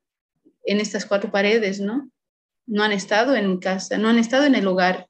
en 0.63 0.79
estas 0.79 1.05
cuatro 1.05 1.29
paredes, 1.29 1.81
¿no? 1.81 2.09
No 2.65 2.83
han 2.83 2.93
estado 2.93 3.35
en 3.35 3.59
casa, 3.59 3.97
no 3.97 4.07
han 4.07 4.17
estado 4.17 4.45
en 4.45 4.55
el 4.55 4.65
hogar, 4.65 5.08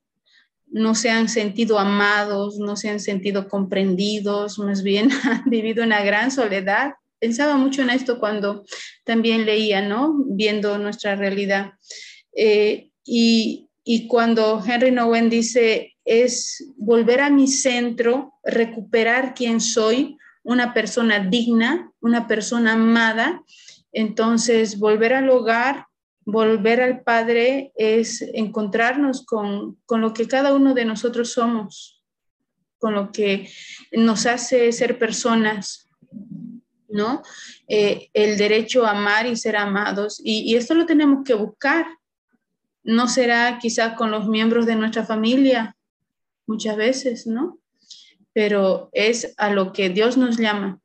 no 0.71 0.95
se 0.95 1.09
han 1.09 1.29
sentido 1.29 1.79
amados, 1.79 2.59
no 2.59 2.75
se 2.75 2.89
han 2.89 2.99
sentido 2.99 3.47
comprendidos, 3.47 4.59
más 4.59 4.83
bien 4.83 5.09
han 5.23 5.43
vivido 5.49 5.83
una 5.83 6.03
gran 6.03 6.31
soledad. 6.31 6.93
Pensaba 7.19 7.57
mucho 7.57 7.81
en 7.81 7.89
esto 7.89 8.19
cuando 8.19 8.63
también 9.03 9.45
leía, 9.45 9.81
¿no? 9.81 10.15
Viendo 10.27 10.77
nuestra 10.77 11.15
realidad. 11.15 11.73
Eh, 12.33 12.91
y, 13.03 13.65
cuando 14.07 14.63
Henry 14.65 14.91
Nowen 14.91 15.31
dice, 15.31 15.95
es 16.05 16.63
volver 16.77 17.21
a 17.21 17.31
mi 17.31 17.47
centro, 17.47 18.33
recuperar 18.43 19.33
quién 19.33 19.59
soy, 19.59 20.15
una 20.43 20.73
persona 20.73 21.19
digna, 21.19 21.91
una 21.99 22.27
persona 22.27 22.73
amada, 22.73 23.43
entonces 23.91 24.77
volver 24.77 25.13
al 25.13 25.29
hogar, 25.29 25.87
volver 26.31 26.81
al 26.81 27.01
Padre 27.01 27.71
es 27.75 28.21
encontrarnos 28.33 29.25
con, 29.25 29.77
lo 29.89 30.13
que 30.13 30.27
cada 30.27 30.53
uno 30.53 30.73
de 30.73 30.85
nosotros 30.85 31.31
somos, 31.31 32.03
con 32.77 32.93
lo 32.93 33.11
que 33.11 33.49
nos 33.91 34.25
hace 34.25 34.71
ser 34.71 34.97
personas, 34.97 35.89
¿no? 36.87 37.21
Eh, 37.67 38.09
el 38.13 38.37
derecho 38.37 38.85
a 38.85 38.91
amar 38.91 39.27
y 39.27 39.35
ser 39.35 39.55
amados. 39.55 40.21
y, 40.23 40.55
esto 40.55 40.73
lo 40.73 40.85
tenemos 40.85 41.23
que 41.23 41.33
buscar 41.33 41.85
no 42.83 43.07
será 43.07 43.59
quizá 43.59 43.95
con 43.95 44.11
los 44.11 44.27
miembros 44.27 44.65
de 44.65 44.75
nuestra 44.75 45.05
familia, 45.05 45.75
muchas 46.47 46.75
veces, 46.75 47.27
¿no? 47.27 47.59
Pero 48.33 48.89
es 48.93 49.33
a 49.37 49.51
lo 49.51 49.73
que 49.73 49.89
Dios 49.89 50.17
nos 50.17 50.37
llama, 50.37 50.79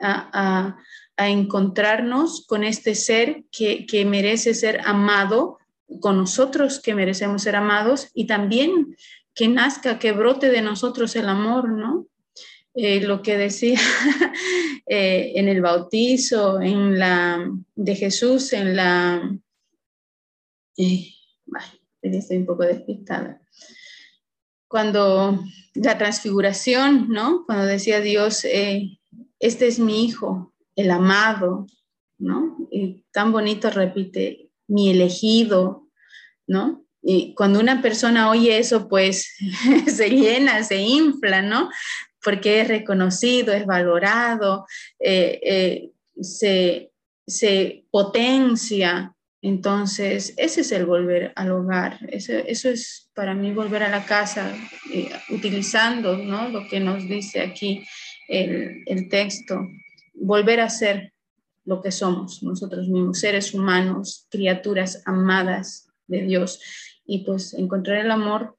a, 0.00 0.76
encontrarnos 1.16 2.44
con 2.46 2.64
este 2.64 2.94
ser 2.94 3.44
que, 3.50 4.04
merece 4.04 4.54
ser 4.54 4.80
amado, 4.84 5.58
con 6.00 6.16
nosotros 6.16 6.80
que 6.80 6.94
merecemos 6.94 7.42
ser 7.42 7.56
amados 7.56 8.08
y 8.14 8.26
también 8.26 8.96
que 9.34 9.48
nazca, 9.48 9.98
que 9.98 10.12
brote 10.12 10.50
de 10.50 10.62
nosotros 10.62 11.14
el 11.16 11.28
amor, 11.28 11.68
¿no? 11.70 12.06
Eh, 12.74 13.00
lo 13.00 13.22
que 13.22 13.36
decía 13.36 13.78
eh, 14.86 15.32
en 15.36 15.48
el 15.48 15.60
bautizo, 15.60 16.60
en 16.60 16.98
la 16.98 17.48
de 17.76 17.94
Jesús, 17.94 18.52
en 18.52 18.74
la 18.74 19.38
eh, 20.76 21.08
estoy 22.02 22.38
un 22.38 22.46
poco 22.46 22.64
despistada. 22.64 23.40
Cuando 24.68 25.40
la 25.74 25.98
transfiguración, 25.98 27.08
¿no? 27.08 27.44
Cuando 27.46 27.66
decía 27.66 28.00
Dios, 28.00 28.44
eh, 28.44 28.98
este 29.38 29.66
es 29.66 29.78
mi 29.78 30.04
hijo, 30.04 30.52
el 30.76 30.90
amado, 30.90 31.66
¿no? 32.18 32.56
Y 32.70 33.04
tan 33.12 33.32
bonito 33.32 33.70
repite, 33.70 34.50
mi 34.66 34.90
elegido, 34.90 35.88
¿no? 36.46 36.84
Y 37.02 37.34
cuando 37.34 37.60
una 37.60 37.82
persona 37.82 38.30
oye 38.30 38.58
eso, 38.58 38.88
pues 38.88 39.36
se 39.86 40.10
llena, 40.10 40.62
se 40.62 40.78
infla, 40.78 41.42
¿no? 41.42 41.70
Porque 42.22 42.60
es 42.60 42.68
reconocido, 42.68 43.52
es 43.52 43.66
valorado, 43.66 44.66
eh, 44.98 45.40
eh, 45.42 45.90
se, 46.20 46.90
se 47.26 47.84
potencia, 47.90 49.14
entonces, 49.44 50.32
ese 50.38 50.62
es 50.62 50.72
el 50.72 50.86
volver 50.86 51.34
al 51.36 51.50
hogar, 51.50 51.98
eso, 52.08 52.32
es 52.32 53.10
para 53.12 53.34
mí 53.34 53.52
volver 53.52 53.82
a 53.82 53.90
la 53.90 54.06
casa, 54.06 54.56
eh, 54.90 55.10
utilizando 55.28 56.16
¿no? 56.16 56.48
lo 56.48 56.66
que 56.66 56.80
nos 56.80 57.06
dice 57.06 57.42
aquí 57.42 57.84
el, 58.26 58.82
el 58.86 59.10
texto, 59.10 59.60
volver 60.14 60.60
a 60.60 60.70
ser 60.70 61.12
lo 61.64 61.80
que 61.80 61.90
somos 61.90 62.42
nosotros 62.42 62.88
mismos, 62.88 63.18
seres 63.18 63.54
humanos, 63.54 64.26
criaturas 64.30 65.02
amadas 65.06 65.88
de 66.06 66.22
Dios, 66.22 66.60
y 67.06 67.24
pues 67.24 67.54
encontrar 67.54 67.98
el 67.98 68.10
amor, 68.10 68.56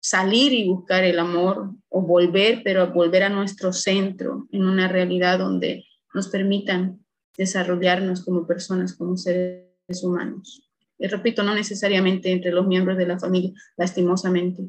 salir 0.00 0.52
y 0.52 0.68
buscar 0.68 1.04
el 1.04 1.18
amor, 1.18 1.70
o 1.88 2.02
volver, 2.02 2.62
pero 2.64 2.92
volver 2.92 3.22
a 3.24 3.28
nuestro 3.28 3.72
centro, 3.72 4.46
en 4.52 4.64
una 4.64 4.88
realidad 4.88 5.38
donde 5.38 5.84
nos 6.12 6.28
permitan 6.28 7.04
desarrollarnos 7.36 8.24
como 8.24 8.46
personas, 8.46 8.94
como 8.94 9.16
seres 9.16 10.02
humanos. 10.02 10.70
Y 10.98 11.06
repito, 11.08 11.42
no 11.42 11.54
necesariamente 11.54 12.30
entre 12.30 12.52
los 12.52 12.66
miembros 12.66 12.96
de 12.96 13.06
la 13.06 13.18
familia, 13.18 13.52
lastimosamente. 13.76 14.62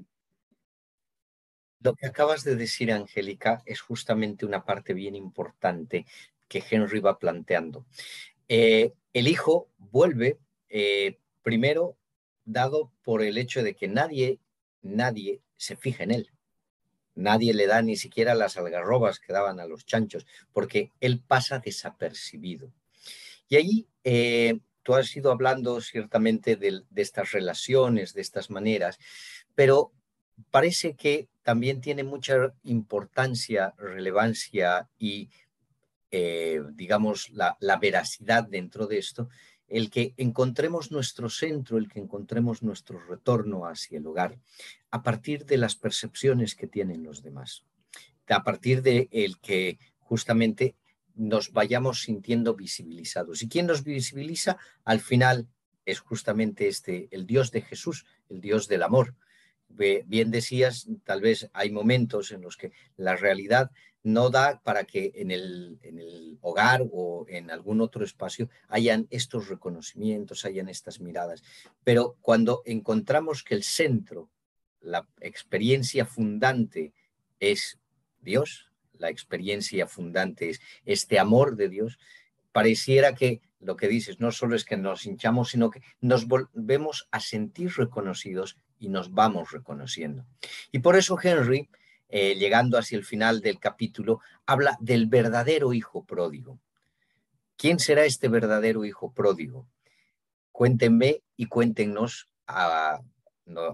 Lo 1.86 1.94
que 1.94 2.08
acabas 2.08 2.44
de 2.44 2.56
decir, 2.56 2.92
Angélica, 2.92 3.62
es 3.64 3.80
justamente 3.80 4.44
una 4.44 4.66
parte 4.66 4.96
bien 4.96 5.14
importante 5.14 6.08
que 6.48 6.64
Henry 6.68 7.00
va 7.00 7.20
planteando. 7.20 7.86
Eh, 8.48 8.94
el 9.14 9.28
hijo 9.28 9.70
vuelve 9.78 10.40
eh, 10.68 11.20
primero 11.44 11.96
dado 12.44 12.92
por 13.04 13.22
el 13.22 13.38
hecho 13.38 13.62
de 13.62 13.76
que 13.76 13.88
nadie, 13.88 14.40
nadie 14.82 15.42
se 15.58 15.76
fija 15.76 16.04
en 16.06 16.10
él. 16.10 16.32
Nadie 17.14 17.54
le 17.54 17.68
da 17.68 17.84
ni 17.84 17.98
siquiera 17.98 18.34
las 18.34 18.58
algarrobas 18.58 19.20
que 19.20 19.32
daban 19.32 19.60
a 19.60 19.68
los 19.68 19.86
chanchos, 19.86 20.26
porque 20.54 20.92
él 21.02 21.22
pasa 21.22 21.60
desapercibido. 21.60 22.74
Y 23.48 23.58
ahí 23.58 23.88
eh, 24.04 24.58
tú 24.82 24.96
has 24.96 25.16
ido 25.16 25.32
hablando 25.32 25.80
ciertamente 25.82 26.56
de, 26.56 26.84
estas 26.96 27.32
relaciones, 27.32 28.16
de 28.16 28.22
estas 28.22 28.50
maneras, 28.50 28.98
pero 29.54 29.92
parece 30.52 30.96
que 30.96 31.28
también 31.44 31.82
tiene 31.82 32.04
mucha 32.04 32.54
importancia, 32.64 33.74
relevancia 33.78 34.90
y, 34.98 35.30
eh, 36.12 36.62
digamos, 36.74 37.30
la, 37.30 37.58
la 37.60 37.78
veracidad 37.78 38.44
dentro 38.44 38.88
de 38.88 38.98
esto, 38.98 39.30
el 39.68 39.90
que 39.90 40.14
encontremos 40.18 40.92
nuestro 40.92 41.30
centro, 41.30 41.78
el 41.78 41.90
que 41.90 42.00
encontremos 42.00 42.62
nuestro 42.62 43.00
retorno 43.00 43.66
hacia 43.66 43.98
el 43.98 44.08
hogar, 44.08 44.38
a 44.92 45.04
partir 45.04 45.46
de 45.46 45.58
las 45.58 45.76
percepciones 45.76 46.56
que 46.56 46.68
tienen 46.68 47.04
los 47.04 47.24
demás, 47.24 47.64
a 48.28 48.44
partir 48.44 48.82
de 48.82 49.08
el 49.12 49.40
que 49.40 49.80
justamente 50.00 50.76
nos 51.16 51.52
vayamos 51.52 52.02
sintiendo 52.02 52.54
visibilizados. 52.56 53.42
¿Y 53.42 53.50
quién 53.50 53.66
nos 53.66 53.84
visibiliza? 53.84 54.58
Al 54.84 55.00
final 55.00 55.48
es 55.86 56.00
justamente 56.00 56.68
este, 56.68 57.08
el 57.12 57.26
Dios 57.26 57.52
de 57.52 57.62
Jesús, 57.62 58.06
el 58.30 58.42
Dios 58.42 58.68
del 58.68 58.84
amor. 58.84 59.16
Bien 59.68 60.32
decías, 60.32 60.88
tal 61.04 61.22
vez 61.22 61.50
hay 61.54 61.72
momentos 61.72 62.32
en 62.32 62.42
los 62.42 62.56
que 62.56 62.72
la 62.96 63.16
realidad 63.16 63.72
no 64.04 64.30
da 64.30 64.62
para 64.64 64.84
que 64.84 65.12
en 65.16 65.32
el, 65.32 65.80
en 65.82 66.00
el, 66.00 66.38
hogar 66.42 66.84
o 66.92 67.26
en 67.28 67.50
algún 67.50 67.82
otro 67.82 68.06
espacio 68.06 68.50
hayan 68.68 69.08
estos 69.10 69.50
reconocimientos, 69.50 70.46
hayan 70.46 70.70
estas 70.70 71.02
miradas. 71.02 71.44
Pero 71.84 72.16
cuando 72.22 72.62
encontramos 72.66 73.44
que 73.44 73.56
el 73.56 73.64
centro, 73.64 74.30
la 74.80 75.08
experiencia 75.22 76.06
fundante 76.06 76.94
es 77.40 77.80
Dios, 78.22 78.72
la 78.94 79.10
experiencia 79.10 79.88
fundante 79.88 80.50
es 80.52 80.62
este 80.86 81.18
amor 81.18 81.56
de 81.56 81.70
Dios, 81.70 81.98
pareciera 82.52 83.16
que 83.16 83.42
lo 83.60 83.76
que 83.76 83.88
dices 83.88 84.20
no 84.20 84.32
solo 84.32 84.56
es 84.56 84.64
que 84.66 84.78
nos 84.78 85.08
hinchamos, 85.08 85.50
sino 85.50 85.72
que 85.72 85.82
nos 86.00 86.28
volvemos 86.28 87.08
a 87.10 87.20
sentir 87.20 87.72
reconocidos 87.76 88.58
y 88.80 88.90
nos 88.90 89.14
vamos 89.14 89.52
reconociendo. 89.52 90.26
Y 90.72 90.80
por 90.80 90.96
eso 90.96 91.18
Henry 91.22 91.70
eh, 92.10 92.36
llegando 92.36 92.78
hacia 92.78 92.98
el 92.98 93.04
final 93.04 93.42
del 93.42 93.60
capítulo, 93.60 94.22
habla 94.46 94.78
del 94.80 95.08
verdadero 95.08 95.74
hijo 95.74 96.06
pródigo. 96.06 96.60
¿Quién 97.58 97.80
será 97.80 98.06
este 98.06 98.28
verdadero 98.28 98.86
hijo 98.86 99.12
pródigo? 99.12 99.68
Cuéntenme 100.52 101.24
y 101.36 101.48
cuéntenos 101.48 102.30
a, 102.48 103.02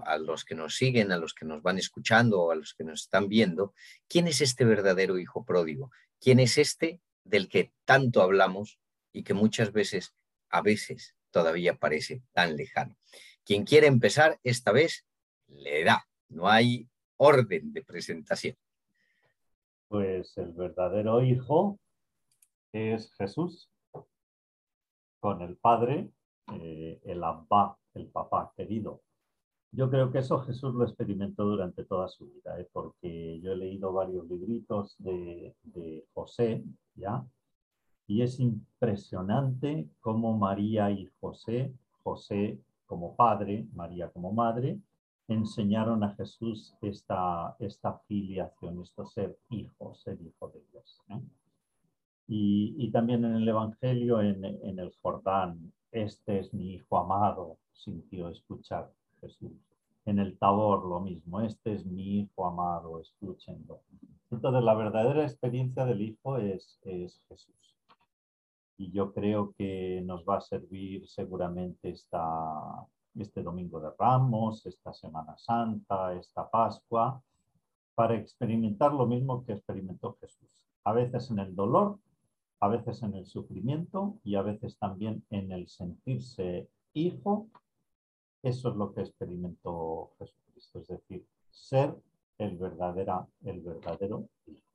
a 0.04 0.18
los 0.18 0.44
que 0.44 0.54
nos 0.54 0.76
siguen, 0.76 1.12
a 1.12 1.18
los 1.18 1.34
que 1.34 1.44
nos 1.44 1.62
van 1.62 1.78
escuchando 1.78 2.40
o 2.40 2.50
a 2.50 2.54
los 2.54 2.74
que 2.74 2.84
nos 2.84 3.02
están 3.02 3.28
viendo, 3.28 3.74
¿quién 4.08 4.26
es 4.26 4.40
este 4.40 4.64
verdadero 4.64 5.18
hijo 5.18 5.44
pródigo? 5.44 5.90
¿Quién 6.20 6.40
es 6.40 6.58
este 6.58 7.00
del 7.24 7.48
que 7.48 7.72
tanto 7.84 8.22
hablamos 8.22 8.78
y 9.12 9.24
que 9.24 9.34
muchas 9.34 9.72
veces, 9.72 10.14
a 10.48 10.62
veces, 10.62 11.14
todavía 11.30 11.76
parece 11.76 12.22
tan 12.32 12.56
lejano? 12.56 12.96
Quien 13.44 13.64
quiere 13.64 13.86
empezar 13.86 14.38
esta 14.42 14.72
vez, 14.72 15.06
le 15.48 15.84
da. 15.84 16.04
No 16.28 16.48
hay 16.48 16.88
orden 17.16 17.72
de 17.72 17.82
presentación? 17.82 18.56
Pues 19.88 20.36
el 20.38 20.52
verdadero 20.52 21.22
hijo 21.22 21.78
es 22.72 23.12
Jesús, 23.14 23.70
con 25.20 25.42
el 25.42 25.56
Padre, 25.56 26.10
eh, 26.52 27.00
el 27.04 27.22
Abba, 27.22 27.78
el 27.94 28.06
papá 28.08 28.52
querido. 28.56 29.02
Yo 29.70 29.88
creo 29.88 30.10
que 30.10 30.18
eso 30.18 30.40
Jesús 30.40 30.74
lo 30.74 30.84
experimentó 30.84 31.44
durante 31.44 31.84
toda 31.84 32.08
su 32.08 32.26
vida, 32.26 32.60
¿eh? 32.60 32.68
porque 32.72 33.40
yo 33.40 33.52
he 33.52 33.56
leído 33.56 33.92
varios 33.92 34.26
libritos 34.28 34.96
de, 34.98 35.54
de 35.62 36.04
José, 36.12 36.64
¿ya? 36.94 37.24
Y 38.06 38.22
es 38.22 38.40
impresionante 38.40 39.88
cómo 40.00 40.36
María 40.36 40.90
y 40.90 41.08
José, 41.20 41.72
José 42.02 42.58
como 42.92 43.16
padre, 43.16 43.66
María 43.72 44.10
como 44.10 44.32
madre, 44.32 44.78
enseñaron 45.26 46.04
a 46.04 46.14
Jesús 46.14 46.74
esta, 46.82 47.56
esta 47.58 47.98
filiación, 48.06 48.82
esto 48.82 49.06
ser 49.06 49.38
hijo, 49.48 49.94
ser 49.94 50.20
hijo 50.20 50.48
de 50.50 50.60
Dios. 50.70 51.00
Y, 52.28 52.90
también 52.90 53.24
en 53.24 53.36
el 53.36 53.48
Evangelio, 53.48 54.20
en, 54.20 54.44
el 54.78 54.92
Jordán, 55.00 55.72
este 55.90 56.40
es 56.40 56.52
mi 56.52 56.74
hijo 56.74 56.98
amado, 56.98 57.56
sintió 57.72 58.28
escuchar 58.28 58.92
Jesús. 59.22 59.52
En 60.04 60.18
el 60.18 60.36
Tabor 60.36 60.84
lo 60.84 61.00
mismo, 61.00 61.40
este 61.40 61.72
es 61.72 61.86
mi 61.86 62.18
hijo 62.18 62.46
amado, 62.46 63.00
escúchenlo. 63.00 63.80
Entonces 64.30 64.62
la 64.62 64.74
verdadera 64.74 65.22
experiencia 65.22 65.86
del 65.86 66.02
hijo 66.02 66.36
es, 66.36 66.78
es 66.84 67.18
Jesús. 67.30 67.71
Y 68.76 68.90
yo 68.90 69.12
creo 69.12 69.52
que 69.56 70.02
nos 70.04 70.24
va 70.24 70.38
a 70.38 70.40
servir 70.40 71.08
seguramente 71.08 71.90
esta, 71.90 72.86
este 73.14 73.42
Domingo 73.42 73.80
de 73.80 73.90
Ramos, 73.98 74.66
esta 74.66 74.92
Semana 74.92 75.36
Santa, 75.36 76.14
esta 76.14 76.48
Pascua, 76.50 77.22
para 77.94 78.16
experimentar 78.16 78.92
lo 78.92 79.06
mismo 79.06 79.44
que 79.44 79.52
experimentó 79.52 80.16
Jesús. 80.20 80.48
A 80.84 80.92
veces 80.92 81.30
en 81.30 81.38
el 81.38 81.54
dolor, 81.54 81.98
a 82.60 82.68
veces 82.68 83.02
en 83.02 83.14
el 83.14 83.26
sufrimiento 83.26 84.18
y 84.24 84.36
a 84.36 84.42
veces 84.42 84.78
también 84.78 85.24
en 85.30 85.52
el 85.52 85.68
sentirse 85.68 86.68
hijo. 86.94 87.48
Eso 88.42 88.70
es 88.70 88.76
lo 88.76 88.92
que 88.94 89.02
experimentó 89.02 90.12
Jesucristo, 90.18 90.78
es 90.78 90.88
decir, 90.88 91.26
ser 91.50 91.94
el, 92.38 92.56
verdadera, 92.58 93.26
el 93.44 93.60
verdadero 93.60 94.28
hijo. 94.46 94.71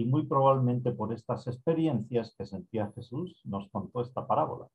Y 0.00 0.06
muy 0.06 0.24
probablemente 0.24 0.92
por 0.92 1.12
estas 1.12 1.46
experiencias 1.46 2.34
que 2.38 2.46
sentía 2.46 2.90
Jesús, 2.94 3.38
nos 3.44 3.68
contó 3.68 4.00
esta 4.00 4.26
parábola, 4.26 4.66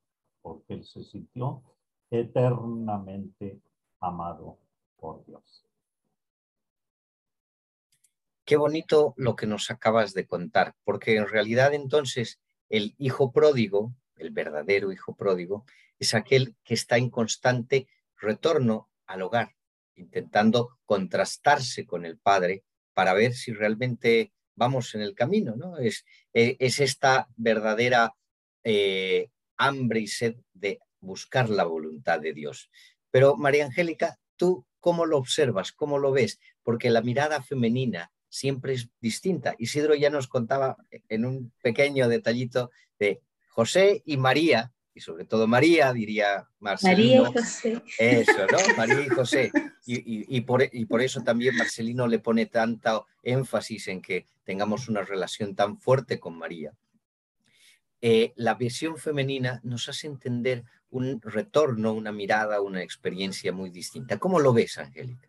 porque 0.44 0.76
él 0.76 0.86
se 0.86 1.04
sintió 1.04 1.64
eternamente 2.12 3.60
amado 4.00 4.60
por 4.98 5.26
Dios. 5.26 5.66
Qué 8.46 8.56
bonito 8.56 9.16
lo 9.18 9.36
que 9.36 9.48
nos 9.48 9.72
acabas 9.72 10.14
de 10.14 10.28
contar, 10.28 10.76
porque 10.84 11.16
en 11.16 11.28
realidad 11.28 11.74
entonces 11.74 12.40
el 12.70 12.94
hijo 13.00 13.32
pródigo, 13.32 13.96
el 14.18 14.30
verdadero 14.30 14.92
hijo 14.92 15.16
pródigo, 15.16 15.66
es 15.98 16.14
aquel 16.14 16.56
que 16.64 16.76
está 16.76 16.98
en 16.98 17.10
constante 17.10 17.88
retorno 18.18 18.92
al 19.08 19.24
hogar, 19.24 19.56
intentando 19.96 20.78
contrastarse 20.86 21.88
con 21.88 22.06
el 22.06 22.20
padre 22.20 22.64
para 22.94 23.16
ver 23.16 23.34
si 23.34 23.54
realmente 23.54 24.35
vamos 24.56 24.96
en 24.96 25.02
el 25.02 25.14
camino, 25.14 25.56
¿no? 25.56 25.78
Es, 25.78 26.06
eh, 26.34 26.56
es 26.60 26.80
esta 26.80 27.28
verdadera 27.36 28.14
eh, 28.64 29.30
hambre 29.58 30.00
y 30.02 30.08
sed 30.08 30.36
de 30.54 30.80
buscar 31.00 31.50
la 31.50 31.64
voluntad 31.64 32.20
de 32.20 32.34
Dios. 32.34 32.70
Pero 33.12 33.36
María 33.36 33.66
Angélica, 33.66 34.18
¿tú 34.36 34.66
cómo 34.80 35.06
lo 35.06 35.18
observas? 35.18 35.72
¿Cómo 35.72 36.00
lo 36.00 36.12
ves? 36.12 36.40
Porque 36.64 36.90
la 36.90 37.02
mirada 37.02 37.42
femenina 37.42 38.12
siempre 38.30 38.74
es 38.74 38.90
distinta. 39.00 39.56
Isidro 39.58 39.96
ya 39.96 40.10
nos 40.10 40.28
contaba 40.28 40.78
en 41.10 41.26
un 41.26 41.54
pequeño 41.62 42.08
detallito 42.10 42.72
de 43.00 43.22
José 43.48 44.04
y 44.06 44.18
María, 44.18 44.74
y 44.96 45.02
sobre 45.02 45.26
todo 45.26 45.46
María, 45.46 45.92
diría 45.92 46.48
Marcelino. 46.60 47.24
María 47.24 47.30
y 47.30 47.44
José. 47.44 47.84
Eso, 48.00 48.48
¿no? 48.50 48.58
María 48.78 49.02
y 49.02 49.10
José. 49.10 49.52
Y, 49.86 50.42
por, 50.42 50.64
y 50.72 50.86
por 50.86 51.02
eso 51.02 51.22
también 51.22 51.58
Marcelino 51.58 52.08
le 52.08 52.20
pone 52.20 52.46
tanto 52.46 53.06
énfasis 53.22 53.90
en 53.90 54.02
que 54.02 54.26
tengamos 54.46 54.88
una 54.88 55.02
relación 55.02 55.54
tan 55.54 55.78
fuerte 55.78 56.18
con 56.18 56.38
María. 56.38 56.74
Eh, 58.02 58.32
la 58.38 58.54
visión 58.56 58.98
femenina 58.98 59.60
nos 59.64 59.90
hace 59.90 60.08
entender 60.08 60.64
un 60.90 61.20
retorno, 61.22 61.92
una 61.92 62.14
mirada, 62.14 62.62
una 62.62 62.82
experiencia 62.82 63.52
muy 63.52 63.70
distinta. 63.70 64.18
¿Cómo 64.18 64.40
lo 64.40 64.54
ves, 64.54 64.78
Angélica? 64.78 65.28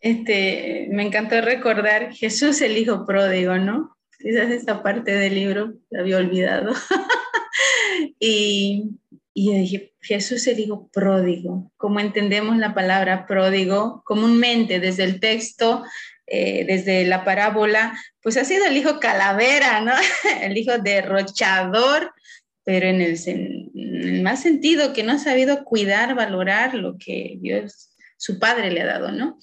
Este, 0.00 0.86
me 0.90 1.02
encantó 1.02 1.40
recordar 1.40 2.12
Jesús 2.12 2.60
el 2.60 2.76
Hijo 2.76 3.06
Pródigo, 3.06 3.56
¿no? 3.56 3.96
Quizás 4.18 4.50
esta 4.50 4.82
parte 4.82 5.12
del 5.12 5.34
libro 5.34 5.74
la 5.88 6.00
había 6.00 6.18
olvidado. 6.18 6.74
y, 8.18 8.90
y 9.34 9.54
dije, 9.54 9.94
Jesús 10.00 10.46
el 10.46 10.58
Hijo 10.58 10.88
Pródigo, 10.92 11.70
como 11.76 12.00
entendemos 12.00 12.56
la 12.56 12.74
palabra 12.74 13.26
pródigo 13.26 14.02
comúnmente 14.04 14.80
desde 14.80 15.04
el 15.04 15.20
texto, 15.20 15.84
eh, 16.26 16.64
desde 16.66 17.04
la 17.06 17.24
parábola, 17.24 17.98
pues 18.22 18.36
ha 18.36 18.44
sido 18.44 18.66
el 18.66 18.76
hijo 18.76 19.00
calavera, 19.00 19.80
¿no? 19.80 19.92
El 20.42 20.58
hijo 20.58 20.76
derrochador, 20.78 22.12
pero 22.64 22.86
en 22.86 23.00
el, 23.00 24.22
más 24.22 24.42
sentido 24.42 24.92
que 24.92 25.02
no 25.02 25.12
ha 25.12 25.18
sabido 25.18 25.64
cuidar, 25.64 26.14
valorar 26.14 26.74
lo 26.74 26.98
que 26.98 27.38
Dios, 27.40 27.90
su 28.18 28.38
padre 28.38 28.70
le 28.70 28.82
ha 28.82 28.86
dado, 28.86 29.10
¿no? 29.10 29.38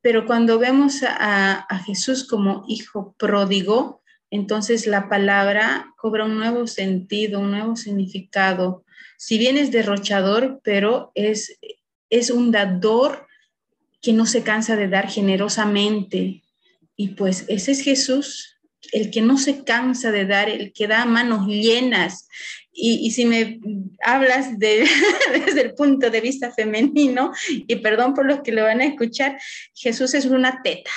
Pero 0.00 0.24
cuando 0.24 0.58
vemos 0.58 1.02
a 1.02 1.82
Jesús 1.84 2.26
como 2.26 2.64
hijo 2.68 3.14
pródigo, 3.18 3.99
entonces 4.30 4.86
la 4.86 5.08
palabra 5.08 5.92
cobra 5.96 6.24
un 6.24 6.38
nuevo 6.38 6.66
sentido, 6.66 7.40
un 7.40 7.50
nuevo 7.50 7.76
significado. 7.76 8.84
Si 9.18 9.38
bien 9.38 9.56
es 9.56 9.70
derrochador, 9.70 10.60
pero 10.62 11.10
es, 11.14 11.58
es 12.08 12.30
un 12.30 12.52
dador 12.52 13.26
que 14.00 14.12
no 14.12 14.26
se 14.26 14.42
cansa 14.42 14.76
de 14.76 14.88
dar 14.88 15.08
generosamente. 15.08 16.42
Y 16.96 17.08
pues 17.08 17.44
ese 17.48 17.72
es 17.72 17.82
Jesús, 17.82 18.56
el 18.92 19.10
que 19.10 19.20
no 19.20 19.36
se 19.36 19.64
cansa 19.64 20.10
de 20.10 20.26
dar, 20.26 20.48
el 20.48 20.72
que 20.72 20.86
da 20.86 21.04
manos 21.04 21.46
llenas. 21.46 22.28
Y, 22.72 23.10
si 23.10 23.26
me 23.26 23.60
hablas 24.02 24.58
de, 24.58 24.88
desde 25.46 25.60
el 25.60 25.74
punto 25.74 26.08
de 26.08 26.20
vista 26.20 26.52
femenino, 26.52 27.32
y 27.48 27.76
perdón 27.76 28.14
por 28.14 28.26
los 28.26 28.40
que 28.40 28.52
lo 28.52 28.62
van 28.62 28.80
a 28.80 28.86
escuchar, 28.86 29.38
Jesús 29.74 30.14
es 30.14 30.24
una 30.24 30.62
teta. 30.62 30.90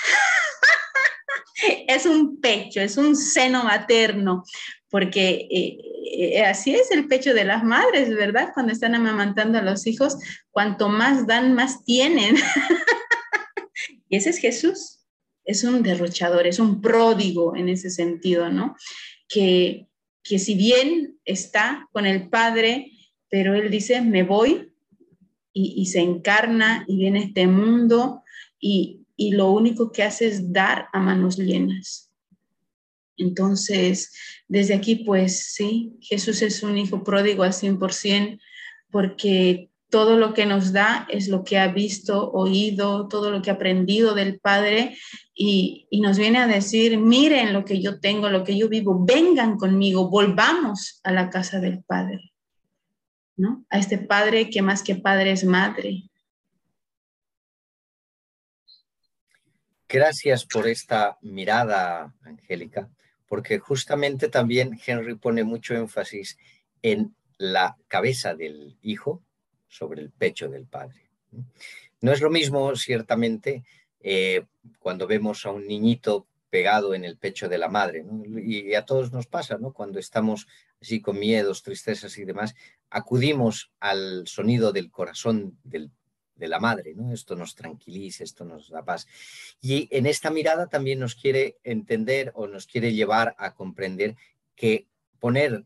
Es 1.88 2.06
un 2.06 2.40
pecho, 2.40 2.82
es 2.82 2.98
un 2.98 3.16
seno 3.16 3.64
materno, 3.64 4.44
porque 4.90 5.48
eh, 5.52 5.78
eh, 6.12 6.42
así 6.44 6.74
es 6.76 6.92
el 6.92 7.08
pecho 7.08 7.34
de 7.34 7.46
las 7.46 7.64
madres, 7.64 8.10
¿verdad? 8.10 8.52
Cuando 8.54 8.72
están 8.72 8.96
amamantando 8.96 9.58
a 9.58 9.64
los 9.64 9.88
hijos, 9.88 10.18
cuanto 10.52 10.90
más 10.90 11.26
dan, 11.28 11.54
más 11.54 11.84
tienen. 11.84 12.36
y 14.10 14.18
ese 14.18 14.30
es 14.30 14.38
Jesús 14.38 15.00
es 15.46 15.64
un 15.64 15.84
derrochador, 15.84 16.48
es 16.48 16.60
un 16.60 16.82
pródigo 16.82 17.56
en 17.56 17.70
ese 17.70 17.90
sentido, 17.90 18.50
¿no? 18.50 18.76
Que, 19.28 19.88
que 20.24 20.40
si 20.40 20.56
bien 20.56 21.18
está 21.26 21.88
con 21.92 22.06
el 22.06 22.30
Padre, 22.30 22.92
pero 23.30 23.56
él 23.56 23.70
dice, 23.70 24.02
me 24.02 24.24
voy 24.24 24.72
y, 25.56 25.86
se 25.86 26.00
encarna 26.00 26.84
y 26.88 26.98
viene 26.98 27.26
este 27.26 27.46
mundo 27.48 28.24
y, 28.60 29.03
y 29.15 29.31
lo 29.31 29.52
único 29.52 29.91
que 29.91 30.03
hace 30.03 30.27
es 30.27 30.52
dar 30.52 30.88
a 30.94 30.99
manos 30.99 31.38
llenas. 31.38 32.11
Entonces, 33.18 34.14
desde 34.48 34.73
aquí, 34.73 34.95
pues 34.95 35.53
sí, 35.53 35.98
Jesús 36.02 36.41
es 36.41 36.64
un 36.64 36.77
hijo 36.77 37.03
pródigo 37.03 37.44
al 37.44 37.53
100% 37.53 38.40
porque 38.90 39.69
todo 39.90 40.18
lo 40.18 40.34
que 40.34 40.48
nos 40.48 40.73
da 40.73 41.07
es 41.07 41.27
lo 41.27 41.44
que 41.44 41.60
ha 41.60 41.68
visto, 41.68 42.31
oído, 42.31 43.07
todo 43.07 43.30
lo 43.30 43.44
que 43.44 43.52
ha 43.52 43.53
aprendido 43.53 44.15
del 44.15 44.40
Padre 44.40 44.98
y, 45.35 45.88
nos 46.02 46.18
viene 46.18 46.40
a 46.40 46.48
decir, 46.48 46.98
miren 46.98 47.53
lo 47.53 47.64
que 47.64 47.80
yo 47.80 47.99
tengo, 47.99 48.30
lo 48.30 48.44
que 48.44 48.57
yo 48.57 48.69
vivo, 48.69 49.06
vengan 49.06 49.56
conmigo, 49.56 50.10
volvamos 50.10 50.99
a 51.03 51.11
la 51.11 51.30
casa 51.30 51.60
del 51.60 51.84
Padre, 51.84 52.34
¿no? 53.38 53.65
A 53.69 53.77
este 53.77 53.99
Padre 53.99 54.49
que 54.49 54.64
más 54.64 54.81
que 54.81 54.95
Padre 54.95 55.31
es 55.31 55.44
Madre. 55.44 56.10
Gracias 59.94 60.48
por 60.48 60.68
esta 60.68 61.20
mirada, 61.22 62.15
Angélica, 62.24 62.90
porque 63.28 63.60
justamente 63.60 64.28
también 64.28 64.80
Henry 64.84 65.14
pone 65.14 65.44
mucho 65.44 65.76
énfasis 65.76 66.40
en 66.82 67.15
la 67.38 67.78
cabeza 67.88 68.34
del 68.34 68.76
hijo, 68.82 69.22
sobre 69.68 70.02
el 70.02 70.10
pecho 70.10 70.49
del 70.49 70.65
padre. 70.65 71.11
No 72.02 72.11
es 72.11 72.22
lo 72.22 72.32
mismo, 72.32 72.76
ciertamente, 72.76 73.65
eh, 73.99 74.48
cuando 74.80 75.06
vemos 75.06 75.45
a 75.45 75.52
un 75.52 75.68
niñito 75.68 76.26
pegado 76.49 76.95
en 76.95 77.06
el 77.06 77.18
pecho 77.18 77.48
de 77.48 77.60
la 77.60 77.68
madre, 77.68 78.03
y 78.44 78.74
a 78.74 78.86
todos 78.86 79.11
nos 79.11 79.28
pasa, 79.28 79.60
¿no? 79.60 79.74
Cuando 79.74 79.99
estamos 79.99 80.48
así 80.82 81.02
con 81.02 81.20
miedos, 81.20 81.61
tristezas 81.61 82.18
y 82.18 82.26
demás, 82.26 82.56
acudimos 82.90 83.72
al 83.80 84.26
sonido 84.26 84.72
del 84.72 84.90
corazón 84.90 85.60
de 86.36 86.48
la 86.48 86.60
madre, 86.60 86.94
¿no? 86.96 87.14
Esto 87.14 87.36
nos 87.36 87.56
tranquiliza, 87.56 88.24
esto 88.24 88.46
nos 88.46 88.70
da 88.70 88.84
paz. 88.84 89.08
Y 89.62 89.88
en 89.96 90.06
esta 90.06 90.30
mirada 90.30 90.68
también 90.68 91.00
nos 91.00 91.16
quiere 91.16 91.58
entender 91.64 92.32
o 92.36 92.48
nos 92.48 92.68
quiere 92.68 92.94
llevar 92.94 93.36
a 93.38 93.54
comprender 93.54 94.16
que 94.56 94.88
poner 95.20 95.66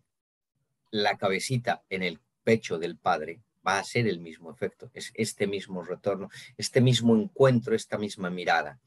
la 0.91 1.17
cabecita 1.17 1.83
en 1.89 2.03
el 2.03 2.19
pecho 2.43 2.77
del 2.77 2.97
padre 2.97 3.41
va 3.65 3.79
a 3.79 3.83
ser 3.83 4.07
el 4.07 4.19
mismo 4.19 4.51
efecto, 4.51 4.89
es 4.93 5.11
este 5.15 5.45
mismo 5.45 5.83
retorno, 5.83 6.29
este 6.57 6.79
mismo 6.79 7.15
encuentro, 7.17 7.75
esta 7.75 7.97
misma 7.97 8.29
mirada. 8.29 8.79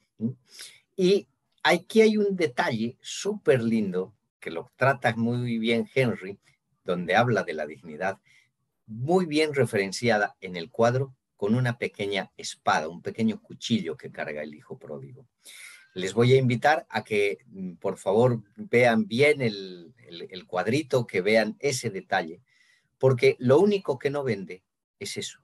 Y 0.97 1.27
aquí 1.63 2.01
hay 2.01 2.17
un 2.17 2.37
detalle 2.37 2.97
súper 3.03 3.63
lindo 3.63 4.15
que 4.39 4.51
lo 4.51 4.71
trata 4.77 5.15
muy 5.17 5.59
bien 5.59 5.89
Henry, 5.95 6.39
donde 6.85 7.15
habla 7.15 7.43
de 7.43 7.53
la 7.53 7.67
dignidad, 7.67 8.19
muy 8.87 9.27
bien 9.27 9.55
referenciada 9.55 10.37
en 10.41 10.57
el 10.57 10.71
cuadro 10.71 11.15
con 11.41 11.55
una 11.55 11.79
pequeña 11.79 12.31
espada, 12.37 12.87
un 12.87 13.01
pequeño 13.01 13.41
cuchillo 13.41 13.97
que 13.97 14.13
carga 14.13 14.43
el 14.43 14.55
hijo 14.55 14.79
pródigo. 14.79 15.27
Les 15.95 16.13
voy 16.13 16.35
a 16.35 16.37
invitar 16.37 16.87
a 16.91 17.03
que 17.03 17.39
mm, 17.47 17.77
por 17.77 17.97
favor 17.97 18.43
vean 18.57 19.07
bien 19.07 19.41
el, 19.41 19.95
el 20.07 20.47
cuadrito, 20.47 21.07
que 21.07 21.23
vean 21.23 21.57
ese 21.59 21.89
detalle, 21.89 22.43
porque 22.99 23.37
lo 23.39 23.59
único 23.59 23.99
que 23.99 24.11
no 24.11 24.23
vende 24.23 24.65
es 24.99 25.17
eso, 25.17 25.41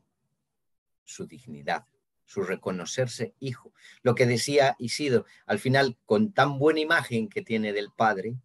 su 1.06 1.27
dignidad, 1.27 1.86
su 2.27 2.43
reconocerse 2.43 3.32
hijo. 3.40 3.73
Lo 4.02 4.14
que 4.14 4.27
decía 4.27 4.77
Isidro, 4.78 5.24
al 5.47 5.59
final, 5.59 5.97
con 6.05 6.31
tan 6.35 6.59
buena 6.59 6.81
imagen 6.81 7.31
que 7.31 7.40
tiene 7.40 7.73
del 7.73 7.89
Padre, 7.90 8.36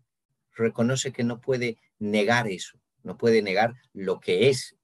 reconoce 0.55 1.11
que 1.11 1.25
no 1.25 1.41
puede 1.41 1.79
negar 1.99 2.47
eso, 2.47 2.79
no 3.03 3.17
puede 3.17 3.41
negar 3.41 3.73
lo 3.91 4.21
que 4.21 4.47
es 4.47 4.77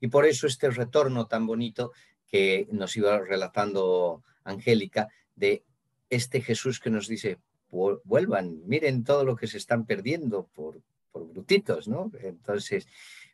Y 0.00 0.08
por 0.08 0.26
eso 0.26 0.46
este 0.46 0.70
retorno 0.70 1.26
tan 1.26 1.46
bonito 1.46 1.92
que 2.28 2.66
nos 2.70 2.96
iba 2.96 3.18
relatando 3.18 4.22
Angélica, 4.44 5.08
de 5.36 5.64
este 6.10 6.40
Jesús 6.40 6.80
que 6.80 6.90
nos 6.90 7.08
dice, 7.08 7.38
vuelvan, 7.70 8.62
miren 8.66 9.04
todo 9.04 9.24
lo 9.24 9.36
que 9.36 9.46
se 9.46 9.58
están 9.58 9.86
perdiendo 9.86 10.46
por, 10.48 10.82
por 11.10 11.26
brutitos, 11.26 11.88
¿no? 11.88 12.10
Entonces, 12.20 12.86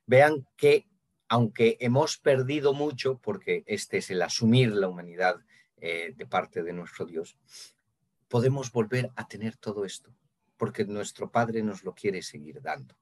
vean 0.06 0.46
que 0.56 0.86
aunque 1.28 1.76
hemos 1.80 2.16
perdido 2.16 2.72
mucho, 2.72 3.18
porque 3.18 3.62
este 3.66 3.98
es 3.98 4.10
el 4.10 4.22
asumir 4.22 4.72
la 4.72 4.88
humanidad 4.88 5.36
eh, 5.76 6.14
de 6.16 6.26
parte 6.26 6.62
de 6.62 6.72
nuestro 6.72 7.04
Dios, 7.04 7.36
podemos 8.28 8.72
volver 8.72 9.10
a 9.14 9.28
tener 9.28 9.56
todo 9.56 9.84
esto, 9.84 10.10
porque 10.56 10.84
nuestro 10.84 11.30
Padre 11.30 11.62
nos 11.62 11.84
lo 11.84 11.94
quiere 11.94 12.22
seguir 12.22 12.62
dando. 12.62 12.94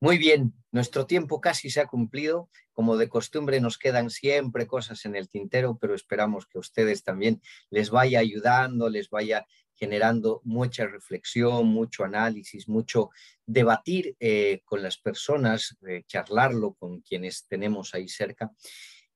Muy 0.00 0.16
bien, 0.16 0.54
nuestro 0.70 1.06
tiempo 1.06 1.40
casi 1.40 1.70
se 1.70 1.80
ha 1.80 1.86
cumplido. 1.86 2.48
Como 2.72 2.96
de 2.96 3.08
costumbre 3.08 3.60
nos 3.60 3.78
quedan 3.78 4.10
siempre 4.10 4.68
cosas 4.68 5.04
en 5.04 5.16
el 5.16 5.28
tintero, 5.28 5.76
pero 5.76 5.92
esperamos 5.96 6.46
que 6.46 6.58
a 6.58 6.60
ustedes 6.60 7.02
también 7.02 7.42
les 7.68 7.90
vaya 7.90 8.20
ayudando, 8.20 8.88
les 8.88 9.10
vaya 9.10 9.44
generando 9.74 10.40
mucha 10.44 10.86
reflexión, 10.86 11.66
mucho 11.66 12.04
análisis, 12.04 12.68
mucho 12.68 13.10
debatir 13.44 14.14
eh, 14.20 14.60
con 14.64 14.84
las 14.84 14.98
personas, 14.98 15.76
eh, 15.88 16.04
charlarlo 16.06 16.74
con 16.74 17.00
quienes 17.00 17.46
tenemos 17.48 17.92
ahí 17.92 18.08
cerca. 18.08 18.52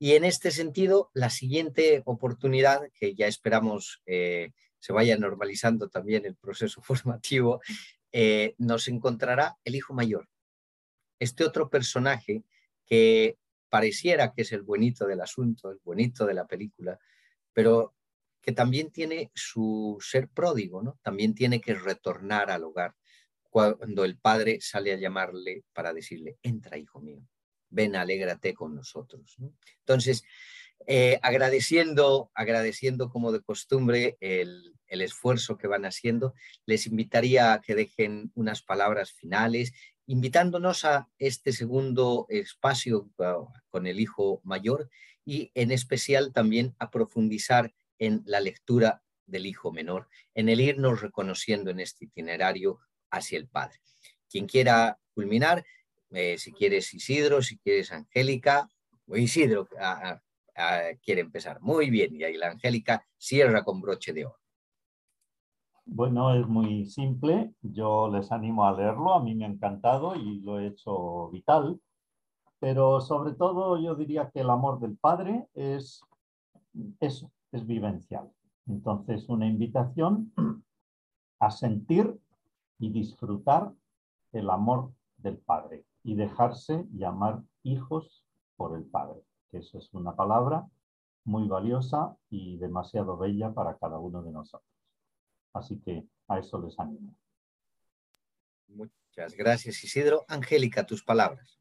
Y 0.01 0.15
en 0.15 0.25
este 0.25 0.51
sentido, 0.51 1.13
la 1.15 1.31
siguiente 1.31 2.03
oportunidad, 2.07 2.81
que 2.93 3.15
ya 3.15 3.29
esperamos 3.29 4.03
eh, 4.07 4.51
se 4.81 4.93
vaya 4.93 5.17
normalizando 5.17 5.89
también 5.89 6.27
el 6.27 6.35
proceso 6.35 6.83
formativo, 6.83 7.61
nos 8.59 8.89
encontrará 8.89 9.57
el 9.65 9.77
hijo 9.77 9.95
mayor. 9.95 10.29
Este 11.23 11.45
otro 11.45 11.71
personaje 11.71 12.43
que 12.85 13.39
pareciera 13.69 14.33
que 14.33 14.43
es 14.43 14.53
el 14.53 14.63
bonito 14.63 15.07
del 15.07 15.21
asunto, 15.21 15.71
el 15.71 15.79
bonito 15.85 16.27
de 16.27 16.35
la 16.35 16.47
película, 16.47 16.99
pero 17.53 17.95
que 18.43 18.53
también 18.53 18.91
tiene 18.91 19.31
su 19.35 19.99
ser 20.01 20.29
pródigo, 20.29 20.83
¿no? 20.83 20.99
También 21.01 21.35
tiene 21.35 21.61
que 21.61 21.75
retornar 21.75 22.51
al 22.51 22.65
hogar 22.65 22.95
cuando 23.43 24.05
el 24.05 24.19
padre 24.19 24.59
sale 24.61 24.93
a 24.93 24.97
llamarle 24.97 25.63
para 25.73 25.93
decirle, 25.93 26.39
entra, 26.43 26.77
hijo 26.77 27.01
mío, 27.01 27.23
ven, 27.71 27.95
alégrate 27.95 28.53
con 28.53 28.75
nosotros. 28.75 29.37
Entonces, 29.79 30.25
eh, 30.87 31.21
agradeciendo, 31.23 32.31
agradeciendo 32.35 33.11
como 33.11 33.31
de 33.31 33.43
costumbre 33.43 34.17
el, 34.21 34.75
el, 34.89 35.03
esfuerzo 35.03 35.57
que 35.57 35.69
van 35.69 35.85
haciendo, 35.85 36.35
les 36.67 36.87
invitaría 36.87 37.53
a 37.53 37.61
que 37.61 37.75
dejen 37.75 38.33
unas 38.35 38.63
palabras 38.63 39.13
finales, 39.13 39.73
invitándonos 40.07 40.85
a 40.85 41.09
este 41.19 41.53
segundo 41.53 42.27
espacio 42.29 43.09
con 43.71 43.87
el 43.87 44.01
hijo 44.01 44.41
mayor 44.45 44.91
y 45.25 45.51
en 45.55 45.71
especial 45.71 46.33
también 46.33 46.75
a 46.79 46.91
profundizar 46.91 47.73
en 47.99 48.23
la 48.27 48.41
lectura 48.41 49.03
del 49.27 49.47
hijo 49.47 49.73
menor, 49.73 50.09
en 50.35 50.49
el 50.49 50.61
irnos 50.61 51.01
reconociendo 51.01 51.71
en 51.71 51.81
este 51.81 52.07
itinerario 52.07 52.81
hacia 53.11 53.39
el 53.39 53.47
Padre. 53.47 53.79
Quien 54.29 54.47
quiera 54.47 54.99
culminar, 55.15 55.65
eh, 56.11 56.37
si 56.39 56.53
quieres 56.53 56.93
Isidro, 56.93 57.43
si 57.43 57.59
quieres 57.59 57.93
Angélica, 57.93 58.69
o 59.07 59.17
Isidro 59.17 59.69
quiere 61.03 61.21
empezar. 61.21 61.61
Muy 61.61 61.91
bien, 61.91 62.15
y 62.15 62.25
ahí 62.25 62.37
la 62.37 62.51
Angélica 62.51 63.07
cierra 63.17 63.65
con 63.65 63.81
broche 63.81 64.13
de 64.13 64.27
oro. 64.27 64.42
Bueno, 65.85 66.35
es 66.35 66.47
muy 66.47 66.87
simple. 66.87 67.55
Yo 67.63 68.09
les 68.09 68.33
animo 68.33 68.65
a 68.65 68.73
leerlo. 68.73 69.15
A 69.15 69.23
mí 69.23 69.35
me 69.35 69.45
ha 69.45 69.49
encantado 69.49 70.15
y 70.15 70.41
lo 70.41 70.59
he 70.59 70.69
hecho 70.69 71.29
vital. 71.31 71.81
Pero 72.59 73.01
sobre 73.01 73.35
todo 73.35 73.79
yo 73.79 73.95
diría 73.95 74.31
que 74.31 74.41
el 74.41 74.51
amor 74.51 74.79
del 74.81 74.97
Padre 74.97 75.49
es 75.55 76.03
eso, 77.01 77.31
es 77.51 77.67
vivencial. 77.67 78.31
Entonces, 78.67 79.29
una 79.29 79.47
invitación 79.47 80.33
a 81.41 81.51
sentir 81.51 82.19
y 82.79 82.91
disfrutar 82.91 83.73
el 84.33 84.49
amor 84.51 84.93
del 85.17 85.39
Padre 85.39 85.85
y 86.05 86.15
dejarse 86.15 86.87
llamar 86.93 87.43
hijos 87.65 88.25
por 88.57 88.77
el 88.77 88.85
Padre, 88.85 89.21
que 89.51 89.59
eso 89.59 89.79
es 89.79 89.93
una 89.93 90.15
palabra 90.15 90.69
muy 91.25 91.49
valiosa 91.49 92.17
y 92.31 92.57
demasiado 92.59 93.17
bella 93.17 93.53
para 93.53 93.77
cada 93.77 93.99
uno 93.99 94.23
de 94.23 94.33
nosotros. 94.33 94.82
Así 95.53 95.79
que 95.85 96.05
a 96.29 96.39
eso 96.39 96.61
les 96.61 96.79
animo. 96.79 97.15
Muchas 98.69 99.35
gracias, 99.35 99.85
Isidro. 99.85 100.25
Angélica, 100.29 100.87
tus 100.87 101.03
palabras. 101.03 101.59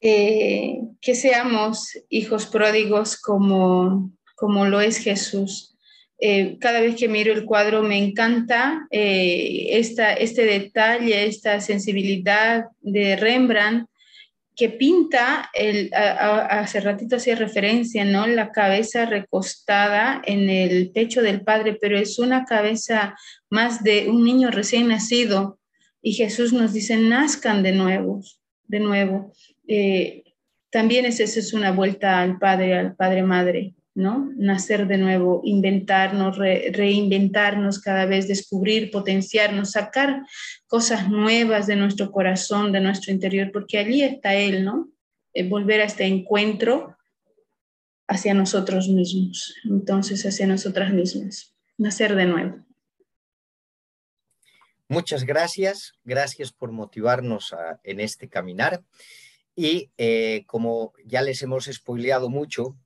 Eh, 0.00 0.78
que 1.00 1.14
seamos 1.14 1.98
hijos 2.08 2.46
pródigos 2.46 3.20
como, 3.20 4.12
como 4.34 4.66
lo 4.66 4.80
es 4.80 4.98
Jesús. 4.98 5.76
Eh, 6.18 6.56
cada 6.60 6.80
vez 6.80 6.96
que 6.96 7.08
miro 7.08 7.32
el 7.32 7.44
cuadro 7.44 7.82
me 7.82 7.98
encanta 7.98 8.86
eh, 8.90 9.66
esta, 9.70 10.14
este 10.14 10.44
detalle, 10.44 11.26
esta 11.26 11.60
sensibilidad 11.60 12.66
de 12.80 13.16
Rembrandt 13.16 13.88
que 14.56 14.70
pinta, 14.70 15.50
el, 15.52 15.90
hace 15.92 16.80
ratito 16.80 17.16
hacía 17.16 17.36
referencia, 17.36 18.06
¿no? 18.06 18.26
La 18.26 18.52
cabeza 18.52 19.04
recostada 19.04 20.22
en 20.24 20.48
el 20.48 20.90
pecho 20.92 21.20
del 21.20 21.42
Padre, 21.42 21.76
pero 21.78 21.98
es 21.98 22.18
una 22.18 22.46
cabeza 22.46 23.14
más 23.50 23.84
de 23.84 24.08
un 24.08 24.24
niño 24.24 24.50
recién 24.50 24.88
nacido. 24.88 25.58
Y 26.00 26.14
Jesús 26.14 26.54
nos 26.54 26.72
dice, 26.72 26.96
nazcan 26.96 27.62
de 27.62 27.72
nuevo, 27.72 28.22
de 28.64 28.80
nuevo. 28.80 29.32
Eh, 29.68 30.24
también 30.70 31.04
esa 31.04 31.24
es 31.24 31.52
una 31.52 31.70
vuelta 31.70 32.20
al 32.20 32.38
Padre, 32.38 32.78
al 32.78 32.96
Padre 32.96 33.22
Madre. 33.22 33.74
¿No? 33.96 34.30
Nacer 34.36 34.86
de 34.86 34.98
nuevo, 34.98 35.40
inventarnos, 35.42 36.36
reinventarnos 36.36 37.80
cada 37.80 38.04
vez, 38.04 38.28
descubrir, 38.28 38.90
potenciarnos, 38.90 39.72
sacar 39.72 40.22
cosas 40.66 41.08
nuevas 41.08 41.66
de 41.66 41.76
nuestro 41.76 42.12
corazón, 42.12 42.72
de 42.72 42.80
nuestro 42.80 43.10
interior, 43.10 43.50
porque 43.52 43.78
allí 43.78 44.02
está 44.02 44.34
Él, 44.34 44.64
¿no? 44.64 44.90
Eh, 45.32 45.48
volver 45.48 45.80
a 45.80 45.84
este 45.84 46.04
encuentro 46.04 46.94
hacia 48.06 48.34
nosotros 48.34 48.88
mismos, 48.88 49.54
entonces 49.64 50.24
hacia 50.26 50.46
nosotras 50.46 50.92
mismas, 50.92 51.56
nacer 51.78 52.14
de 52.14 52.26
nuevo. 52.26 52.66
Muchas 54.88 55.24
gracias, 55.24 55.94
gracias 56.04 56.52
por 56.52 56.70
motivarnos 56.70 57.54
en 57.82 58.00
este 58.00 58.28
caminar. 58.28 58.84
Y 59.56 59.90
eh, 59.96 60.44
como 60.46 60.92
ya 61.06 61.22
les 61.22 61.42
hemos 61.42 61.64
spoileado 61.64 62.28
mucho, 62.28 62.76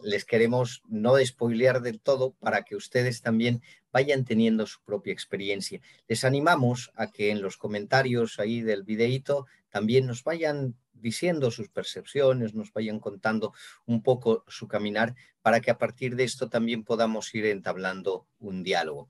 les 0.00 0.24
queremos 0.24 0.82
no 0.88 1.14
despoilear 1.14 1.80
del 1.80 2.00
todo 2.00 2.32
para 2.32 2.62
que 2.62 2.76
ustedes 2.76 3.22
también 3.22 3.62
vayan 3.92 4.24
teniendo 4.24 4.66
su 4.66 4.82
propia 4.82 5.12
experiencia. 5.12 5.80
Les 6.06 6.24
animamos 6.24 6.90
a 6.94 7.10
que 7.10 7.30
en 7.30 7.40
los 7.40 7.56
comentarios 7.56 8.38
ahí 8.38 8.60
del 8.60 8.82
videíto 8.82 9.46
también 9.70 10.06
nos 10.06 10.22
vayan 10.22 10.74
diciendo 10.92 11.50
sus 11.50 11.68
percepciones, 11.68 12.54
nos 12.54 12.72
vayan 12.72 13.00
contando 13.00 13.52
un 13.86 14.02
poco 14.02 14.44
su 14.48 14.68
caminar 14.68 15.14
para 15.42 15.60
que 15.60 15.70
a 15.70 15.78
partir 15.78 16.16
de 16.16 16.24
esto 16.24 16.48
también 16.48 16.84
podamos 16.84 17.34
ir 17.34 17.46
entablando 17.46 18.26
un 18.40 18.62
diálogo. 18.62 19.08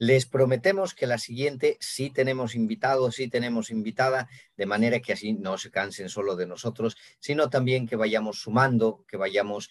Les 0.00 0.24
prometemos 0.24 0.94
que 0.94 1.06
la 1.06 1.18
siguiente 1.18 1.76
sí 1.78 2.08
tenemos 2.08 2.54
invitados, 2.54 3.16
sí 3.16 3.28
tenemos 3.28 3.68
invitada, 3.70 4.30
de 4.56 4.64
manera 4.64 5.00
que 5.00 5.12
así 5.12 5.34
no 5.34 5.58
se 5.58 5.70
cansen 5.70 6.08
solo 6.08 6.36
de 6.36 6.46
nosotros, 6.46 6.96
sino 7.18 7.50
también 7.50 7.86
que 7.86 7.96
vayamos 7.96 8.40
sumando, 8.40 9.04
que 9.06 9.18
vayamos 9.18 9.68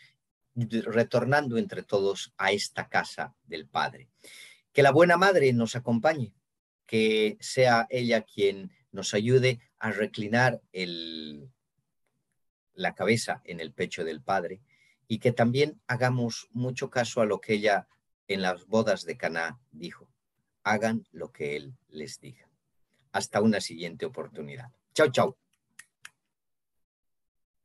retornando 0.54 1.58
entre 1.58 1.82
todos 1.82 2.32
a 2.38 2.52
esta 2.52 2.90
casa 2.90 3.34
del 3.46 3.66
Padre. 3.66 4.08
Que 4.72 4.84
la 4.84 4.92
buena 4.92 5.18
madre 5.18 5.52
nos 5.52 5.76
acompañe, 5.76 6.32
que 6.86 7.38
sea 7.40 7.88
ella 7.90 8.22
quien 8.22 8.72
nos 8.92 9.16
ayude 9.16 9.60
a 9.80 9.92
reclinar 9.92 10.62
la 12.76 12.94
cabeza 12.94 13.42
en 13.46 13.62
el 13.62 13.74
pecho 13.74 14.04
del 14.04 14.22
Padre 14.22 14.62
y 15.08 15.18
que 15.18 15.32
también 15.32 15.82
hagamos 15.88 16.50
mucho 16.52 16.92
caso 16.92 17.20
a 17.20 17.26
lo 17.26 17.42
que 17.42 17.54
ella 17.54 17.88
en 18.28 18.44
las 18.44 18.68
bodas 18.68 19.06
de 19.06 19.18
Caná 19.18 19.60
dijo. 19.72 20.09
Hagan 20.70 21.08
lo 21.12 21.32
que 21.32 21.56
Él 21.56 21.74
les 21.90 22.20
diga. 22.20 22.48
Hasta 23.12 23.41
una 23.41 23.60
siguiente 23.60 24.06
oportunidad. 24.06 24.70
Chao, 24.94 25.12
chao. 25.12 25.38